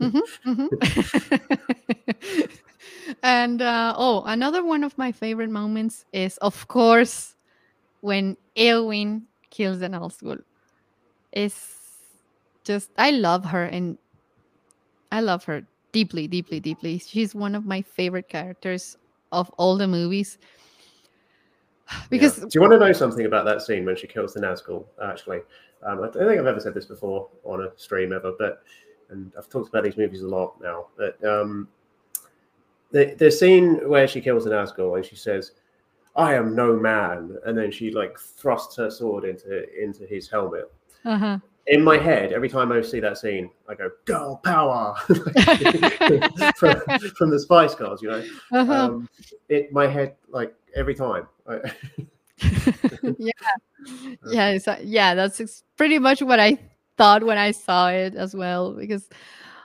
Mhm, 0.02 0.22
mhm. 0.46 2.50
and 3.24 3.62
uh, 3.62 3.94
oh, 3.98 4.24
another 4.26 4.64
one 4.64 4.84
of 4.84 4.98
my 4.98 5.12
favorite 5.12 5.50
moments 5.50 6.06
is, 6.12 6.38
of 6.38 6.68
course, 6.68 7.36
when 8.02 8.38
Eowyn 8.56 9.24
kills 9.50 9.80
the 9.80 9.88
Nazgul. 9.88 10.42
It's 11.32 11.76
just 12.64 12.90
I 12.98 13.12
love 13.12 13.46
her 13.46 13.64
and 13.64 13.98
I 15.12 15.22
love 15.22 15.44
her 15.46 15.64
deeply, 15.92 16.28
deeply, 16.28 16.60
deeply. 16.60 17.00
She's 17.00 17.34
one 17.34 17.56
of 17.56 17.66
my 17.66 17.82
favorite 17.82 18.30
characters 18.30 18.98
of 19.32 19.50
all 19.58 19.78
the 19.78 19.88
movies. 19.88 20.38
Because 22.10 22.38
Yeah. 22.40 22.44
do 22.46 22.50
you 22.56 22.62
want 22.62 22.74
to 22.74 22.80
know 22.80 22.92
something 22.92 23.26
about 23.26 23.46
that 23.46 23.62
scene 23.62 23.86
when 23.86 23.96
she 23.96 24.08
kills 24.08 24.34
the 24.34 24.42
Nazgul? 24.42 24.86
Actually, 25.04 25.42
um, 25.84 26.00
I 26.00 26.10
don't 26.10 26.14
think 26.14 26.40
I've 26.40 26.46
ever 26.46 26.60
said 26.60 26.74
this 26.74 26.86
before 26.86 27.30
on 27.44 27.64
a 27.64 27.72
stream 27.78 28.12
ever, 28.12 28.34
but 28.38 28.62
and 29.10 29.32
I've 29.38 29.48
talked 29.48 29.70
about 29.70 29.86
these 29.86 29.96
movies 29.96 30.22
a 30.22 30.28
lot 30.28 30.60
now. 30.62 30.88
But 30.98 31.24
um, 31.24 31.70
the 32.92 33.16
the 33.18 33.32
scene 33.32 33.88
where 33.88 34.08
she 34.08 34.20
kills 34.22 34.44
the 34.44 34.50
Nazgul 34.50 34.98
and 34.98 35.06
she 35.06 35.16
says, 35.16 35.54
"I 36.16 36.34
am 36.34 36.56
no 36.56 36.76
man," 36.76 37.38
and 37.46 37.58
then 37.58 37.72
she 37.72 37.92
like 37.92 38.20
thrusts 38.20 38.76
her 38.78 38.90
sword 38.90 39.24
into 39.24 39.82
into 39.82 40.06
his 40.06 40.30
helmet. 40.30 40.70
uh-huh. 41.06 41.40
In 41.68 41.84
my 41.84 41.98
head, 41.98 42.32
every 42.32 42.50
time 42.50 42.72
I 42.72 42.82
see 42.82 43.00
that 43.02 43.18
scene, 43.18 43.50
I 43.68 43.76
go, 43.76 43.90
"Girl 44.06 44.38
power!" 44.44 44.96
from, 46.56 46.82
from 47.18 47.30
the 47.30 47.40
Spice 47.40 47.76
Girls, 47.76 48.02
you 48.02 48.10
know. 48.10 48.24
uh-huh. 48.54 48.74
Um, 48.74 49.10
it 49.50 49.72
my 49.74 49.88
head 49.88 50.16
like 50.30 50.54
every 50.76 50.96
time. 50.96 51.28
I, 51.48 51.60
yeah 53.18 53.32
yeah 54.32 54.50
it's, 54.50 54.68
uh, 54.68 54.78
yeah 54.84 55.16
that's 55.16 55.64
pretty 55.76 56.00
much 56.00 56.22
what 56.22 56.40
i 56.40 56.58
thought 56.98 57.24
when 57.24 57.38
i 57.38 57.52
saw 57.52 57.90
it 57.90 58.16
as 58.16 58.36
well 58.36 58.74
because 58.74 59.10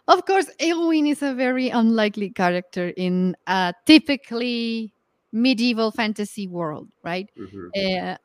of 0.08 0.24
course 0.26 0.46
Eowyn 0.60 1.08
is 1.08 1.22
a 1.22 1.34
very 1.34 1.68
unlikely 1.68 2.30
character 2.30 2.92
in 2.96 3.36
a 3.46 3.74
typically 3.86 4.94
medieval 5.32 5.90
fantasy 5.90 6.46
world 6.46 6.88
right 7.04 7.28
Mhm. 7.38 7.70
uh, 7.76 8.16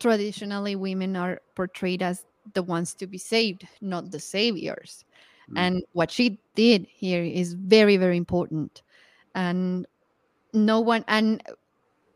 traditionally 0.00 0.76
women 0.76 1.16
are 1.16 1.38
portrayed 1.54 2.02
as 2.02 2.24
the 2.54 2.62
ones 2.62 2.94
to 2.94 3.06
be 3.06 3.18
saved 3.18 3.66
not 3.80 4.10
the 4.10 4.20
saviors 4.20 5.04
Mm. 5.50 5.56
and 5.58 5.82
what 5.92 6.10
she 6.10 6.38
did 6.54 6.86
here 6.88 7.22
is 7.24 7.54
very 7.54 7.96
very 7.96 8.16
important 8.16 8.82
and 9.34 9.86
no 10.52 10.80
one 10.80 11.04
and 11.08 11.42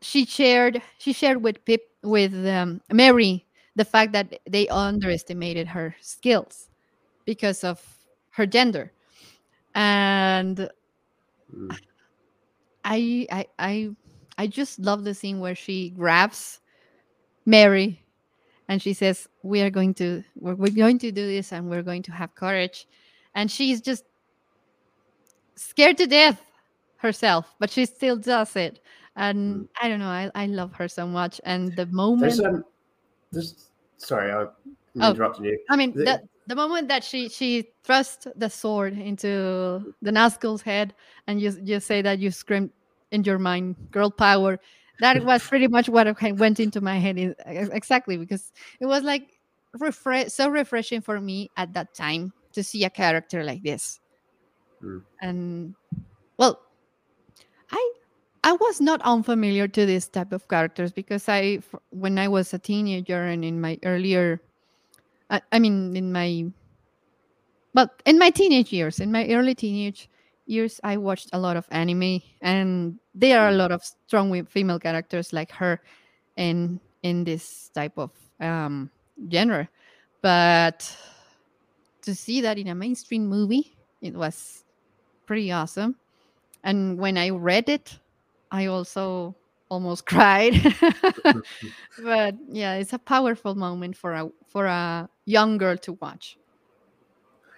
she 0.01 0.25
shared 0.25 0.81
she 0.97 1.13
shared 1.13 1.43
with 1.43 1.63
pip 1.65 1.81
with 2.03 2.33
um, 2.47 2.81
Merry 2.91 3.45
the 3.75 3.85
fact 3.85 4.11
that 4.13 4.39
they 4.49 4.67
underestimated 4.69 5.67
her 5.67 5.95
skills 6.01 6.69
because 7.25 7.63
of 7.63 7.81
her 8.31 8.45
gender 8.45 8.91
and 9.75 10.69
Mm. 11.53 11.77
I 12.83 13.27
I 13.31 13.45
I 13.59 13.89
I 14.37 14.47
just 14.47 14.79
love 14.79 15.03
the 15.03 15.13
scene 15.13 15.39
where 15.39 15.55
she 15.55 15.89
grabs 15.91 16.59
Merry 17.45 18.01
and 18.67 18.81
she 18.81 18.93
says, 18.93 19.27
"We 19.43 19.61
are 19.61 19.69
going 19.69 19.93
to 19.95 20.23
we're, 20.35 20.55
we're 20.55 20.71
going 20.71 20.99
to 20.99 21.11
do 21.11 21.25
this 21.27 21.51
and 21.53 21.69
we're 21.69 21.83
going 21.83 22.03
to 22.03 22.11
have 22.11 22.35
courage," 22.35 22.87
and 23.35 23.49
she's 23.51 23.81
just 23.81 24.03
scared 25.55 25.97
to 25.97 26.07
death 26.07 26.41
herself, 26.97 27.53
but 27.59 27.69
she 27.69 27.85
still 27.85 28.17
does 28.17 28.55
it. 28.55 28.79
And 29.15 29.61
Mm. 29.61 29.67
I 29.81 29.89
don't 29.89 29.99
know, 29.99 30.09
I, 30.09 30.29
I 30.35 30.45
love 30.45 30.73
her 30.73 30.87
so 30.87 31.07
much. 31.07 31.41
And 31.43 31.75
the 31.75 31.85
moment, 31.87 32.21
There's 32.21 32.39
um, 32.39 32.63
there's 33.31 33.69
sorry, 33.97 34.31
I'm 34.31 34.49
Oh. 34.99 35.11
interrupting 35.11 35.45
you. 35.45 35.59
I 35.69 35.75
mean, 35.75 35.93
the- 35.93 36.03
the, 36.05 36.21
the 36.47 36.55
moment 36.55 36.87
that 36.89 37.03
she 37.03 37.29
she 37.29 37.69
thrust 37.83 38.27
the 38.35 38.49
sword 38.49 38.93
into 38.97 39.93
the 40.01 40.11
Nazgul's 40.11 40.61
head, 40.61 40.93
and 41.27 41.41
you 41.41 41.51
you 41.63 41.79
say 41.79 42.01
that 42.01 42.19
you 42.19 42.31
screamed 42.31 42.71
in 43.11 43.23
your 43.23 43.39
mind, 43.39 43.75
"Girl 43.91 44.09
power," 44.11 44.59
that 44.99 45.23
was 45.23 45.43
pretty 45.47 45.67
much 45.67 45.89
what 45.89 46.07
went 46.37 46.59
into 46.59 46.81
my 46.81 46.97
head 46.97 47.35
exactly 47.45 48.17
because 48.17 48.51
it 48.79 48.85
was 48.85 49.03
like 49.03 49.39
refresh 49.79 50.29
so 50.33 50.49
refreshing 50.49 51.01
for 51.01 51.19
me 51.21 51.51
at 51.57 51.73
that 51.73 51.93
time 51.93 52.33
to 52.53 52.63
see 52.63 52.83
a 52.83 52.89
character 52.89 53.43
like 53.43 53.63
this, 53.63 53.99
Mm. 54.83 55.03
and 55.21 55.75
well, 56.37 56.59
I 57.71 57.91
I 58.43 58.53
was 58.53 58.79
not 58.81 59.01
unfamiliar 59.01 59.67
to 59.67 59.85
this 59.85 60.07
type 60.07 60.31
of 60.31 60.47
characters 60.47 60.91
because 60.91 61.27
i 61.29 61.59
when 61.89 62.17
I 62.17 62.27
was 62.27 62.53
a 62.53 62.59
teenager 62.59 63.23
and 63.25 63.43
in 63.43 63.59
my 63.61 63.77
earlier, 63.83 64.41
I, 65.29 65.41
I 65.51 65.59
mean, 65.59 65.95
in 65.97 66.11
my, 66.11 66.45
but 67.73 68.01
in 68.05 68.17
my 68.17 68.29
teenage 68.29 68.71
years, 68.71 68.99
in 68.99 69.11
my 69.11 69.27
early 69.29 69.53
teenage 69.55 70.09
years, 70.49 70.79
I 70.83 70.97
watched 70.97 71.29
a 71.33 71.39
lot 71.39 71.57
of 71.57 71.67
anime, 71.71 72.21
and 72.41 72.99
there 73.13 73.39
are 73.39 73.49
a 73.49 73.53
lot 73.53 73.71
of 73.71 73.83
strong 73.83 74.45
female 74.45 74.79
characters 74.79 75.33
like 75.33 75.51
her, 75.51 75.81
in 76.37 76.79
in 77.03 77.23
this 77.23 77.69
type 77.73 77.97
of 77.97 78.11
um, 78.39 78.89
genre. 79.31 79.67
But 80.21 80.95
to 82.01 82.15
see 82.15 82.41
that 82.41 82.57
in 82.57 82.67
a 82.67 82.75
mainstream 82.75 83.27
movie, 83.27 83.75
it 84.01 84.13
was 84.13 84.63
pretty 85.25 85.51
awesome. 85.51 85.95
And 86.63 86.97
when 86.97 87.17
I 87.17 87.29
read 87.29 87.69
it, 87.69 87.99
I 88.51 88.67
also 88.67 89.35
almost 89.69 90.05
cried. 90.11 90.53
but 92.03 92.35
yeah, 92.49 92.75
it's 92.75 92.93
a 92.93 92.99
powerful 92.99 93.55
moment 93.55 93.97
for 93.97 94.13
a 94.13 94.29
for 94.47 94.65
a 94.65 95.09
young 95.25 95.57
girl 95.57 95.77
to 95.77 95.93
watch. 95.93 96.37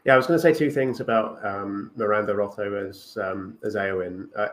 Yeah, 0.06 0.14
I 0.14 0.18
was 0.18 0.28
going 0.28 0.38
to 0.38 0.42
say 0.42 0.54
two 0.54 0.72
things 0.72 1.00
about 1.02 1.44
um, 1.46 1.92
Miranda 1.96 2.40
Otto 2.42 2.88
as 2.88 3.18
um, 3.22 3.58
as 3.64 3.76
Eowyn. 3.76 4.28
Uh, 4.36 4.50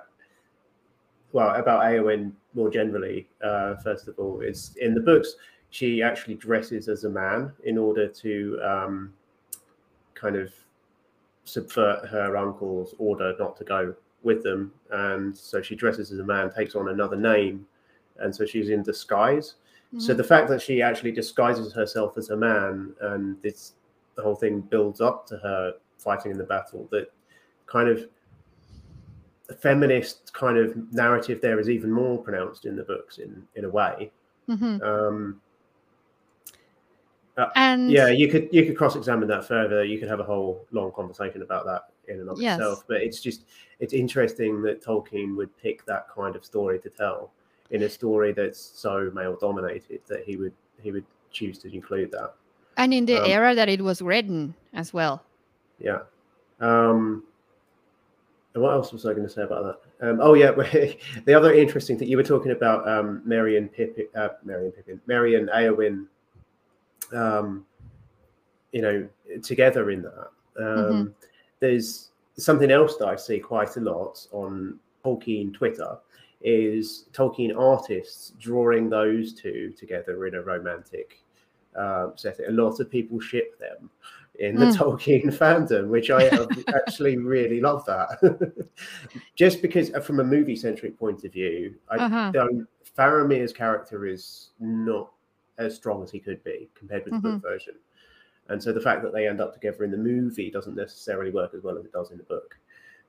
well, 1.33 1.55
about 1.55 1.83
Eowyn 1.85 2.33
more 2.55 2.71
generally. 2.71 3.29
Uh, 3.43 3.77
first 3.77 4.09
of 4.09 4.19
all, 4.19 4.41
is 4.41 4.77
in 4.81 4.95
the 4.95 5.01
books 5.01 5.37
she 5.71 6.03
actually 6.03 6.35
dresses 6.35 6.89
as 6.89 7.05
a 7.05 7.11
man 7.11 7.53
in 7.65 7.77
order 7.77 8.09
to 8.09 8.59
um, 8.63 9.13
kind 10.15 10.37
of 10.37 10.53
subvert 11.45 12.07
her 12.09 12.37
uncle's 12.37 12.95
order 12.99 13.35
not 13.39 13.57
to 13.57 13.65
go 13.65 13.95
with 14.23 14.43
them, 14.43 14.73
and 14.91 15.37
so 15.37 15.63
she 15.63 15.77
dresses 15.77 16.11
as 16.11 16.19
a 16.19 16.25
man, 16.25 16.53
takes 16.53 16.75
on 16.75 16.89
another 16.89 17.17
name, 17.17 17.67
and 18.19 18.35
so 18.35 18.45
she's 18.45 18.71
in 18.71 18.83
disguise. 18.83 19.55
So 19.99 20.13
Mhm. 20.13 20.17
the 20.17 20.25
fact 20.25 20.49
that 20.49 20.61
she 20.61 20.83
actually 20.83 21.13
disguises 21.13 21.73
herself 21.73 22.19
as 22.19 22.31
a 22.31 22.37
man 22.37 22.95
and 23.01 23.41
this 23.43 23.75
the 24.17 24.23
whole 24.23 24.35
thing 24.35 24.61
builds 24.61 25.01
up 25.01 25.27
to 25.29 25.37
her 25.39 25.75
fighting 25.99 26.33
in 26.33 26.39
the 26.39 26.45
battle 26.45 26.89
that 26.91 27.13
kind 27.67 27.89
of 27.89 28.07
feminist 29.61 30.33
kind 30.35 30.59
of 30.59 30.93
narrative 30.93 31.41
there 31.41 31.61
is 31.61 31.71
even 31.71 31.91
more 31.91 32.19
pronounced 32.23 32.65
in 32.67 32.75
the 32.75 32.83
books 32.83 33.19
in 33.19 33.47
in 33.55 33.65
a 33.65 33.69
way 33.71 34.11
Mhm. 34.49 34.83
um 34.83 35.41
And 37.55 37.91
yeah 37.91 38.09
you 38.09 38.29
could 38.29 38.49
you 38.53 38.65
could 38.67 38.77
cross-examine 38.77 39.29
that 39.29 39.47
further 39.47 39.85
you 39.85 39.99
could 39.99 40.09
have 40.09 40.21
a 40.21 40.25
whole 40.25 40.67
long 40.73 40.91
conversation 40.93 41.43
about 41.43 41.65
that 41.67 41.83
in 42.09 42.21
and 42.21 42.29
of 42.29 42.41
Yes. 42.41 42.59
itself 42.59 42.85
but 42.89 43.03
it's 43.03 43.21
just 43.21 43.45
it's 43.79 43.93
interesting 43.93 44.63
that 44.63 44.83
tolkien 44.83 45.37
would 45.37 45.57
pick 45.59 45.85
that 45.87 46.09
kind 46.09 46.35
of 46.35 46.45
story 46.45 46.79
to 46.81 46.89
tell 46.91 47.33
in 47.71 47.83
a 47.83 47.89
story 47.89 48.33
that's 48.33 48.59
so 48.61 49.11
male 49.15 49.37
dominated 49.37 50.01
that 50.07 50.25
he 50.25 50.37
would 50.37 50.55
he 50.81 50.91
would 50.93 51.05
choose 51.31 51.59
to 51.59 51.73
include 51.73 52.11
that 52.13 52.35
and 52.77 52.93
in 52.93 53.07
the 53.07 53.23
um, 53.23 53.31
era 53.31 53.55
that 53.55 53.69
it 53.69 53.81
was 53.81 54.03
written 54.03 54.55
as 54.73 54.93
well. 54.93 55.23
Yeah. 55.79 56.01
Um, 56.61 57.25
and 58.55 58.63
what 58.63 58.73
else 58.73 58.93
was 58.93 59.05
I 59.05 59.13
going 59.13 59.27
to 59.27 59.33
say 59.33 59.43
about 59.43 59.81
that? 60.01 60.09
Um, 60.09 60.19
oh 60.23 60.35
yeah, 60.35 60.51
the 61.25 61.35
other 61.35 61.53
interesting 61.53 61.99
thing 61.99 62.09
you 62.09 62.17
were 62.17 62.23
talking 62.23 62.53
about 62.53 62.89
um, 62.89 63.23
Merry 63.25 63.57
and 63.57 63.71
Pippin, 63.73 64.07
uh, 64.15 64.29
Merry 64.45 64.67
and 64.67 64.75
Pippin, 64.75 65.01
Merry 65.07 65.35
and 65.35 65.49
Eowyn, 65.51 66.07
um, 67.13 67.65
you 68.73 68.83
know, 68.83 69.09
together 69.43 69.91
in 69.91 70.03
that. 70.03 70.29
Um, 70.59 71.15
There's 71.61 72.11
something 72.39 72.71
else 72.71 72.97
that 72.97 73.09
I 73.09 73.17
see 73.17 73.39
quite 73.39 73.77
a 73.77 73.81
lot 73.81 74.27
on 74.33 74.79
Tolkien 75.05 75.55
Twitter 75.55 75.99
is 76.43 77.07
Tolkien 77.13 77.57
artists 77.59 78.33
drawing 78.39 78.89
those 78.89 79.33
two 79.33 79.73
together 79.77 80.27
in 80.27 80.35
a 80.35 80.43
romantic 80.43 81.23
um, 81.77 82.13
setting. 82.17 82.47
A 82.47 82.51
lot 82.51 82.81
of 82.81 82.91
people 82.91 83.21
ship 83.21 83.59
them 83.59 83.91
in 84.39 84.57
the 84.57 84.67
Mm. 84.67 84.77
Tolkien 84.77 85.25
fandom, 85.27 85.89
which 85.89 86.11
I 86.11 86.29
actually 86.75 87.17
really 87.17 87.61
love 87.61 87.85
that. 87.87 88.69
Just 89.35 89.63
because, 89.63 89.93
uh, 89.95 90.01
from 90.01 90.21
a 90.21 90.25
movie 90.25 90.57
centric 90.57 90.99
point 90.99 91.25
of 91.25 91.33
view, 91.33 91.75
I 91.89 91.97
Uh-huh. 91.97 92.31
don't. 92.33 92.67
Faramir's 92.97 93.53
character 93.53 94.07
is 94.07 94.51
not 94.61 95.13
as 95.59 95.75
strong 95.75 96.03
as 96.03 96.11
he 96.11 96.21
could 96.21 96.43
be 96.45 96.69
compared 96.75 97.05
with 97.05 97.15
the 97.15 97.21
book 97.21 97.43
version. 97.43 97.75
And 98.49 98.63
so 98.63 98.73
the 98.73 98.81
fact 98.81 99.03
that 99.03 99.13
they 99.13 99.27
end 99.27 99.41
up 99.41 99.53
together 99.55 99.85
in 99.85 99.91
the 99.91 99.97
movie 99.97 100.51
doesn't 100.51 100.77
necessarily 100.77 101.31
work 101.31 101.53
as 101.55 101.63
well 101.63 101.79
as 101.79 101.85
it 101.85 101.93
does 101.93 102.11
in 102.11 102.19
the 102.19 102.25
book. 102.25 102.59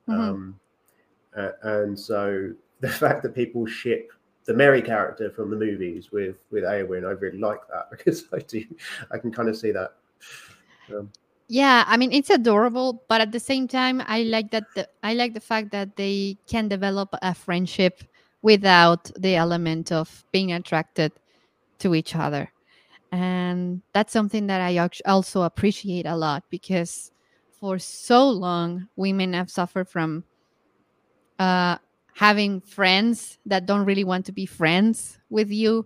Mhm. 0.07 0.13
Um, 0.13 0.59
uh, 1.35 1.51
and 1.63 1.99
so 1.99 2.53
the 2.79 2.87
fact 2.89 3.21
that 3.23 3.35
people 3.35 3.65
ship 3.65 4.11
the 4.47 4.53
Merry 4.53 4.81
character 4.81 5.29
from 5.29 5.51
the 5.51 5.57
movies 5.57 6.11
with 6.11 6.37
with 6.49 6.63
Eowyn, 6.63 7.05
I 7.05 7.11
really 7.11 7.37
like 7.37 7.59
that 7.69 7.91
because 7.91 8.25
I 8.33 8.39
do, 8.39 8.63
I 9.11 9.19
can 9.19 9.31
kind 9.31 9.49
of 9.49 9.57
see 9.57 9.71
that. 9.71 9.93
Um, 10.89 11.11
Yeah, 11.49 11.83
I 11.85 11.97
mean 11.97 12.11
it's 12.11 12.31
adorable, 12.31 13.03
but 13.07 13.21
at 13.21 13.31
the 13.31 13.39
same 13.39 13.67
time, 13.67 14.01
I 14.07 14.23
like 14.23 14.51
that. 14.51 14.63
The, 14.73 14.89
I 15.03 15.13
like 15.13 15.33
the 15.33 15.43
fact 15.43 15.71
that 15.71 15.95
they 15.95 16.37
can 16.47 16.67
develop 16.67 17.09
a 17.21 17.35
friendship 17.35 18.03
without 18.41 19.11
the 19.19 19.35
element 19.35 19.91
of 19.91 20.25
being 20.31 20.51
attracted 20.53 21.11
to 21.79 21.93
each 21.93 22.15
other, 22.15 22.51
and 23.11 23.81
that's 23.93 24.13
something 24.13 24.47
that 24.47 24.61
I 24.61 24.89
also 25.05 25.43
appreciate 25.43 26.05
a 26.05 26.15
lot 26.15 26.43
because 26.49 27.11
for 27.59 27.79
so 27.79 28.29
long 28.29 28.87
women 28.95 29.33
have 29.33 29.49
suffered 29.49 29.89
from 29.89 30.23
uh, 31.39 31.77
having 32.17 32.61
friends 32.61 33.37
that 33.45 33.65
don't 33.65 33.85
really 33.85 34.03
want 34.03 34.25
to 34.25 34.31
be 34.31 34.45
friends 34.45 35.19
with 35.29 35.51
you, 35.51 35.85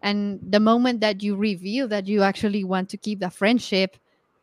and 0.00 0.38
the 0.42 0.60
moment 0.60 1.00
that 1.00 1.22
you 1.22 1.36
reveal 1.36 1.88
that 1.88 2.06
you 2.06 2.22
actually 2.22 2.64
want 2.64 2.88
to 2.90 2.96
keep 2.96 3.20
the 3.20 3.30
friendship 3.30 3.96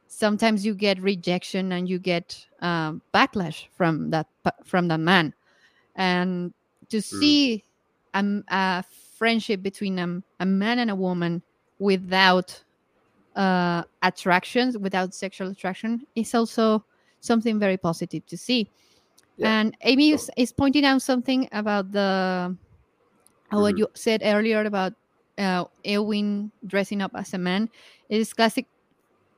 sometimes 0.10 0.66
you 0.66 0.74
get 0.74 1.00
rejection 1.02 1.72
and 1.72 1.88
you 1.88 2.00
get 2.00 2.46
um, 2.62 3.02
backlash 3.14 3.68
from 3.72 4.10
that 4.10 4.28
from 4.66 4.88
the 4.88 4.98
man. 4.98 5.34
And 5.96 6.54
to 6.90 7.02
see 7.02 7.64
um, 8.14 8.44
a 8.50 8.84
friendship 9.18 9.62
between 9.62 10.00
um, 10.00 10.24
a 10.40 10.46
man 10.46 10.80
and 10.80 10.90
a 10.90 10.96
woman 10.96 11.42
without 11.78 12.62
uh, 13.36 13.84
attractions 14.02 14.78
without 14.78 15.14
sexual 15.14 15.50
attraction 15.50 16.06
is 16.16 16.34
also 16.34 16.84
something 17.22 17.60
very 17.60 17.78
positive 17.78 18.26
to 18.26 18.36
see 18.38 18.70
Yeah, 19.40 19.60
and 19.60 19.78
amy 19.82 20.12
sure. 20.12 20.20
is, 20.36 20.52
pointing 20.52 20.86
out 20.86 21.02
something 21.02 21.48
about 21.52 21.92
the 21.92 22.56
uh, 23.52 23.60
what 23.60 23.78
you 23.78 23.88
said 23.96 24.22
earlier 24.24 24.64
about 24.66 24.94
uh, 25.38 25.66
Eowyn 25.86 26.52
dressing 26.68 27.02
up 27.02 27.12
as 27.16 27.34
a 27.34 27.38
man 27.38 27.70
it 28.10 28.20
is 28.20 28.34
classic 28.34 28.68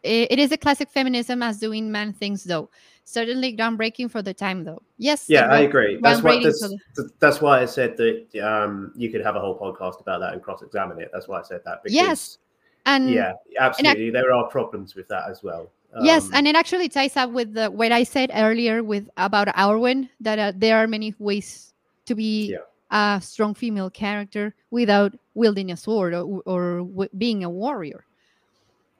it 0.04 0.40
is 0.40 0.52
a 0.52 0.58
classic 0.58 0.90
feminism 0.90 1.44
as 1.44 1.60
doing 1.60 1.92
man 1.92 2.12
things 2.12 2.44
though 2.44 2.70
certainly 3.04 3.56
groundbreaking 3.56 4.10
for 4.10 4.24
the 4.24 4.34
time 4.34 4.64
though 4.64 4.82
yes 4.98 5.26
yeah, 5.30 5.46
I 5.46 5.60
agree. 5.60 6.00
That's 6.02 6.24
why 6.24 6.38
groundbreaking 6.38 6.44
that's, 6.44 6.60
the- 6.62 6.80
th- 6.96 7.10
that's 7.20 7.42
why 7.42 7.62
I 7.62 7.66
said 7.66 7.96
that 7.98 8.40
um, 8.44 8.92
you 8.96 9.12
could 9.12 9.22
have 9.22 9.36
a 9.36 9.40
whole 9.40 9.58
podcast 9.58 10.02
about 10.02 10.20
that 10.20 10.34
and 10.34 10.42
cross-examine 10.42 11.00
it. 11.00 11.12
That's 11.14 11.28
why 11.28 11.40
I 11.40 11.44
said 11.44 11.62
that. 11.66 11.84
Because, 11.84 11.94
Yes, 11.96 12.38
and 12.86 13.10
yeah, 13.10 13.34
absolutely. 13.60 14.10
there 14.10 14.34
are 14.34 14.50
problems 14.50 14.96
with 14.96 15.08
that 15.10 15.30
as 15.30 15.44
well. 15.44 15.70
Yes 16.00 16.26
Um, 16.26 16.32
and 16.36 16.48
it 16.48 16.56
actually 16.56 16.90
ties 16.90 17.18
up 17.18 17.32
with 17.32 17.54
the 17.54 17.70
what 17.70 17.92
i 17.92 18.04
said 18.04 18.32
earlier 18.34 18.84
with 18.84 19.10
about 19.18 19.48
arwen 19.50 20.10
that 20.20 20.40
uh, 20.40 20.52
there 20.56 20.78
are 20.78 20.88
many 20.88 21.14
ways 21.20 21.74
to 22.06 22.16
be 22.16 22.50
Yeah. 22.52 22.58
a 22.92 23.20
strong 23.22 23.54
female 23.54 23.90
character 23.90 24.54
without 24.72 25.14
wielding 25.34 25.72
a 25.72 25.78
sword 25.78 26.14
or, 26.14 26.42
or 26.46 26.80
w- 26.80 27.10
being 27.18 27.44
a 27.44 27.50
warrior 27.50 28.06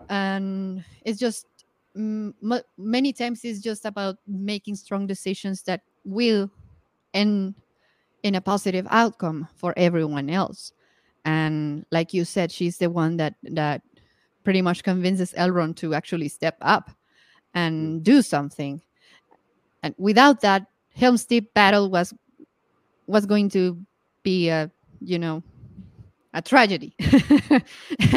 and 0.10 0.84
it's 1.06 1.20
just 1.20 1.46
mm, 1.98 2.34
m- 2.44 2.62
many 2.78 3.14
times 3.14 3.44
it's 3.44 3.60
just 3.62 3.86
about 3.86 4.18
making 4.28 4.76
strong 4.76 5.08
decisions 5.08 5.64
that 5.64 5.82
will 6.06 6.50
end 7.14 7.54
in 8.24 8.36
a 8.36 8.42
positive 8.42 8.88
outcome 8.90 9.48
for 9.56 9.74
everyone 9.78 10.30
else 10.30 10.74
and 11.26 11.86
like 11.92 12.14
you 12.14 12.26
said 12.26 12.52
she's 12.52 12.78
the 12.78 12.90
one 12.90 13.18
that 13.18 13.36
that 13.44 13.82
pretty 14.44 14.62
much 14.62 14.84
convinces 14.84 15.34
elrond 15.38 15.76
to 15.76 15.94
actually 15.94 16.28
step 16.28 16.58
up 16.62 16.92
and 17.54 18.04
do 18.04 18.22
something 18.22 18.82
and 19.84 19.94
without 19.98 20.42
that 20.42 20.66
helm's 20.96 21.26
deep 21.26 21.54
battle 21.54 21.90
was 21.90 22.14
was 23.08 23.26
going 23.26 23.50
to 23.50 23.78
be 24.24 24.50
a 24.50 24.72
you 25.00 25.20
know 25.20 25.44
a 26.34 26.42
tragedy 26.42 26.96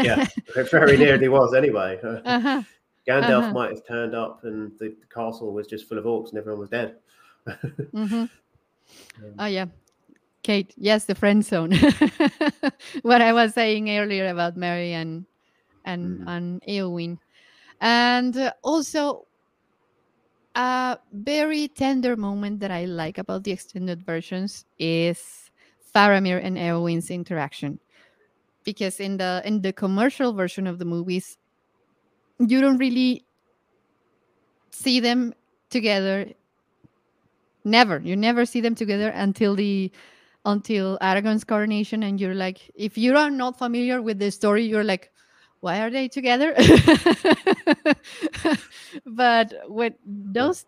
yeah, 0.03 0.25
very 0.71 0.97
nearly 0.97 1.29
was 1.29 1.53
anyway. 1.55 1.99
uh-huh. 2.05 2.63
Gandalf 3.09 3.43
Uh-huh. 3.43 3.53
might 3.53 3.71
have 3.71 3.87
turned 3.87 4.15
up 4.15 4.45
and 4.45 4.71
the, 4.79 4.95
the 5.01 5.07
castle 5.13 5.53
was 5.53 5.67
just 5.67 5.89
full 5.89 5.99
of 5.99 6.05
orcs 6.05 6.29
and 6.31 6.39
everyone 6.39 6.61
was 6.61 6.71
dead. 6.71 6.97
hmm 7.93 8.25
Oh 9.39 9.47
yeah, 9.47 9.67
Kate. 10.43 10.73
Yes, 10.77 11.07
the 11.07 11.15
friend 11.15 11.45
zone. 11.45 11.73
what 13.03 13.21
I 13.21 13.33
was 13.33 13.53
saying 13.55 13.91
earlier 13.91 14.29
about 14.29 14.57
Merry 14.57 14.93
and 14.93 15.27
and 15.85 16.21
Mhm. 16.21 16.29
and 16.29 16.63
Eowyn, 16.69 17.19
and 17.81 18.37
uh, 18.37 18.53
also 18.63 19.27
a 20.55 20.99
very 21.13 21.69
tender 21.69 22.17
moment 22.17 22.61
that 22.61 22.71
I 22.71 22.85
like 22.85 23.19
about 23.19 23.45
the 23.45 23.53
extended 23.53 24.05
versions 24.05 24.65
is 24.79 25.51
Faramir 25.95 26.41
and 26.43 26.57
Eowyn's 26.57 27.11
interaction, 27.11 27.79
because 28.65 29.01
in 29.01 29.17
the 29.19 29.43
in 29.45 29.63
the 29.63 29.73
commercial 29.73 30.33
version 30.33 30.67
of 30.67 30.79
the 30.79 30.85
movies, 30.85 31.39
you 32.39 32.61
don't 32.61 32.79
really 32.79 33.25
see 34.71 35.01
them 35.01 35.35
together. 35.71 36.27
Never, 37.65 37.99
you 37.99 38.17
never 38.17 38.45
see 38.45 38.61
them 38.61 38.75
together 38.75 39.09
until 39.09 39.55
the 39.57 39.91
until 40.45 40.99
Aragorn's 41.01 41.45
coronation, 41.45 42.03
and 42.03 42.21
you're 42.21 42.35
like, 42.35 42.71
if 42.75 42.99
you 42.99 43.17
are 43.17 43.31
not 43.31 43.57
familiar 43.59 44.03
with 44.03 44.19
the 44.19 44.31
story, 44.31 44.65
you're 44.65 44.85
like, 44.85 45.11
why 45.65 45.81
are 45.81 45.89
they 45.89 46.09
together? 46.09 46.55
but 49.07 49.55
when 49.67 49.95
those 50.05 50.67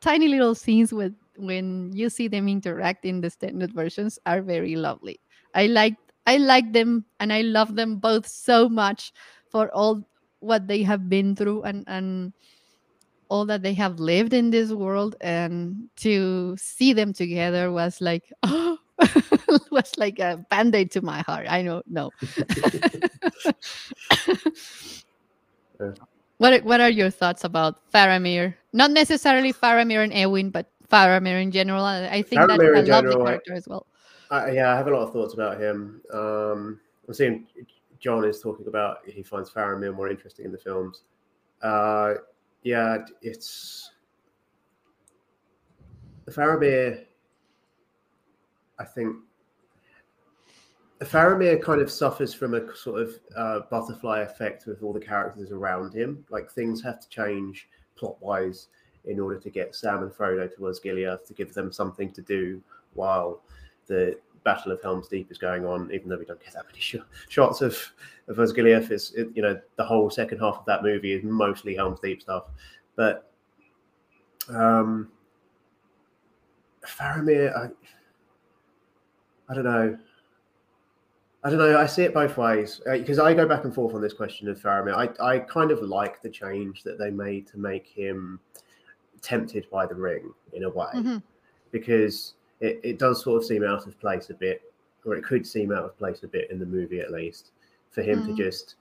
tiny 0.00 0.26
little 0.26 0.54
scenes 0.54 0.90
with 0.90 1.12
when 1.36 1.92
you 1.92 2.08
see 2.08 2.28
them 2.28 2.48
interact 2.48 3.04
in 3.04 3.20
the 3.20 3.28
standard 3.28 3.74
versions 3.74 4.18
are 4.24 4.40
very 4.40 4.74
lovely. 4.74 5.20
I 5.54 5.66
like 5.66 5.96
I 6.26 6.38
like 6.38 6.72
them 6.72 7.04
and 7.20 7.30
I 7.32 7.42
love 7.42 7.76
them 7.76 7.96
both 7.96 8.26
so 8.26 8.68
much 8.68 9.12
for 9.50 9.68
all 9.74 10.02
what 10.40 10.66
they 10.66 10.82
have 10.82 11.08
been 11.08 11.36
through 11.36 11.62
and 11.64 11.84
and 11.86 12.32
all 13.28 13.44
that 13.44 13.62
they 13.62 13.74
have 13.74 14.00
lived 14.00 14.32
in 14.32 14.50
this 14.50 14.72
world 14.72 15.14
and 15.20 15.88
to 15.96 16.56
see 16.56 16.94
them 16.94 17.12
together 17.12 17.70
was 17.70 18.00
like 18.00 18.32
oh 18.44 18.67
was 19.70 19.92
like 19.96 20.18
a 20.18 20.44
band-aid 20.50 20.90
to 20.92 21.02
my 21.02 21.20
heart. 21.20 21.46
I 21.48 21.62
don't 21.62 21.86
know. 21.88 22.10
Yeah. 25.80 25.92
What 26.38 26.62
what 26.62 26.80
are 26.80 26.88
your 26.88 27.10
thoughts 27.10 27.42
about 27.42 27.90
Faramir? 27.90 28.54
Not 28.72 28.92
necessarily 28.92 29.52
Faramir 29.52 30.04
and 30.04 30.12
Eowyn, 30.12 30.52
but 30.52 30.70
Faramir 30.88 31.42
in 31.42 31.50
general. 31.50 31.84
I 31.84 32.22
think 32.22 32.40
that's 32.46 32.52
Faramir 32.52 32.76
a 32.76 32.78
in 32.78 32.86
lovely 32.86 33.10
general, 33.10 33.26
character 33.26 33.54
as 33.54 33.66
well. 33.66 33.86
I, 34.30 34.52
yeah, 34.52 34.72
I 34.72 34.76
have 34.76 34.86
a 34.86 34.90
lot 34.90 35.02
of 35.02 35.12
thoughts 35.12 35.34
about 35.34 35.60
him. 35.60 36.00
Um, 36.12 36.80
I'm 37.08 37.14
seeing 37.14 37.48
John 37.98 38.24
is 38.24 38.40
talking 38.40 38.68
about 38.68 38.98
he 39.04 39.24
finds 39.24 39.50
Faramir 39.50 39.92
more 39.94 40.08
interesting 40.08 40.44
in 40.44 40.52
the 40.52 40.58
films. 40.58 41.02
Uh, 41.60 42.14
yeah, 42.62 42.98
it's 43.20 43.90
Faramir. 46.30 47.04
I 48.78 48.84
think 48.84 49.16
Faramir 51.04 51.62
kind 51.62 51.80
of 51.80 51.90
suffers 51.90 52.34
from 52.34 52.54
a 52.54 52.76
sort 52.76 53.00
of 53.00 53.14
uh, 53.36 53.60
butterfly 53.70 54.20
effect 54.20 54.66
with 54.66 54.82
all 54.82 54.92
the 54.92 55.00
characters 55.00 55.52
around 55.52 55.94
him. 55.94 56.24
Like 56.28 56.50
things 56.50 56.82
have 56.82 57.00
to 57.00 57.08
change 57.08 57.68
plot 57.96 58.16
wise 58.20 58.68
in 59.04 59.20
order 59.20 59.38
to 59.38 59.50
get 59.50 59.74
Sam 59.74 60.02
and 60.02 60.12
Frodo 60.12 60.52
to 60.52 60.60
Osgiliath 60.60 61.26
to 61.26 61.34
give 61.34 61.54
them 61.54 61.72
something 61.72 62.10
to 62.12 62.22
do 62.22 62.60
while 62.94 63.42
the 63.86 64.18
Battle 64.44 64.72
of 64.72 64.82
Helm's 64.82 65.08
Deep 65.08 65.30
is 65.30 65.38
going 65.38 65.64
on. 65.64 65.90
Even 65.92 66.08
though 66.08 66.18
we 66.18 66.24
don't 66.24 66.42
get 66.42 66.54
that 66.54 66.66
many 66.66 66.78
sh- 66.80 66.96
shots 67.28 67.60
of 67.60 67.76
of 68.26 68.36
Osgiliath, 68.36 68.90
is 68.90 69.12
it, 69.14 69.28
you 69.34 69.42
know 69.42 69.58
the 69.76 69.84
whole 69.84 70.10
second 70.10 70.38
half 70.38 70.58
of 70.58 70.64
that 70.66 70.82
movie 70.82 71.12
is 71.12 71.22
mostly 71.22 71.76
Helm's 71.76 72.00
Deep 72.00 72.20
stuff. 72.20 72.44
But 72.96 73.30
um, 74.48 75.08
Faramir, 76.84 77.56
I, 77.56 77.68
I 79.48 79.54
don't 79.54 79.64
know. 79.64 79.98
I 81.44 81.50
don't 81.50 81.58
know. 81.58 81.78
I 81.78 81.86
see 81.86 82.02
it 82.02 82.12
both 82.12 82.36
ways 82.36 82.80
because 82.84 83.18
I 83.20 83.32
go 83.32 83.46
back 83.46 83.64
and 83.64 83.72
forth 83.72 83.94
on 83.94 84.00
this 84.00 84.12
question 84.12 84.48
of 84.48 84.60
Faramir. 84.60 84.94
I, 85.20 85.34
I 85.34 85.38
kind 85.38 85.70
of 85.70 85.80
like 85.82 86.20
the 86.20 86.28
change 86.28 86.82
that 86.82 86.98
they 86.98 87.10
made 87.10 87.46
to 87.48 87.58
make 87.58 87.86
him 87.86 88.40
tempted 89.22 89.68
by 89.70 89.86
the 89.86 89.94
ring 89.94 90.32
in 90.52 90.64
a 90.64 90.70
way 90.70 90.90
Mhm. 90.94 91.22
because 91.70 92.34
it, 92.60 92.80
it 92.82 92.98
does 92.98 93.22
sort 93.22 93.36
of 93.40 93.44
seem 93.46 93.62
out 93.64 93.86
of 93.86 93.98
place 94.00 94.30
a 94.30 94.34
bit, 94.34 94.62
or 95.04 95.14
it 95.14 95.22
could 95.24 95.46
seem 95.46 95.72
out 95.72 95.84
of 95.84 95.96
place 95.96 96.22
a 96.24 96.28
bit 96.28 96.50
in 96.50 96.58
the 96.58 96.66
movie 96.66 97.00
at 97.00 97.12
least, 97.12 97.52
for 97.90 98.02
him 98.02 98.22
Mhm. 98.22 98.26
to 98.26 98.34
just 98.34 98.74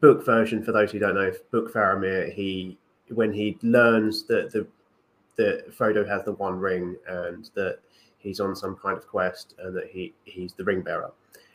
book 0.00 0.24
version. 0.24 0.62
For 0.62 0.70
those 0.72 0.92
who 0.92 1.00
don't 1.00 1.16
know, 1.16 1.32
book 1.50 1.72
Faramir, 1.72 2.32
he 2.32 2.78
when 3.08 3.32
he 3.32 3.58
learns 3.62 4.22
that 4.24 4.52
the 4.52 4.66
that 5.36 5.70
Frodo 5.76 6.06
has 6.06 6.22
the 6.24 6.32
One 6.32 6.60
Ring 6.60 6.96
and 7.08 7.50
that 7.54 7.78
he's 8.18 8.38
on 8.40 8.54
some 8.54 8.76
kind 8.76 8.96
of 8.96 9.06
quest 9.08 9.54
and 9.58 9.74
that 9.76 9.86
he 9.88 10.14
he's 10.24 10.52
the 10.52 10.62
ring 10.64 10.82
bearer. 10.82 11.10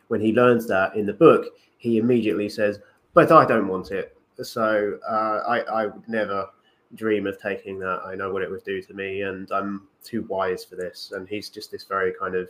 When 0.07 0.21
he 0.21 0.33
learns 0.33 0.67
that 0.67 0.95
in 0.95 1.05
the 1.05 1.13
book, 1.13 1.45
he 1.77 1.97
immediately 1.97 2.49
says, 2.49 2.79
"But 3.13 3.31
I 3.31 3.45
don't 3.45 3.67
want 3.67 3.91
it." 3.91 4.17
So 4.41 4.99
uh, 5.07 5.43
I 5.47 5.59
I 5.61 5.85
would 5.87 6.07
never 6.07 6.47
dream 6.93 7.25
of 7.27 7.39
taking 7.41 7.79
that. 7.79 8.01
I 8.05 8.15
know 8.15 8.31
what 8.31 8.41
it 8.41 8.49
would 8.51 8.63
do 8.63 8.81
to 8.81 8.93
me, 8.93 9.21
and 9.21 9.51
I'm 9.51 9.87
too 10.03 10.23
wise 10.23 10.63
for 10.63 10.75
this. 10.75 11.11
And 11.15 11.27
he's 11.27 11.49
just 11.49 11.71
this 11.71 11.83
very 11.85 12.13
kind 12.13 12.35
of 12.35 12.49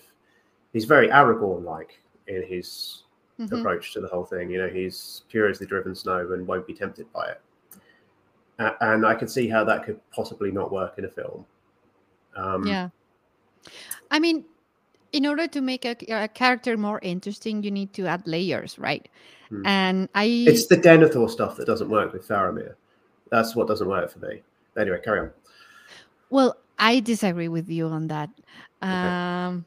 he's 0.73 0.86
very 0.86 1.07
Aragorn 1.10 1.64
like 1.64 1.99
in 2.27 2.44
his 2.44 3.03
Mhm. 3.40 3.60
approach 3.60 3.94
to 3.94 4.02
the 4.02 4.07
whole 4.07 4.26
thing. 4.26 4.49
You 4.49 4.60
know, 4.60 4.68
he's 4.69 5.23
pure 5.30 5.48
as 5.48 5.60
the 5.60 5.65
driven 5.65 5.94
snow 5.95 6.32
and 6.34 6.45
won't 6.48 6.65
be 6.68 6.73
tempted 6.73 7.11
by 7.14 7.30
it. 7.30 7.41
A- 8.60 8.76
And 8.82 9.06
I 9.06 9.14
could 9.15 9.30
see 9.30 9.48
how 9.48 9.64
that 9.65 9.86
could 9.86 9.99
possibly 10.11 10.52
not 10.52 10.72
work 10.72 10.98
in 10.98 11.06
a 11.06 11.10
film. 11.10 11.45
Um, 12.36 12.65
Yeah. 12.65 12.90
I 14.11 14.19
mean, 14.19 14.45
in 15.16 15.26
order 15.26 15.48
to 15.48 15.62
make 15.62 15.86
a, 15.86 15.96
a 16.10 16.28
character 16.28 16.76
more 16.76 17.00
interesting, 17.02 17.64
you 17.64 17.72
need 17.72 17.94
to 17.94 18.06
add 18.06 18.28
layers, 18.28 18.78
right? 18.78 19.08
Hmm. 19.48 19.66
And 19.66 20.10
I 20.14 20.26
It's 20.26 20.68
the 20.68 20.76
Denethor 20.76 21.30
stuff 21.30 21.56
that 21.56 21.66
doesn't 21.66 21.90
work 21.90 22.12
with 22.12 22.28
Faramir. 22.28 22.76
That's 23.32 23.56
what 23.56 23.68
doesn't 23.68 23.88
work 23.88 24.12
for 24.12 24.20
me. 24.20 24.44
Anyway, 24.78 25.00
carry 25.02 25.22
on. 25.22 25.32
Well, 26.30 26.58
I 26.78 27.00
disagree 27.00 27.48
with 27.48 27.70
you 27.70 27.88
on 27.88 28.08
that. 28.08 28.30
Um, 28.82 29.64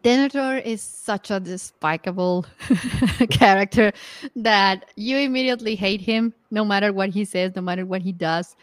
Denethor 0.00 0.64
is 0.64 0.80
such 0.80 1.30
a 1.30 1.38
despicable 1.38 2.46
character 3.30 3.92
that 4.36 4.86
you 4.96 5.18
immediately 5.18 5.74
hate 5.74 6.00
him, 6.00 6.32
no 6.50 6.64
matter 6.64 6.94
what 6.94 7.10
he 7.10 7.26
says, 7.26 7.54
no 7.54 7.60
matter 7.60 7.84
what 7.84 8.00
he 8.00 8.12
does. 8.12 8.56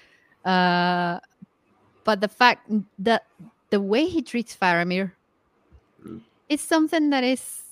Uh, 0.44 1.20
but 2.03 2.20
the 2.20 2.28
fact 2.28 2.68
that 2.98 3.28
the 3.70 3.80
way 3.80 4.06
he 4.07 4.24
treats 4.24 4.57
Faramir 4.57 5.11
Is 6.53 6.61
something 6.61 7.09
that 7.11 7.23
is 7.23 7.63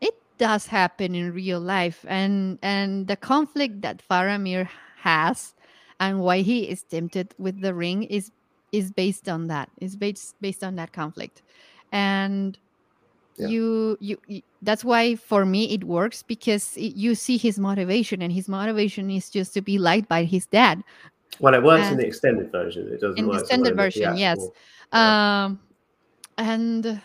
it 0.00 0.14
does 0.38 0.66
happen 0.66 1.14
in 1.14 1.32
real 1.32 1.60
life, 1.60 2.04
and 2.08 2.58
and 2.62 3.08
the 3.08 3.16
conflict 3.16 3.82
that 3.82 4.02
Faramir 4.08 4.68
has 4.98 5.54
and 6.00 6.20
why 6.20 6.42
he 6.42 6.68
is 6.68 6.84
tempted 6.84 7.34
with 7.38 7.60
the 7.60 7.74
ring 7.74 8.04
is 8.04 8.30
is 8.72 8.90
based 8.92 9.28
on 9.28 9.48
that 9.48 9.68
is 9.80 9.96
based 9.96 10.36
based 10.40 10.62
on 10.64 10.76
that 10.76 10.92
conflict 10.92 11.42
and 11.92 12.58
Yeah. 13.38 13.48
you, 13.48 13.96
you 14.00 14.16
you 14.26 14.42
that's 14.62 14.84
why 14.84 15.16
for 15.16 15.44
me 15.44 15.72
it 15.74 15.84
works 15.84 16.22
because 16.22 16.76
it, 16.76 16.94
you 16.96 17.14
see 17.14 17.36
his 17.38 17.58
motivation 17.58 18.22
and 18.22 18.32
his 18.32 18.48
motivation 18.48 19.10
is 19.10 19.30
just 19.30 19.54
to 19.54 19.62
be 19.62 19.78
liked 19.78 20.08
by 20.08 20.24
his 20.24 20.46
dad 20.46 20.82
Well, 21.40 21.54
it 21.54 21.62
works 21.62 21.90
in 21.90 21.98
the 21.98 22.06
extended 22.06 22.50
version. 22.52 22.88
It 22.92 23.00
doesn't 23.00 23.18
In 23.18 23.26
the 23.26 23.32
work 23.32 23.40
so 23.40 23.42
extended 23.42 23.72
well 23.72 23.72
in 23.72 23.84
version, 23.84 24.16
yes. 24.16 24.50
Yeah. 24.92 25.14
um 25.44 25.60
and 26.38 27.00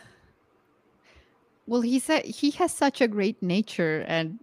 well 1.68 1.82
he 1.82 2.00
said 2.00 2.26
he 2.26 2.50
has 2.52 2.72
such 2.72 3.02
a 3.02 3.08
great 3.08 3.42
nature 3.44 4.04
and 4.08 4.40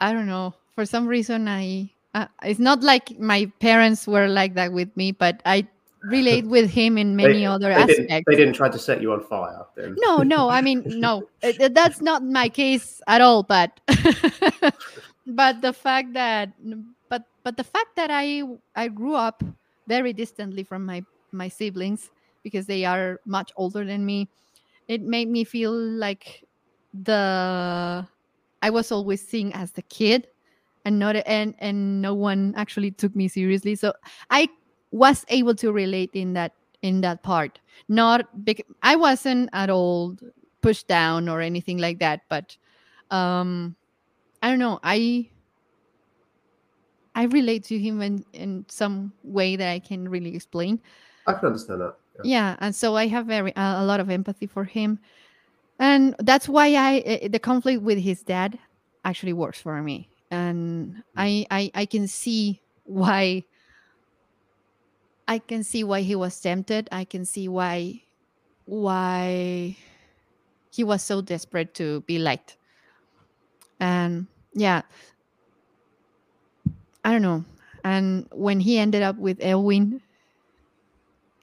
i 0.00 0.12
don't 0.12 0.26
know 0.26 0.52
for 0.74 0.84
some 0.84 1.06
reason 1.06 1.48
i 1.48 1.88
uh, 2.14 2.26
it's 2.42 2.60
not 2.60 2.82
like 2.82 3.18
my 3.18 3.50
parents 3.60 4.06
were 4.06 4.28
like 4.28 4.54
that 4.54 4.72
with 4.72 4.94
me 4.96 5.12
but 5.12 5.40
i 5.46 5.66
relate 6.02 6.46
with 6.54 6.68
him 6.70 6.98
in 6.98 7.16
many 7.16 7.40
They- 7.40 7.46
other 7.46 7.72
they 7.72 7.86
didn't, 7.86 8.10
aspects 8.10 8.24
they 8.28 8.36
didn't 8.36 8.54
try 8.54 8.68
to 8.68 8.78
set 8.78 9.00
you 9.00 9.12
on 9.12 9.20
fire. 9.24 9.64
Then. 9.76 9.96
no 9.98 10.18
no 10.18 10.48
i 10.48 10.60
mean 10.60 10.82
no 10.86 11.28
that's 11.42 12.00
not 12.00 12.22
my 12.22 12.48
case 12.48 13.00
at 13.06 13.20
all 13.20 13.42
but 13.42 13.80
but 15.26 15.60
the 15.60 15.72
fact 15.72 16.12
that 16.14 16.52
but 17.08 17.24
but 17.44 17.56
the 17.56 17.64
fact 17.64 17.96
that 17.96 18.10
i 18.10 18.42
i 18.76 18.88
grew 18.88 19.14
up 19.14 19.42
very 19.86 20.12
distantly 20.12 20.62
from 20.62 20.84
my 20.84 21.02
my 21.32 21.48
siblings 21.48 22.10
because 22.42 22.66
they 22.66 22.84
are 22.84 23.20
much 23.26 23.52
older 23.56 23.84
than 23.84 24.04
me 24.06 24.28
it 24.88 25.02
made 25.02 25.28
me 25.28 25.44
feel 25.44 25.72
like 25.72 26.44
the 27.04 28.04
i 28.62 28.70
was 28.70 28.90
always 28.90 29.20
seen 29.26 29.52
as 29.52 29.72
the 29.72 29.82
kid 29.82 30.26
and 30.84 30.98
not 30.98 31.16
and 31.26 31.54
and 31.58 32.00
no 32.00 32.14
one 32.14 32.54
actually 32.56 32.90
took 32.90 33.14
me 33.14 33.28
seriously. 33.28 33.74
So 33.74 33.92
i 34.30 34.48
was 34.90 35.24
able 35.28 35.54
to 35.56 35.70
relate 35.70 36.10
in 36.14 36.32
that 36.32 36.52
in 36.80 37.02
that 37.02 37.22
part. 37.22 37.60
Not 37.88 38.44
big 38.44 38.64
i 38.82 38.96
wasn't 38.96 39.50
at 39.52 39.70
all 39.70 40.16
pushed 40.62 40.88
down 40.88 41.28
or 41.28 41.40
anything 41.40 41.78
like 41.78 41.98
that 42.00 42.22
but 42.28 42.56
um 43.10 43.76
i 44.42 44.48
don't 44.48 44.58
know. 44.58 44.80
I 44.82 45.28
i 47.14 47.24
relate 47.24 47.64
to 47.64 47.78
him 47.78 48.00
in 48.00 48.24
in 48.32 48.64
some 48.68 49.12
way 49.22 49.56
that 49.56 49.68
i 49.70 49.78
can 49.78 50.08
really 50.08 50.34
explain. 50.34 50.80
I 51.26 51.34
can 51.34 51.46
understand 51.46 51.82
that. 51.82 51.96
Yeah. 52.24 52.56
and 52.60 52.74
so 52.74 52.96
i 52.96 53.06
have 53.06 53.26
very 53.26 53.52
a 53.56 53.82
a 53.82 53.84
lot 53.84 54.00
of 54.00 54.10
empathy 54.10 54.46
for 54.46 54.64
him. 54.64 54.98
And 55.78 56.14
that's 56.18 56.48
why 56.48 56.74
i 56.74 56.98
eh, 57.06 57.28
the 57.28 57.38
conflict 57.38 57.82
with 57.82 57.98
his 57.98 58.22
dad 58.22 58.58
actually 59.04 59.32
works 59.32 59.60
for 59.60 59.80
me. 59.82 60.08
And 60.30 61.02
i 61.16 61.46
i, 61.50 61.70
I 61.74 61.86
can 61.86 62.08
see 62.08 62.60
why 62.84 63.44
i 65.28 65.38
can 65.38 65.62
see 65.62 65.84
why 65.84 66.00
he 66.02 66.14
was 66.16 66.40
tempted. 66.40 66.88
I 66.90 67.04
can 67.04 67.24
see 67.24 67.48
why 67.48 68.02
why 68.66 69.76
he 70.70 70.84
was 70.84 71.02
so 71.02 71.20
desperate 71.22 71.74
to 71.74 72.00
be 72.02 72.18
liked. 72.18 72.56
And 73.80 74.26
yeah. 74.54 74.82
I 77.04 77.12
don't 77.12 77.22
know. 77.22 77.44
And 77.84 78.26
when 78.32 78.60
he 78.60 78.78
ended 78.78 79.02
up 79.02 79.16
with 79.16 79.38
Eowyn 79.38 80.00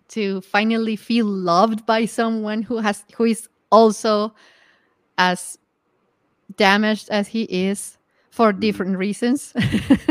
to 0.09 0.41
finally 0.41 0.95
feel 0.95 1.25
loved 1.25 1.85
by 1.85 2.05
someone 2.05 2.61
who 2.61 2.77
has 2.77 3.03
who 3.17 3.25
is 3.25 3.47
also 3.71 4.33
as 5.17 5.57
damaged 6.57 7.09
as 7.09 7.27
he 7.27 7.43
is 7.43 7.97
for 8.29 8.53
Mm. 8.53 8.59
different 8.61 8.97
reasons 8.97 9.53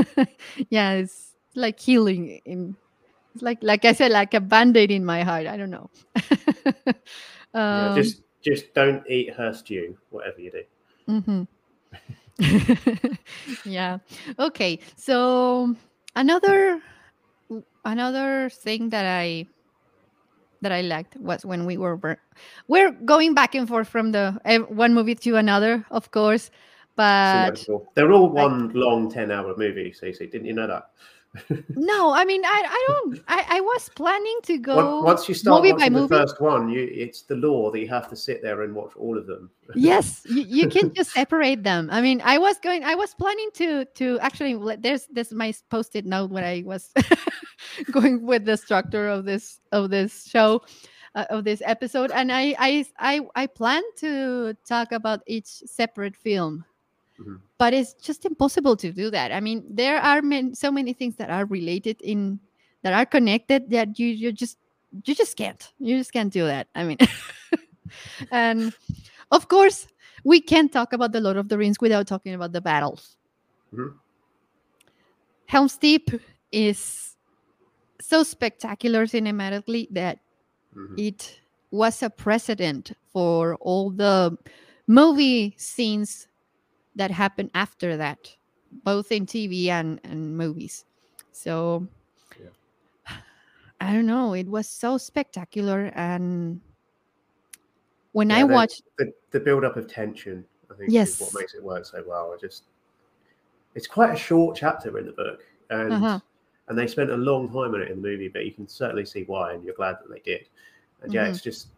yeah 0.71 0.93
it's 0.95 1.37
like 1.55 1.79
healing 1.79 2.41
in 2.45 2.77
it's 3.35 3.43
like 3.43 3.59
like 3.63 3.85
i 3.85 3.93
said 3.93 4.11
like 4.13 4.35
a 4.35 4.41
band-aid 4.41 4.91
in 4.91 5.05
my 5.05 5.23
heart 5.23 5.47
i 5.47 5.57
don't 5.57 5.71
know 5.71 5.91
yeah, 7.71 7.89
um, 7.89 7.95
just 7.95 8.23
just 8.43 8.75
don't 8.75 9.03
eat 9.09 9.33
her 9.35 9.53
stew, 9.55 9.97
whatever 10.11 10.41
you 10.41 10.51
do. 10.51 10.63
mhm. 11.09 11.47
yeah 13.65 13.99
okay 14.39 14.79
so 14.97 15.75
another 16.17 16.81
another 17.85 18.49
thing 18.51 18.91
that 18.91 19.07
i 19.07 19.47
that 20.65 20.73
i 20.73 20.81
liked 20.81 21.17
was 21.17 21.45
when 21.45 21.65
we 21.65 21.77
were 21.77 22.19
we're 22.67 22.91
going 22.91 23.35
back 23.35 23.55
and 23.55 23.69
forth 23.69 23.87
from 23.89 24.11
the 24.11 24.37
eh, 24.45 24.59
one 24.59 24.93
movie 24.93 25.15
to 25.15 25.37
another 25.37 25.85
of 25.91 26.11
course 26.11 26.51
but. 26.97 27.67
They're 27.95 28.13
all 28.13 28.33
like- 28.33 28.51
one 28.51 28.73
long 28.73 29.11
ten-hour 29.11 29.57
movie. 29.57 29.93
Cece, 29.93 30.31
didn't 30.31 30.47
you 30.47 30.53
know 30.53 30.67
that? 30.67 30.91
no 31.77 32.13
i 32.13 32.25
mean 32.25 32.45
i, 32.45 32.63
I 32.65 32.85
don't 32.89 33.21
I, 33.27 33.45
I 33.57 33.61
was 33.61 33.89
planning 33.97 34.39
to 34.45 34.59
go 34.59 35.03
Once- 35.03 35.29
you 35.29 35.35
start 35.35 35.63
movie 35.63 35.73
by 35.73 35.77
watching 35.79 35.93
the 35.95 36.01
movie. 36.01 36.15
first 36.17 36.41
one, 36.41 36.69
you 36.69 36.89
it's 36.93 37.23
the 37.23 37.35
law 37.37 37.71
that 37.73 37.81
you 37.81 37.89
have 37.89 38.09
to 38.11 38.17
sit 38.17 38.43
there 38.43 38.63
and 38.63 38.75
watch 38.75 38.93
all 38.97 39.19
of 39.19 39.27
them. 39.27 39.51
yes 39.75 40.23
you, 40.31 40.43
you 40.43 40.69
can 40.69 40.95
just 40.95 41.11
separate 41.13 41.63
them 41.65 41.89
i 41.91 42.01
mean 42.01 42.21
i 42.25 42.39
was 42.39 42.59
going 42.61 42.85
i 42.85 42.95
was 42.95 43.15
planning 43.15 43.51
to 43.55 43.85
to 43.97 44.19
actually 44.21 44.55
there's 44.79 45.07
this 45.11 45.33
my 45.33 45.53
post-it 45.71 46.07
note 46.07 46.31
when 46.31 46.45
i 46.45 46.63
was 46.65 46.93
going 47.91 48.23
with 48.25 48.45
the 48.45 48.57
structure 48.57 49.09
of 49.09 49.25
this 49.25 49.61
of 49.73 49.91
this 49.91 50.25
show 50.29 50.63
uh, 51.17 51.25
of 51.31 51.45
this 51.45 51.63
episode 51.65 52.11
and 52.13 52.31
I, 52.31 52.55
I 52.59 52.85
i 52.99 53.21
i 53.35 53.47
plan 53.47 53.83
to 53.99 54.55
talk 54.69 54.93
about 54.93 55.21
each 55.27 55.47
separate 55.67 56.15
film 56.17 56.65
Mhm. 57.21 57.39
But 57.65 57.73
it's 57.73 57.95
just 57.95 58.27
impossible 58.27 58.77
to 58.77 58.93
do 58.93 59.11
that 59.11 59.33
i 59.33 59.41
mean 59.41 59.65
there 59.71 59.97
are 59.97 60.21
man, 60.21 60.55
so 60.55 60.71
many 60.71 60.93
things 60.93 61.17
that 61.17 61.31
are 61.31 61.47
related 61.47 61.97
in 62.03 62.39
that 62.83 62.93
are 62.93 63.07
connected 63.07 63.71
that 63.71 63.99
you 63.99 64.09
you 64.09 64.31
just 64.33 64.59
you 65.07 65.15
just 65.15 65.35
can't 65.35 65.73
you 65.79 65.97
just 65.97 66.13
can't 66.13 66.31
do 66.31 66.45
that 66.45 66.69
i 66.75 66.85
mean 66.85 66.99
and 68.31 68.75
of 69.31 69.49
course 69.49 69.89
we 70.25 70.43
can't 70.43 70.73
talk 70.77 70.93
about 70.93 71.13
the 71.13 71.21
lord 71.21 71.39
of 71.39 71.49
the 71.49 71.57
rings 71.57 71.81
without 71.81 72.07
talking 72.07 72.35
about 72.35 72.53
the 72.53 72.61
battles 72.61 73.17
Mhm. 73.73 73.97
helm's 75.47 75.79
deep 75.79 76.11
is 76.53 77.17
so 77.99 78.23
spectacular 78.23 79.07
cinematically 79.07 79.89
that 79.91 80.21
Mhm. 80.77 81.01
it 81.01 81.41
was 81.71 82.03
a 82.03 82.11
precedent 82.11 82.93
for 83.09 83.57
all 83.57 83.89
the 83.89 84.37
movie 84.87 85.55
scenes 85.57 86.29
that 86.97 87.11
happened 87.11 87.51
after 87.55 87.97
that 87.97 88.37
both 88.85 89.13
in 89.13 89.27
tv 89.27 89.69
and, 89.69 90.01
and 90.05 90.37
movies 90.37 90.85
so 91.33 91.87
Yeah. 92.41 92.49
i 93.81 93.93
don't 93.93 94.07
know 94.07 94.35
it 94.35 94.47
was 94.49 94.69
so 94.69 94.99
spectacular 94.99 95.93
and 95.95 96.61
when 98.13 98.31
Yeah, 98.31 98.39
i 98.39 98.45
watched 98.45 98.83
the, 98.99 99.13
the 99.31 99.41
build 99.41 99.65
up 99.65 99.77
of 99.77 99.89
tension, 99.89 100.45
I 100.71 100.75
think, 100.75 100.89
is 100.89 100.95
Yes. 100.95 101.21
what 101.21 101.35
makes 101.35 101.55
it 101.55 101.63
work 101.63 101.85
so 101.85 102.03
well. 102.07 102.33
I 102.33 102.41
just 102.41 102.65
it's 103.75 103.89
quite 103.89 104.13
a 104.15 104.17
short 104.17 104.57
chapter 104.57 104.97
in 104.99 105.07
the 105.07 105.13
book, 105.13 105.43
and 105.71 105.93
Uh-huh. 105.93 106.21
and 106.69 106.79
they 106.79 106.87
spent 106.87 107.11
a 107.11 107.17
long 107.17 107.49
time 107.49 107.75
on 107.75 107.83
it 107.83 107.91
in 107.91 108.01
the 108.01 108.09
movie, 108.09 108.29
but 108.29 108.47
you 108.47 108.53
can 108.53 108.69
certainly 108.69 109.05
see 109.05 109.25
why, 109.25 109.53
and 109.53 109.65
you're 109.65 109.75
glad 109.75 109.97
that 110.01 110.09
they 110.11 110.21
did. 110.21 110.49
And 111.03 111.13
yeah, 111.13 111.25
Mhm. 111.25 111.31
it's 111.31 111.41
just 111.43 111.69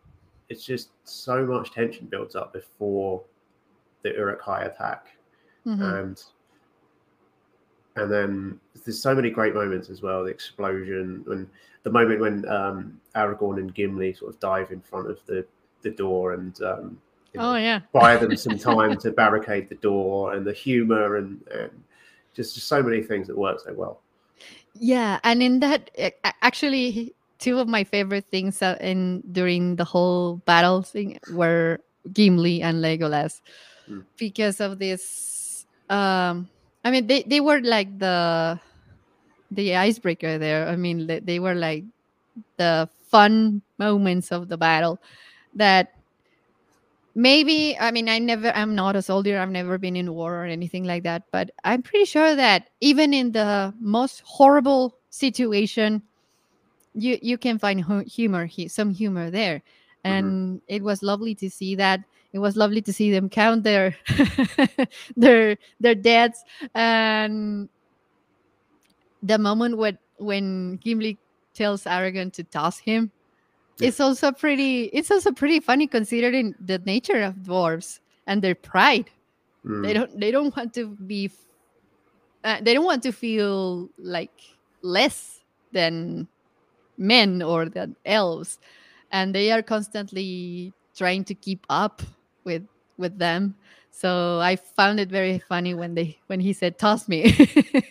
it's 0.51 0.65
just 0.65 0.91
so 1.05 1.45
much 1.47 1.73
tension 1.73 2.07
builds 2.07 2.37
up 2.37 2.53
before 2.53 3.23
the 4.07 4.16
Uruk-hai 4.16 4.62
attack, 4.65 5.09
Mhm. 5.66 5.99
and 5.99 6.24
and 7.97 8.12
then 8.12 8.61
there's 8.85 9.01
so 9.01 9.15
many 9.15 9.31
great 9.31 9.55
moments 9.55 9.89
as 9.89 10.03
well. 10.03 10.23
The 10.23 10.31
explosion 10.31 11.24
and 11.28 11.49
the 11.83 11.91
moment 11.91 12.20
when 12.20 12.49
um, 12.49 13.01
Aragorn 13.15 13.59
and 13.59 13.74
Gimli 13.74 14.12
sort 14.12 14.35
of 14.35 14.41
dive 14.41 14.70
in 14.70 14.81
front 14.81 15.11
of 15.11 15.24
the 15.27 15.47
the 15.83 15.91
door 15.91 16.35
and 16.35 16.61
um, 16.62 17.01
you 17.33 17.41
know, 17.41 17.53
oh 17.53 17.57
yeah 17.57 17.81
buy 17.93 18.16
them 18.16 18.37
some 18.47 18.59
time 18.59 18.97
to 18.99 19.11
barricade 19.11 19.69
the 19.69 19.77
door 19.77 20.35
and 20.35 20.47
the 20.47 20.53
humor 20.53 21.16
and, 21.16 21.41
and 21.49 21.70
just, 22.35 22.55
just 22.55 22.69
so 22.69 22.83
many 22.83 23.03
things 23.03 23.27
that 23.27 23.37
work 23.37 23.61
so 23.61 23.73
well. 23.73 24.01
Yeah, 24.74 25.20
and 25.24 25.43
in 25.43 25.61
that, 25.61 25.91
actually, 26.43 27.15
two 27.39 27.59
of 27.59 27.69
my 27.69 27.85
favorite 27.85 28.27
things 28.31 28.61
uh, 28.61 28.77
in 28.81 29.23
during 29.33 29.77
the 29.77 29.85
whole 29.85 30.37
battle 30.45 30.83
thing 30.83 31.19
were 31.33 31.81
Gimli 32.12 32.62
and 32.62 32.83
Legolas, 32.85 33.41
Mm. 33.89 34.05
because 34.19 34.61
of 34.61 34.79
this. 34.79 35.67
Um, 35.89 36.49
I 36.85 36.91
mean, 36.91 37.07
they 37.07 37.23
they 37.23 37.41
were 37.41 37.61
like 37.61 37.99
the 37.99 38.59
the 39.51 39.77
icebreaker 39.77 40.39
there. 40.39 40.69
I 40.69 40.77
mean, 40.77 41.07
they, 41.07 41.21
they 41.21 41.39
were 41.39 41.55
like 41.55 41.85
the 42.57 42.89
fun 43.09 43.63
moments 43.79 44.33
of 44.33 44.49
the 44.49 44.57
battle 44.59 45.01
that 45.55 45.93
maybe 47.15 47.77
i 47.79 47.91
mean 47.91 48.11
i 48.11 48.19
never 48.19 48.53
i'm 48.55 48.75
not 48.75 48.95
a 48.95 49.01
soldier 49.01 49.39
i've 49.39 49.51
never 49.51 49.79
been 49.79 49.97
in 49.97 50.13
war 50.13 50.35
or 50.35 50.45
anything 50.45 50.85
like 50.85 51.03
that 51.03 51.23
but 51.33 51.51
i'm 51.65 51.81
pretty 51.81 52.05
sure 52.05 52.37
that 52.37 52.69
even 52.83 53.15
in 53.15 53.33
the 53.33 53.73
most 53.81 54.21
horrible 54.27 54.99
situation 55.09 56.03
you 56.93 57.19
you 57.23 57.39
can 57.39 57.59
find 57.59 57.83
humor 58.07 58.47
some 58.69 58.91
humor 58.91 59.31
there 59.31 59.63
and 60.05 60.61
it 60.69 60.83
was 60.83 61.03
lovely 61.03 61.35
to 61.35 61.49
see 61.49 61.75
that 61.75 62.01
it 62.37 62.39
was 62.39 62.55
lovely 62.57 62.83
to 62.83 62.93
see 62.93 63.11
them 63.11 63.29
count 63.29 63.65
their 63.65 63.97
their 65.17 65.57
their 65.81 65.95
deaths 65.97 66.45
and 66.75 67.69
the 69.23 69.39
moment 69.39 69.77
when 69.79 69.99
when 70.19 70.77
Gimli 70.77 71.19
tells 71.55 71.85
Aragorn 71.85 72.31
to 72.35 72.45
toss 72.45 72.79
him 72.79 73.11
Yeah. 73.81 73.89
it's 73.89 74.01
also 74.01 74.33
pretty 74.33 74.85
it's 74.93 75.11
also 75.11 75.33
pretty 75.33 75.61
funny 75.61 75.87
considering 75.87 76.55
the 76.61 76.79
nature 76.85 77.23
of 77.23 77.35
dwarves 77.49 78.01
and 78.27 78.41
their 78.43 78.55
pride 78.55 79.11
Mm. 79.67 79.83
they 79.83 79.93
don't 79.99 80.13
they 80.21 80.31
don't 80.31 80.55
want 80.57 80.71
to 80.79 80.95
be 81.11 81.27
uh, 82.47 82.61
they 82.63 82.73
don't 82.73 82.85
want 82.87 83.03
to 83.03 83.11
feel 83.11 83.91
like 83.99 84.31
less 84.83 85.43
than 85.75 86.29
men 86.97 87.43
or 87.43 87.67
than 87.69 87.97
elves 88.07 88.61
and 89.11 89.35
they 89.35 89.51
are 89.51 89.63
constantly 89.67 90.73
trying 90.95 91.25
to 91.27 91.35
keep 91.35 91.67
up 91.69 92.01
with 92.47 92.62
with 92.97 93.18
them 93.18 93.55
so 93.90 94.39
i 94.40 94.56
found 94.56 94.98
it 94.98 95.10
very 95.10 95.39
funny 95.39 95.74
when 95.74 95.94
they 95.94 96.16
when 96.28 96.40
he 96.40 96.52
said 96.52 96.78
toss 96.78 97.09
me 97.09 97.35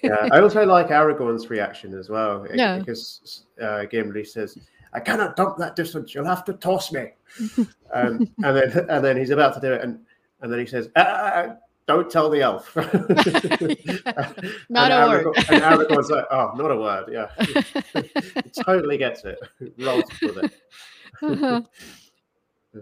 yeah, 0.04 0.28
I 0.32 0.40
also 0.42 0.66
like 0.66 0.88
Aragorn's 0.88 1.50
reaction 1.50 1.94
as 1.94 2.10
well 2.10 2.46
eh, 2.46 2.56
Yeah. 2.56 2.80
because 2.80 3.46
uh, 3.62 3.86
Gimli 3.86 4.24
says, 4.24 4.58
"I 4.94 5.00
cannot 5.00 5.36
dump 5.36 5.58
that 5.58 5.76
distance. 5.76 6.14
You'll 6.14 6.26
have 6.26 6.46
to 6.46 6.54
toss 6.54 6.92
me." 6.92 7.12
um, 7.94 8.28
and 8.44 8.58
then 8.58 8.86
and 8.90 9.04
then 9.04 9.18
he's 9.18 9.30
about 9.32 9.54
to 9.56 9.60
do 9.62 9.74
it, 9.74 9.82
and 9.84 10.00
and 10.42 10.52
then 10.52 10.60
he 10.60 10.66
says, 10.66 10.90
"Ah, 10.96 11.56
"Don't 11.88 12.10
tell 12.10 12.30
the 12.30 12.42
elf." 12.42 12.76
Not 14.70 14.92
and 14.92 14.94
a 14.94 15.08
word. 15.08 15.28
And 15.50 15.64
Aragorn's 15.64 16.10
like, 16.10 16.26
"Oh, 16.32 16.52
not 16.56 16.72
a 16.72 16.78
word." 16.78 17.06
Yeah, 17.12 17.30
totally 18.66 18.98
gets 18.98 19.24
it. 19.26 19.40
Rolls 19.80 20.04
with 20.22 20.52
it. 21.22 21.66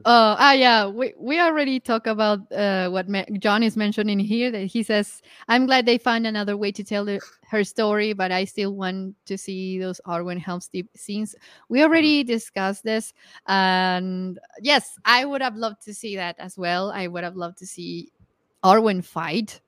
Oh, 0.05 0.35
ah, 0.37 0.53
yeah. 0.53 0.87
We 0.87 1.13
we 1.17 1.39
already 1.39 1.79
talked 1.79 2.07
about 2.07 2.51
uh, 2.51 2.89
what 2.89 3.07
Ma- 3.07 3.29
John 3.39 3.63
is 3.63 3.77
mentioning 3.77 4.19
here. 4.19 4.51
That 4.51 4.65
he 4.65 4.83
says, 4.83 5.21
"I'm 5.47 5.65
glad 5.65 5.85
they 5.85 5.97
found 5.97 6.27
another 6.27 6.57
way 6.57 6.71
to 6.71 6.83
tell 6.83 7.05
the, 7.05 7.21
her 7.49 7.63
story, 7.63 8.13
but 8.13 8.31
I 8.31 8.45
still 8.45 8.75
want 8.75 9.15
to 9.25 9.37
see 9.37 9.79
those 9.79 10.01
Arwen 10.05 10.39
Helm's 10.39 10.69
scenes." 10.95 11.35
We 11.69 11.83
already 11.83 12.23
discussed 12.23 12.83
this, 12.83 13.13
and 13.47 14.39
yes, 14.61 14.97
I 15.05 15.25
would 15.25 15.41
have 15.41 15.55
loved 15.55 15.81
to 15.83 15.93
see 15.93 16.15
that 16.17 16.35
as 16.39 16.57
well. 16.57 16.91
I 16.91 17.07
would 17.07 17.23
have 17.23 17.35
loved 17.35 17.59
to 17.59 17.65
see 17.67 18.11
Arwen 18.63 19.03
fight 19.03 19.61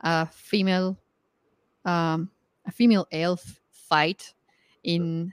a 0.00 0.26
female, 0.26 0.98
um, 1.84 2.30
a 2.66 2.72
female 2.72 3.06
elf 3.12 3.60
fight 3.70 4.34
in 4.84 5.32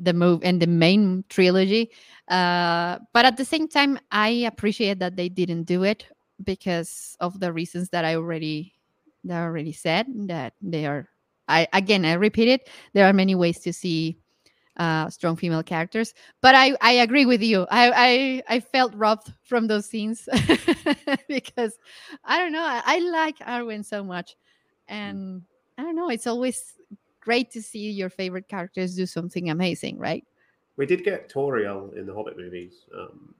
the 0.00 0.12
move 0.12 0.40
and 0.42 0.60
the 0.60 0.66
main 0.66 1.24
trilogy 1.28 1.90
uh, 2.28 2.98
but 3.12 3.24
at 3.24 3.36
the 3.36 3.44
same 3.44 3.68
time 3.68 3.98
i 4.10 4.28
appreciate 4.28 4.98
that 4.98 5.16
they 5.16 5.28
didn't 5.28 5.64
do 5.64 5.84
it 5.84 6.06
because 6.44 7.16
of 7.20 7.38
the 7.40 7.52
reasons 7.52 7.88
that 7.90 8.04
i 8.04 8.14
already 8.14 8.72
that 9.24 9.42
I 9.42 9.44
already 9.44 9.72
said 9.72 10.06
that 10.28 10.54
they 10.62 10.86
are 10.86 11.08
i 11.48 11.68
again 11.72 12.04
i 12.04 12.14
repeat 12.14 12.48
it 12.48 12.68
there 12.94 13.06
are 13.06 13.12
many 13.12 13.34
ways 13.34 13.60
to 13.60 13.72
see 13.72 14.18
uh, 14.80 15.10
strong 15.10 15.36
female 15.36 15.62
characters. 15.62 16.14
But 16.40 16.54
I, 16.54 16.74
I 16.80 16.92
agree 16.92 17.26
with 17.26 17.42
you. 17.42 17.66
I, 17.70 18.42
I, 18.48 18.56
I 18.56 18.60
felt 18.60 18.94
robbed 18.94 19.32
from 19.42 19.66
those 19.66 19.86
scenes 19.86 20.28
because 21.28 21.78
I 22.24 22.38
don't 22.38 22.52
know. 22.52 22.64
I, 22.64 22.82
I 22.84 22.98
like 23.00 23.38
Arwen 23.40 23.84
so 23.84 24.02
much, 24.02 24.36
and 24.88 25.42
I 25.76 25.82
don't 25.82 25.96
know. 25.96 26.08
It's 26.08 26.26
always 26.26 26.74
great 27.30 27.48
to 27.52 27.62
see 27.62 27.88
your 27.92 28.10
favorite 28.10 28.48
characters 28.48 28.96
do 28.96 29.06
something 29.06 29.50
amazing, 29.50 29.96
right? 29.98 30.24
We 30.76 30.84
did 30.84 31.04
get 31.04 31.28
Tauriel 31.32 31.96
in 31.96 32.04
the 32.04 32.12
Hobbit 32.12 32.36
movies. 32.36 32.72
Um, 32.92 33.32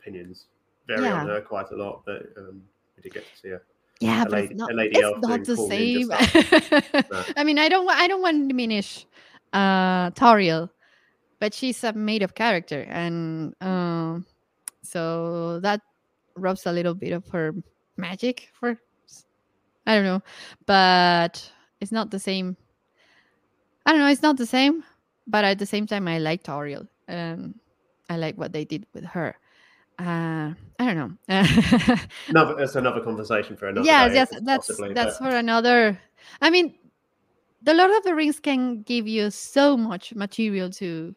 opinions 0.00 0.46
vary 0.88 1.04
Yeah. 1.04 1.20
on 1.20 1.28
her 1.28 1.40
quite 1.40 1.70
a 1.70 1.76
lot, 1.76 2.02
but 2.04 2.22
um, 2.36 2.60
we 2.96 3.02
did 3.04 3.14
get 3.14 3.22
to 3.30 3.36
see 3.40 3.50
her. 3.50 3.62
Yeah, 4.00 4.22
A 4.22 4.24
but 4.24 4.32
lady- 4.32 4.46
it's 4.54 4.58
not, 4.58 4.70
it's 4.74 5.22
not 5.28 5.44
the 5.44 5.56
same. 5.56 6.08
No. 6.08 7.22
I 7.40 7.44
mean, 7.44 7.58
I 7.60 7.68
don't 7.68 7.84
want 7.86 7.98
I 8.00 8.08
don't 8.08 8.20
want 8.26 8.36
to 8.42 8.48
diminish 8.48 9.06
uh 9.52 10.10
Tauriel, 10.10 10.68
but 11.38 11.54
she's 11.54 11.84
a 11.84 11.92
made 11.92 12.22
up 12.26 12.34
character, 12.34 12.80
and 12.88 13.54
um, 13.60 14.26
so 14.82 15.60
that 15.60 15.80
robs 16.34 16.66
a 16.66 16.72
little 16.72 16.94
bit 16.94 17.12
of 17.12 17.22
her 17.28 17.54
magic 17.96 18.48
for 18.58 18.76
I 19.86 19.94
don't 19.94 20.04
know, 20.04 20.22
but 20.66 21.34
it's 21.80 21.92
not 21.92 22.10
the 22.10 22.18
same. 22.18 22.56
I 23.86 23.92
don't 23.92 24.00
know. 24.00 24.08
It's 24.08 24.22
not 24.22 24.36
the 24.36 24.46
same, 24.46 24.84
but 25.26 25.44
at 25.44 25.58
the 25.58 25.66
same 25.66 25.86
time, 25.86 26.08
I 26.08 26.18
like 26.18 26.42
Tauriel. 26.42 26.86
Um, 27.08 27.54
I 28.10 28.16
like 28.16 28.36
what 28.36 28.52
they 28.52 28.64
did 28.64 28.86
with 28.92 29.04
her. 29.04 29.36
Uh, 29.98 30.52
I 30.78 30.84
don't 30.84 30.96
know. 30.96 31.12
Another, 32.28 32.54
that's 32.54 32.76
another 32.76 33.00
conversation 33.00 33.56
for 33.56 33.68
another 33.68 33.86
yes 33.86 34.10
day, 34.10 34.14
yes 34.16 34.28
possibly, 34.58 34.92
that's 34.92 35.12
that's 35.16 35.18
but- 35.18 35.30
for 35.30 35.36
another 35.36 35.98
i 36.42 36.50
mean 36.50 36.74
the 37.62 37.72
lord 37.72 37.90
of 37.90 38.02
the 38.02 38.14
rings 38.14 38.38
can 38.38 38.82
give 38.82 39.08
you 39.08 39.30
so 39.30 39.74
much 39.74 40.14
material 40.14 40.68
to 40.68 41.14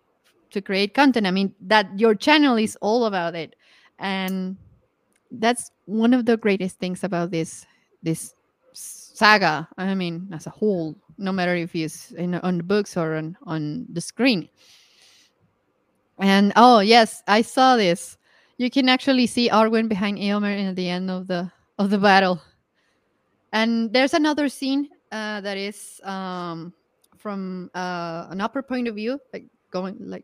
to 0.50 0.62
create 0.62 0.94
content 0.94 1.28
i 1.28 1.32
mean 1.32 1.54
that 1.60 1.88
your 2.00 2.16
channel 2.16 2.56
is 2.56 2.78
all 2.82 3.06
about 3.06 3.36
it 3.36 3.56
and 4.00 4.56
that's 5.32 5.72
one 5.86 6.14
of 6.14 6.26
the 6.26 6.38
greatest 6.38 6.80
things 6.80 7.04
about 7.04 7.32
this 7.32 7.66
this 8.02 8.34
saga 8.72 9.68
i 9.78 9.94
mean 9.94 10.30
as 10.32 10.48
a 10.48 10.50
whole 10.50 10.96
no 11.20 11.32
matter 11.32 11.56
if 11.56 11.76
it's 11.76 12.12
in 12.12 12.36
on 12.36 12.58
the 12.58 12.64
books 12.64 12.96
or 12.98 13.16
on 13.16 13.38
on 13.44 13.86
the 13.92 14.02
screen 14.02 14.50
and 16.18 16.52
oh 16.56 16.80
yes 16.80 17.22
i 17.28 17.42
saw 17.42 17.76
this 17.76 18.18
you 18.58 18.70
can 18.70 18.90
actually 18.90 19.28
see 19.28 19.50
arwen 19.50 19.88
behind 19.88 20.18
eomer 20.18 20.52
at 20.70 20.76
the 20.76 20.88
end 20.90 21.12
of 21.12 21.28
the 21.28 21.52
of 21.78 21.90
the 21.90 21.98
battle 21.98 22.42
and 23.52 23.92
there's 23.94 24.14
another 24.14 24.48
scene 24.50 24.90
uh, 25.12 25.42
that 25.42 25.58
is 25.58 26.00
um, 26.04 26.72
from 27.18 27.70
uh, 27.74 28.28
an 28.30 28.40
upper 28.42 28.62
point 28.62 28.88
of 28.88 28.96
view 28.96 29.20
like 29.34 29.46
going 29.72 29.96
like 30.00 30.24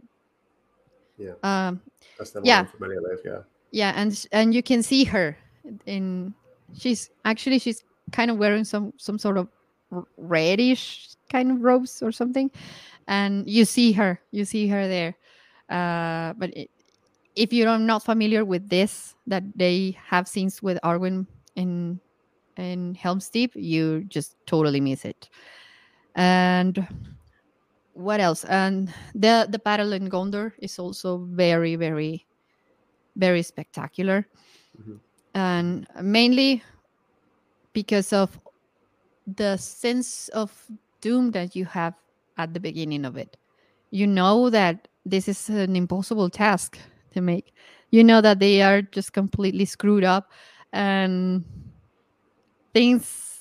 Yeah. 1.18 1.34
um, 1.44 1.82
That's 2.18 2.32
the 2.32 2.42
yeah. 2.44 2.66
Familiar. 2.66 3.18
Yeah. 3.24 3.42
yeah 3.72 3.94
and 3.96 4.12
and 4.32 4.54
you 4.54 4.62
can 4.62 4.84
see 4.84 5.04
her 5.06 5.38
in 5.86 6.34
she's 6.78 7.10
actually 7.24 7.58
she's 7.60 7.84
kind 8.12 8.30
of 8.30 8.38
wearing 8.38 8.64
some 8.64 8.94
some 8.98 9.18
sort 9.18 9.38
of 9.38 9.48
reddish 10.18 11.10
kind 11.32 11.52
of 11.52 11.62
robes 11.62 12.02
or 12.02 12.12
something 12.12 12.52
and 13.08 13.48
you 13.50 13.66
see 13.66 13.92
her 13.94 14.20
you 14.32 14.46
see 14.46 14.68
her 14.68 14.88
there. 14.88 15.16
Uh 15.70 16.34
but 16.38 16.50
it, 16.56 16.70
if 17.36 17.54
you're 17.54 17.78
not 17.80 18.04
familiar 18.04 18.46
with 18.46 18.70
this 18.70 19.16
that 19.28 19.44
they 19.56 19.98
have 20.00 20.28
scenes 20.28 20.62
with 20.64 20.80
arwen 20.84 21.28
in 21.56 22.00
in 22.58 22.96
helm's 22.96 23.30
deep 23.30 23.52
you 23.56 24.04
just 24.08 24.36
totally 24.48 24.82
miss 24.82 25.06
it. 25.06 25.30
And 26.16 26.88
what 27.94 28.20
else? 28.20 28.44
And 28.46 28.94
the 29.14 29.48
the 29.50 29.60
battle 29.60 29.94
in 29.94 30.10
gondor 30.10 30.54
is 30.60 30.80
also 30.80 31.26
very 31.32 31.76
very 31.76 32.26
very 33.16 33.44
spectacular. 33.44 34.28
Mhm. 34.80 35.00
and 35.34 35.88
mainly 36.02 36.64
because 37.74 38.14
of 38.14 38.40
the 39.28 39.58
sense 39.58 40.30
of 40.30 40.52
doom 41.02 41.32
that 41.32 41.56
you 41.56 41.66
have 41.66 41.94
at 42.38 42.54
the 42.54 42.60
beginning 42.60 43.06
of 43.06 43.18
it 43.18 43.38
you 43.92 44.06
know 44.08 44.50
that 44.50 44.88
this 45.06 45.28
is 45.28 45.50
an 45.50 45.76
impossible 45.76 46.30
task 46.30 46.78
to 47.12 47.22
make 47.22 47.54
you 47.92 48.04
know 48.04 48.22
that 48.22 48.40
they 48.40 48.62
are 48.62 48.82
just 48.82 49.14
completely 49.14 49.66
screwed 49.66 50.04
up 50.04 50.32
and 50.74 51.44
things 52.74 53.40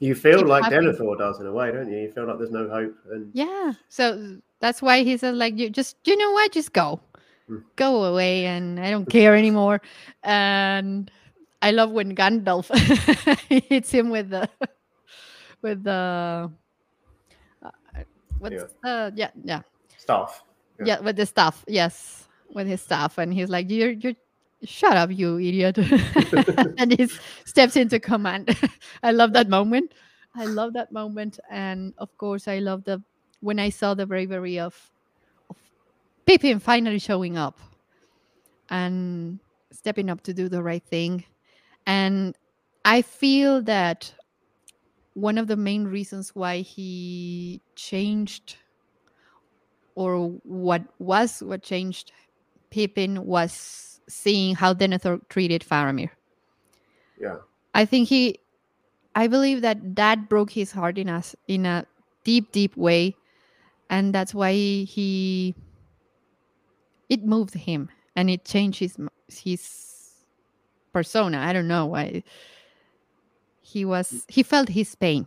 You 0.00 0.14
feel 0.14 0.46
like 0.46 0.64
happening. 0.64 0.92
Denethor 0.92 1.18
does 1.18 1.40
in 1.40 1.46
a 1.46 1.52
way, 1.52 1.70
don't 1.72 1.90
you? 1.92 1.98
You 1.98 2.10
feel 2.12 2.26
like 2.26 2.38
there's 2.38 2.50
no 2.50 2.68
hope, 2.68 2.96
and 3.12 3.30
yeah 3.34 3.72
so 3.88 4.38
that's 4.60 4.80
why 4.82 5.02
he 5.02 5.16
said 5.16 5.34
like 5.34 5.58
you 5.58 5.68
just 5.70 5.96
you 6.04 6.16
know 6.16 6.30
what 6.32 6.52
just 6.52 6.72
go 6.72 7.00
Mm. 7.50 7.62
go 7.74 8.04
away 8.04 8.46
and 8.46 8.78
i 8.78 8.90
don't 8.92 9.08
care 9.10 9.34
anymore 9.34 9.80
and 10.22 11.10
i 11.62 11.72
love 11.72 11.90
when 11.90 12.14
gandalf 12.14 12.70
hits 13.68 13.90
him 13.90 14.10
with 14.10 14.30
the 14.30 14.48
with 15.62 15.82
the 15.84 16.50
uh, 17.64 17.70
what's 18.38 18.54
Yeah. 18.54 18.90
uh 18.90 19.10
yeah 19.14 19.30
yeah 19.44 19.62
stuff. 19.98 20.44
yeah. 20.78 20.86
Yeah. 20.86 21.00
with 21.00 21.16
the 21.16 21.26
stuff 21.26 21.64
yes 21.68 22.28
with 22.54 22.66
his 22.66 22.80
stuff 22.82 23.18
and 23.18 23.32
he's 23.32 23.48
like 23.48 23.70
you're 23.70 23.90
you're 23.92 24.14
shut 24.64 24.96
up 24.96 25.10
you 25.10 25.38
idiot 25.38 25.78
and 26.78 26.92
he 26.98 27.06
steps 27.44 27.76
into 27.76 27.98
command 28.00 28.56
i 29.02 29.10
love 29.10 29.32
that 29.32 29.48
moment 29.48 29.92
i 30.36 30.44
love 30.44 30.72
that 30.74 30.92
moment 30.92 31.38
and 31.50 31.94
of 31.98 32.16
course 32.18 32.48
i 32.48 32.58
love 32.58 32.84
the 32.84 33.02
when 33.40 33.58
i 33.58 33.68
saw 33.70 33.94
the 33.94 34.06
bravery 34.06 34.58
of 34.58 34.74
of 35.48 35.56
pippin 36.26 36.58
finally 36.60 36.98
showing 36.98 37.36
up 37.38 37.58
and 38.70 39.38
stepping 39.72 40.10
up 40.10 40.20
to 40.22 40.34
do 40.34 40.48
the 40.48 40.62
right 40.62 40.84
thing 40.84 41.24
and 41.86 42.36
i 42.84 43.00
feel 43.02 43.62
that 43.62 44.12
one 45.14 45.38
of 45.38 45.46
the 45.46 45.56
main 45.56 45.84
reasons 45.84 46.34
why 46.34 46.58
he 46.58 47.60
changed 47.74 48.56
or 49.94 50.28
what 50.44 50.82
was 50.98 51.42
what 51.42 51.62
changed 51.62 52.12
Pippin 52.70 53.26
was 53.26 54.00
seeing 54.08 54.54
how 54.54 54.74
Denethor 54.74 55.20
treated 55.28 55.62
Faramir. 55.62 56.10
Yeah. 57.20 57.36
I 57.74 57.84
think 57.84 58.08
he, 58.08 58.38
I 59.14 59.26
believe 59.26 59.62
that 59.62 59.96
that 59.96 60.28
broke 60.28 60.50
his 60.50 60.72
heart 60.72 60.98
in 60.98 61.08
us 61.08 61.36
in 61.48 61.66
a 61.66 61.86
deep, 62.24 62.52
deep 62.52 62.76
way, 62.76 63.14
and 63.88 64.14
that's 64.14 64.34
why 64.34 64.52
he, 64.52 65.54
it 67.08 67.24
moved 67.24 67.54
him 67.54 67.88
and 68.16 68.30
it 68.30 68.44
changed 68.44 68.80
his 68.80 68.96
his 69.28 70.24
persona. 70.92 71.38
I 71.38 71.52
don't 71.52 71.68
know 71.68 71.86
why. 71.86 72.22
He 73.72 73.84
was 73.84 74.24
he 74.28 74.42
felt 74.42 74.68
his 74.68 74.94
pain, 74.94 75.26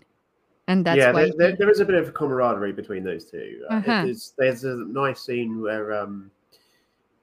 and 0.68 0.86
that's 0.86 0.98
yeah, 0.98 1.12
why. 1.12 1.26
there, 1.26 1.34
there, 1.38 1.56
there 1.58 1.70
is 1.70 1.80
a 1.80 1.86
bit 1.86 1.96
of 1.96 2.14
camaraderie 2.14 2.74
between 2.74 3.04
those 3.04 3.26
two. 3.32 3.64
Uh, 3.70 3.76
uh-huh. 3.76 4.06
is- 4.08 4.34
there's 4.38 4.64
a 4.66 4.76
nice 4.76 5.22
scene 5.22 5.62
where 5.62 5.94
um, 5.94 6.30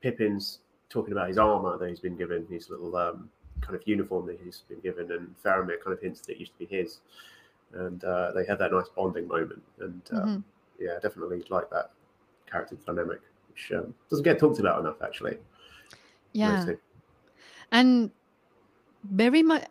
Pippin's 0.00 0.60
talking 0.88 1.12
about 1.12 1.28
his 1.28 1.38
armor 1.38 1.76
that 1.78 1.88
he's 1.88 2.00
been 2.00 2.16
given, 2.16 2.46
his 2.50 2.70
little 2.70 2.96
um, 2.96 3.28
kind 3.60 3.74
of 3.76 3.82
uniform 3.86 4.26
that 4.26 4.38
he's 4.42 4.62
been 4.68 4.80
given, 4.80 5.12
and 5.12 5.34
Faramir 5.44 5.82
kind 5.82 5.92
of 5.96 6.00
hints 6.00 6.20
that 6.22 6.32
it 6.32 6.40
used 6.40 6.52
to 6.58 6.66
be 6.66 6.76
his. 6.76 7.00
And 7.74 8.02
uh, 8.02 8.32
they 8.34 8.44
had 8.46 8.58
that 8.58 8.72
nice 8.72 8.88
bonding 8.96 9.28
moment. 9.28 9.62
And 9.78 10.02
um, 10.12 10.28
Mhm. 10.28 10.42
yeah, 10.80 10.98
definitely 11.02 11.44
like 11.50 11.68
that 11.70 11.90
character 12.50 12.76
dynamic, 12.86 13.20
which 13.48 13.72
um, 13.72 13.94
doesn't 14.08 14.24
get 14.24 14.38
talked 14.38 14.58
about 14.58 14.80
enough, 14.80 15.00
actually. 15.02 15.36
yeah. 16.32 16.66
And 17.72 18.10
very 19.04 19.42
much 19.42 19.64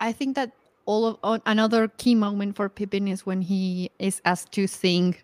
i 0.00 0.12
think 0.12 0.36
that 0.36 0.52
all 0.86 1.06
of 1.06 1.18
on, 1.22 1.42
another 1.46 1.88
key 1.98 2.14
moment 2.14 2.56
for 2.56 2.68
pippin 2.68 3.08
is 3.08 3.26
when 3.26 3.42
he 3.42 3.90
is 3.98 4.20
asked 4.24 4.52
to 4.52 4.66
sing 4.66 5.16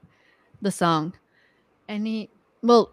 the 0.60 0.70
song 0.70 1.12
and 1.88 2.06
he 2.06 2.28
well 2.62 2.90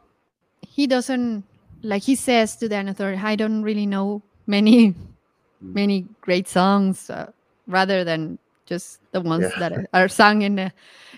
he 0.61 0.87
doesn't 0.87 1.43
like 1.83 2.03
he 2.03 2.15
says 2.15 2.55
to 2.57 2.69
Denethor, 2.69 3.17
i 3.23 3.35
don't 3.35 3.63
really 3.63 3.85
know 3.85 4.21
many 4.47 4.93
Mm. 5.61 5.73
many 5.75 6.07
great 6.21 6.47
songs 6.47 7.09
uh, 7.09 7.27
rather 7.67 8.05
than 8.05 8.39
just 8.65 9.01
the 9.11 9.19
ones 9.19 9.43
Yeah. 9.43 9.59
that 9.59 9.71
are- 9.73 9.87
are 9.93 10.07
sung 10.07 10.41
in 10.41 10.55
the 10.55 10.71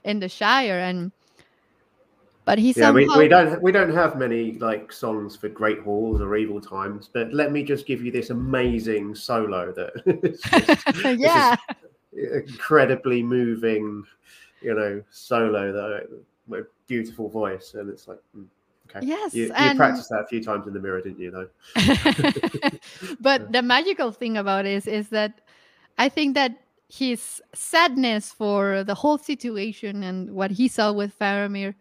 in 0.03 0.19
the 0.19 0.29
shire 0.29 0.79
and 0.79 1.11
but 2.45 2.57
he 2.57 2.73
Yeah, 2.73 2.87
somehow 2.87 3.17
we, 3.17 3.23
we 3.23 3.27
don't 3.27 3.61
we 3.61 3.71
don't 3.71 3.93
have 3.93 4.17
many 4.17 4.53
like 4.53 4.91
songs 4.91 5.35
for 5.35 5.49
great 5.49 5.79
halls 5.81 6.21
or 6.21 6.35
evil 6.35 6.61
times, 6.61 7.09
but 7.11 7.33
let 7.33 7.51
me 7.51 7.63
just 7.63 7.85
give 7.85 8.01
you 8.01 8.11
this 8.11 8.29
amazing 8.29 9.15
solo 9.15 9.71
that 9.73 9.93
just 10.93 11.19
yeah 11.19 11.55
incredibly 12.13 13.23
moving, 13.23 14.03
you 14.61 14.73
know, 14.73 15.03
solo 15.09 15.71
that 15.71 16.07
with 16.47 16.67
beautiful 16.87 17.29
voice, 17.29 17.73
and 17.75 17.89
it's 17.89 18.07
like 18.07 18.19
mm, 18.37 18.45
okay, 18.89 19.05
yes 19.05 19.33
you, 19.33 19.43
you 19.43 19.49
and 19.55 19.77
practiced 19.77 20.09
that 20.09 20.23
a 20.23 20.27
few 20.27 20.43
times 20.43 20.67
in 20.67 20.73
the 20.73 20.79
mirror, 20.79 21.01
didn't 21.01 21.19
you? 21.19 21.31
Though, 21.31 21.47
but 23.19 23.51
the 23.51 23.61
magical 23.61 24.11
thing 24.11 24.37
about 24.37 24.65
it 24.65 24.73
is, 24.73 24.87
is 24.87 25.09
that 25.09 25.41
I 25.97 26.09
think 26.09 26.35
that 26.35 26.57
his 26.89 27.41
sadness 27.53 28.31
for 28.31 28.83
the 28.83 28.95
whole 28.95 29.17
situation 29.17 30.03
and 30.03 30.31
what 30.31 30.51
he 30.51 30.67
saw 30.67 30.91
with 30.91 31.17
Faramir 31.17 31.73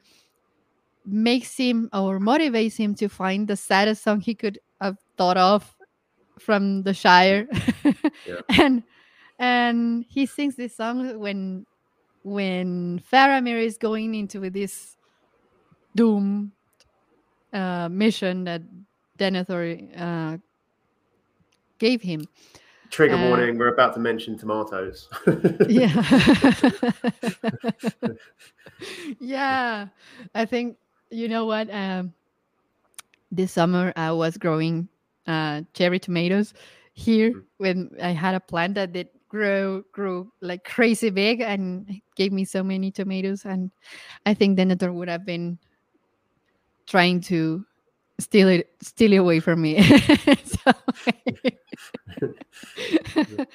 makes 1.05 1.57
him 1.57 1.89
or 1.93 2.19
motivates 2.19 2.77
him 2.77 2.95
to 2.97 3.09
find 3.09 3.49
the 3.49 3.57
saddest 3.57 4.03
song 4.03 4.21
he 4.21 4.35
could 4.35 4.59
have 4.81 4.99
thought 5.17 5.37
of 5.37 5.75
from 6.39 6.83
the 6.83 6.95
Shire. 6.95 7.47
Yeah. 8.27 8.41
and 8.61 8.83
and 9.39 10.05
he 10.09 10.27
sings 10.27 10.57
this 10.57 10.77
song 10.77 11.19
when 11.19 11.67
when 12.23 13.01
Faramir 13.11 13.63
is 13.63 13.79
going 13.79 14.15
into 14.15 14.51
this 14.51 14.97
doom 15.95 16.53
uh, 17.53 17.89
mission 17.89 18.45
that 18.45 18.63
Denethor 19.19 19.89
uh, 19.97 20.39
gave 21.79 22.03
him. 22.03 22.27
Trigger 22.91 23.15
Uh, 23.15 23.29
warning: 23.29 23.59
We're 23.59 23.73
about 23.73 23.95
to 23.95 24.01
mention 24.01 24.37
tomatoes. 24.37 25.09
Yeah. 25.69 25.91
yeah. 29.21 29.87
I 30.35 30.45
think 30.45 30.77
you 31.11 31.29
know 31.29 31.47
what? 31.47 31.71
Um 31.73 32.15
this 33.31 33.53
summer 33.53 33.93
I 33.97 34.13
was 34.13 34.37
growing 34.37 34.89
uh 35.27 35.63
cherry 35.75 35.99
tomatoes 35.99 36.55
here 36.95 37.31
Mm. 37.33 37.43
when 37.59 37.91
I 38.03 38.11
had 38.11 38.35
a 38.35 38.41
plant 38.41 38.75
that 38.75 38.93
did 38.93 39.09
grow 39.29 39.83
grew 39.93 40.33
like 40.41 40.65
crazy 40.65 41.11
big 41.11 41.41
and 41.41 41.87
gave 42.17 42.33
me 42.33 42.45
so 42.45 42.63
many 42.65 42.91
tomatoes 42.91 43.45
and 43.45 43.71
I 44.27 44.35
think 44.35 44.57
the 44.57 44.65
Denethor 44.65 44.93
would 44.93 45.09
have 45.09 45.25
been 45.25 45.59
trying 46.87 47.21
to 47.21 47.65
steal 48.19 48.49
it 48.49 48.71
steal 48.83 49.13
it 49.13 49.17
away 49.17 49.41
from 49.41 49.63
me. 49.63 49.83
so, 50.45 50.73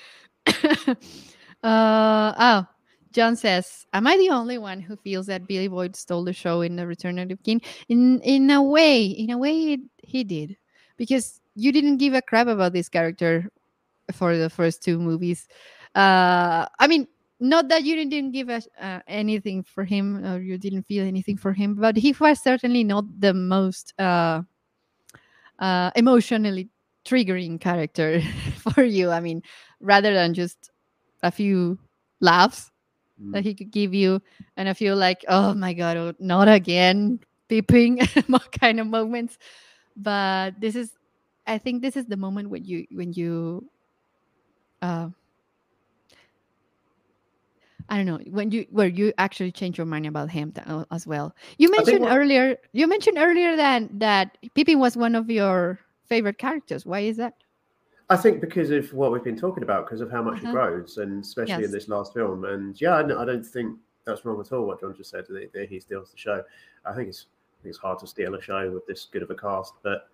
uh, 1.64 2.34
oh, 2.38 2.68
John 3.16 3.38
says, 3.38 3.88
"Am 3.94 4.06
I 4.08 4.18
the 4.18 4.30
only 4.30 4.58
one 4.58 4.82
who 4.82 4.98
feels 4.98 5.28
that 5.28 5.48
Billy 5.48 5.70
Boyd 5.70 5.96
stole 5.96 6.26
the 6.26 6.34
show 6.34 6.60
in 6.60 6.76
the 6.76 6.86
Return 6.86 7.18
of 7.18 7.30
the 7.30 7.38
King?" 7.38 7.62
In 7.88 8.20
in 8.20 8.52
a 8.52 8.62
way, 8.62 9.06
in 9.06 9.32
a 9.32 9.38
way, 9.38 9.80
it, 9.80 9.80
he 10.04 10.26
did, 10.26 10.58
because 10.98 11.40
you 11.56 11.72
didn't 11.72 11.96
give 11.96 12.14
a 12.14 12.22
crap 12.22 12.48
about 12.48 12.74
this 12.74 12.90
character 12.90 13.50
for 14.12 14.36
the 14.36 14.50
first 14.50 14.84
two 14.84 15.00
movies. 15.00 15.48
Uh, 15.96 16.68
I 16.78 16.88
mean, 16.88 17.08
not 17.40 17.70
that 17.70 17.86
you 17.86 17.96
didn't 17.96 18.32
give 18.32 18.50
us 18.50 18.68
uh, 18.82 19.00
anything 19.08 19.64
for 19.64 19.86
him 19.86 20.20
or 20.26 20.42
you 20.42 20.58
didn't 20.58 20.84
feel 20.84 21.06
anything 21.08 21.38
for 21.38 21.54
him, 21.54 21.76
but 21.76 21.96
he 21.96 22.14
was 22.20 22.44
certainly 22.44 22.84
not 22.84 23.06
the 23.18 23.34
most 23.34 23.94
uh, 23.98 24.42
uh, 25.60 25.90
emotionally 25.96 26.68
triggering 27.06 27.62
character 27.62 28.20
for 28.60 28.84
you. 28.84 29.10
I 29.10 29.22
mean, 29.22 29.42
rather 29.80 30.14
than 30.14 30.34
just 30.34 30.70
a 31.24 31.32
few 31.32 31.80
laughs 32.20 32.75
Mm. 33.22 33.32
that 33.34 33.44
he 33.44 33.54
could 33.56 33.72
give 33.72 33.94
you 33.94 34.22
and 34.58 34.68
I 34.70 34.74
feel 34.74 34.96
like, 34.96 35.24
oh 35.28 35.54
my 35.54 35.74
god, 35.74 35.98
oh, 35.98 36.14
not 36.20 36.48
again, 36.50 37.20
Pippin 37.50 38.00
kind 38.62 38.80
of 38.80 38.88
moments. 38.88 39.38
But 39.96 40.60
this 40.60 40.76
is, 40.76 40.92
I 41.48 41.58
think, 41.60 41.82
this 41.82 41.96
is 41.98 42.06
the 42.08 42.18
moment 42.18 42.50
when 42.50 42.66
you 42.66 42.86
when 42.92 43.14
you, 43.14 43.70
uh, 44.82 45.10
I 47.90 47.98
don't 47.98 48.06
know 48.06 48.20
when 48.32 48.52
you 48.52 48.66
where 48.72 48.88
you 48.88 49.14
actually 49.18 49.52
change 49.52 49.78
your 49.78 49.86
mind 49.86 50.08
about 50.08 50.32
him 50.32 50.54
as 50.92 51.08
well. 51.08 51.36
You 51.58 51.72
mentioned 51.72 52.06
earlier. 52.08 52.58
You 52.74 52.88
mentioned 52.88 53.18
earlier 53.20 53.56
that 53.56 54.00
that 54.00 54.38
Pippin 54.56 54.80
was 54.80 54.98
one 54.98 55.16
of 55.16 55.30
your 55.30 55.80
favorite 56.08 56.38
characters. 56.40 56.86
Why 56.86 57.02
is 57.02 57.18
that? 57.18 57.36
I 58.10 58.16
think 58.18 58.40
because 58.40 58.70
of 58.70 58.94
what 58.94 59.12
we've 59.12 59.24
been 59.24 59.38
talking 59.38 59.64
about, 59.64 59.86
because 59.86 60.02
of 60.02 60.12
how 60.12 60.22
much 60.22 60.40
Uh-huh. 60.40 60.50
it 60.50 60.52
grows, 60.54 60.98
and 61.00 61.24
especially 61.24 61.56
Yes. 61.64 61.66
in 61.66 61.72
this 61.72 61.88
last 61.88 62.14
film. 62.14 62.46
And 62.46 62.80
yeah, 62.80 62.96
I 62.98 63.02
don't, 63.04 63.18
I 63.18 63.26
don't 63.26 63.46
think 63.46 63.80
that's 64.04 64.24
wrong 64.26 64.40
at 64.40 64.52
all. 64.52 64.68
What 64.68 64.80
John 64.80 64.94
just 64.96 65.10
said 65.10 65.26
that, 65.28 65.52
that 65.54 65.70
he 65.70 65.80
steals 65.80 66.12
the 66.12 66.18
show. 66.18 66.44
I 66.86 66.94
think 66.94 67.10
it's 67.10 67.26
I 67.60 67.64
think 67.64 67.70
it's 67.72 67.80
hard 67.80 67.98
to 68.00 68.08
steal 68.08 68.36
a 68.36 68.42
show 68.42 68.70
with 68.72 68.86
this 68.86 69.06
good 69.12 69.24
of 69.24 69.32
a 69.32 69.36
cast, 69.36 69.74
but 69.82 70.08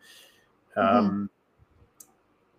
Mm-hmm. 0.77 0.97
um, 0.97 1.29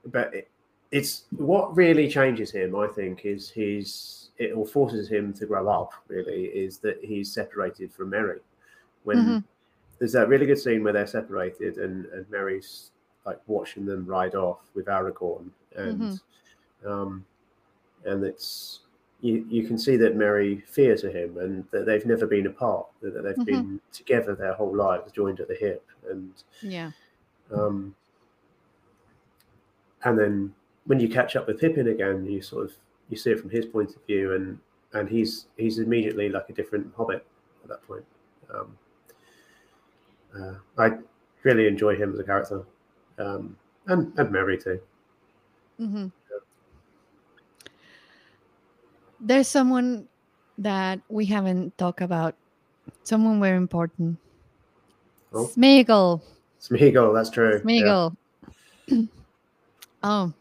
but 0.06 0.34
it, 0.34 0.50
it's 0.90 1.24
what 1.30 1.74
really 1.74 2.08
changes 2.08 2.50
him. 2.50 2.76
I 2.76 2.86
think 2.88 3.24
is 3.24 3.48
his 3.48 4.30
it 4.38 4.52
or 4.52 4.66
forces 4.66 5.08
him 5.08 5.32
to 5.34 5.46
grow 5.46 5.66
up. 5.68 5.92
Really, 6.08 6.44
is 6.46 6.76
that 6.78 7.02
he's 7.02 7.32
separated 7.32 7.90
from 7.92 8.10
Merry 8.10 8.40
when 9.04 9.16
Mhm. 9.18 9.44
there's 9.98 10.12
that 10.12 10.28
really 10.28 10.44
good 10.46 10.58
scene 10.58 10.84
where 10.84 10.92
they're 10.92 11.06
separated 11.06 11.78
and, 11.78 12.04
and 12.06 12.28
Merry's 12.30 12.90
like 13.24 13.40
watching 13.46 13.86
them 13.86 14.04
ride 14.06 14.34
off 14.34 14.60
with 14.74 14.86
Aragorn 14.86 15.50
and 15.76 16.20
Mm-hmm. 16.84 16.88
um 16.88 17.24
and 18.04 18.24
it's 18.24 18.80
you, 19.20 19.46
you 19.48 19.64
can 19.66 19.78
see 19.78 19.96
that 19.96 20.16
Merry 20.16 20.60
fears 20.62 21.02
him 21.04 21.38
and 21.38 21.64
that 21.70 21.86
they've 21.86 22.04
never 22.04 22.26
been 22.26 22.48
apart, 22.48 22.88
that 23.02 23.22
they've 23.22 23.36
Mhm. 23.36 23.44
been 23.44 23.80
together 23.92 24.34
their 24.34 24.54
whole 24.54 24.74
lives, 24.76 25.12
joined 25.12 25.38
at 25.38 25.46
the 25.46 25.54
hip. 25.54 25.86
And 26.10 26.42
Yeah. 26.60 26.90
um 27.52 27.94
and 30.04 30.18
then 30.18 30.54
when 30.86 30.98
you 30.98 31.08
catch 31.08 31.36
up 31.36 31.46
with 31.46 31.60
Pippin 31.60 31.86
again, 31.88 32.26
you 32.26 32.42
sort 32.42 32.64
of 32.64 32.76
you 33.08 33.16
see 33.16 33.30
it 33.30 33.40
from 33.40 33.50
his 33.50 33.66
point 33.66 33.94
of 33.94 34.04
view 34.06 34.34
and 34.34 34.58
and 34.94 35.08
he's 35.08 35.46
he's 35.56 35.78
immediately 35.78 36.28
like 36.28 36.50
a 36.50 36.52
different 36.52 36.92
hobbit 36.96 37.24
at 37.62 37.68
that 37.68 37.82
point. 37.86 38.04
Um, 38.52 38.76
uh, 40.36 40.54
I 40.78 40.98
really 41.44 41.66
enjoy 41.68 41.94
him 41.96 42.12
as 42.12 42.18
a 42.18 42.24
character, 42.24 42.64
um, 43.22 43.56
and 43.86 44.12
and 44.18 44.30
Merry 44.30 44.58
too. 44.58 44.80
hmm 45.78 46.06
There's 49.20 49.46
someone 49.46 50.08
that 50.58 51.00
we 51.08 51.26
haven't 51.26 51.78
talked 51.78 52.00
about. 52.00 52.34
Someone 53.04 53.40
very 53.40 53.56
important. 53.56 54.18
Oh. 55.32 55.46
Smeagol. 55.46 56.20
Smeagol, 56.60 57.14
that's 57.14 57.30
true. 57.30 57.62
Yeah. 57.64 58.10
Oh. 60.02 60.32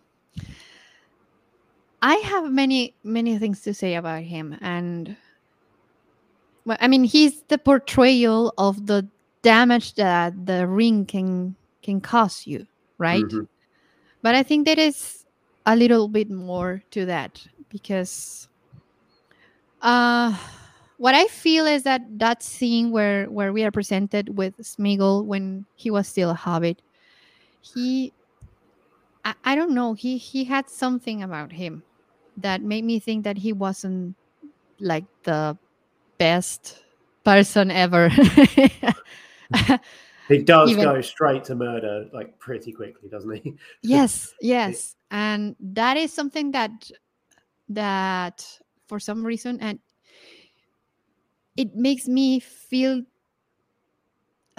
I 2.02 2.16
have 2.16 2.52
many, 2.52 2.96
many 3.04 3.38
things 3.38 3.62
to 3.62 3.74
say 3.76 3.94
about 3.94 4.24
him. 4.24 4.58
And, 4.62 5.16
well, 6.66 6.78
I 6.82 6.88
mean, 6.88 7.04
he's 7.04 7.44
the 7.44 7.60
portrayal 7.60 8.54
of 8.58 8.88
the 8.88 9.08
damage 9.44 9.94
that 9.96 10.48
the 10.48 10.68
ring 10.68 11.06
can 11.06 11.56
can 11.84 12.02
cause 12.02 12.46
you, 12.46 12.68
right? 13.02 13.26
Mhm. 13.26 13.48
but 14.22 14.36
i 14.36 14.44
think 14.44 14.66
there 14.66 14.80
is 14.80 15.26
a 15.66 15.76
little 15.76 16.08
bit 16.08 16.30
more 16.30 16.82
to 16.92 17.06
that 17.06 17.42
because 17.70 18.48
uh 19.82 20.36
what 20.98 21.16
i 21.16 21.26
feel 21.28 21.66
is 21.66 21.84
that 21.84 22.02
that 22.20 22.44
scene 22.44 22.92
where 22.92 23.26
where 23.28 23.52
we 23.54 23.64
are 23.64 23.72
presented 23.72 24.38
with 24.38 24.58
Smeagol 24.62 25.26
when 25.26 25.66
he 25.76 25.90
was 25.90 26.08
still 26.08 26.30
a 26.30 26.36
hobbit 26.38 26.82
he 27.62 28.14
I, 29.26 29.34
I 29.44 29.56
don't 29.56 29.72
know 29.74 29.94
he 29.94 30.18
he 30.18 30.46
had 30.46 30.70
something 30.70 31.24
about 31.24 31.52
him 31.54 31.84
that 32.38 32.62
made 32.62 32.86
me 32.86 33.00
think 33.00 33.24
that 33.26 33.38
he 33.38 33.54
wasn't 33.54 34.16
like 34.80 35.06
the 35.24 35.58
best 36.18 36.84
person 37.24 37.72
ever 37.72 38.10
He 40.32 40.40
does 40.44 40.72
Even- 40.72 40.84
go 40.84 41.02
straight 41.02 41.44
to 41.46 41.56
murder 41.56 42.08
like 42.14 42.38
pretty 42.40 42.72
quickly, 42.72 43.10
doesn't 43.10 43.44
he? 43.44 43.56
yes 43.82 44.34
yes. 44.42 44.96
And 45.12 45.56
that 45.60 45.98
is 45.98 46.14
something 46.14 46.52
that 46.52 46.72
that 47.70 48.46
for 48.88 49.00
some 49.00 49.26
reason 49.26 49.60
and 49.62 49.80
it 51.58 51.76
makes 51.76 52.08
me 52.08 52.40
feel 52.40 53.04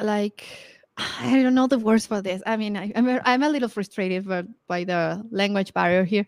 like 0.01 0.44
i 0.97 1.43
don't 1.43 1.55
know 1.55 1.66
the 1.66 1.78
words 1.78 2.07
for 2.07 2.23
this. 2.23 2.43
I 2.47 2.57
mean 2.57 2.77
I, 2.77 2.93
I'm, 2.97 3.09
a, 3.09 3.20
I'm 3.24 3.43
a 3.43 3.49
little 3.49 3.69
frustrated 3.69 4.27
by, 4.27 4.44
by 4.66 4.85
the 4.85 5.23
language 5.31 5.74
barrier 5.74 6.05
here 6.05 6.27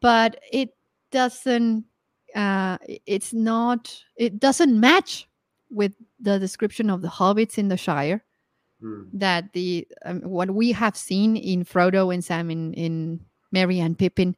but 0.00 0.40
it 0.52 0.70
doesn't 1.10 1.84
uh 2.34 2.78
it's 3.06 3.32
not 3.32 3.96
it 4.16 4.40
doesn't 4.40 4.78
match 4.78 5.28
with 5.70 5.92
the 6.18 6.38
description 6.38 6.90
of 6.90 7.02
the 7.02 7.08
hobbits 7.08 7.58
in 7.58 7.68
the 7.68 7.76
shire 7.76 8.24
Hmm. 8.84 9.04
that 9.14 9.50
the 9.54 9.88
um, 10.04 10.20
what 10.20 10.50
we 10.50 10.70
have 10.72 10.94
seen 10.94 11.38
in 11.38 11.64
Frodo 11.64 12.12
and 12.12 12.22
Sam 12.22 12.50
in, 12.50 12.74
in 12.74 13.20
Merry 13.50 13.80
and 13.80 13.98
Pippin 13.98 14.36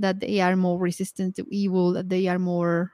that 0.00 0.18
they 0.18 0.40
are 0.40 0.56
more 0.56 0.80
resistant 0.80 1.36
to 1.36 1.46
evil 1.48 1.92
that 1.92 2.08
they 2.08 2.26
are 2.26 2.40
more 2.40 2.90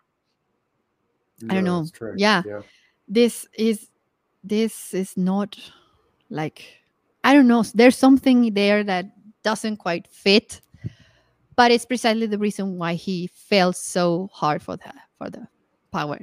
I 1.49 1.55
don't 1.55 1.65
know. 1.65 1.87
Yeah. 2.17 2.43
yeah. 2.45 2.61
this 3.09 3.47
is 3.55 3.89
this 4.45 4.93
is 4.93 5.17
not 5.17 5.59
like 6.29 6.67
I 7.25 7.33
don't 7.33 7.49
know 7.49 7.65
there's 7.75 7.97
something 7.97 8.53
there 8.53 8.85
that 8.85 9.07
doesn't 9.43 9.79
quite 9.79 10.07
fit 10.07 10.61
but 11.57 11.71
it's 11.71 11.87
precisely 11.87 12.27
the 12.27 12.37
reason 12.37 12.77
why 12.77 12.93
he 12.93 13.29
fell 13.29 13.73
so 13.73 14.29
hard 14.35 14.61
for 14.61 14.77
the 14.77 14.93
for 15.17 15.31
the 15.31 15.49
power 15.93 16.19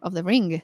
of 0.00 0.14
the 0.14 0.24
ring 0.24 0.62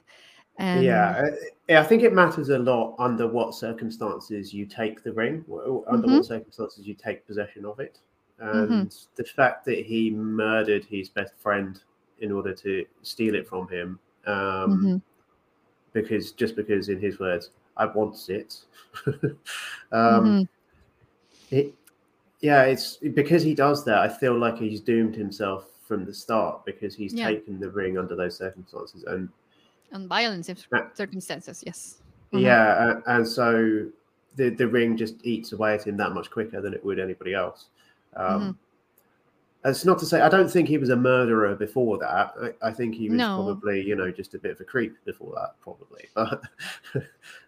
and 0.61 0.83
yeah, 0.83 1.29
I 1.69 1.83
think 1.83 2.03
it 2.03 2.13
matters 2.13 2.49
a 2.49 2.59
lot 2.59 2.95
under 2.99 3.27
what 3.27 3.55
circumstances 3.55 4.53
you 4.53 4.65
take 4.65 5.03
the 5.03 5.11
ring, 5.13 5.43
under 5.87 6.07
Mhm. 6.07 6.17
what 6.17 6.25
circumstances 6.25 6.87
you 6.87 6.93
take 6.93 7.25
possession 7.27 7.65
of 7.65 7.79
it, 7.79 7.99
and 8.39 8.95
the 9.15 9.23
fact 9.23 9.65
that 9.65 9.85
he 9.85 10.11
murdered 10.11 10.85
his 10.85 11.09
best 11.09 11.33
friend 11.37 11.79
in 12.19 12.31
order 12.31 12.53
to 12.53 12.85
steal 13.01 13.35
it 13.35 13.47
from 13.47 13.67
him, 13.67 13.99
um, 14.27 14.71
mhm, 14.83 15.01
because 15.93 16.31
just 16.31 16.55
because, 16.55 16.89
in 16.89 16.99
his 16.99 17.19
words, 17.19 17.49
I 17.77 17.85
want 17.85 18.29
it. 18.29 18.59
um, 19.91 20.25
Mhm. 20.25 20.47
it, 21.51 21.73
yeah, 22.41 22.63
it's 22.63 22.97
because 22.97 23.43
he 23.43 23.53
does 23.53 23.83
that. 23.85 23.99
I 23.99 24.07
feel 24.09 24.37
like 24.37 24.57
he's 24.57 24.81
doomed 24.81 25.15
himself 25.15 25.65
from 25.87 26.05
the 26.05 26.13
start 26.13 26.65
because 26.65 26.95
he's 26.95 27.13
Yeah. 27.13 27.27
taken 27.27 27.59
the 27.59 27.69
ring 27.69 27.97
under 27.97 28.15
those 28.15 28.37
circumstances, 28.37 29.03
and 29.03 29.29
And 29.91 30.07
violence 30.07 30.49
if 30.49 30.65
Uh, 30.71 30.83
circumstances, 30.93 31.63
yes. 31.65 32.01
Mhm. 32.33 32.41
yeah, 32.41 32.93
a- 33.05 33.15
and 33.17 33.27
so 33.27 33.87
the 34.37 34.49
the 34.49 34.67
ring 34.67 34.95
just 34.95 35.15
eats 35.25 35.51
away 35.51 35.73
at 35.73 35.85
him 35.85 35.97
that 35.97 36.13
much 36.13 36.31
quicker 36.31 36.61
than 36.61 36.73
it 36.73 36.83
would 36.85 36.99
anybody 36.99 37.33
else. 37.33 37.67
Um, 38.15 38.41
Mhm. 38.41 38.57
That's 39.63 39.85
not 39.85 39.99
to 39.99 40.05
say 40.07 40.21
I 40.21 40.29
don't 40.29 40.49
think 40.49 40.67
he 40.67 40.79
was 40.79 40.89
a 40.89 40.95
murderer 40.95 41.55
before 41.55 41.99
that. 41.99 42.33
I, 42.41 42.69
I 42.69 42.71
think 42.71 42.95
he 42.95 43.09
was 43.09 43.17
No. 43.19 43.35
probably, 43.43 43.79
you 43.85 43.95
know, 43.95 44.09
just 44.09 44.33
a 44.33 44.39
bit 44.39 44.51
of 44.53 44.59
a 44.61 44.63
creep 44.63 44.95
before 45.05 45.33
that, 45.35 45.55
probably. 45.61 46.09
But 46.15 46.41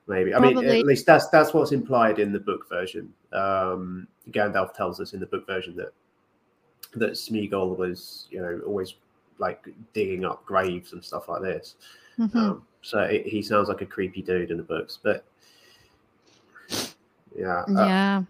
maybe 0.08 0.36
I 0.36 0.40
mean, 0.40 0.58
at 0.58 0.86
least 0.86 1.06
that's 1.06 1.28
that's 1.30 1.54
what's 1.54 1.72
implied 1.72 2.20
in 2.20 2.32
the 2.34 2.40
book 2.40 2.68
version. 2.70 3.12
Um, 3.32 4.08
Gandalf 4.32 4.74
tells 4.74 5.00
us 5.00 5.14
in 5.14 5.20
the 5.22 5.26
book 5.26 5.48
version 5.48 5.76
that 5.78 5.94
that 6.96 7.14
Smeagol 7.14 7.78
was, 7.78 8.28
you 8.30 8.42
know, 8.42 8.60
always 8.68 8.96
like 9.40 9.68
digging 9.94 10.26
up 10.26 10.46
graves 10.46 10.94
and 10.94 11.04
stuff 11.04 11.30
like 11.30 11.42
this. 11.42 11.76
Mhm. 12.20 12.36
Um, 12.36 12.64
so 12.82 13.00
it, 13.00 13.26
he 13.26 13.42
sounds 13.42 13.70
like 13.70 13.82
a 13.82 13.86
creepy 13.86 14.22
dude 14.22 14.52
in 14.52 14.58
the 14.58 14.64
books, 14.64 15.00
but 15.02 15.26
yeah, 17.36 17.62
uh, 17.62 17.86
yeah. 17.86 18.24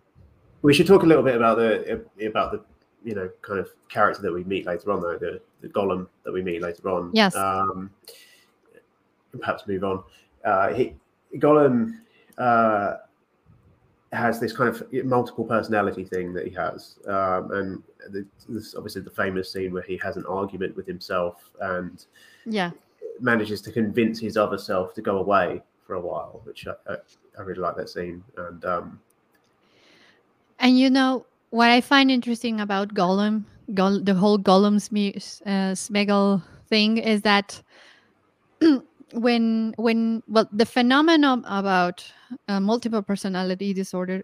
we 0.61 0.73
should 0.73 0.87
talk 0.87 1.03
a 1.03 1.05
little 1.05 1.23
bit 1.23 1.35
about 1.35 1.57
the 1.57 2.05
about 2.25 2.51
the 2.51 2.61
you 3.03 3.15
know 3.15 3.29
kind 3.41 3.59
of 3.59 3.69
character 3.89 4.21
that 4.21 4.31
we 4.31 4.43
meet 4.43 4.65
later 4.65 4.91
on, 4.91 5.01
though 5.01 5.17
the 5.17 5.41
the 5.61 5.69
Gollum 5.69 6.07
that 6.23 6.31
we 6.31 6.41
meet 6.41 6.61
later 6.61 6.89
on. 6.89 7.11
Yes. 7.13 7.35
Um, 7.35 7.89
perhaps 9.39 9.67
move 9.67 9.83
on. 9.83 10.03
Uh, 10.45 10.73
he, 10.73 10.93
Gollum 11.37 11.99
uh, 12.37 12.97
has 14.11 14.39
this 14.39 14.53
kind 14.53 14.69
of 14.69 14.83
multiple 15.05 15.43
personality 15.43 16.03
thing 16.03 16.33
that 16.33 16.45
he 16.45 16.53
has, 16.53 16.99
um, 17.07 17.51
and 17.51 17.83
the, 18.11 18.25
this 18.47 18.75
obviously 18.75 19.01
the 19.01 19.09
famous 19.09 19.51
scene 19.51 19.73
where 19.73 19.83
he 19.83 19.97
has 19.97 20.17
an 20.17 20.25
argument 20.27 20.75
with 20.75 20.85
himself 20.85 21.49
and 21.61 22.05
Yeah. 22.45 22.71
Manages 23.19 23.61
to 23.61 23.71
convince 23.71 24.19
his 24.19 24.37
other 24.37 24.57
self 24.57 24.93
to 24.95 25.01
go 25.01 25.17
away 25.17 25.61
for 25.85 25.95
a 25.95 25.99
while, 26.01 26.41
which 26.45 26.67
I, 26.67 26.73
I, 26.93 26.95
I 27.37 27.41
really 27.41 27.61
like 27.61 27.75
that 27.77 27.89
scene. 27.89 28.23
And 28.37 28.63
um, 28.65 28.99
And 30.59 30.77
you 30.77 30.89
know 30.89 31.25
what 31.49 31.69
I 31.69 31.81
find 31.81 32.09
interesting 32.11 32.59
about 32.59 32.93
Gollum, 32.93 33.45
Gol- 33.73 34.01
the 34.01 34.13
whole 34.15 34.37
Gollum 34.39 34.77
Sme- 34.79 35.15
uh, 35.45 36.39
thing 36.69 36.97
is 36.97 37.21
that 37.21 37.61
when 39.13 39.73
when 39.77 40.23
well 40.27 40.47
the 40.51 40.65
phenomenon 40.65 41.43
about 41.47 42.05
uh, 42.47 42.59
multiple 42.59 43.01
personality 43.01 43.73
disorder 43.73 44.23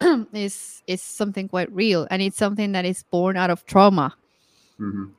is 0.32 0.82
is 0.86 1.02
something 1.02 1.48
quite 1.48 1.70
real 1.72 2.06
and 2.10 2.22
it's 2.22 2.38
something 2.38 2.72
that 2.72 2.84
is 2.84 3.02
born 3.10 3.36
out 3.36 3.50
of 3.50 3.64
trauma. 3.66 4.14
mhm, 4.78 5.14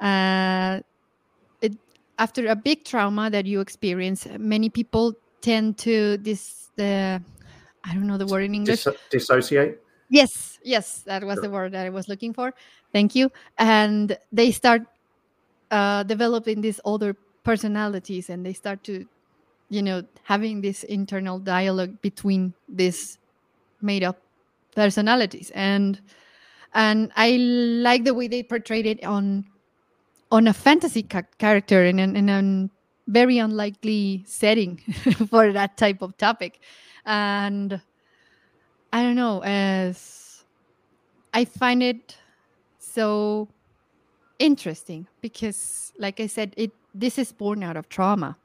Uh, 0.00 0.80
after 2.18 2.46
a 2.48 2.56
big 2.56 2.84
trauma 2.84 3.30
that 3.30 3.46
you 3.46 3.60
experience, 3.60 4.26
many 4.38 4.68
people 4.68 5.14
tend 5.40 5.78
to 5.78 6.18
this 6.18 6.68
the 6.76 7.22
I 7.84 7.94
don't 7.94 8.06
know 8.06 8.18
the 8.18 8.26
word 8.26 8.42
in 8.42 8.54
English. 8.54 8.84
dis- 8.84 8.96
dissociate. 9.10 9.80
Yes, 10.10 10.58
yes, 10.64 11.02
that 11.02 11.22
was 11.22 11.36
Sure. 11.36 11.42
the 11.44 11.50
word 11.50 11.72
that 11.72 11.86
I 11.86 11.90
was 11.90 12.08
looking 12.08 12.32
for. 12.32 12.52
Thank 12.92 13.14
you. 13.14 13.30
And 13.58 14.16
they 14.32 14.50
start 14.52 14.82
uh, 15.70 16.02
developing 16.02 16.60
these 16.60 16.80
other 16.84 17.14
personalities, 17.44 18.30
and 18.30 18.44
they 18.44 18.52
start 18.54 18.82
to, 18.84 19.06
you 19.70 19.82
know, 19.82 20.02
having 20.24 20.60
this 20.60 20.82
internal 20.84 21.38
dialogue 21.38 22.00
between 22.00 22.54
these 22.68 23.18
made-up 23.80 24.18
personalities, 24.74 25.52
and 25.54 26.00
and 26.74 27.12
I 27.16 27.36
like 27.82 28.04
the 28.04 28.14
way 28.14 28.28
they 28.28 28.42
portrayed 28.42 28.86
it 28.86 29.04
on 29.04 29.44
on 30.30 30.48
a 30.48 30.54
fantasy 30.54 31.02
ca- 31.02 31.22
character 31.38 31.84
in 31.84 31.98
an, 31.98 32.16
in 32.16 32.28
a 32.28 32.70
very 33.10 33.38
unlikely 33.38 34.24
setting 34.26 34.76
for 35.30 35.52
that 35.52 35.76
type 35.76 36.02
of 36.02 36.16
topic, 36.18 36.60
and. 37.06 37.80
I 38.92 39.02
don't 39.02 39.16
know. 39.16 39.42
As 39.44 40.44
I 41.34 41.44
find 41.44 41.82
it 41.82 42.16
so 42.78 43.48
interesting 44.38 45.06
because, 45.20 45.92
like 45.98 46.20
I 46.20 46.26
said, 46.26 46.54
it 46.56 46.72
this 46.94 47.18
is 47.18 47.32
born 47.32 47.62
out 47.62 47.76
of 47.76 47.88
trauma, 47.88 48.36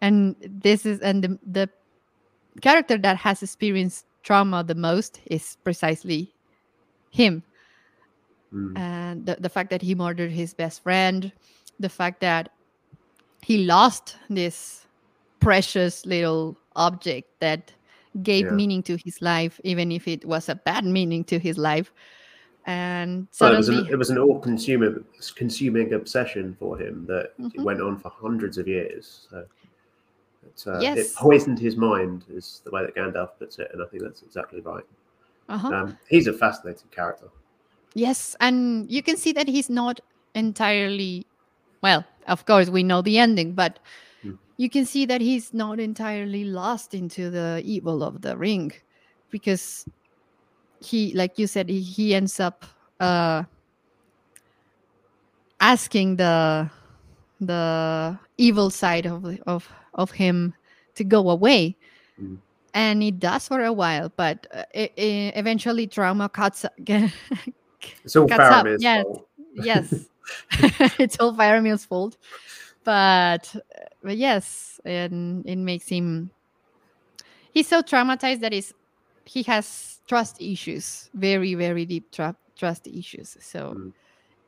and 0.00 0.36
this 0.40 0.86
is 0.86 1.00
and 1.00 1.24
the, 1.24 1.38
the 1.46 1.70
character 2.62 2.96
that 2.98 3.16
has 3.16 3.42
experienced 3.42 4.06
trauma 4.22 4.62
the 4.64 4.74
most 4.74 5.20
is 5.26 5.56
precisely 5.64 6.32
him 7.10 7.42
Mm. 8.52 8.78
and 8.78 9.26
the, 9.26 9.36
the 9.40 9.48
fact 9.48 9.70
that 9.70 9.82
he 9.82 9.94
murdered 9.94 10.30
his 10.30 10.54
best 10.54 10.82
friend 10.82 11.32
the 11.78 11.88
fact 11.88 12.20
that 12.20 12.50
he 13.42 13.64
lost 13.66 14.16
this 14.30 14.86
precious 15.40 16.06
little 16.06 16.58
object 16.74 17.28
that 17.40 17.72
gave 18.22 18.46
Yeah. 18.46 18.52
meaning 18.52 18.82
to 18.82 18.96
his 19.04 19.20
life 19.20 19.60
even 19.64 19.92
if 19.92 20.08
it 20.08 20.24
was 20.24 20.48
a 20.48 20.54
bad 20.54 20.84
meaning 20.84 21.24
to 21.24 21.38
his 21.38 21.58
life 21.58 21.92
and 22.66 23.28
Well, 23.40 23.52
it 23.52 23.56
was 23.56 23.66
suddenly 23.66 23.86
an, 23.88 23.92
it 23.92 23.96
was 23.96 24.10
an 24.10 24.18
all-consuming 24.18 25.04
consuming 25.36 25.92
obsession 25.92 26.56
for 26.58 26.78
him 26.78 27.06
that 27.06 27.34
Mhm. 27.38 27.64
went 27.64 27.80
on 27.80 27.98
for 27.98 28.10
hundreds 28.10 28.58
of 28.58 28.66
years. 28.66 29.28
So 29.30 29.46
it, 30.44 30.64
uh, 30.66 30.80
it 30.96 31.14
poisoned 31.14 31.58
his 31.58 31.76
mind, 31.76 32.24
is 32.30 32.62
the 32.64 32.70
way 32.70 32.82
that 32.82 32.94
Gandalf 32.94 33.38
puts 33.38 33.58
it, 33.58 33.70
and 33.72 33.82
I 33.82 33.86
think 33.86 34.02
that's 34.02 34.22
exactly 34.22 34.60
right. 34.60 34.84
uh-huh. 35.48 35.72
Um, 35.72 35.98
he's 36.08 36.26
a 36.26 36.32
fascinating 36.32 36.88
character. 36.90 37.28
Yes, 37.94 38.36
and 38.40 38.90
you 38.90 39.02
can 39.02 39.16
see 39.16 39.32
that 39.32 39.48
he's 39.48 39.70
not 39.70 40.00
entirely 40.34 41.26
well, 41.82 42.04
of 42.26 42.44
course 42.46 42.68
we 42.68 42.82
know 42.82 43.02
the 43.02 43.18
ending, 43.18 43.54
but 43.54 43.78
Hmm. 44.22 44.34
you 44.56 44.68
can 44.68 44.84
see 44.84 45.06
that 45.06 45.20
he's 45.20 45.54
not 45.54 45.78
entirely 45.80 46.44
lost 46.44 46.94
into 46.94 47.30
the 47.30 47.62
evil 47.64 48.02
of 48.02 48.22
the 48.22 48.36
ring 48.36 48.72
because 49.30 49.86
he 50.80 51.12
like 51.14 51.38
you 51.38 51.46
said 51.46 51.68
he, 51.68 51.80
he 51.80 52.14
ends 52.14 52.40
up 52.40 52.64
uh 53.00 53.44
asking 55.60 56.16
the 56.16 56.70
the 57.40 58.18
evil 58.38 58.70
side 58.70 59.06
of 59.06 59.24
of 59.46 59.68
of 59.94 60.10
him 60.12 60.54
to 60.94 61.04
go 61.04 61.30
away 61.30 61.76
Hmm. 62.18 62.36
and 62.74 63.02
it 63.02 63.18
does 63.20 63.48
for 63.48 63.62
a 63.64 63.72
while 63.72 64.10
but 64.16 64.46
uh, 64.54 64.64
i 64.74 64.90
i 64.98 65.32
eventually 65.36 65.86
trauma 65.86 66.28
cuts 66.28 66.64
It's 68.04 68.16
all 68.16 68.26
Faramir's 68.28 68.82
yes. 68.82 69.02
fault. 69.04 69.28
yes 69.54 69.94
it's 70.98 71.16
all 71.20 71.34
Faramir's 71.34 71.84
fault 71.84 72.16
but 72.84 73.54
but 74.02 74.16
yes 74.16 74.80
and 74.84 75.44
it 75.46 75.56
makes 75.56 75.88
him 75.88 76.30
he's 77.52 77.66
so 77.68 77.82
traumatized 77.82 78.40
that 78.40 78.52
he's 78.52 78.72
he 79.24 79.42
has 79.42 80.00
trust 80.06 80.40
issues 80.40 81.10
very 81.14 81.54
very 81.54 81.84
deep 81.84 82.10
tra- 82.12 82.36
trust 82.56 82.86
issues 82.86 83.36
so 83.40 83.74
Mm. 83.76 83.92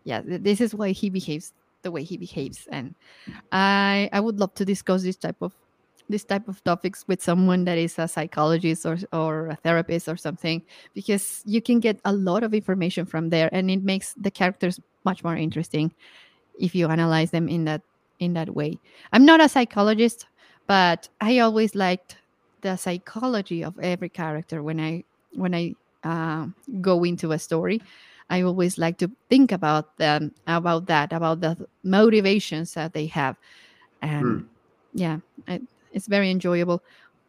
yeah 0.04 0.22
th- 0.22 0.42
this 0.42 0.60
is 0.60 0.74
why 0.74 0.90
he 0.90 1.10
behaves 1.10 1.52
the 1.82 1.90
way 1.90 2.02
he 2.02 2.16
behaves 2.16 2.66
and 2.70 2.94
i 3.52 4.08
i 4.12 4.20
would 4.20 4.38
love 4.38 4.52
to 4.54 4.64
discuss 4.64 5.02
this 5.02 5.16
type 5.16 5.36
of 5.40 5.52
this 6.10 6.24
type 6.24 6.48
of 6.48 6.62
topics 6.64 7.04
with 7.08 7.22
someone 7.22 7.64
that 7.64 7.78
is 7.78 7.98
a 7.98 8.08
psychologist 8.08 8.84
or 8.86 8.98
or 9.12 9.48
a 9.48 9.56
therapist 9.56 10.08
or 10.08 10.16
something 10.16 10.62
because 10.94 11.42
you 11.46 11.62
can 11.62 11.80
get 11.80 12.00
a 12.04 12.12
lot 12.12 12.42
of 12.42 12.54
information 12.54 13.06
from 13.06 13.30
there 13.30 13.48
and 13.52 13.70
it 13.70 13.82
makes 13.82 14.14
the 14.14 14.30
characters 14.30 14.80
much 15.04 15.24
more 15.24 15.36
interesting 15.36 15.92
if 16.58 16.74
you 16.74 16.88
analyze 16.88 17.30
them 17.30 17.48
in 17.48 17.64
that 17.64 17.82
in 18.18 18.34
that 18.34 18.54
way. 18.54 18.78
I'm 19.12 19.24
not 19.24 19.40
a 19.40 19.48
psychologist 19.48 20.26
but 20.66 21.08
i 21.20 21.38
always 21.40 21.74
liked 21.74 22.16
the 22.62 22.76
psychology 22.76 23.64
of 23.64 23.78
every 23.80 24.08
character 24.08 24.62
when 24.62 24.78
i 24.78 25.02
when 25.32 25.54
i 25.54 25.74
uh, 26.04 26.46
go 26.80 27.04
into 27.04 27.32
a 27.32 27.38
story. 27.38 27.82
I 28.30 28.42
always 28.42 28.78
like 28.78 28.98
to 28.98 29.10
think 29.28 29.52
about 29.52 29.96
them 29.98 30.32
about 30.46 30.86
that 30.86 31.12
about 31.12 31.40
the 31.40 31.66
motivations 31.82 32.74
that 32.74 32.92
they 32.94 33.06
have. 33.06 33.36
And 34.02 34.42
Hmm. 34.42 34.46
yeah 34.94 35.18
I, 35.48 35.60
it's 35.92 36.06
very 36.06 36.30
enjoyable 36.30 36.82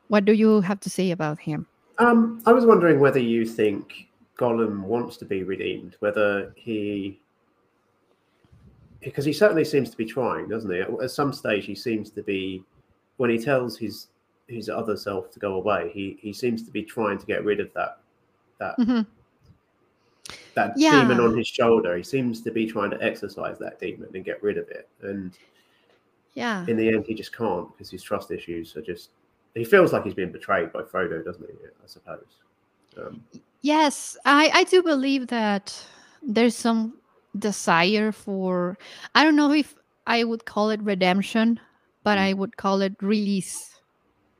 what 0.07 0.25
do 0.25 0.33
you 0.33 0.61
have 0.61 0.79
to 0.79 0.89
say 0.89 1.11
about 1.11 1.39
him 1.39 1.65
Um, 1.99 2.41
I 2.45 2.51
was 2.53 2.65
wondering 2.65 2.99
whether 2.99 3.19
you 3.19 3.45
think 3.45 4.07
Gollum 4.37 4.81
wants 4.81 5.17
to 5.17 5.25
be 5.25 5.43
redeemed, 5.43 5.95
whether 5.99 6.51
he, 6.55 7.21
because 9.01 9.23
he 9.25 9.33
certainly 9.33 9.63
seems 9.65 9.89
to 9.91 9.97
be 9.97 10.05
trying, 10.05 10.47
doesn't 10.49 10.71
he? 10.71 10.79
At, 10.79 11.11
some 11.11 11.31
stage, 11.31 11.65
he 11.65 11.75
seems 11.75 12.09
to 12.11 12.23
be, 12.23 12.63
when 13.17 13.29
he 13.29 13.37
tells 13.37 13.77
his 13.77 14.07
his 14.47 14.67
other 14.67 14.97
self 14.97 15.31
to 15.31 15.39
go 15.39 15.53
away, 15.55 15.91
he 15.93 16.17
he 16.19 16.33
seems 16.33 16.63
to 16.63 16.71
be 16.71 16.83
trying 16.83 17.17
to 17.19 17.25
get 17.25 17.45
rid 17.45 17.59
of 17.59 17.71
that 17.73 17.99
that 18.59 18.77
Mhm. 18.79 19.05
that 20.55 20.73
Yeah. 20.75 20.91
demon 20.91 21.19
on 21.19 21.37
his 21.37 21.47
shoulder. 21.47 21.95
He 21.95 22.03
seems 22.03 22.41
to 22.41 22.51
be 22.51 22.65
trying 22.65 22.91
to 22.91 23.01
exercise 23.01 23.57
that 23.59 23.79
demon 23.79 24.09
and 24.13 24.25
get 24.25 24.41
rid 24.41 24.57
of 24.57 24.67
it, 24.69 24.89
and 25.01 25.37
yeah 26.33 26.65
in 26.67 26.77
the 26.77 26.87
end, 26.89 27.05
he 27.07 27.13
just 27.13 27.35
can't 27.35 27.67
because 27.71 27.89
his 27.91 28.03
trust 28.03 28.31
issues 28.31 28.75
are 28.77 28.81
just 28.81 29.11
he 29.55 29.63
feels 29.65 29.91
like 29.93 30.03
he's 30.03 30.13
been 30.13 30.31
betrayed 30.31 30.71
by 30.71 30.81
Frodo, 30.81 31.23
doesn't 31.25 31.45
he? 31.45 31.55
I 31.83 31.87
suppose. 31.87 32.39
Um, 32.97 33.23
yes, 33.61 34.17
I 34.25 34.49
I 34.53 34.63
do 34.65 34.81
believe 34.83 35.27
that 35.27 35.75
there's 36.23 36.55
some 36.55 36.99
desire 37.37 38.11
for 38.11 38.77
I 39.15 39.23
don't 39.23 39.35
know 39.35 39.51
if 39.53 39.75
I 40.07 40.23
would 40.23 40.45
call 40.45 40.69
it 40.71 40.81
redemption, 40.83 41.59
but 42.03 42.17
Mm. 42.17 42.21
I 42.21 42.33
would 42.33 42.57
call 42.57 42.81
it 42.81 42.95
release. 43.01 43.69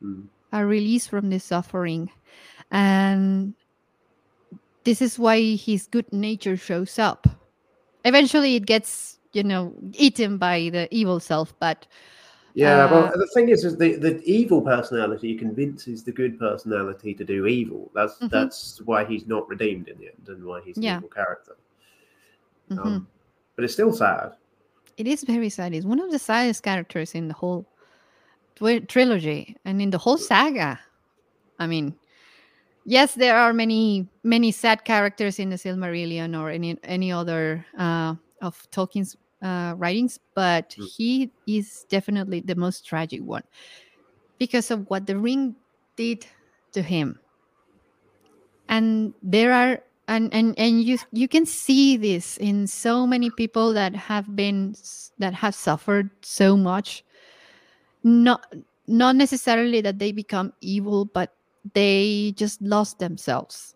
mm, 0.03 0.27
a 0.51 0.65
release 0.65 1.07
from 1.07 1.29
the 1.29 1.39
suffering 1.39 2.09
and 2.71 3.53
this 4.83 5.01
is 5.01 5.17
why 5.19 5.39
his 5.55 5.87
good 5.87 6.11
nature 6.11 6.57
shows 6.57 6.99
up 6.99 7.27
eventually 8.03 8.55
it 8.57 8.65
gets 8.65 9.20
you 9.33 9.43
know 9.43 9.73
eaten 9.93 10.37
by 10.37 10.69
the 10.71 10.87
evil 10.91 11.19
self 11.19 11.53
but 11.59 11.87
yeah, 12.53 12.83
Uh, 12.83 12.91
well, 12.91 13.11
the 13.15 13.27
thing 13.33 13.47
is, 13.47 13.63
is 13.63 13.77
the, 13.77 13.95
the 13.95 14.21
evil 14.25 14.61
personality 14.61 15.37
convinces 15.37 16.03
the 16.03 16.11
good 16.11 16.37
personality 16.37 17.13
to 17.13 17.23
do 17.23 17.45
evil. 17.47 17.89
That's 17.95 18.19
Mhm. 18.19 18.29
that's 18.29 18.81
why 18.83 19.05
he's 19.05 19.25
not 19.25 19.47
redeemed 19.47 19.87
in 19.87 19.97
the 19.97 20.07
end, 20.07 20.27
and 20.27 20.43
why 20.43 20.59
he's 20.61 20.75
an 20.75 20.83
Yeah. 20.83 20.97
evil 20.97 21.07
character. 21.07 21.55
Um, 22.71 23.07
but 23.55 23.63
it's 23.63 23.73
still 23.73 23.93
sad. 23.93 24.33
it 24.97 25.07
is 25.07 25.23
very 25.23 25.49
sad 25.49 25.73
it's 25.73 25.85
one 25.85 25.99
of 25.99 26.11
the 26.11 26.19
saddest 26.19 26.61
characters 26.63 27.15
in 27.15 27.27
the 27.27 27.33
whole 27.33 27.65
trilogy 28.87 29.55
and 29.65 29.81
in 29.81 29.89
the 29.89 29.97
whole 29.97 30.17
saga 30.17 30.77
i 31.57 31.65
mean 31.65 31.95
yes 32.85 33.15
there 33.15 33.37
are 33.37 33.53
many 33.53 34.07
many 34.23 34.51
sad 34.51 34.83
characters 34.83 35.39
in 35.39 35.49
the 35.49 35.55
silmarillion 35.55 36.37
or 36.39 36.49
any 36.49 36.77
any 36.83 37.11
other 37.11 37.65
uh, 37.77 38.13
of 38.41 38.67
tolkien's 38.71 39.15
uh, 39.41 39.73
writings 39.77 40.19
but 40.35 40.75
Mm. 40.77 40.87
he 40.97 41.31
is 41.47 41.85
definitely 41.89 42.41
the 42.41 42.55
most 42.55 42.85
tragic 42.85 43.21
one 43.23 43.43
because 44.39 44.71
of 44.71 44.89
what 44.89 45.05
the 45.05 45.17
ring 45.17 45.55
did 45.95 46.25
to 46.73 46.81
him. 46.81 47.19
And 48.69 49.13
there 49.21 49.53
are 49.53 49.83
and 50.07 50.33
and 50.33 50.57
and 50.57 50.81
you 50.83 50.97
you 51.11 51.27
can 51.27 51.45
see 51.45 51.97
this 51.97 52.37
in 52.37 52.65
so 52.67 53.05
many 53.05 53.29
people 53.29 53.73
that 53.73 53.95
have 53.95 54.35
been 54.35 54.73
that 55.19 55.33
have 55.33 55.53
suffered 55.53 56.09
so 56.21 56.55
much. 56.57 57.03
Not 58.03 58.45
not 58.87 59.15
necessarily 59.15 59.81
that 59.81 59.99
they 59.99 60.11
become 60.11 60.53
evil 60.61 61.05
but 61.05 61.35
they 61.73 62.33
just 62.35 62.61
lost 62.61 62.99
themselves. 62.99 63.75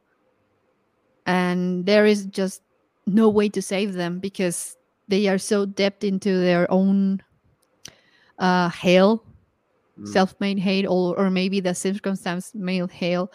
And 1.27 1.85
there 1.85 2.05
is 2.05 2.25
just 2.25 2.61
no 3.05 3.29
way 3.29 3.49
to 3.49 3.61
save 3.61 3.93
them 3.93 4.19
because 4.19 4.74
they 5.07 5.27
are 5.27 5.37
so 5.37 5.65
deep 5.65 6.03
into 6.03 6.39
their 6.39 6.69
own 6.71 7.21
uh 8.39 8.69
hell 8.69 9.23
Mm. 9.97 10.11
self-made 10.11 10.59
hate 10.59 10.85
or, 10.85 11.17
or 11.17 11.29
maybe 11.31 11.61
the 11.61 11.73
circumstance 11.73 12.53
made 12.53 12.91
hell 12.91 13.31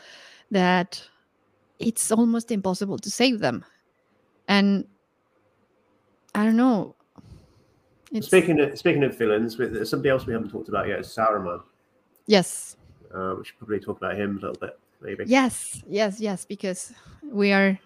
that 0.51 1.03
it's 1.79 2.13
almost 2.13 2.51
impossible 2.53 2.99
to 2.99 3.11
save 3.11 3.39
them 3.39 3.65
and 4.47 4.85
i 6.35 6.45
don't 6.45 6.59
know 6.59 6.95
it's, 8.13 8.27
Speaking 8.27 8.61
of, 8.61 8.79
speaking 8.79 9.03
of 9.05 9.17
villains, 9.17 9.57
with 9.57 9.87
somebody 9.89 10.11
else 10.11 10.27
we 10.27 10.35
haven't 10.35 10.51
talked 10.51 10.69
about 10.69 10.87
yet 10.87 10.99
is 11.01 11.07
Saruman. 11.07 11.63
yes 12.27 12.77
Uh, 13.15 13.37
we 13.39 13.45
should 13.47 13.57
probably 13.57 13.81
talk 13.81 13.97
about 13.97 14.17
him 14.19 14.37
a 14.37 14.41
little 14.47 14.61
bit, 14.61 14.79
maybe. 15.01 15.25
yes 15.27 15.83
yes 15.89 16.21
yes 16.21 16.45
because 16.45 16.93
we 17.33 17.53
are 17.53 17.79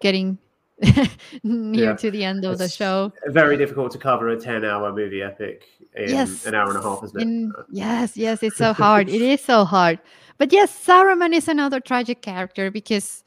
getting 0.00 0.38
near 1.42 1.90
Yeah. 1.90 1.96
to 1.96 2.10
the 2.10 2.24
end 2.24 2.44
of 2.44 2.58
the 2.58 2.68
show 2.68 3.12
Very 3.26 3.56
difficult 3.56 3.92
to 3.92 3.98
cover 3.98 4.28
a 4.30 4.36
ten-hour 4.40 4.92
movie 4.92 5.22
epic 5.22 5.64
in 5.94 6.10
Yes. 6.10 6.46
an 6.46 6.54
hour 6.54 6.68
and 6.70 6.78
a 6.78 6.82
half, 6.82 7.04
isn't 7.04 7.18
it? 7.20 7.22
In- 7.22 7.52
Uh, 7.56 7.62
yes, 7.70 8.16
yes, 8.16 8.42
it's 8.42 8.56
so 8.56 8.72
hard. 8.84 9.08
it 9.08 9.22
is 9.22 9.40
so 9.40 9.64
hard. 9.64 9.98
But 10.38 10.52
yes, 10.52 10.72
Saruman 10.86 11.32
is 11.32 11.46
another 11.46 11.78
tragic 11.78 12.20
character 12.22 12.70
because, 12.72 13.22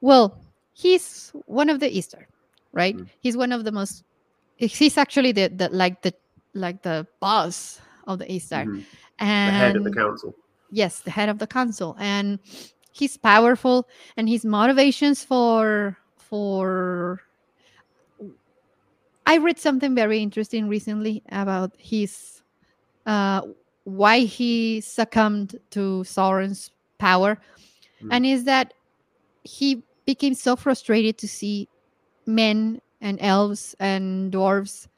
well, 0.00 0.38
he's 0.72 1.30
one 1.44 1.68
of 1.68 1.78
the 1.80 1.90
Istari, 1.90 2.24
right? 2.72 2.96
Mm. 2.96 3.06
He's 3.20 3.36
one 3.36 3.52
of 3.52 3.64
the 3.64 3.72
most. 3.72 4.04
He's 4.56 4.96
actually 4.96 5.32
the, 5.32 5.48
the 5.48 5.68
like 5.68 6.00
the 6.00 6.14
like 6.54 6.80
the 6.82 7.06
boss 7.20 7.80
of 8.06 8.18
the 8.18 8.24
Istari, 8.26 8.66
mhm. 8.66 8.84
The 9.18 9.24
and 9.24 9.56
head 9.56 9.76
of 9.76 9.84
the 9.84 9.92
council. 9.92 10.34
yes, 10.70 11.00
the 11.00 11.10
head 11.10 11.28
of 11.28 11.38
the 11.38 11.46
council, 11.46 11.96
and 12.00 12.38
he's 12.92 13.18
powerful, 13.18 13.86
and 14.16 14.26
his 14.26 14.44
motivations 14.46 15.22
for 15.22 15.98
for. 16.32 17.20
I 19.26 19.36
read 19.36 19.58
something 19.58 19.94
very 19.94 20.20
interesting 20.22 20.66
recently 20.66 21.22
about 21.28 21.72
his 21.76 22.40
uh, 23.04 23.42
why 23.84 24.20
he 24.20 24.80
succumbed 24.80 25.60
to 25.70 26.02
Sauron's 26.08 26.70
power, 26.98 27.36
Mm. 28.02 28.08
and 28.10 28.26
is 28.26 28.44
that 28.44 28.72
he 29.44 29.82
became 30.06 30.34
so 30.34 30.56
frustrated 30.56 31.18
to 31.18 31.28
see 31.28 31.68
men 32.26 32.80
and 33.00 33.18
elves 33.20 33.76
and 33.78 34.32
dwarves 34.32 34.88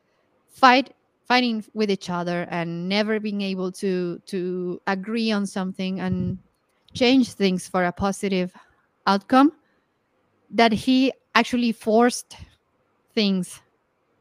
fight 0.49 0.95
fighting 1.27 1.65
with 1.75 1.91
each 1.91 2.09
other 2.09 2.47
and 2.51 2.89
never 2.89 3.19
being 3.19 3.43
able 3.43 3.73
to 3.73 4.21
to 4.27 4.81
agree 4.87 5.33
on 5.33 5.47
something 5.47 6.01
and 6.01 6.39
change 6.95 7.33
things 7.35 7.67
for 7.67 7.85
a 7.85 7.93
positive 7.93 8.55
outcome 9.07 9.53
that 10.51 10.73
he 10.73 11.13
actually 11.35 11.73
forced 11.73 12.37
things 13.15 13.61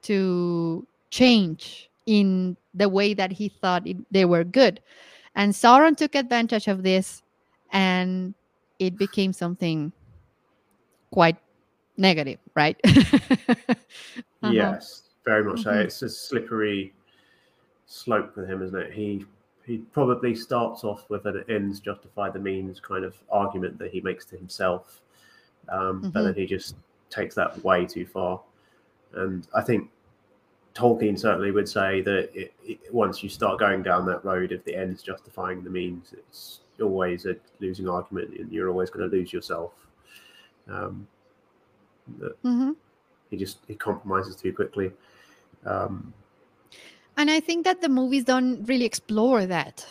to 0.03 0.85
change 1.11 1.90
in 2.06 2.57
the 2.73 2.90
way 2.90 3.14
that 3.14 3.31
he 3.31 3.49
thought 3.49 3.85
it, 3.88 3.98
they 4.11 4.26
were 4.26 4.44
good 4.44 4.81
and 5.35 5.53
sauron 5.53 5.95
took 5.95 6.15
advantage 6.15 6.68
of 6.68 6.84
this 6.84 7.22
and 7.72 8.34
it 8.80 8.98
became 8.98 9.31
something 9.34 9.91
quite 11.11 11.38
negative 11.98 12.40
right 12.56 12.80
Uh-huh. 14.44 14.52
Yes, 14.53 15.03
very 15.23 15.44
much 15.44 15.64
so. 15.64 15.72
Mhm. 15.72 15.85
It's 15.85 16.02
a 16.02 16.10
slippery 16.10 16.94
slope 17.85 18.35
with 18.35 18.49
him, 18.49 18.61
isn't 18.61 18.77
it? 18.77 18.91
He 18.91 19.26
he 19.65 19.77
probably 19.77 20.35
starts 20.35 20.84
off 20.84 21.10
with 21.10 21.26
an 21.26 21.45
ends 21.48 21.80
justify 21.80 22.30
the 22.30 22.40
means 22.40 22.81
kind 22.81 23.06
of 23.06 23.15
argument 23.31 23.77
that 23.80 23.91
he 23.91 24.02
makes 24.02 24.26
to 24.26 24.35
himself, 24.38 25.02
um, 25.69 26.02
but 26.14 26.23
Mhm. 26.23 26.26
then 26.26 26.34
he 26.35 26.45
just 26.45 26.76
takes 27.14 27.35
that 27.35 27.64
way 27.64 27.85
too 27.85 28.06
far. 28.06 28.41
And 29.14 29.48
I 29.53 29.61
think 29.61 29.90
Tolkien 30.73 31.18
certainly 31.18 31.52
would 31.52 31.69
say 31.69 32.02
that 32.02 32.35
it, 32.35 32.53
it, 32.65 32.80
once 32.91 33.22
you 33.23 33.30
start 33.30 33.60
going 33.60 33.84
down 33.84 34.06
that 34.07 34.26
road 34.26 34.52
of 34.52 34.64
the 34.64 34.76
ends 34.76 35.03
justifying 35.03 35.64
the 35.64 35.69
means, 35.69 36.14
it's 36.14 36.61
always 36.81 37.26
a 37.26 37.35
losing 37.60 37.88
argument, 37.88 38.38
and 38.40 38.52
you're 38.52 38.69
always 38.69 38.90
going 38.90 39.10
to 39.10 39.15
lose 39.15 39.31
yourself. 39.31 39.72
Um, 40.68 41.07
Mhm. 42.44 42.76
he 43.30 43.38
just 43.38 43.60
he 43.68 43.76
compromises 43.76 44.35
too 44.35 44.53
quickly. 44.53 44.91
Um, 45.65 46.14
and 47.18 47.30
i 47.30 47.40
think 47.40 47.64
that 47.64 47.81
the 47.81 47.90
movies 47.90 48.23
don't 48.23 48.64
really 48.65 48.85
explore 48.85 49.45
that 49.45 49.85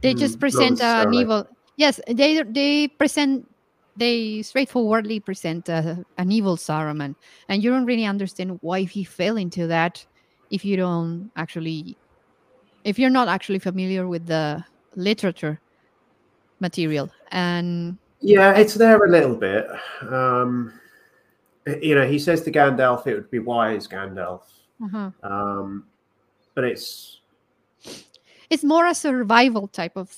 they 0.00 0.14
Mm, 0.14 0.18
just 0.18 0.40
present 0.40 0.80
an 0.80 1.12
evil 1.14 1.46
yes 1.76 2.00
they 2.08 2.42
they 2.42 2.88
present 2.88 3.46
they 3.98 4.42
straightforwardly 4.42 5.20
present 5.20 5.68
a, 5.68 6.04
an 6.18 6.30
evil 6.30 6.56
saruman 6.56 7.14
and 7.48 7.62
you 7.62 7.70
don't 7.70 7.86
really 7.86 8.04
understand 8.04 8.58
why 8.62 8.82
he 8.82 9.04
fell 9.04 9.36
into 9.36 9.66
that 9.66 10.04
if 10.50 10.64
you 10.64 10.76
don't 10.76 11.30
actually 11.36 11.96
if 12.84 12.98
you're 12.98 13.10
not 13.10 13.28
actually 13.28 13.58
familiar 13.58 14.06
with 14.06 14.26
the 14.26 14.64
literature 14.94 15.60
material 16.60 17.10
and 17.30 17.98
yeah, 18.20 18.52
it's 18.56 18.74
there 18.74 18.98
a 19.04 19.10
little 19.10 19.36
bit. 19.36 19.66
Um, 20.00 20.72
you 21.80 21.94
know, 21.94 22.06
he 22.06 22.18
says 22.18 22.42
to 22.42 22.50
Gandalf, 22.50 23.06
"It 23.06 23.14
would 23.14 23.30
be 23.30 23.38
wise, 23.38 23.86
Gandalf," 23.86 24.42
uh-huh. 24.82 25.10
um, 25.22 25.84
but 26.54 26.64
it's 26.64 27.20
it's 28.50 28.64
more 28.64 28.86
a 28.86 28.94
survival 28.94 29.68
type 29.68 29.96
of 29.96 30.16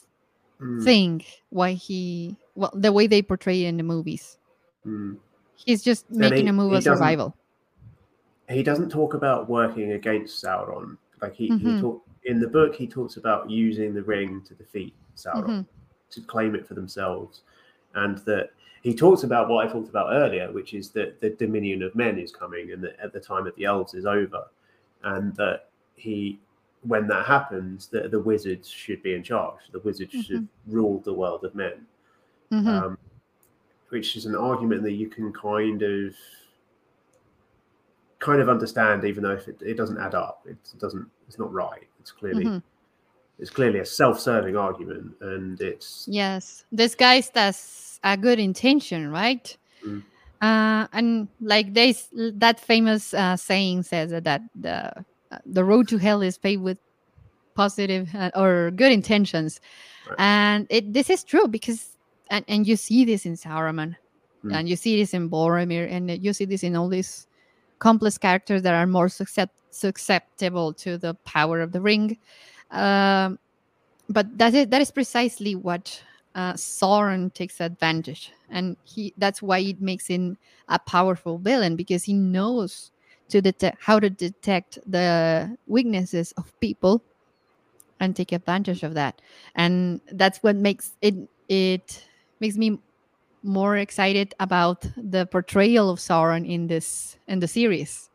mm, 0.61 0.82
thing 0.82 1.24
why 1.51 1.73
he 1.73 2.36
well 2.61 2.70
the 2.74 2.93
way 2.93 3.07
they 3.07 3.23
portray 3.23 3.65
it 3.65 3.69
in 3.69 3.77
the 3.77 3.82
movies 3.82 4.39
mm. 4.87 5.16
he's 5.57 5.82
just 5.82 6.09
making 6.11 6.45
he- 6.45 6.51
a 6.51 6.53
move 6.53 6.73
of 6.73 6.82
survival 6.82 7.35
he 8.51 8.62
doesn't 8.62 8.91
talk 8.91 9.15
about 9.15 9.49
working 9.49 9.93
against 9.93 10.43
Sauron. 10.43 10.97
Like 11.23 11.35
he, 11.35 11.47
he 11.47 11.53
Mhm. 11.53 11.81
talk 11.81 12.05
in 12.24 12.41
the 12.41 12.49
book, 12.49 12.74
he 12.74 12.87
talks 12.87 13.16
about 13.16 13.49
using 13.49 13.95
the 13.95 14.03
ring 14.03 14.43
to 14.43 14.55
defeat 14.55 14.95
Sauron, 15.15 15.45
Mhm. 15.45 15.66
to 16.11 16.20
claim 16.23 16.55
it 16.55 16.66
for 16.66 16.74
themselves, 16.74 17.43
and 17.95 18.19
that 18.19 18.51
he 18.82 18.95
talks 18.95 19.23
about 19.23 19.49
what 19.49 19.66
I 19.66 19.70
talked 19.70 19.89
about 19.89 20.12
earlier, 20.12 20.51
which 20.53 20.74
is 20.74 20.91
that 20.91 21.20
the 21.20 21.31
Dominion 21.31 21.82
of 21.82 21.95
Men 21.95 22.19
is 22.19 22.32
coming, 22.32 22.73
and 22.73 22.82
that 22.82 22.99
at 22.99 23.12
the 23.12 23.20
time 23.20 23.47
of 23.47 23.55
the 23.55 23.65
elves 23.65 23.95
is 23.95 24.07
over, 24.07 24.49
and 25.05 25.35
that 25.37 25.69
he, 25.95 26.41
when 26.82 27.07
that 27.07 27.27
happens, 27.27 27.87
that 27.89 28.11
the 28.11 28.20
wizards 28.20 28.69
should 28.69 29.03
be 29.03 29.15
in 29.15 29.23
charge. 29.23 29.61
The 29.70 29.81
wizards 29.81 30.12
should 30.12 30.49
rule 30.66 31.01
the 31.01 31.15
world 31.15 31.45
of 31.45 31.55
men 31.55 31.87
Mhm. 32.52 32.68
um, 32.68 32.98
which 33.90 34.16
is 34.16 34.27
an 34.27 34.36
argument 34.36 34.82
that 34.82 34.93
you 34.93 35.09
can 35.09 35.32
kind 35.32 35.82
of 35.82 36.14
kind 38.18 38.40
of 38.43 38.48
understand, 38.48 39.05
even 39.05 39.22
though 39.22 39.32
if 39.32 39.48
it, 39.48 39.56
it 39.62 39.77
doesn't 39.77 39.98
add 39.98 40.14
up, 40.14 40.44
it 40.47 40.59
doesn't, 40.78 41.06
it's 41.27 41.39
not 41.39 41.52
right. 41.52 41.89
It's 42.01 42.12
clearly 42.12 42.44
Mhm. 42.47 42.62
it's 43.39 43.51
clearly 43.51 43.78
a 43.78 43.86
self-serving 43.86 44.56
argument, 44.56 45.14
and 45.22 45.60
it's 45.60 46.06
yes 46.09 46.64
this 46.70 46.90
disguised 46.93 47.36
as 47.36 47.98
a 48.05 48.16
good 48.16 48.39
intention, 48.39 49.10
right? 49.10 49.56
Mm. 49.86 50.02
Uh, 50.43 50.86
and 50.93 51.28
like 51.40 51.74
they 51.74 51.94
that 52.35 52.60
famous 52.60 53.14
uh, 53.14 53.36
saying 53.36 53.82
says 53.85 54.10
that, 54.10 54.24
that 54.24 54.43
the 54.55 54.93
uh, 55.31 55.39
the 55.47 55.64
road 55.64 55.89
to 55.89 55.98
hell 55.98 56.22
is 56.22 56.36
paved 56.39 56.62
with 56.62 56.78
positive 57.55 58.09
uh, 58.14 58.31
or 58.35 58.70
good 58.72 58.93
intentions, 58.93 59.60
Right. 60.09 60.18
and 60.18 60.66
it 60.70 60.93
this 60.93 61.09
is 61.10 61.24
true 61.24 61.48
because 61.48 61.90
and, 62.31 62.44
and 62.48 62.66
you 62.66 62.77
see 62.77 63.05
this 63.05 63.27
in 63.27 63.35
Saruman, 63.36 63.97
Mm. 64.44 64.55
and 64.55 64.69
you 64.69 64.77
see 64.77 64.97
this 64.97 65.12
in 65.12 65.28
Boromir, 65.28 65.90
and 65.90 66.11
you 66.24 66.32
see 66.32 66.47
this 66.47 66.62
in 66.62 66.74
all 66.74 66.89
these 66.89 67.27
complex 67.78 68.16
characters 68.16 68.62
that 68.62 68.74
are 68.74 68.86
more 68.86 69.09
suscept- 69.09 69.61
susceptible 69.70 70.73
to 70.73 70.97
the 70.97 71.15
power 71.24 71.61
of 71.61 71.73
the 71.73 71.81
ring. 71.81 72.16
Um, 72.70 73.39
but 74.09 74.27
that 74.39 74.55
is 74.55 74.66
that 74.69 74.81
is 74.81 74.90
precisely 74.90 75.55
what 75.55 76.02
uh, 76.35 76.55
Sauron 76.55 77.32
takes 77.35 77.61
advantage, 77.61 78.32
and 78.48 78.77
he 78.85 79.12
that's 79.19 79.43
why 79.43 79.59
it 79.59 79.81
makes 79.82 80.07
him 80.07 80.39
a 80.69 80.78
powerful 80.78 81.39
villain 81.39 81.77
because 81.77 82.05
he 82.05 82.15
knows 82.15 82.93
to 83.28 83.43
detect 83.43 83.77
how 83.81 84.01
to 84.01 84.09
detect 84.09 84.78
the 84.86 85.55
weaknesses 85.66 86.32
of 86.39 86.59
people 86.61 87.02
and 88.01 88.16
take 88.16 88.32
advantage 88.32 88.82
of 88.82 88.94
that, 88.94 89.20
and 89.55 90.01
that's 90.12 90.39
what 90.43 90.57
makes 90.57 90.97
it 91.02 91.15
it 91.48 92.07
makes 92.41 92.57
me 92.57 92.79
more 93.43 93.77
excited 93.77 94.35
about 94.41 94.83
the 94.97 95.27
portrayal 95.27 95.91
of 95.91 95.99
Sauron 95.99 96.47
in 96.49 96.67
this 96.67 97.17
in 97.29 97.41
the 97.41 97.49
series. 97.49 98.11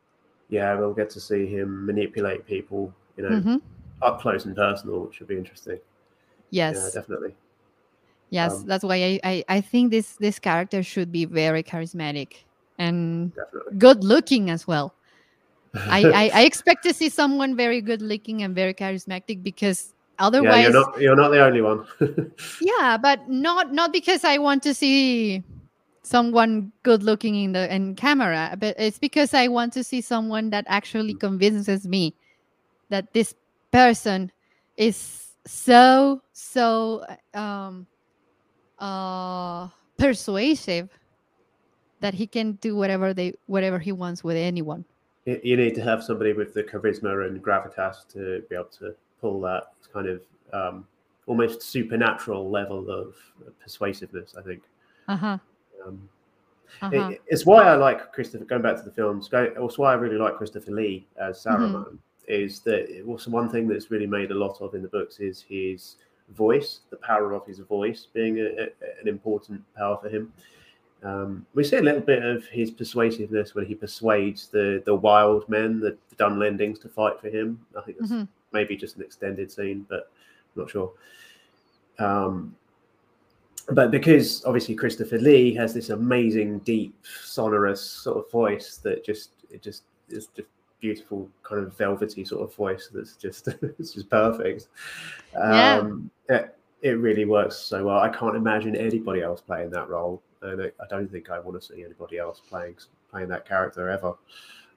yeah, 0.50 0.76
we'll 0.76 0.94
get 0.94 1.10
to 1.12 1.20
see 1.20 1.48
him 1.48 1.86
manipulate 1.86 2.46
people, 2.46 2.94
you 3.18 3.24
know, 3.24 3.42
Mhm. 3.42 3.62
up 4.04 4.22
close 4.22 4.46
and 4.46 4.56
personal, 4.56 5.00
which 5.02 5.16
should 5.16 5.28
be 5.28 5.38
interesting. 5.38 5.80
Yes. 6.52 6.76
Yeah, 6.78 7.02
definitely. 7.02 7.34
Yes, 8.30 8.62
Um, 8.62 8.68
that's 8.68 8.84
why 8.84 8.96
I, 8.98 9.20
I, 9.24 9.44
I 9.50 9.62
think 9.62 9.90
this 9.90 10.14
this 10.18 10.38
character 10.38 10.84
should 10.84 11.12
be 11.12 11.26
very 11.26 11.64
charismatic 11.64 12.46
and 12.78 13.34
Definitely. 13.34 13.78
good 13.78 14.04
looking 14.04 14.50
as 14.52 14.68
well. 14.68 14.94
I, 15.74 16.02
I, 16.14 16.32
I 16.42 16.42
expect 16.46 16.84
to 16.84 16.94
see 16.94 17.10
someone 17.10 17.56
very 17.56 17.82
good 17.82 18.02
looking 18.02 18.44
and 18.44 18.54
very 18.54 18.74
charismatic 18.74 19.42
because 19.42 19.95
yeah, 20.20 20.26
otherwise 20.26 20.64
you're 20.64 20.74
not 20.74 21.02
you're 21.02 21.16
not 21.16 21.30
the 21.30 21.44
only 21.44 21.62
one. 21.62 21.86
yeah, 22.62 22.98
but 22.98 23.28
not 23.30 23.74
not 23.74 23.92
because 23.92 24.24
I 24.24 24.38
want 24.38 24.64
to 24.64 24.74
see 24.74 25.44
someone 26.04 26.72
good 26.84 27.04
looking 27.04 27.36
in 27.36 27.52
the 27.52 27.74
in 27.74 27.96
camera, 27.96 28.56
but 28.60 28.76
it's 28.78 29.00
because 29.00 29.34
I 29.34 29.48
want 29.48 29.74
to 29.74 29.84
see 29.84 30.02
someone 30.02 30.50
that 30.52 30.66
actually 30.68 31.16
convinces 31.16 31.88
me 31.88 32.16
that 32.90 33.14
this 33.14 33.34
person 33.72 34.32
is 34.78 35.34
so 35.46 36.22
so 36.34 37.06
um 37.34 37.88
uh 38.80 39.68
persuasive 39.98 40.90
that 42.02 42.14
he 42.14 42.28
can 42.28 42.54
do 42.54 42.76
whatever 42.76 43.14
they 43.14 43.34
whatever 43.48 43.80
he 43.80 43.92
wants 43.92 44.24
with 44.24 44.38
anyone. 44.38 44.86
You 45.26 45.58
need 45.58 45.74
to 45.76 45.82
have 45.82 46.04
somebody 46.04 46.34
with 46.34 46.54
the 46.54 46.64
charisma 46.64 47.26
and 47.26 47.44
gravitas 47.44 48.08
to 48.14 48.44
be 48.48 48.56
able 48.56 48.66
to 48.80 48.96
pull 49.26 49.42
that 49.42 49.64
kind 49.94 50.08
of 50.08 50.22
um, 50.54 50.88
almost 51.26 51.62
supernatural 51.64 52.44
level 52.60 52.92
of 52.92 53.16
persuasiveness. 53.64 54.36
I 54.38 54.42
think. 54.50 54.62
Uh-huh. 55.08 55.38
Um, 55.86 56.10
Uh-huh. 56.82 57.10
it, 57.12 57.22
it's 57.28 57.46
why 57.46 57.62
I 57.74 57.76
like 57.88 58.12
Christopher. 58.16 58.46
Going 58.46 58.62
back 58.68 58.76
to 58.78 58.84
the 58.90 58.92
films, 59.02 59.28
go, 59.30 59.42
it's 59.66 59.78
why 59.78 59.92
I 59.94 59.96
really 59.96 60.18
like 60.26 60.36
Christopher 60.36 60.72
Lee 60.72 61.08
as 61.28 61.44
Saruman. 61.44 61.98
Is 62.28 62.60
that 62.62 62.82
it 63.00 63.06
was 63.06 63.28
one 63.28 63.50
thing 63.54 63.68
that's 63.70 63.90
really 63.92 64.08
made 64.08 64.32
a 64.32 64.40
lot 64.46 64.56
of 64.62 64.74
in 64.76 64.82
the 64.82 64.88
books 64.98 65.20
is 65.20 65.46
his 65.48 65.96
voice, 66.44 66.70
the 66.90 66.98
power 66.98 67.34
of 67.34 67.46
his 67.46 67.60
voice 67.60 68.02
being 68.18 68.36
a, 68.40 68.48
a, 68.64 68.68
an 69.02 69.08
important 69.08 69.62
power 69.80 69.98
for 70.02 70.10
him. 70.10 70.34
Um, 71.04 71.46
we 71.54 71.64
see 71.64 71.78
a 71.78 71.88
little 71.90 72.02
bit 72.14 72.24
of 72.34 72.40
his 72.60 72.72
persuasiveness 72.72 73.54
when 73.56 73.66
he 73.72 73.76
persuades 73.86 74.48
the 74.56 74.82
the 74.90 74.96
wild 75.10 75.48
men, 75.48 75.80
the, 75.86 75.92
the 76.10 76.16
Dunlendings, 76.24 76.82
to 76.82 76.90
fight 76.90 77.18
for 77.22 77.30
him. 77.38 77.48
I 77.78 77.82
think 77.86 77.96
that's 78.00 78.12
Mhm. 78.12 78.28
Maybe 78.56 78.76
just 78.76 78.96
an 78.96 79.04
extended 79.04 79.52
scene, 79.52 79.86
but 79.90 80.10
I'm 80.56 80.64
not 80.64 80.70
sure. 80.72 80.92
Um, 82.00 82.56
but 83.70 83.92
because 83.92 84.44
obviously 84.46 84.76
Christopher 84.76 85.18
Lee 85.18 85.54
has 85.56 85.74
this 85.74 85.90
amazing, 85.90 86.60
deep, 86.60 86.96
sonorous 87.24 87.82
sort 87.82 88.18
of 88.18 88.32
voice 88.32 88.78
that 88.84 89.04
just 89.04 89.32
it 89.52 89.62
just 89.62 89.84
is 90.10 90.28
just 90.36 90.48
beautiful, 90.80 91.30
kind 91.44 91.66
of 91.66 91.76
velvety 91.76 92.26
sort 92.26 92.44
of 92.44 92.56
voice 92.56 92.90
that's 92.94 93.16
just 93.16 93.48
it's 93.80 93.94
just 93.94 94.10
perfect. 94.10 94.68
Yeah. 95.34 95.78
Um, 95.78 96.10
it, 96.30 96.58
it 96.82 97.00
really 97.00 97.26
works 97.26 97.56
so 97.56 97.86
well. 97.86 98.00
I 98.00 98.10
can't 98.10 98.36
imagine 98.36 98.76
anybody 98.76 99.22
else 99.22 99.42
playing 99.42 99.72
that 99.72 99.90
role, 99.90 100.22
and 100.44 100.62
I, 100.62 100.66
I 100.66 100.88
don't 100.90 101.12
think 101.12 101.30
I 101.32 101.40
want 101.40 101.60
to 101.60 101.68
see 101.68 101.84
anybody 101.84 102.20
else 102.20 102.42
playing 102.48 102.76
playing 103.10 103.30
that 103.30 103.48
character 103.48 103.90
ever. 103.90 104.14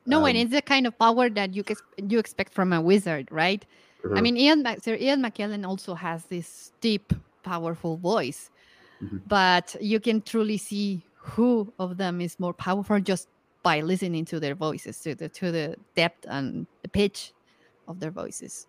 No, 0.09 0.27
and 0.27 0.37
Um, 0.37 0.43
it's 0.43 0.53
the 0.53 0.63
kind 0.63 0.87
of 0.87 0.99
power 0.99 1.31
that 1.31 1.55
you 1.55 1.65
you 2.09 2.19
expect 2.19 2.55
from 2.55 2.73
a 2.73 2.81
wizard, 2.81 3.29
right? 3.33 3.65
I 4.15 4.21
mhm. 4.21 4.23
mean, 4.23 4.37
Ian 4.39 4.63
Mac- 4.65 4.83
Sir 4.83 4.97
Ian 4.97 5.23
McKellen 5.23 5.67
also 5.67 5.95
has 5.95 6.27
this 6.27 6.73
deep, 6.81 7.13
powerful 7.45 7.99
voice, 7.99 8.51
Mhm. 9.03 9.23
but 9.29 9.77
you 9.81 10.01
can 10.01 10.23
truly 10.23 10.59
see 10.59 11.05
who 11.17 11.73
of 11.79 11.97
them 11.99 12.21
is 12.21 12.39
more 12.41 12.55
powerful 12.55 13.01
just 13.01 13.29
by 13.63 13.81
listening 13.83 14.25
to 14.27 14.41
their 14.41 14.57
voices, 14.57 15.01
to 15.03 15.15
the 15.15 15.29
to 15.31 15.53
the 15.53 15.77
depth 15.97 16.27
and 16.29 16.67
the 16.83 16.89
pitch 16.89 17.35
of 17.89 18.01
their 18.01 18.13
voices. 18.13 18.69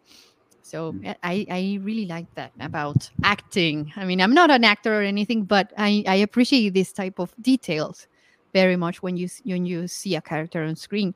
So 0.64 0.94
Mm. 0.94 1.08
I- 1.08 1.18
I, 1.24 1.48
I 1.52 1.80
really 1.84 2.06
like 2.08 2.28
that 2.36 2.54
about 2.60 3.10
acting. 3.24 3.94
I 3.98 4.06
mean, 4.06 4.22
I'm 4.22 4.34
not 4.36 4.52
an 4.52 4.66
actor 4.66 5.00
or 5.00 5.04
anything, 5.04 5.46
but 5.46 5.74
I, 5.78 6.04
I 6.08 6.16
appreciate 6.18 6.74
this 6.76 6.94
type 6.94 7.20
of 7.20 7.34
details 7.42 8.08
very 8.54 8.76
much 8.76 9.02
when 9.02 9.18
you 9.18 9.28
when 9.44 9.66
you 9.66 9.88
see 9.88 10.16
a 10.16 10.22
character 10.22 10.64
on 10.64 10.76
screen. 10.76 11.14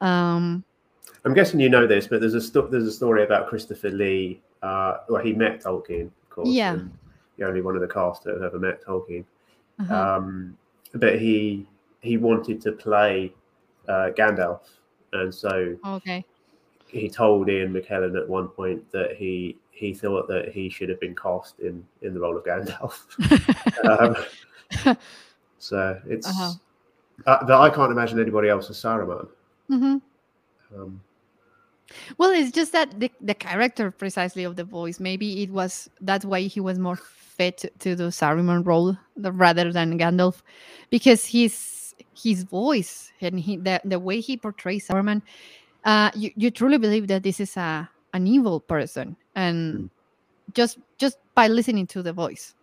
Um, 0.00 0.64
I'm 1.24 1.34
guessing 1.34 1.60
you 1.60 1.68
know 1.68 1.86
this, 1.86 2.06
but 2.06 2.20
there's 2.20 2.34
a 2.34 2.40
sto- 2.40 2.68
there's 2.68 2.86
a 2.86 2.92
story 2.92 3.24
about 3.24 3.48
Christopher 3.48 3.90
Lee. 3.90 4.40
Uh, 4.62 4.98
well, 5.08 5.22
he 5.22 5.32
met 5.32 5.62
Tolkien, 5.62 6.06
of 6.06 6.30
course. 6.30 6.48
Yeah. 6.48 6.78
The 7.38 7.46
only 7.46 7.62
one 7.62 7.74
of 7.74 7.80
the 7.80 7.88
cast 7.88 8.24
that 8.24 8.40
ever 8.42 8.58
met 8.58 8.84
Tolkien. 8.84 9.24
uh-huh. 9.80 9.94
Um, 9.94 10.56
but 10.94 11.18
he 11.18 11.66
he 12.00 12.16
wanted 12.18 12.60
to 12.62 12.72
play 12.72 13.32
uh, 13.88 14.10
Gandalf, 14.16 14.60
and 15.12 15.34
so 15.34 15.76
okay. 15.84 16.24
he 16.86 17.08
told 17.08 17.48
Ian 17.48 17.72
McKellen 17.72 18.16
at 18.16 18.28
one 18.28 18.48
point 18.48 18.90
that 18.92 19.16
he 19.16 19.56
he 19.70 19.92
thought 19.92 20.28
that 20.28 20.52
he 20.52 20.68
should 20.68 20.88
have 20.88 21.00
been 21.00 21.14
cast 21.14 21.58
in 21.60 21.84
in 22.02 22.14
the 22.14 22.20
role 22.20 22.36
of 22.36 22.44
Gandalf. 22.44 23.04
um, 24.84 24.96
so 25.58 26.00
it's 26.06 26.28
Uh-huh. 26.28 26.52
Uh, 27.26 27.44
but 27.46 27.60
I 27.60 27.70
can't 27.70 27.92
imagine 27.92 28.20
anybody 28.20 28.48
else 28.48 28.70
as 28.70 28.76
Saruman. 28.76 29.28
hmm 29.68 29.96
Um, 30.76 31.00
Well, 32.18 32.30
it's 32.30 32.50
just 32.50 32.72
that 32.72 32.98
the, 32.98 33.10
the 33.20 33.34
character 33.34 33.90
precisely 33.90 34.44
of 34.44 34.56
the 34.56 34.64
voice. 34.64 35.00
Maybe 35.00 35.42
it 35.42 35.50
was 35.50 35.88
that's 36.00 36.24
why 36.24 36.40
he 36.42 36.60
was 36.60 36.78
more 36.78 36.96
fit 36.96 37.58
to, 37.58 37.70
to 37.80 37.96
the 37.96 38.04
Saruman 38.10 38.66
role 38.66 38.96
rather 39.16 39.72
than 39.72 39.98
Gandalf, 39.98 40.42
because 40.90 41.26
his 41.26 41.94
his 42.14 42.42
voice 42.44 43.12
and 43.20 43.38
he 43.38 43.56
the, 43.56 43.80
the 43.84 43.98
way 43.98 44.20
he 44.20 44.36
portrays 44.36 44.88
Saruman, 44.88 45.22
uh, 45.84 46.10
you, 46.14 46.30
you 46.36 46.50
truly 46.50 46.78
believe 46.78 47.06
that 47.08 47.22
this 47.22 47.40
is 47.40 47.56
a 47.56 47.88
an 48.12 48.26
evil 48.26 48.60
person, 48.60 49.16
and 49.34 49.74
Mm. 49.74 49.90
just 50.54 50.78
just 50.98 51.18
by 51.34 51.48
listening 51.48 51.86
to 51.88 52.02
the 52.02 52.12
voice, 52.12 52.54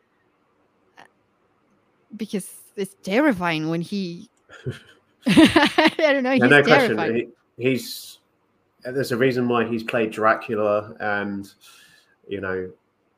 because 2.15 2.49
it's 2.75 2.95
terrifying 3.03 3.69
when 3.69 3.81
he. 3.81 4.29
I 5.27 5.93
don't 5.97 6.23
know. 6.23 6.31
He's 6.31 6.41
Yeah, 6.41 6.47
no 6.47 6.63
question. 6.63 7.15
He, 7.15 7.27
he's 7.63 8.19
there's 8.83 9.11
a 9.11 9.17
reason 9.17 9.47
why 9.47 9.67
he's 9.67 9.83
played 9.83 10.11
Dracula 10.11 10.95
and 10.99 11.51
you 12.27 12.41
know 12.41 12.71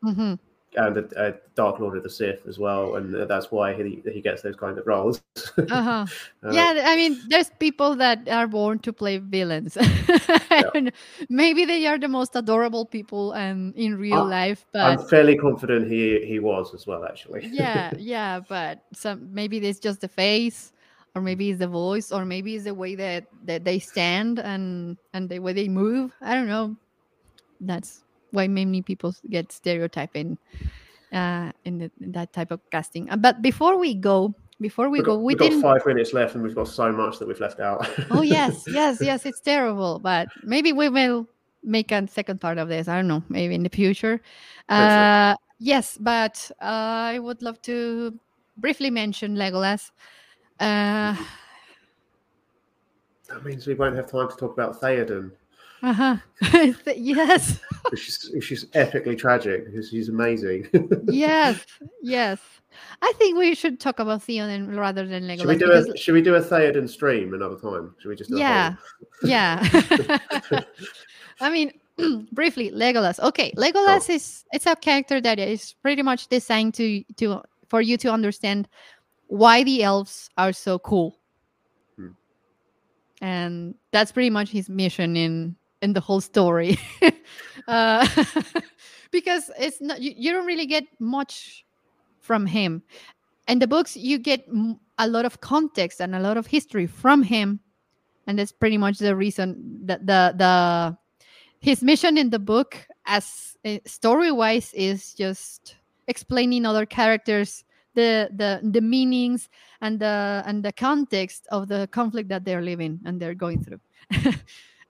Mhm. 0.04 0.38
and 0.76 0.98
a, 0.98 1.28
a 1.28 1.34
Dark 1.56 1.80
Lord 1.80 1.96
of 1.96 2.04
the 2.04 2.10
Sith 2.10 2.46
as 2.48 2.60
well, 2.60 2.96
and 2.98 3.14
that's 3.30 3.52
why 3.52 3.74
he 3.74 4.02
he 4.12 4.22
gets 4.22 4.42
those 4.42 4.56
kind 4.56 4.78
of 4.78 4.86
roles. 4.88 5.22
Uh-huh. 5.72 6.06
Uh, 6.44 6.52
yeah 6.52 6.84
i 6.86 6.96
mean 6.96 7.18
there's 7.30 7.50
people 7.60 7.96
that 7.96 8.28
are 8.28 8.48
born 8.48 8.78
to 8.80 8.92
play 8.92 9.18
villains 9.18 9.78
I 9.80 10.92
maybe 11.30 11.64
they 11.66 11.86
are 11.88 11.98
the 11.98 12.10
most 12.10 12.36
adorable 12.36 12.86
people 12.86 13.32
um, 13.34 13.74
in 13.78 13.98
real 13.98 14.26
life 14.26 14.66
I'm 14.74 14.98
but 14.98 15.10
fairly 15.10 15.38
confident 15.38 15.90
he 15.90 16.26
he 16.26 16.40
was 16.40 16.74
as 16.74 16.86
well, 16.86 17.06
actually. 17.06 17.48
yeah 17.54 17.92
yeah 17.98 18.42
but 18.42 18.84
some 18.94 19.34
maybe 19.34 19.58
it's 19.58 19.80
just 19.80 20.02
the 20.02 20.08
face 20.10 20.74
or 21.15 21.22
maybe 21.22 21.49
it's 21.49 21.60
the 21.60 21.68
voice 21.68 22.11
or 22.11 22.26
maybe 22.26 22.56
it's 22.56 22.65
the 22.65 22.73
way 22.73 22.95
that, 22.95 23.26
that 23.45 23.64
they 23.64 23.80
stand 23.80 24.40
and 24.40 24.98
and 25.14 25.30
the 25.30 25.40
way 25.40 25.53
they 25.53 25.68
move 25.68 26.11
i 26.22 26.34
don't 26.34 26.48
know 26.48 26.76
that's 27.61 28.03
why 28.31 28.48
many 28.48 28.81
people 28.81 29.14
get 29.30 29.52
stereotyping 29.52 30.38
uh 31.14 31.52
in, 31.65 31.77
the, 31.77 31.91
in 32.02 32.11
that 32.11 32.34
type 32.34 32.52
of 32.52 32.60
casting 32.72 33.10
Uh, 33.10 33.18
but 33.18 33.41
before 33.41 33.77
we 33.77 33.94
go 33.94 34.34
before 34.61 34.90
we 34.90 34.99
We've 34.99 35.06
go 35.06 35.15
got, 35.18 35.23
we 35.23 35.35
we've 35.35 35.61
got 35.61 35.61
five 35.61 35.85
minutes 35.85 36.14
left, 36.14 36.35
and 36.35 36.44
we've 36.44 36.56
got 36.56 36.69
so 36.69 36.90
much 36.91 37.19
that 37.19 37.27
we've 37.27 37.40
left 37.40 37.60
out. 37.60 37.85
oh 38.11 38.22
yes 38.22 38.64
yes 38.68 39.02
yes 39.02 39.26
it's 39.26 39.41
terrible 39.41 39.99
but 39.99 40.27
maybe 40.44 40.72
we 40.72 40.90
will 40.90 41.27
make 41.64 41.91
a 41.91 42.07
second 42.07 42.41
part 42.41 42.57
of 42.57 42.68
this. 42.68 42.88
I 42.88 42.95
don't 42.95 43.07
know, 43.07 43.23
maybe 43.30 43.56
in 43.56 43.64
the 43.64 43.69
future. 43.69 44.22
Uh, 44.69 45.35
yes, 45.60 45.98
but 45.99 46.52
uh, 46.61 47.15
I 47.15 47.19
would 47.19 47.41
love 47.41 47.61
to 47.64 48.18
briefly 48.57 48.90
mention 48.90 49.35
Legolas. 49.35 49.91
Uh, 50.64 51.15
That 53.30 53.44
means 53.44 53.65
we 53.65 53.73
won't 53.73 53.95
have 53.95 54.11
time 54.11 54.30
to 54.30 54.35
talk 54.35 54.53
about 54.53 54.80
Theoden, 54.80 55.31
uh-huh. 55.84 56.15
yes, 56.95 57.60
she's, 57.95 58.31
is 58.34 58.65
epically 58.73 59.18
tragic 59.18 59.65
because 59.65 59.90
he's 59.90 60.07
amazing. 60.07 60.69
yes, 61.07 61.65
yes. 62.02 62.40
I 63.02 63.11
think 63.18 63.38
we 63.38 63.53
should 63.53 63.81
talk 63.81 63.99
about 63.99 64.22
Theoden 64.22 64.77
rather 64.77 65.06
than 65.06 65.23
Legolas. 65.23 65.40
should 65.40 65.48
we 65.48 65.57
do 65.57 65.65
because- 65.68 65.90
a 65.90 65.98
Should 65.98 66.14
we 66.14 66.22
do 66.22 66.35
a 66.35 66.41
Theoden 66.41 66.88
stream 66.90 67.34
another 67.34 67.57
time? 67.57 67.94
Should 67.99 68.10
we 68.10 68.15
just? 68.15 68.30
Do 68.30 68.38
yeah 68.38 68.76
yeah 69.23 69.61
i 71.41 71.49
mean 71.49 71.72
briefly 72.31 72.72
legolas 72.72 73.19
okay 73.19 73.52
legolas 73.57 74.10
is 74.10 74.45
it's 74.52 74.65
a 74.65 74.76
character 74.76 75.22
that 75.22 75.40
is 75.40 75.73
pretty 75.81 76.02
much 76.02 76.27
designed 76.27 76.73
to 76.73 77.03
to 77.18 77.41
for 77.69 77.81
you 77.81 77.98
to 77.98 78.11
understand 78.11 78.68
why 79.34 79.64
the 79.64 79.82
elves 79.82 80.30
are 80.38 80.54
so 80.54 80.78
cool. 80.78 81.18
Hmm. 81.98 82.14
and 83.20 83.74
that's 83.92 84.12
pretty 84.12 84.30
much 84.30 84.50
his 84.50 84.70
mission 84.70 85.18
in 85.18 85.56
in 85.82 85.94
the 85.94 86.00
whole 86.00 86.22
story. 86.22 86.78
Uh, 87.68 88.06
because 89.12 89.50
it's 89.58 89.80
not 89.80 90.02
you, 90.02 90.12
you 90.18 90.32
don't 90.34 90.46
really 90.46 90.66
get 90.66 90.84
much 91.00 91.64
from 92.20 92.46
him. 92.46 92.84
In 93.48 93.60
the 93.60 93.68
books 93.68 93.96
you 93.96 94.20
get 94.20 94.44
m- 94.50 94.80
a 94.98 95.08
lot 95.08 95.24
of 95.24 95.40
context 95.40 96.02
and 96.02 96.14
a 96.14 96.20
lot 96.20 96.36
of 96.36 96.46
history 96.46 96.88
from 96.88 97.24
him. 97.24 97.62
And 98.28 98.38
that's 98.38 98.52
pretty 98.52 98.78
much 98.78 98.98
the 98.98 99.16
reason 99.16 99.80
that 99.86 100.06
the 100.06 100.36
the 100.36 100.98
his 101.62 101.82
mission 101.82 102.18
in 102.18 102.32
the 102.32 102.40
book 102.40 102.86
as 103.06 103.56
story 103.86 104.32
wise 104.32 104.74
is 104.74 105.14
just 105.14 105.78
explaining 106.08 106.66
other 106.66 106.86
characters 106.86 107.64
the 107.94 108.30
the 108.36 108.60
the 108.64 108.82
meanings 108.82 109.49
and 109.82 109.99
the 109.99 110.44
and 110.45 110.64
the 110.64 110.72
context 110.72 111.48
of 111.52 111.68
the 111.68 111.88
conflict 111.91 112.30
that 112.30 112.45
they're 112.45 112.61
living 112.61 112.99
and 113.06 113.20
they're 113.20 113.36
going 113.36 113.64
through. 113.64 113.80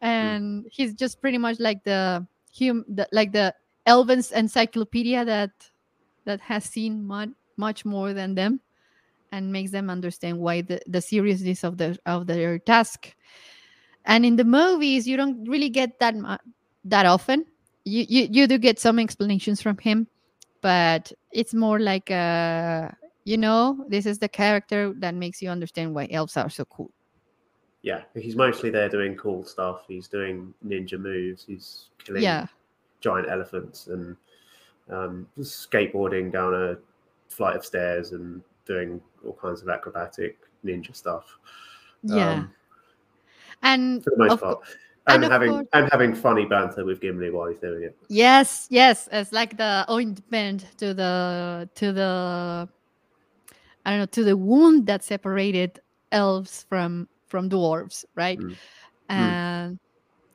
Hmm. 0.04 0.10
And 0.10 0.66
he's 0.70 0.94
just 0.94 1.22
pretty 1.22 1.38
much 1.38 1.62
like 1.62 1.86
the 1.86 2.28
hum 2.60 2.84
the, 2.90 3.08
like 3.14 3.32
the 3.32 3.56
elven's 3.86 4.34
encyclopedia 4.34 5.24
that 5.24 5.52
that 6.26 6.42
has 6.42 6.66
seen 6.66 7.08
much 7.08 7.30
much 7.56 7.86
more 7.86 8.12
than 8.12 8.36
them 8.36 8.60
and 9.32 9.50
makes 9.52 9.72
them 9.72 9.90
understand 9.90 10.38
why 10.38 10.62
the, 10.62 10.82
the 10.88 11.00
seriousness 11.00 11.64
of 11.64 11.78
the 11.78 11.98
of 12.06 12.28
their 12.28 12.60
task. 12.60 13.16
And 14.04 14.26
in 14.26 14.36
the 14.36 14.44
movies 14.44 15.08
you 15.08 15.16
don't 15.16 15.48
really 15.48 15.70
get 15.70 16.00
that 16.00 16.16
mu- 16.16 16.44
that 16.84 17.06
often. 17.06 17.46
You, 17.86 18.06
you 18.08 18.28
you 18.30 18.48
do 18.48 18.58
get 18.58 18.80
some 18.80 19.00
explanations 19.00 19.62
from 19.62 19.78
him 19.78 20.08
but 20.64 21.12
it's 21.32 21.54
more 21.54 21.80
like 21.80 22.10
uh 22.10 22.90
you 23.26 23.38
know 23.38 23.86
this 23.88 24.08
is 24.08 24.18
the 24.18 24.28
character 24.28 24.94
that 24.98 25.14
makes 25.14 25.42
you 25.42 25.50
understand 25.50 25.94
why 25.94 26.08
elves 26.10 26.36
are 26.38 26.50
so 26.50 26.66
cool 26.66 26.90
Yeah, 27.84 28.04
he's 28.16 28.36
mostly 28.36 28.70
there 28.72 28.88
doing 28.88 29.16
cool 29.18 29.44
stuff. 29.44 29.84
He's 29.88 30.08
doing 30.08 30.54
ninja 30.66 30.98
moves. 30.98 31.44
He's 31.46 31.90
killing 32.00 32.24
yeah 32.24 32.48
giant 33.02 33.28
elephants 33.30 33.88
and 33.88 34.16
um, 34.90 35.28
skateboarding 35.40 36.32
down 36.32 36.54
a 36.56 36.78
flight 37.28 37.56
of 37.58 37.66
stairs 37.66 38.14
and 38.14 38.42
doing 38.66 39.02
all 39.26 39.34
kinds 39.34 39.62
of 39.62 39.68
acrobatic 39.68 40.38
ninja 40.64 40.96
stuff. 40.96 41.38
yeah 42.04 42.32
Um, 42.32 42.54
and 43.62 44.04
for 44.04 44.12
the 44.12 44.18
most 44.18 44.32
of 44.34 44.40
part, 44.40 44.64
co- 44.64 44.72
and, 45.08 45.24
and 45.24 45.32
having 45.34 45.50
course- 45.50 45.68
and 45.74 45.90
having 45.92 46.16
funny 46.16 46.46
banter 46.46 46.86
with 46.86 47.02
Gimli 47.02 47.30
while 47.30 47.50
he's 47.50 47.60
doing 47.60 47.84
it. 47.84 47.98
Yes, 48.08 48.68
yes, 48.70 49.10
it's 49.12 49.32
like 49.32 49.58
the 49.58 49.86
ointment 49.90 50.66
to 50.78 50.94
the 50.94 51.70
to 51.76 51.92
the 51.92 52.70
I 53.86 53.90
don't 53.90 54.00
know 54.00 54.06
to 54.06 54.24
the 54.24 54.38
wound 54.38 54.88
that 54.88 55.04
separated 55.04 55.80
elves 56.12 56.66
from 56.70 57.08
from 57.28 57.50
dwarves, 57.50 58.06
right? 58.16 58.40
Mm. 58.40 58.56
And 59.10 59.80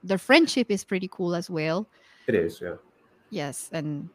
their 0.04 0.18
friendship 0.18 0.70
is 0.70 0.84
pretty 0.84 1.08
cool 1.08 1.34
as 1.34 1.48
well. 1.48 1.88
It 2.26 2.34
is, 2.34 2.60
yeah. 2.60 2.76
Yes, 3.30 3.70
and 3.72 4.08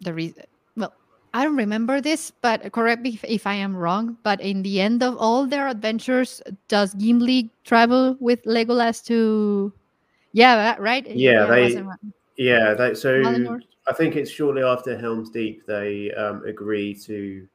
the 0.00 0.14
reason 0.14 0.44
well, 0.76 0.94
I 1.34 1.42
don't 1.42 1.56
remember 1.56 2.00
this, 2.00 2.30
but 2.30 2.70
correct 2.72 3.02
me 3.02 3.14
if, 3.14 3.24
if 3.24 3.46
I 3.46 3.54
am 3.54 3.74
wrong. 3.74 4.16
But 4.22 4.40
in 4.40 4.62
the 4.62 4.80
end 4.80 5.02
of 5.02 5.16
all 5.16 5.46
their 5.46 5.66
adventures, 5.66 6.40
does 6.68 6.94
Gimli 6.94 7.50
travel 7.64 8.16
with 8.20 8.42
Legolas 8.44 9.04
to? 9.06 9.72
Yeah, 10.36 10.54
that- 10.56 10.80
right. 10.80 11.06
Yeah, 11.16 11.44
it 11.44 11.74
they-. 11.74 11.82
Yeah, 12.36 12.74
they, 12.74 12.94
so? 12.94 13.58
I 13.88 13.92
think 13.94 14.16
it's 14.16 14.30
shortly 14.30 14.62
after 14.62 14.98
Helm's 14.98 15.30
Deep 15.30 15.64
they 15.64 16.10
um, 16.12 16.44
agree 16.44 16.92
to 16.94 17.48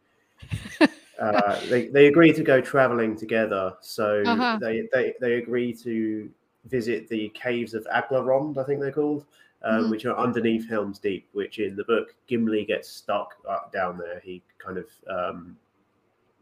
uh, 1.19 1.59
they 1.69 1.89
they 1.89 2.07
agree 2.07 2.33
to 2.33 2.41
go 2.41 2.59
traveling 2.59 3.15
together. 3.15 3.73
So 3.81 4.23
Uh-huh. 4.25 4.57
they, 4.59 4.87
they 4.91 5.13
they 5.21 5.33
agree 5.35 5.73
to 5.83 6.27
visit 6.65 7.07
the 7.09 7.29
caves 7.35 7.75
of 7.75 7.85
Aglarond, 7.93 8.57
I 8.57 8.63
think 8.63 8.79
they're 8.81 8.91
called, 8.91 9.25
um, 9.63 9.85
Mhm. 9.85 9.89
which 9.91 10.05
are 10.05 10.17
underneath 10.17 10.67
Helm's 10.67 10.97
Deep. 10.97 11.27
Which 11.33 11.59
in 11.59 11.75
the 11.75 11.83
book 11.83 12.15
Gimli 12.27 12.65
gets 12.65 12.89
stuck 12.89 13.35
up 13.47 13.71
down 13.71 13.99
there. 13.99 14.19
He 14.23 14.41
kind 14.57 14.79
of 14.79 14.87
um, 15.07 15.55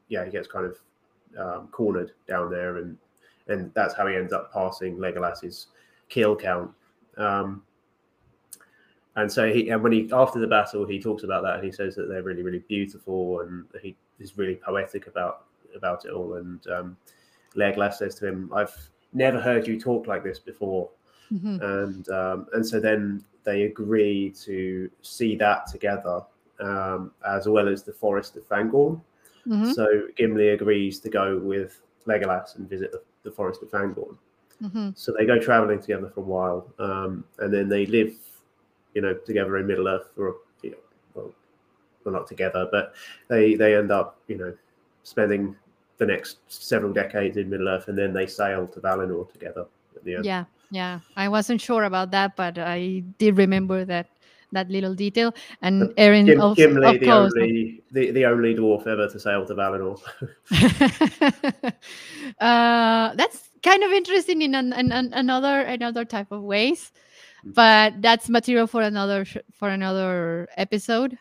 yeah 0.07 0.23
he 0.23 0.31
gets 0.31 0.47
kind 0.47 0.65
of 0.65 0.77
um, 1.37 1.67
cornered 1.73 2.11
down 2.29 2.49
there, 2.49 2.77
and 2.77 2.97
and 3.49 3.73
that's 3.73 3.93
how 3.93 4.07
he 4.07 4.15
ends 4.15 4.31
up 4.31 4.53
passing 4.53 4.97
Legolas's 4.99 5.67
kill 6.09 6.35
count. 6.35 6.71
Um, 7.17 7.63
and 9.15 9.31
so 9.31 9.51
he 9.51 9.69
and 9.69 9.81
when 9.83 9.91
he 9.91 10.09
after 10.13 10.39
the 10.39 10.47
battle 10.47 10.85
he 10.85 10.99
talks 10.99 11.23
about 11.23 11.43
that 11.43 11.55
and 11.55 11.63
he 11.63 11.71
says 11.71 11.95
that 11.95 12.07
they're 12.07 12.23
really 12.23 12.43
really 12.43 12.63
beautiful 12.67 13.41
and 13.41 13.65
he 13.81 13.95
is 14.19 14.37
really 14.37 14.55
poetic 14.55 15.07
about 15.07 15.45
about 15.75 16.05
it 16.05 16.11
all 16.11 16.35
and 16.35 16.65
um 16.67 16.97
Legolas 17.55 17.95
says 17.95 18.15
to 18.15 18.27
him 18.27 18.51
I've 18.53 18.75
never 19.13 19.41
heard 19.41 19.67
you 19.67 19.79
talk 19.79 20.07
like 20.07 20.23
this 20.23 20.39
before 20.39 20.89
Mhm. 21.31 21.61
and 21.61 22.09
um 22.09 22.47
and 22.53 22.65
so 22.65 22.79
then 22.79 23.23
they 23.43 23.63
agree 23.63 24.31
to 24.45 24.89
see 25.01 25.35
that 25.35 25.67
together 25.67 26.21
um 26.59 27.11
as 27.27 27.47
well 27.47 27.67
as 27.67 27.83
the 27.83 27.93
forest 27.93 28.37
of 28.37 28.47
Fangorn 28.47 29.01
Mhm. 29.47 29.73
so 29.73 30.07
Gimli 30.15 30.49
agrees 30.49 30.99
to 30.99 31.09
go 31.09 31.39
with 31.39 31.81
Legolas 32.05 32.55
and 32.57 32.69
visit 32.69 32.91
the, 32.91 33.01
the 33.23 33.31
forest 33.31 33.63
of 33.63 33.69
Fangorn 33.69 34.17
Mhm. 34.61 34.97
so 34.97 35.13
they 35.17 35.25
go 35.25 35.39
traveling 35.39 35.79
together 35.79 36.09
for 36.09 36.21
a 36.21 36.23
while, 36.23 36.67
um, 36.79 37.23
and 37.39 37.53
then 37.53 37.69
they 37.69 37.85
live, 37.85 38.13
you 38.93 39.01
know, 39.01 39.13
together 39.13 39.57
in 39.57 39.67
Middle 39.67 39.87
Earth 39.87 40.09
for, 40.15 40.35
you 40.61 40.71
know, 40.71 40.77
well, 41.13 41.31
well, 42.03 42.13
not 42.13 42.27
together, 42.27 42.67
but 42.71 42.93
they 43.27 43.55
they 43.55 43.75
end 43.75 43.91
up, 43.91 44.17
you 44.27 44.37
know, 44.37 44.53
spending 45.03 45.55
the 45.97 46.05
next 46.05 46.39
several 46.47 46.93
decades 46.93 47.37
in 47.37 47.49
Middle 47.49 47.69
Earth, 47.69 47.87
and 47.87 47.97
then 47.97 48.13
they 48.13 48.27
sail 48.27 48.67
to 48.67 48.79
Valinor 48.79 49.31
together 49.31 49.65
at 49.95 50.03
the 50.03 50.15
end. 50.15 50.25
Yeah, 50.25 50.45
yeah. 50.71 50.99
I 51.15 51.27
wasn't 51.27 51.61
sure 51.61 51.83
about 51.83 52.11
that, 52.11 52.35
but 52.35 52.57
I 52.57 53.03
did 53.17 53.37
remember 53.37 53.85
that 53.85 54.07
that 54.51 54.69
little 54.69 54.95
detail. 54.95 55.33
And 55.61 55.93
Erin, 55.97 56.25
Gim- 56.25 56.41
of, 56.41 56.57
Gimli, 56.57 56.95
of 56.95 56.99
the 56.99 57.05
course. 57.05 57.33
only 57.35 57.83
the, 57.91 58.11
the 58.11 58.25
only 58.25 58.55
dwarf 58.55 58.87
ever 58.87 59.07
to 59.07 59.19
sail 59.19 59.45
to 59.45 59.53
Valinor. 59.53 59.99
uh, 62.39 63.15
that's 63.15 63.48
kind 63.63 63.83
of 63.83 63.91
interesting 63.91 64.41
in, 64.41 64.55
an, 64.55 64.73
in 64.73 64.91
an, 64.91 65.13
another 65.13 65.61
another 65.61 66.05
type 66.05 66.31
of 66.31 66.43
ways, 66.43 66.91
but 67.43 68.01
that's 68.01 68.29
material 68.29 68.67
for 68.67 68.81
another 68.81 69.25
for 69.53 69.69
another 69.69 70.47
episode. 70.57 71.17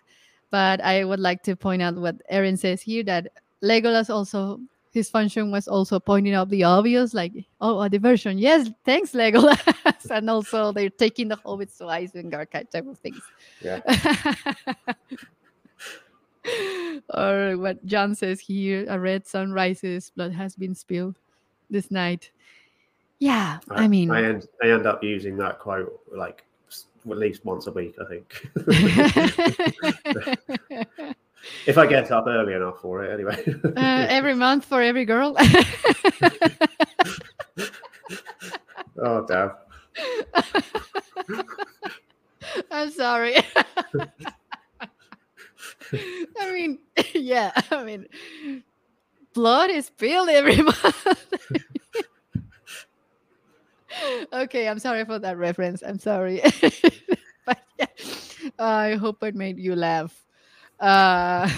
But 0.51 0.81
I 0.81 1.05
would 1.05 1.21
like 1.21 1.43
to 1.45 1.57
point 1.57 1.83
out 1.83 1.97
what 1.97 2.17
Erin 2.29 2.57
says 2.57 2.81
here 2.81 3.03
that 3.05 3.29
Legolas 3.63 4.09
also 4.09 4.61
his 4.93 5.11
function 5.11 5.51
was 5.51 5.69
also 5.69 6.01
pointing 6.01 6.35
out 6.35 6.49
the 6.49 6.65
obvious, 6.65 7.15
like 7.15 7.33
oh 7.61 7.81
a 7.81 7.89
diversion. 7.89 8.39
Yes, 8.39 8.71
thanks 8.85 9.13
Legolas, 9.13 10.11
and 10.11 10.31
also 10.31 10.73
they're 10.73 10.91
taking 10.91 11.29
the 11.29 11.37
hobbits 11.37 11.77
to 11.79 11.85
Isengard 11.85 12.51
type 12.51 12.87
of 12.87 12.99
things. 12.99 13.21
Yeah. 13.61 13.81
or 17.15 17.59
what 17.59 17.85
John 17.85 18.15
says 18.15 18.41
here: 18.41 18.87
a 18.89 18.99
red 18.99 19.27
sun 19.27 19.53
rises, 19.53 20.11
blood 20.11 20.33
has 20.33 20.57
been 20.57 20.75
spilled 20.75 21.19
this 21.71 21.91
night. 21.91 22.31
Yeah, 23.19 23.59
I, 23.71 23.89
mean, 23.89 24.11
I 24.11 24.23
end 24.25 24.47
I 24.63 24.69
end 24.69 24.87
up 24.87 25.03
using 25.03 25.37
that 25.39 25.59
quote 25.59 26.01
like 26.15 26.45
at 27.11 27.19
least 27.19 27.45
once 27.45 27.67
a 27.67 27.73
week, 27.73 27.97
I 28.01 28.05
think. 28.05 28.49
if 31.67 31.79
I 31.79 31.87
get 31.87 32.11
up 32.11 32.27
early 32.27 32.55
enough 32.55 32.81
for 32.81 33.05
it, 33.05 33.13
anyway. 33.13 33.43
uh, 33.65 34.07
every 34.09 34.35
month 34.45 34.65
for 34.65 34.83
every 34.83 35.05
girl. 35.05 35.37
oh 39.03 39.27
damn. 39.27 39.53
I'm 42.71 42.91
sorry. 42.91 43.37
I 46.41 46.53
mean, 46.53 46.79
yeah, 47.15 47.53
I 47.71 47.85
mean, 47.85 48.07
blood 49.39 49.71
is 49.71 49.87
spilled 49.87 50.29
every 50.29 50.57
month. 50.57 51.07
okay, 54.33 54.67
I'm 54.67 54.81
sorry 54.81 55.05
for 55.05 55.21
that 55.21 55.39
reference. 55.39 55.81
I'm 55.87 56.01
sorry. 56.01 56.43
but 57.47 57.63
yeah, 57.79 57.87
I 58.59 58.95
hope 58.99 59.23
it 59.23 59.37
made 59.37 59.61
you 59.61 59.77
laugh. 59.77 60.11
Uh, 60.81 61.47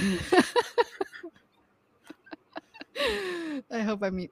I 3.72 3.80
hope 3.80 4.04
I 4.04 4.10
meet. 4.10 4.30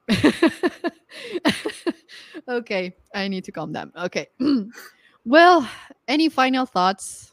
okay, 2.49 2.93
I 3.15 3.29
need 3.29 3.45
to 3.45 3.53
calm 3.53 3.73
down. 3.73 3.93
Okay. 3.97 4.29
well, 5.25 5.67
any 6.07 6.29
final 6.29 6.67
thoughts 6.67 7.33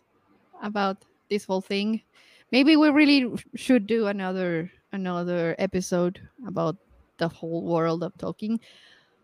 about 0.64 1.04
this 1.30 1.44
whole 1.44 1.60
thing? 1.60 2.00
Maybe 2.54 2.78
we 2.78 2.88
really 2.90 3.36
should 3.56 3.86
do 3.86 4.08
another 4.08 4.72
another 4.96 5.56
episode 5.60 6.20
about 6.48 6.78
the 7.18 7.28
whole 7.28 7.64
world 7.64 8.04
of 8.04 8.14
Tolkien. 8.18 8.60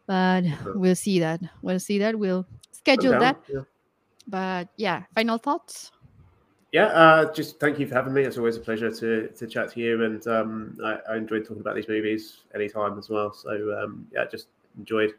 but 0.06 0.44
we'll 0.76 0.96
see 0.96 1.20
that. 1.20 1.42
We'll 1.62 1.80
see 1.80 1.98
that. 2.00 2.18
We'll 2.18 2.46
schedule 2.72 3.20
that. 3.20 3.42
Yeah. 3.48 3.62
But 4.28 4.70
yeah, 4.78 5.04
final 5.16 5.38
thoughts. 5.38 5.92
Yeah, 6.72 6.86
uh, 6.86 7.34
just 7.34 7.60
thank 7.60 7.80
you 7.80 7.88
for 7.88 7.96
having 7.96 8.14
me. 8.14 8.24
It's 8.24 8.38
always 8.38 8.56
a 8.56 8.62
pleasure 8.62 8.92
to 8.92 9.28
to 9.28 9.48
chat 9.48 9.74
to 9.74 9.80
you, 9.80 10.04
and 10.06 10.26
um, 10.28 10.78
I, 10.84 11.00
I 11.10 11.18
enjoyed 11.18 11.44
talking 11.44 11.60
about 11.60 11.76
these 11.76 11.90
movies 11.90 12.44
anytime 12.56 12.98
as 12.98 13.10
well. 13.10 13.34
So 13.34 13.78
um, 13.78 14.08
yeah, 14.14 14.26
just 14.32 14.48
enjoyed 14.78 15.14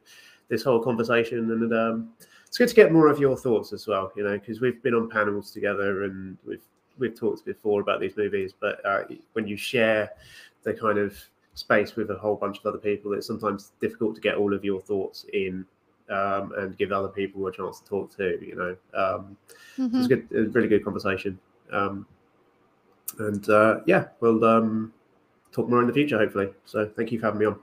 this 0.48 0.62
whole 0.62 0.82
conversation, 0.82 1.50
and 1.50 1.72
um, 1.74 2.10
it's 2.46 2.56
good 2.56 2.68
to 2.68 2.74
get 2.74 2.90
more 2.90 3.08
of 3.08 3.18
your 3.18 3.36
thoughts 3.36 3.74
as 3.74 3.86
well. 3.86 4.12
You 4.16 4.24
know, 4.24 4.38
because 4.38 4.62
we've 4.62 4.82
been 4.82 4.94
on 4.94 5.10
panels 5.10 5.50
together, 5.50 6.04
and 6.04 6.38
we've 6.46 6.64
we've 6.98 7.18
talked 7.18 7.44
before 7.44 7.80
about 7.80 8.00
these 8.00 8.16
movies, 8.16 8.52
but 8.58 8.84
uh, 8.84 9.04
when 9.32 9.46
you 9.46 9.56
share 9.56 10.10
the 10.62 10.74
kind 10.74 10.98
of 10.98 11.16
space 11.54 11.96
with 11.96 12.10
a 12.10 12.14
whole 12.14 12.36
bunch 12.36 12.58
of 12.58 12.66
other 12.66 12.78
people, 12.78 13.12
it's 13.12 13.26
sometimes 13.26 13.72
difficult 13.80 14.14
to 14.14 14.20
get 14.20 14.36
all 14.36 14.54
of 14.54 14.64
your 14.64 14.80
thoughts 14.80 15.26
in 15.32 15.64
um, 16.10 16.52
and 16.56 16.76
give 16.76 16.92
other 16.92 17.08
people 17.08 17.46
a 17.46 17.52
chance 17.52 17.80
to 17.80 17.86
talk 17.86 18.16
too. 18.16 18.38
You 18.40 18.56
know, 18.56 18.70
um, 18.94 19.36
mm-hmm. 19.78 19.98
it's 19.98 20.08
good, 20.08 20.28
a 20.34 20.44
really 20.50 20.68
good 20.68 20.84
conversation. 20.84 21.38
Um, 21.70 22.06
and 23.18 23.48
uh, 23.48 23.80
yeah, 23.86 24.08
we'll 24.20 24.44
um, 24.44 24.92
talk 25.52 25.68
more 25.68 25.80
in 25.80 25.86
the 25.86 25.92
future, 25.92 26.18
hopefully. 26.18 26.48
So 26.64 26.90
thank 26.96 27.12
you 27.12 27.20
for 27.20 27.26
having 27.26 27.40
me 27.40 27.46
on. 27.46 27.58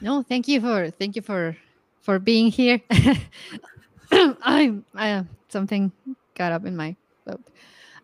No, 0.00 0.22
thank 0.22 0.48
you 0.48 0.60
for 0.60 0.90
thank 0.90 1.16
you 1.16 1.22
for 1.22 1.56
for 2.02 2.18
being 2.18 2.50
here. 2.50 2.80
I'm 4.12 4.84
I, 4.94 5.24
something 5.48 5.92
got 6.34 6.52
up 6.52 6.64
in 6.66 6.76
my 6.76 6.96
throat. 7.24 7.40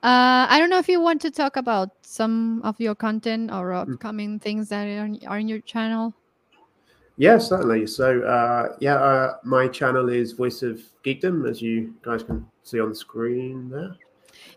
Uh, 0.03 0.47
I 0.49 0.59
don't 0.59 0.71
know 0.71 0.79
if 0.79 0.89
you 0.89 1.01
want 1.01 1.21
to 1.23 1.31
talk 1.31 1.57
about 1.57 1.91
some 2.01 2.63
of 2.65 2.81
your 2.81 2.95
content 2.95 3.53
or 3.53 3.73
hmm. 3.73 3.93
upcoming 3.93 4.39
mm. 4.39 4.43
things 4.43 4.71
that 4.71 4.87
are, 4.87 5.37
in 5.39 5.49
your 5.49 5.61
channel. 5.61 6.15
Yeah, 7.19 7.37
certainly. 7.37 7.87
So, 7.87 8.23
uh, 8.23 8.77
yeah, 8.81 8.95
uh, 8.95 9.37
my 9.45 9.69
channel 9.69 10.09
is 10.09 10.33
Voice 10.33 10.63
of 10.63 10.81
Geekdom, 11.05 11.49
as 11.49 11.61
you 11.61 11.95
guys 12.01 12.23
can 12.23 12.47
see 12.63 12.81
on 12.81 12.89
the 12.89 12.95
screen 12.95 13.69
there. 13.69 13.95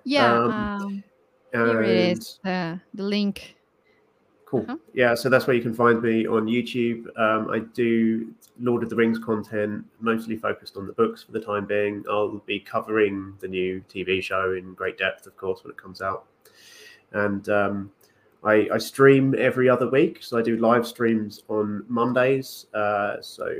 Yeah, 0.05 0.33
um, 0.33 0.51
um, 0.51 1.03
here 1.51 1.83
it 1.83 1.89
is. 1.89 2.39
The 2.43 2.79
link 2.93 3.57
Cool. 4.53 4.65
Uh-huh. 4.69 4.77
Yeah, 4.93 5.15
so 5.15 5.29
that's 5.29 5.47
where 5.47 5.55
you 5.55 5.63
can 5.63 5.73
find 5.73 5.99
me 5.99 6.27
on 6.27 6.45
YouTube. 6.45 7.07
Um, 7.17 7.49
I 7.49 7.61
do 7.73 8.31
Lord 8.59 8.83
of 8.83 8.91
the 8.91 8.95
Rings 8.95 9.17
content, 9.17 9.83
mostly 9.99 10.37
focused 10.37 10.77
on 10.77 10.85
the 10.85 10.93
books 10.93 11.23
for 11.23 11.31
the 11.31 11.39
time 11.39 11.65
being. 11.65 12.05
I'll 12.07 12.37
be 12.45 12.59
covering 12.59 13.33
the 13.39 13.47
new 13.47 13.83
TV 13.89 14.21
show 14.21 14.53
in 14.53 14.75
great 14.75 14.99
depth, 14.99 15.25
of 15.25 15.35
course, 15.37 15.63
when 15.63 15.71
it 15.71 15.77
comes 15.77 16.03
out. 16.03 16.25
And 17.13 17.49
um, 17.49 17.91
I, 18.43 18.67
I, 18.71 18.77
stream 18.77 19.33
every 19.39 19.69
other 19.69 19.89
week. 19.89 20.19
So 20.21 20.37
I 20.37 20.43
do 20.43 20.55
live 20.57 20.85
streams 20.85 21.41
on 21.47 21.83
Mondays. 21.87 22.67
Uh, 22.75 23.19
so 23.21 23.51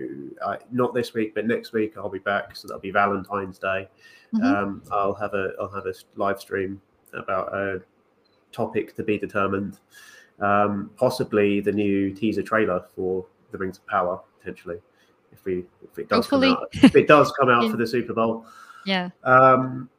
I, 0.45 0.57
not 0.71 0.93
this 0.93 1.15
week, 1.15 1.33
but 1.33 1.47
next 1.47 1.73
week 1.73 1.97
I'll 1.97 2.07
be 2.07 2.19
back. 2.19 2.55
So 2.55 2.67
that'll 2.67 2.81
be 2.81 2.91
Valentine's 2.91 3.57
Day. 3.57 3.89
Mm-hmm. 4.35 4.45
Um, 4.45 4.83
I'll 4.91 5.15
have 5.15 5.33
a 5.33 5.53
I'll 5.59 5.73
have 5.73 5.87
a 5.87 5.93
live 6.17 6.39
stream 6.39 6.79
about 7.13 7.51
a 7.51 7.81
topic 8.51 8.95
to 8.97 9.03
be 9.03 9.17
determined 9.17 9.79
um, 10.39 10.91
possibly 10.97 11.59
the 11.61 11.71
new 11.71 12.13
teaser 12.13 12.43
trailer 12.43 12.85
for 12.95 13.25
the 13.51 13.57
Rings 13.57 13.77
of 13.77 13.87
Power 13.87 14.19
potentially, 14.39 14.77
if 15.31 15.43
we 15.45 15.65
if 15.83 15.99
it 15.99 16.09
does 16.09 16.25
Hopefully. 16.25 16.49
come 16.49 16.57
out, 16.57 16.69
if 16.73 16.95
it 16.95 17.07
does 17.07 17.31
come 17.39 17.49
out 17.49 17.69
for 17.71 17.77
the 17.77 17.87
Super 17.87 18.13
Bowl. 18.13 18.45
Yeah. 18.85 19.09
Um, 19.23 19.89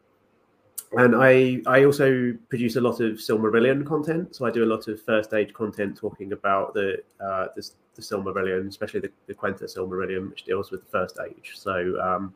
and 0.96 1.16
I 1.16 1.60
I 1.66 1.84
also 1.84 2.34
produce 2.48 2.76
a 2.76 2.80
lot 2.80 3.00
of 3.00 3.16
Silmarillion 3.16 3.84
content. 3.86 4.34
So 4.36 4.46
I 4.46 4.50
do 4.50 4.64
a 4.64 4.66
lot 4.66 4.86
of 4.88 5.02
first 5.02 5.34
age 5.34 5.52
content 5.52 5.96
talking 5.96 6.32
about 6.32 6.74
the 6.74 7.02
uh, 7.20 7.46
the, 7.56 7.68
the 7.94 8.02
Silmarillion, 8.02 8.68
especially 8.68 9.00
the, 9.00 9.10
the 9.26 9.34
Quenta 9.34 9.64
Silmarillion, 9.64 10.30
which 10.30 10.44
deals 10.44 10.70
with 10.70 10.84
the 10.84 10.90
first 10.90 11.18
age. 11.26 11.52
So 11.54 11.98
um, 12.00 12.34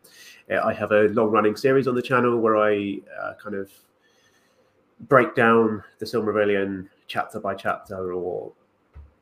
I 0.65 0.73
have 0.73 0.93
a 0.93 1.09
long 1.09 1.31
running 1.31 1.57
series 1.57 1.87
on 1.87 1.95
the 1.95 2.03
channel 2.03 2.39
where 2.39 2.57
I 2.57 2.99
uh, 3.23 3.35
kind 3.43 3.55
of 3.55 3.71
break 5.03 5.35
down 5.35 5.83
the 5.99 6.07
Silmarillion 6.07 6.89
chapter 7.09 7.41
by 7.41 7.55
chapter 7.55 8.13
or 8.13 8.53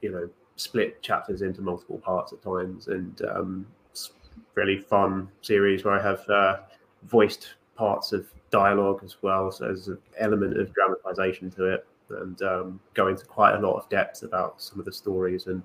you 0.02 0.12
know 0.12 0.28
split 0.56 1.00
chapters 1.02 1.42
into 1.42 1.62
multiple 1.62 1.98
parts 1.98 2.32
at 2.32 2.42
times. 2.42 2.88
And 2.88 3.22
um, 3.30 3.66
it's 3.90 4.12
really 4.54 4.78
fun 4.78 5.28
series 5.42 5.84
where 5.84 5.98
i 5.98 6.02
have 6.02 6.28
uh, 6.28 6.58
voiced 7.04 7.54
parts 7.76 8.12
of 8.12 8.26
dialogue 8.50 9.02
as 9.04 9.16
well. 9.22 9.52
So 9.52 9.64
there's 9.64 9.88
an 9.88 9.98
element 10.18 10.58
of 10.58 10.72
dramatization 10.74 11.50
to 11.52 11.64
it 11.66 11.86
and 12.08 12.40
um, 12.42 12.80
into 12.96 13.24
quite 13.26 13.54
a 13.56 13.60
lot 13.60 13.76
of 13.76 13.88
depth 13.88 14.22
about 14.22 14.62
some 14.62 14.78
of 14.78 14.84
the 14.84 14.92
stories 14.92 15.46
and 15.46 15.62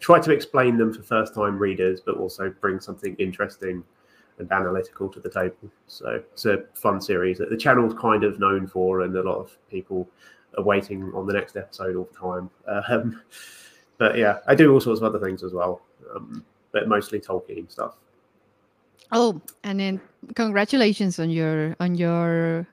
try 0.00 0.18
to 0.18 0.32
explain 0.32 0.76
them 0.76 0.92
for 0.92 1.02
first 1.02 1.34
time 1.34 1.58
readers 1.58 2.00
but 2.00 2.16
also 2.16 2.50
bring 2.60 2.80
something 2.80 3.14
interesting 3.16 3.82
and 4.38 4.50
analytical 4.52 5.08
to 5.08 5.20
the 5.20 5.30
table. 5.30 5.70
So 5.86 6.22
it's 6.32 6.46
a 6.46 6.64
fun 6.74 7.00
series 7.00 7.38
that 7.38 7.50
the 7.50 7.56
channel's 7.56 7.94
kind 7.94 8.24
of 8.24 8.38
known 8.38 8.66
for 8.66 9.02
and 9.02 9.16
a 9.16 9.22
lot 9.22 9.36
of 9.36 9.56
people 9.70 10.08
are 10.58 10.62
waiting 10.62 11.12
on 11.14 11.26
the 11.26 11.32
next 11.32 11.56
episode 11.56 11.96
all 11.96 12.08
the 12.12 12.18
time. 12.18 12.50
Um, 12.66 13.22
but 13.96 14.18
yeah, 14.18 14.38
I 14.46 14.54
do 14.54 14.72
all 14.72 14.80
sorts 14.80 15.00
of 15.00 15.04
other 15.04 15.24
things 15.24 15.42
as 15.42 15.52
well, 15.52 15.82
um, 16.14 16.44
but 16.72 16.88
mostly 16.88 17.20
Tolkien 17.20 17.70
stuff. 17.70 17.96
Oh, 19.10 19.40
and 19.64 19.80
then 19.80 20.00
congratulations 20.34 21.18
on 21.18 21.30
your 21.30 21.74
on 21.80 21.94
your 21.94 22.66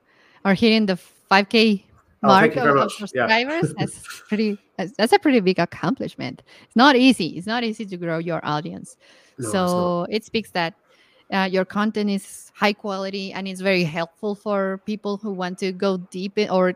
are 0.44 0.54
hitting 0.54 0.86
the 0.86 0.98
5k 1.30 1.82
mark 2.22 2.56
oh, 2.56 2.78
of, 2.78 2.92
subscribers. 2.92 3.64
Yeah. 3.68 3.72
that's 3.78 4.22
pretty. 4.28 4.58
That's, 4.76 4.92
that's, 4.92 5.12
a 5.14 5.18
pretty 5.18 5.40
big 5.40 5.58
accomplishment. 5.58 6.42
It's 6.64 6.76
not 6.76 6.96
easy. 6.96 7.28
It's 7.38 7.46
not 7.46 7.64
easy 7.64 7.86
to 7.86 7.96
grow 7.96 8.18
your 8.18 8.44
audience. 8.44 8.98
No, 9.38 9.50
so 9.50 10.06
it 10.10 10.22
speaks 10.22 10.50
that 10.50 10.74
uh, 11.32 11.48
your 11.50 11.64
content 11.64 12.10
is 12.10 12.52
high 12.54 12.74
quality 12.74 13.32
and 13.32 13.48
it's 13.48 13.62
very 13.62 13.84
helpful 13.84 14.34
for 14.34 14.82
people 14.84 15.16
who 15.16 15.32
want 15.32 15.58
to 15.60 15.72
go 15.72 15.96
deep 15.96 16.36
in, 16.36 16.50
or 16.50 16.74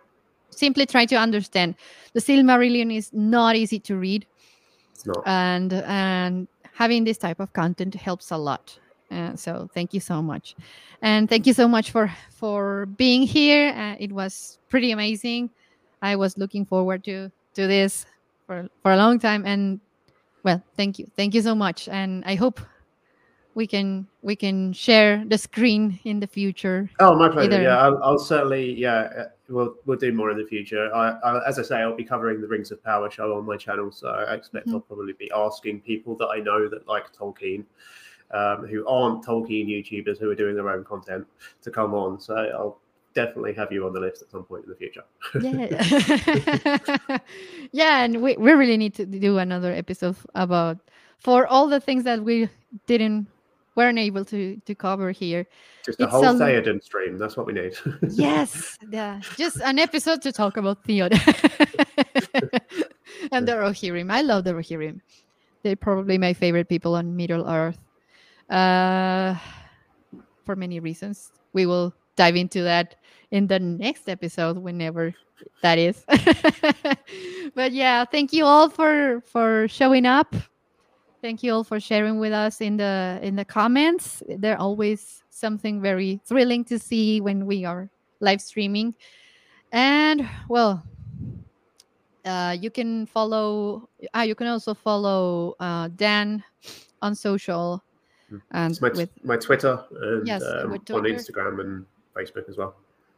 simply 0.51 0.86
try 0.86 1.06
to 1.06 1.16
understand. 1.16 1.74
The 2.12 2.20
Silmarillion 2.20 2.94
is 2.94 3.10
not 3.12 3.56
easy 3.56 3.78
to 3.81 3.97
read, 3.97 4.27
and 5.27 5.72
and 5.72 6.48
having 6.74 7.05
this 7.05 7.18
type 7.18 7.40
of 7.40 7.52
content 7.52 7.94
helps 7.94 8.31
a 8.31 8.36
lot. 8.36 8.78
Uh, 9.10 9.35
so 9.35 9.68
thank 9.74 9.93
you 9.93 10.01
so 10.01 10.22
much, 10.22 10.55
and 11.02 11.28
thank 11.28 11.47
you 11.47 11.52
so 11.52 11.66
much 11.66 11.90
for 11.90 12.10
for 12.31 12.86
being 12.97 13.22
here. 13.22 13.72
Uh, 13.77 13.97
it 13.98 14.12
was 14.12 14.59
pretty 14.68 14.93
amazing. 14.93 15.51
I 16.02 16.16
was 16.16 16.39
looking 16.39 16.64
forward 16.64 17.05
to 17.05 17.31
to 17.55 17.66
this 17.66 18.06
for 18.47 18.68
for 18.82 18.93
a 18.93 18.97
long 18.97 19.18
time, 19.18 19.44
and 19.47 19.81
well, 20.44 20.62
thank 20.77 20.98
you, 20.98 21.06
thank 21.16 21.35
you 21.35 21.43
so 21.43 21.55
much, 21.55 21.89
and 21.89 22.24
I 22.24 22.35
hope 22.35 22.60
we 23.55 23.66
can 23.66 24.06
we 24.22 24.36
can 24.36 24.72
share 24.72 25.24
the 25.27 25.39
screen 25.39 25.98
in 26.05 26.20
the 26.20 26.27
future. 26.27 26.89
Oh, 27.01 27.16
my 27.16 27.28
pleasure. 27.28 27.52
Either. 27.52 27.62
Yeah, 27.62 27.78
I'll, 27.78 28.02
I'll, 28.02 28.18
certainly. 28.18 28.72
Yeah, 28.74 29.24
we'll 29.48 29.74
we'll 29.86 29.98
do 29.98 30.12
more 30.12 30.31
in 30.31 30.39
the 30.39 30.47
future. 30.47 30.93
I, 30.94 31.10
I, 31.24 31.48
as 31.48 31.59
I 31.59 31.62
say, 31.62 31.77
I'll 31.78 31.97
be 31.97 32.05
covering 32.05 32.40
the 32.40 32.48
Rings 32.48 32.70
of 32.70 32.82
Power 32.82 33.10
show 33.10 33.36
on 33.36 33.44
my 33.44 33.56
channel, 33.56 33.90
so 33.90 34.09
I 34.09 34.35
expect 34.35 34.66
mm-hmm. 34.66 34.77
I'll 34.77 34.81
probably 34.81 35.14
be 35.14 35.31
asking 35.35 35.81
people 35.81 36.16
that 36.16 36.28
I 36.28 36.39
know 36.39 36.68
that 36.68 36.86
like 36.86 37.12
Tolkien, 37.12 37.64
um, 38.31 38.66
who 38.66 38.86
aren't 38.86 39.24
Tolkien 39.24 39.66
YouTubers 39.66 40.18
who 40.18 40.31
are 40.31 40.36
doing 40.36 40.55
their 40.55 40.70
own 40.70 40.85
content, 40.85 41.27
to 41.62 41.70
come 41.70 41.94
on. 41.94 42.20
So 42.20 42.35
I'll 42.36 42.81
definitely 43.14 43.55
have 43.55 43.72
you 43.72 43.85
on 43.86 43.93
the 43.93 44.01
list 44.01 44.22
at 44.22 44.31
some 44.31 44.44
point 44.44 44.64
in 44.64 44.70
the 44.70 44.77
future. 44.77 45.05
yeah, 45.40 47.18
yeah, 47.72 48.05
and 48.05 48.22
we 48.22 48.36
we 48.36 48.52
really 48.52 48.77
need 48.77 48.94
to 48.94 49.06
do 49.06 49.39
another 49.39 49.72
episode 49.72 50.16
about 50.35 50.78
for 51.18 51.47
all 51.47 51.68
the 51.68 51.81
things 51.81 52.05
that 52.05 52.22
we 52.22 52.48
didn't 52.86 53.27
weren't 53.76 53.98
able 53.98 54.24
to 54.26 54.60
to 54.66 54.74
cover 54.74 55.10
here. 55.10 55.47
Just 55.84 56.01
a 56.01 56.05
it's 56.05 56.12
whole 56.12 56.24
a, 56.24 56.34
Theoden 56.34 56.82
stream. 56.82 57.18
That's 57.18 57.36
what 57.36 57.47
we 57.47 57.52
need. 57.52 57.74
yes, 58.10 58.78
yeah, 58.90 59.20
just 59.36 59.60
an 59.60 59.78
episode 59.78 60.22
to 60.22 60.32
talk 60.32 60.56
about 60.56 60.84
Theoden 60.84 61.12
and 63.32 63.47
the 63.47 63.52
Rohirrim. 63.52 64.10
I 64.10 64.22
love 64.22 64.44
the 64.44 64.52
Rohirrim. 64.52 65.01
They're 65.62 65.76
probably 65.76 66.18
my 66.18 66.32
favorite 66.32 66.68
people 66.68 66.94
on 66.94 67.16
Middle 67.16 67.48
Earth. 67.48 67.78
Uh, 68.48 69.36
for 70.44 70.56
many 70.56 70.80
reasons, 70.80 71.32
we 71.52 71.66
will 71.66 71.94
dive 72.16 72.36
into 72.36 72.62
that 72.62 72.97
in 73.30 73.47
the 73.47 73.59
next 73.59 74.09
episode, 74.09 74.59
whenever 74.59 75.14
that 75.62 75.78
is. 75.78 76.05
but 77.55 77.72
yeah, 77.72 78.05
thank 78.05 78.32
you 78.32 78.44
all 78.44 78.68
for 78.68 79.22
for 79.26 79.68
showing 79.68 80.06
up 80.06 80.34
Thank 81.22 81.42
you 81.42 81.52
all 81.52 81.64
for 81.64 81.78
sharing 81.80 82.18
with 82.18 82.32
us 82.32 82.60
in 82.60 82.76
the 82.78 83.18
in 83.22 83.36
the 83.36 83.44
comments. 83.44 84.22
They're 84.26 84.59
always 84.59 85.22
something 85.28 85.80
very 85.82 86.20
thrilling 86.24 86.64
to 86.64 86.78
see 86.78 87.20
when 87.20 87.44
we 87.47 87.64
are 87.64 87.90
live 88.20 88.40
streaming. 88.40 88.94
And 89.72 90.26
well, 90.48 90.82
uh, 92.24 92.56
you 92.59 92.70
can 92.70 93.06
follow. 93.06 93.88
Ah, 94.14 94.22
you 94.22 94.34
can 94.34 94.47
also 94.47 94.72
follow 94.74 95.56
uh, 95.60 95.88
Dan 95.97 96.42
on 97.02 97.14
social 97.14 97.82
and 98.52 98.72
It's 98.72 98.80
my, 98.80 98.90
with 98.90 99.10
my 99.24 99.36
Twitter 99.36 99.82
and 100.01 100.26
Yes, 100.26 100.42
um, 100.42 100.70
with 100.70 100.90
on 100.90 101.02
Instagram 101.05 101.60
and 101.60 101.84
Facebook 102.16 102.48
as 102.48 102.56
well. 102.56 102.74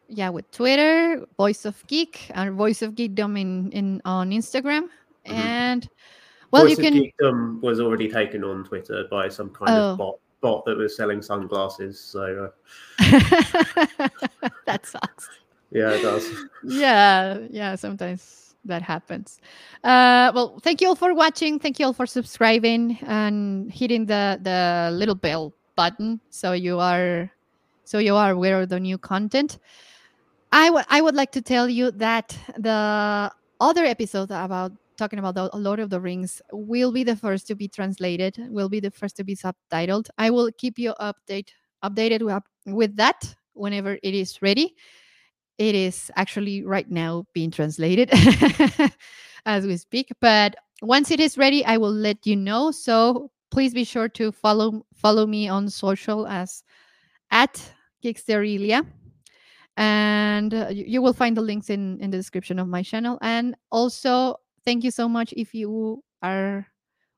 yeah 0.08 0.28
with 0.28 0.50
Twitter, 0.50 1.24
Voice 1.36 1.64
of 1.64 1.86
Geek, 1.86 2.30
and 2.34 2.54
Voice 2.56 2.82
of 2.82 2.94
Geekdom 2.94 3.38
in 3.38 3.70
in 3.72 4.00
on 4.04 4.30
Instagram. 4.30 4.88
Mhm. 5.26 5.34
And 5.34 5.88
well, 6.52 6.62
Voice 6.66 6.78
you 6.78 6.86
of 6.86 6.92
can. 6.92 7.02
Geekdom 7.02 7.60
was 7.62 7.80
already 7.80 8.08
taken 8.08 8.44
on 8.44 8.64
Twitter 8.64 9.04
by 9.10 9.28
some 9.28 9.50
kind 9.50 9.70
Oh. 9.70 9.90
of 9.92 9.98
bot 9.98 10.14
bot 10.40 10.64
that 10.66 10.76
was 10.76 10.96
selling 10.96 11.22
sunglasses. 11.22 11.98
So 12.00 12.50
uh, 13.00 13.08
that 14.66 14.80
sucks. 14.84 15.28
yeah, 15.70 15.90
it 15.90 16.02
does. 16.02 16.28
yeah 16.64 17.38
yeah 17.50 17.74
sometimes 17.74 18.54
that 18.64 18.82
happens 18.82 19.40
uh 19.84 20.30
well 20.34 20.58
thank 20.62 20.80
you 20.80 20.86
all 20.88 20.94
for 20.94 21.14
watching 21.14 21.58
thank 21.58 21.78
you 21.80 21.86
all 21.86 21.92
for 21.92 22.06
subscribing 22.06 22.96
and 23.06 23.72
hitting 23.72 24.06
the 24.06 24.38
the 24.42 24.90
little 24.92 25.14
bell 25.16 25.52
button 25.74 26.20
so 26.30 26.52
you 26.52 26.78
are 26.78 27.30
so 27.84 27.98
you 27.98 28.14
are 28.14 28.30
aware 28.32 28.60
of 28.62 28.68
the 28.68 28.78
new 28.78 28.96
content 28.98 29.58
i 30.52 30.70
would 30.70 30.84
i 30.90 31.00
would 31.00 31.16
like 31.16 31.32
to 31.32 31.40
tell 31.42 31.68
you 31.68 31.90
that 31.90 32.36
the 32.58 33.32
other 33.60 33.84
episode 33.84 34.30
about 34.30 34.70
talking 35.02 35.18
about 35.18 35.34
the 35.34 35.50
lord 35.58 35.80
of 35.80 35.90
the 35.90 35.98
rings 35.98 36.40
will 36.52 36.92
be 36.92 37.02
the 37.02 37.16
first 37.16 37.48
to 37.48 37.56
be 37.56 37.66
translated 37.66 38.38
will 38.50 38.68
be 38.68 38.78
the 38.78 38.90
first 38.90 39.16
to 39.16 39.24
be 39.24 39.34
subtitled. 39.34 40.06
I 40.16 40.30
will 40.30 40.48
keep 40.56 40.78
you 40.78 40.94
update 41.00 41.50
updated 41.82 42.22
with, 42.22 42.44
with 42.66 42.94
that 42.96 43.34
whenever 43.54 43.98
it 44.00 44.14
is 44.14 44.40
ready. 44.42 44.76
It 45.58 45.74
is 45.74 46.10
actually 46.14 46.64
right 46.64 46.88
now 46.88 47.26
being 47.34 47.50
translated 47.50 48.10
as 49.46 49.66
we 49.66 49.76
speak 49.76 50.12
but 50.20 50.54
once 50.82 51.10
it 51.10 51.18
is 51.18 51.36
ready 51.36 51.64
i 51.64 51.76
will 51.76 51.96
let 52.08 52.24
you 52.24 52.36
know. 52.36 52.70
So 52.70 53.32
please 53.50 53.74
be 53.74 53.84
sure 53.84 54.08
to 54.10 54.30
follow 54.30 54.86
follow 54.94 55.26
me 55.26 55.48
on 55.48 55.68
social 55.68 56.28
as 56.28 56.62
at 57.32 57.58
Geeksterilia. 58.04 58.86
and 59.76 60.54
uh, 60.54 60.68
you, 60.70 60.84
you 60.86 61.02
will 61.02 61.12
find 61.14 61.36
the 61.36 61.42
links 61.42 61.70
in 61.70 61.98
in 61.98 62.10
the 62.10 62.16
description 62.16 62.60
of 62.60 62.68
my 62.68 62.82
channel. 62.82 63.18
And 63.20 63.56
also 63.70 64.36
thank 64.64 64.84
you 64.84 64.90
so 64.90 65.08
much 65.08 65.32
if 65.36 65.54
you 65.54 66.02
are 66.22 66.66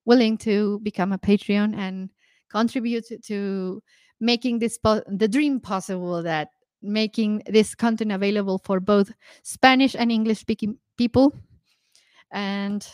willing 0.05 0.37
to 0.39 0.81
become 0.81 1.13
a 1.13 1.19
patreon 1.19 1.77
and 1.77 2.11
contribute 2.51 3.05
to, 3.25 3.83
making 4.21 4.59
this 4.61 4.79
po- 4.79 5.03
the 5.09 5.29
dream 5.29 5.61
possible 5.61 6.23
that 6.23 6.49
making 6.81 7.43
this 7.47 7.75
content 7.75 8.13
available 8.13 8.59
for 8.65 8.81
both 8.81 9.13
Spanish 9.43 9.95
and 9.95 10.13
English 10.13 10.39
speaking 10.39 10.79
people. 10.97 11.35
And 12.31 12.87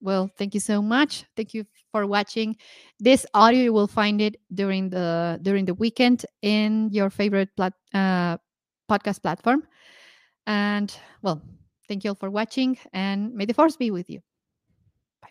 well, 0.00 0.30
thank 0.38 0.54
you 0.54 0.60
so 0.60 0.82
much. 0.82 1.24
Thank 1.36 1.54
you 1.54 1.64
for 1.92 2.06
watching. 2.06 2.56
This 2.98 3.26
audio 3.34 3.62
you 3.62 3.72
will 3.72 3.86
find 3.86 4.20
it 4.20 4.36
during 4.54 4.90
the 4.90 5.38
during 5.42 5.64
the 5.66 5.74
weekend 5.74 6.24
in 6.42 6.90
your 6.90 7.10
favorite 7.10 7.50
plat- 7.56 7.74
uh, 7.94 8.38
podcast 8.90 9.22
platform. 9.22 9.62
And 10.46 10.94
well, 11.22 11.42
thank 11.90 12.04
you 12.04 12.10
all 12.10 12.14
for 12.14 12.30
watching, 12.30 12.78
and 12.92 13.34
may 13.34 13.44
the 13.46 13.52
force 13.52 13.76
be 13.76 13.90
with 13.90 14.08
you. 14.08 14.20
Bye 15.20 15.28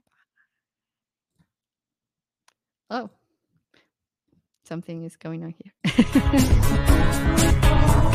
bye. 2.90 2.98
Oh, 2.99 3.10
something 4.65 5.03
is 5.06 5.15
going 5.15 5.45
on 5.45 5.56
here. 5.57 5.72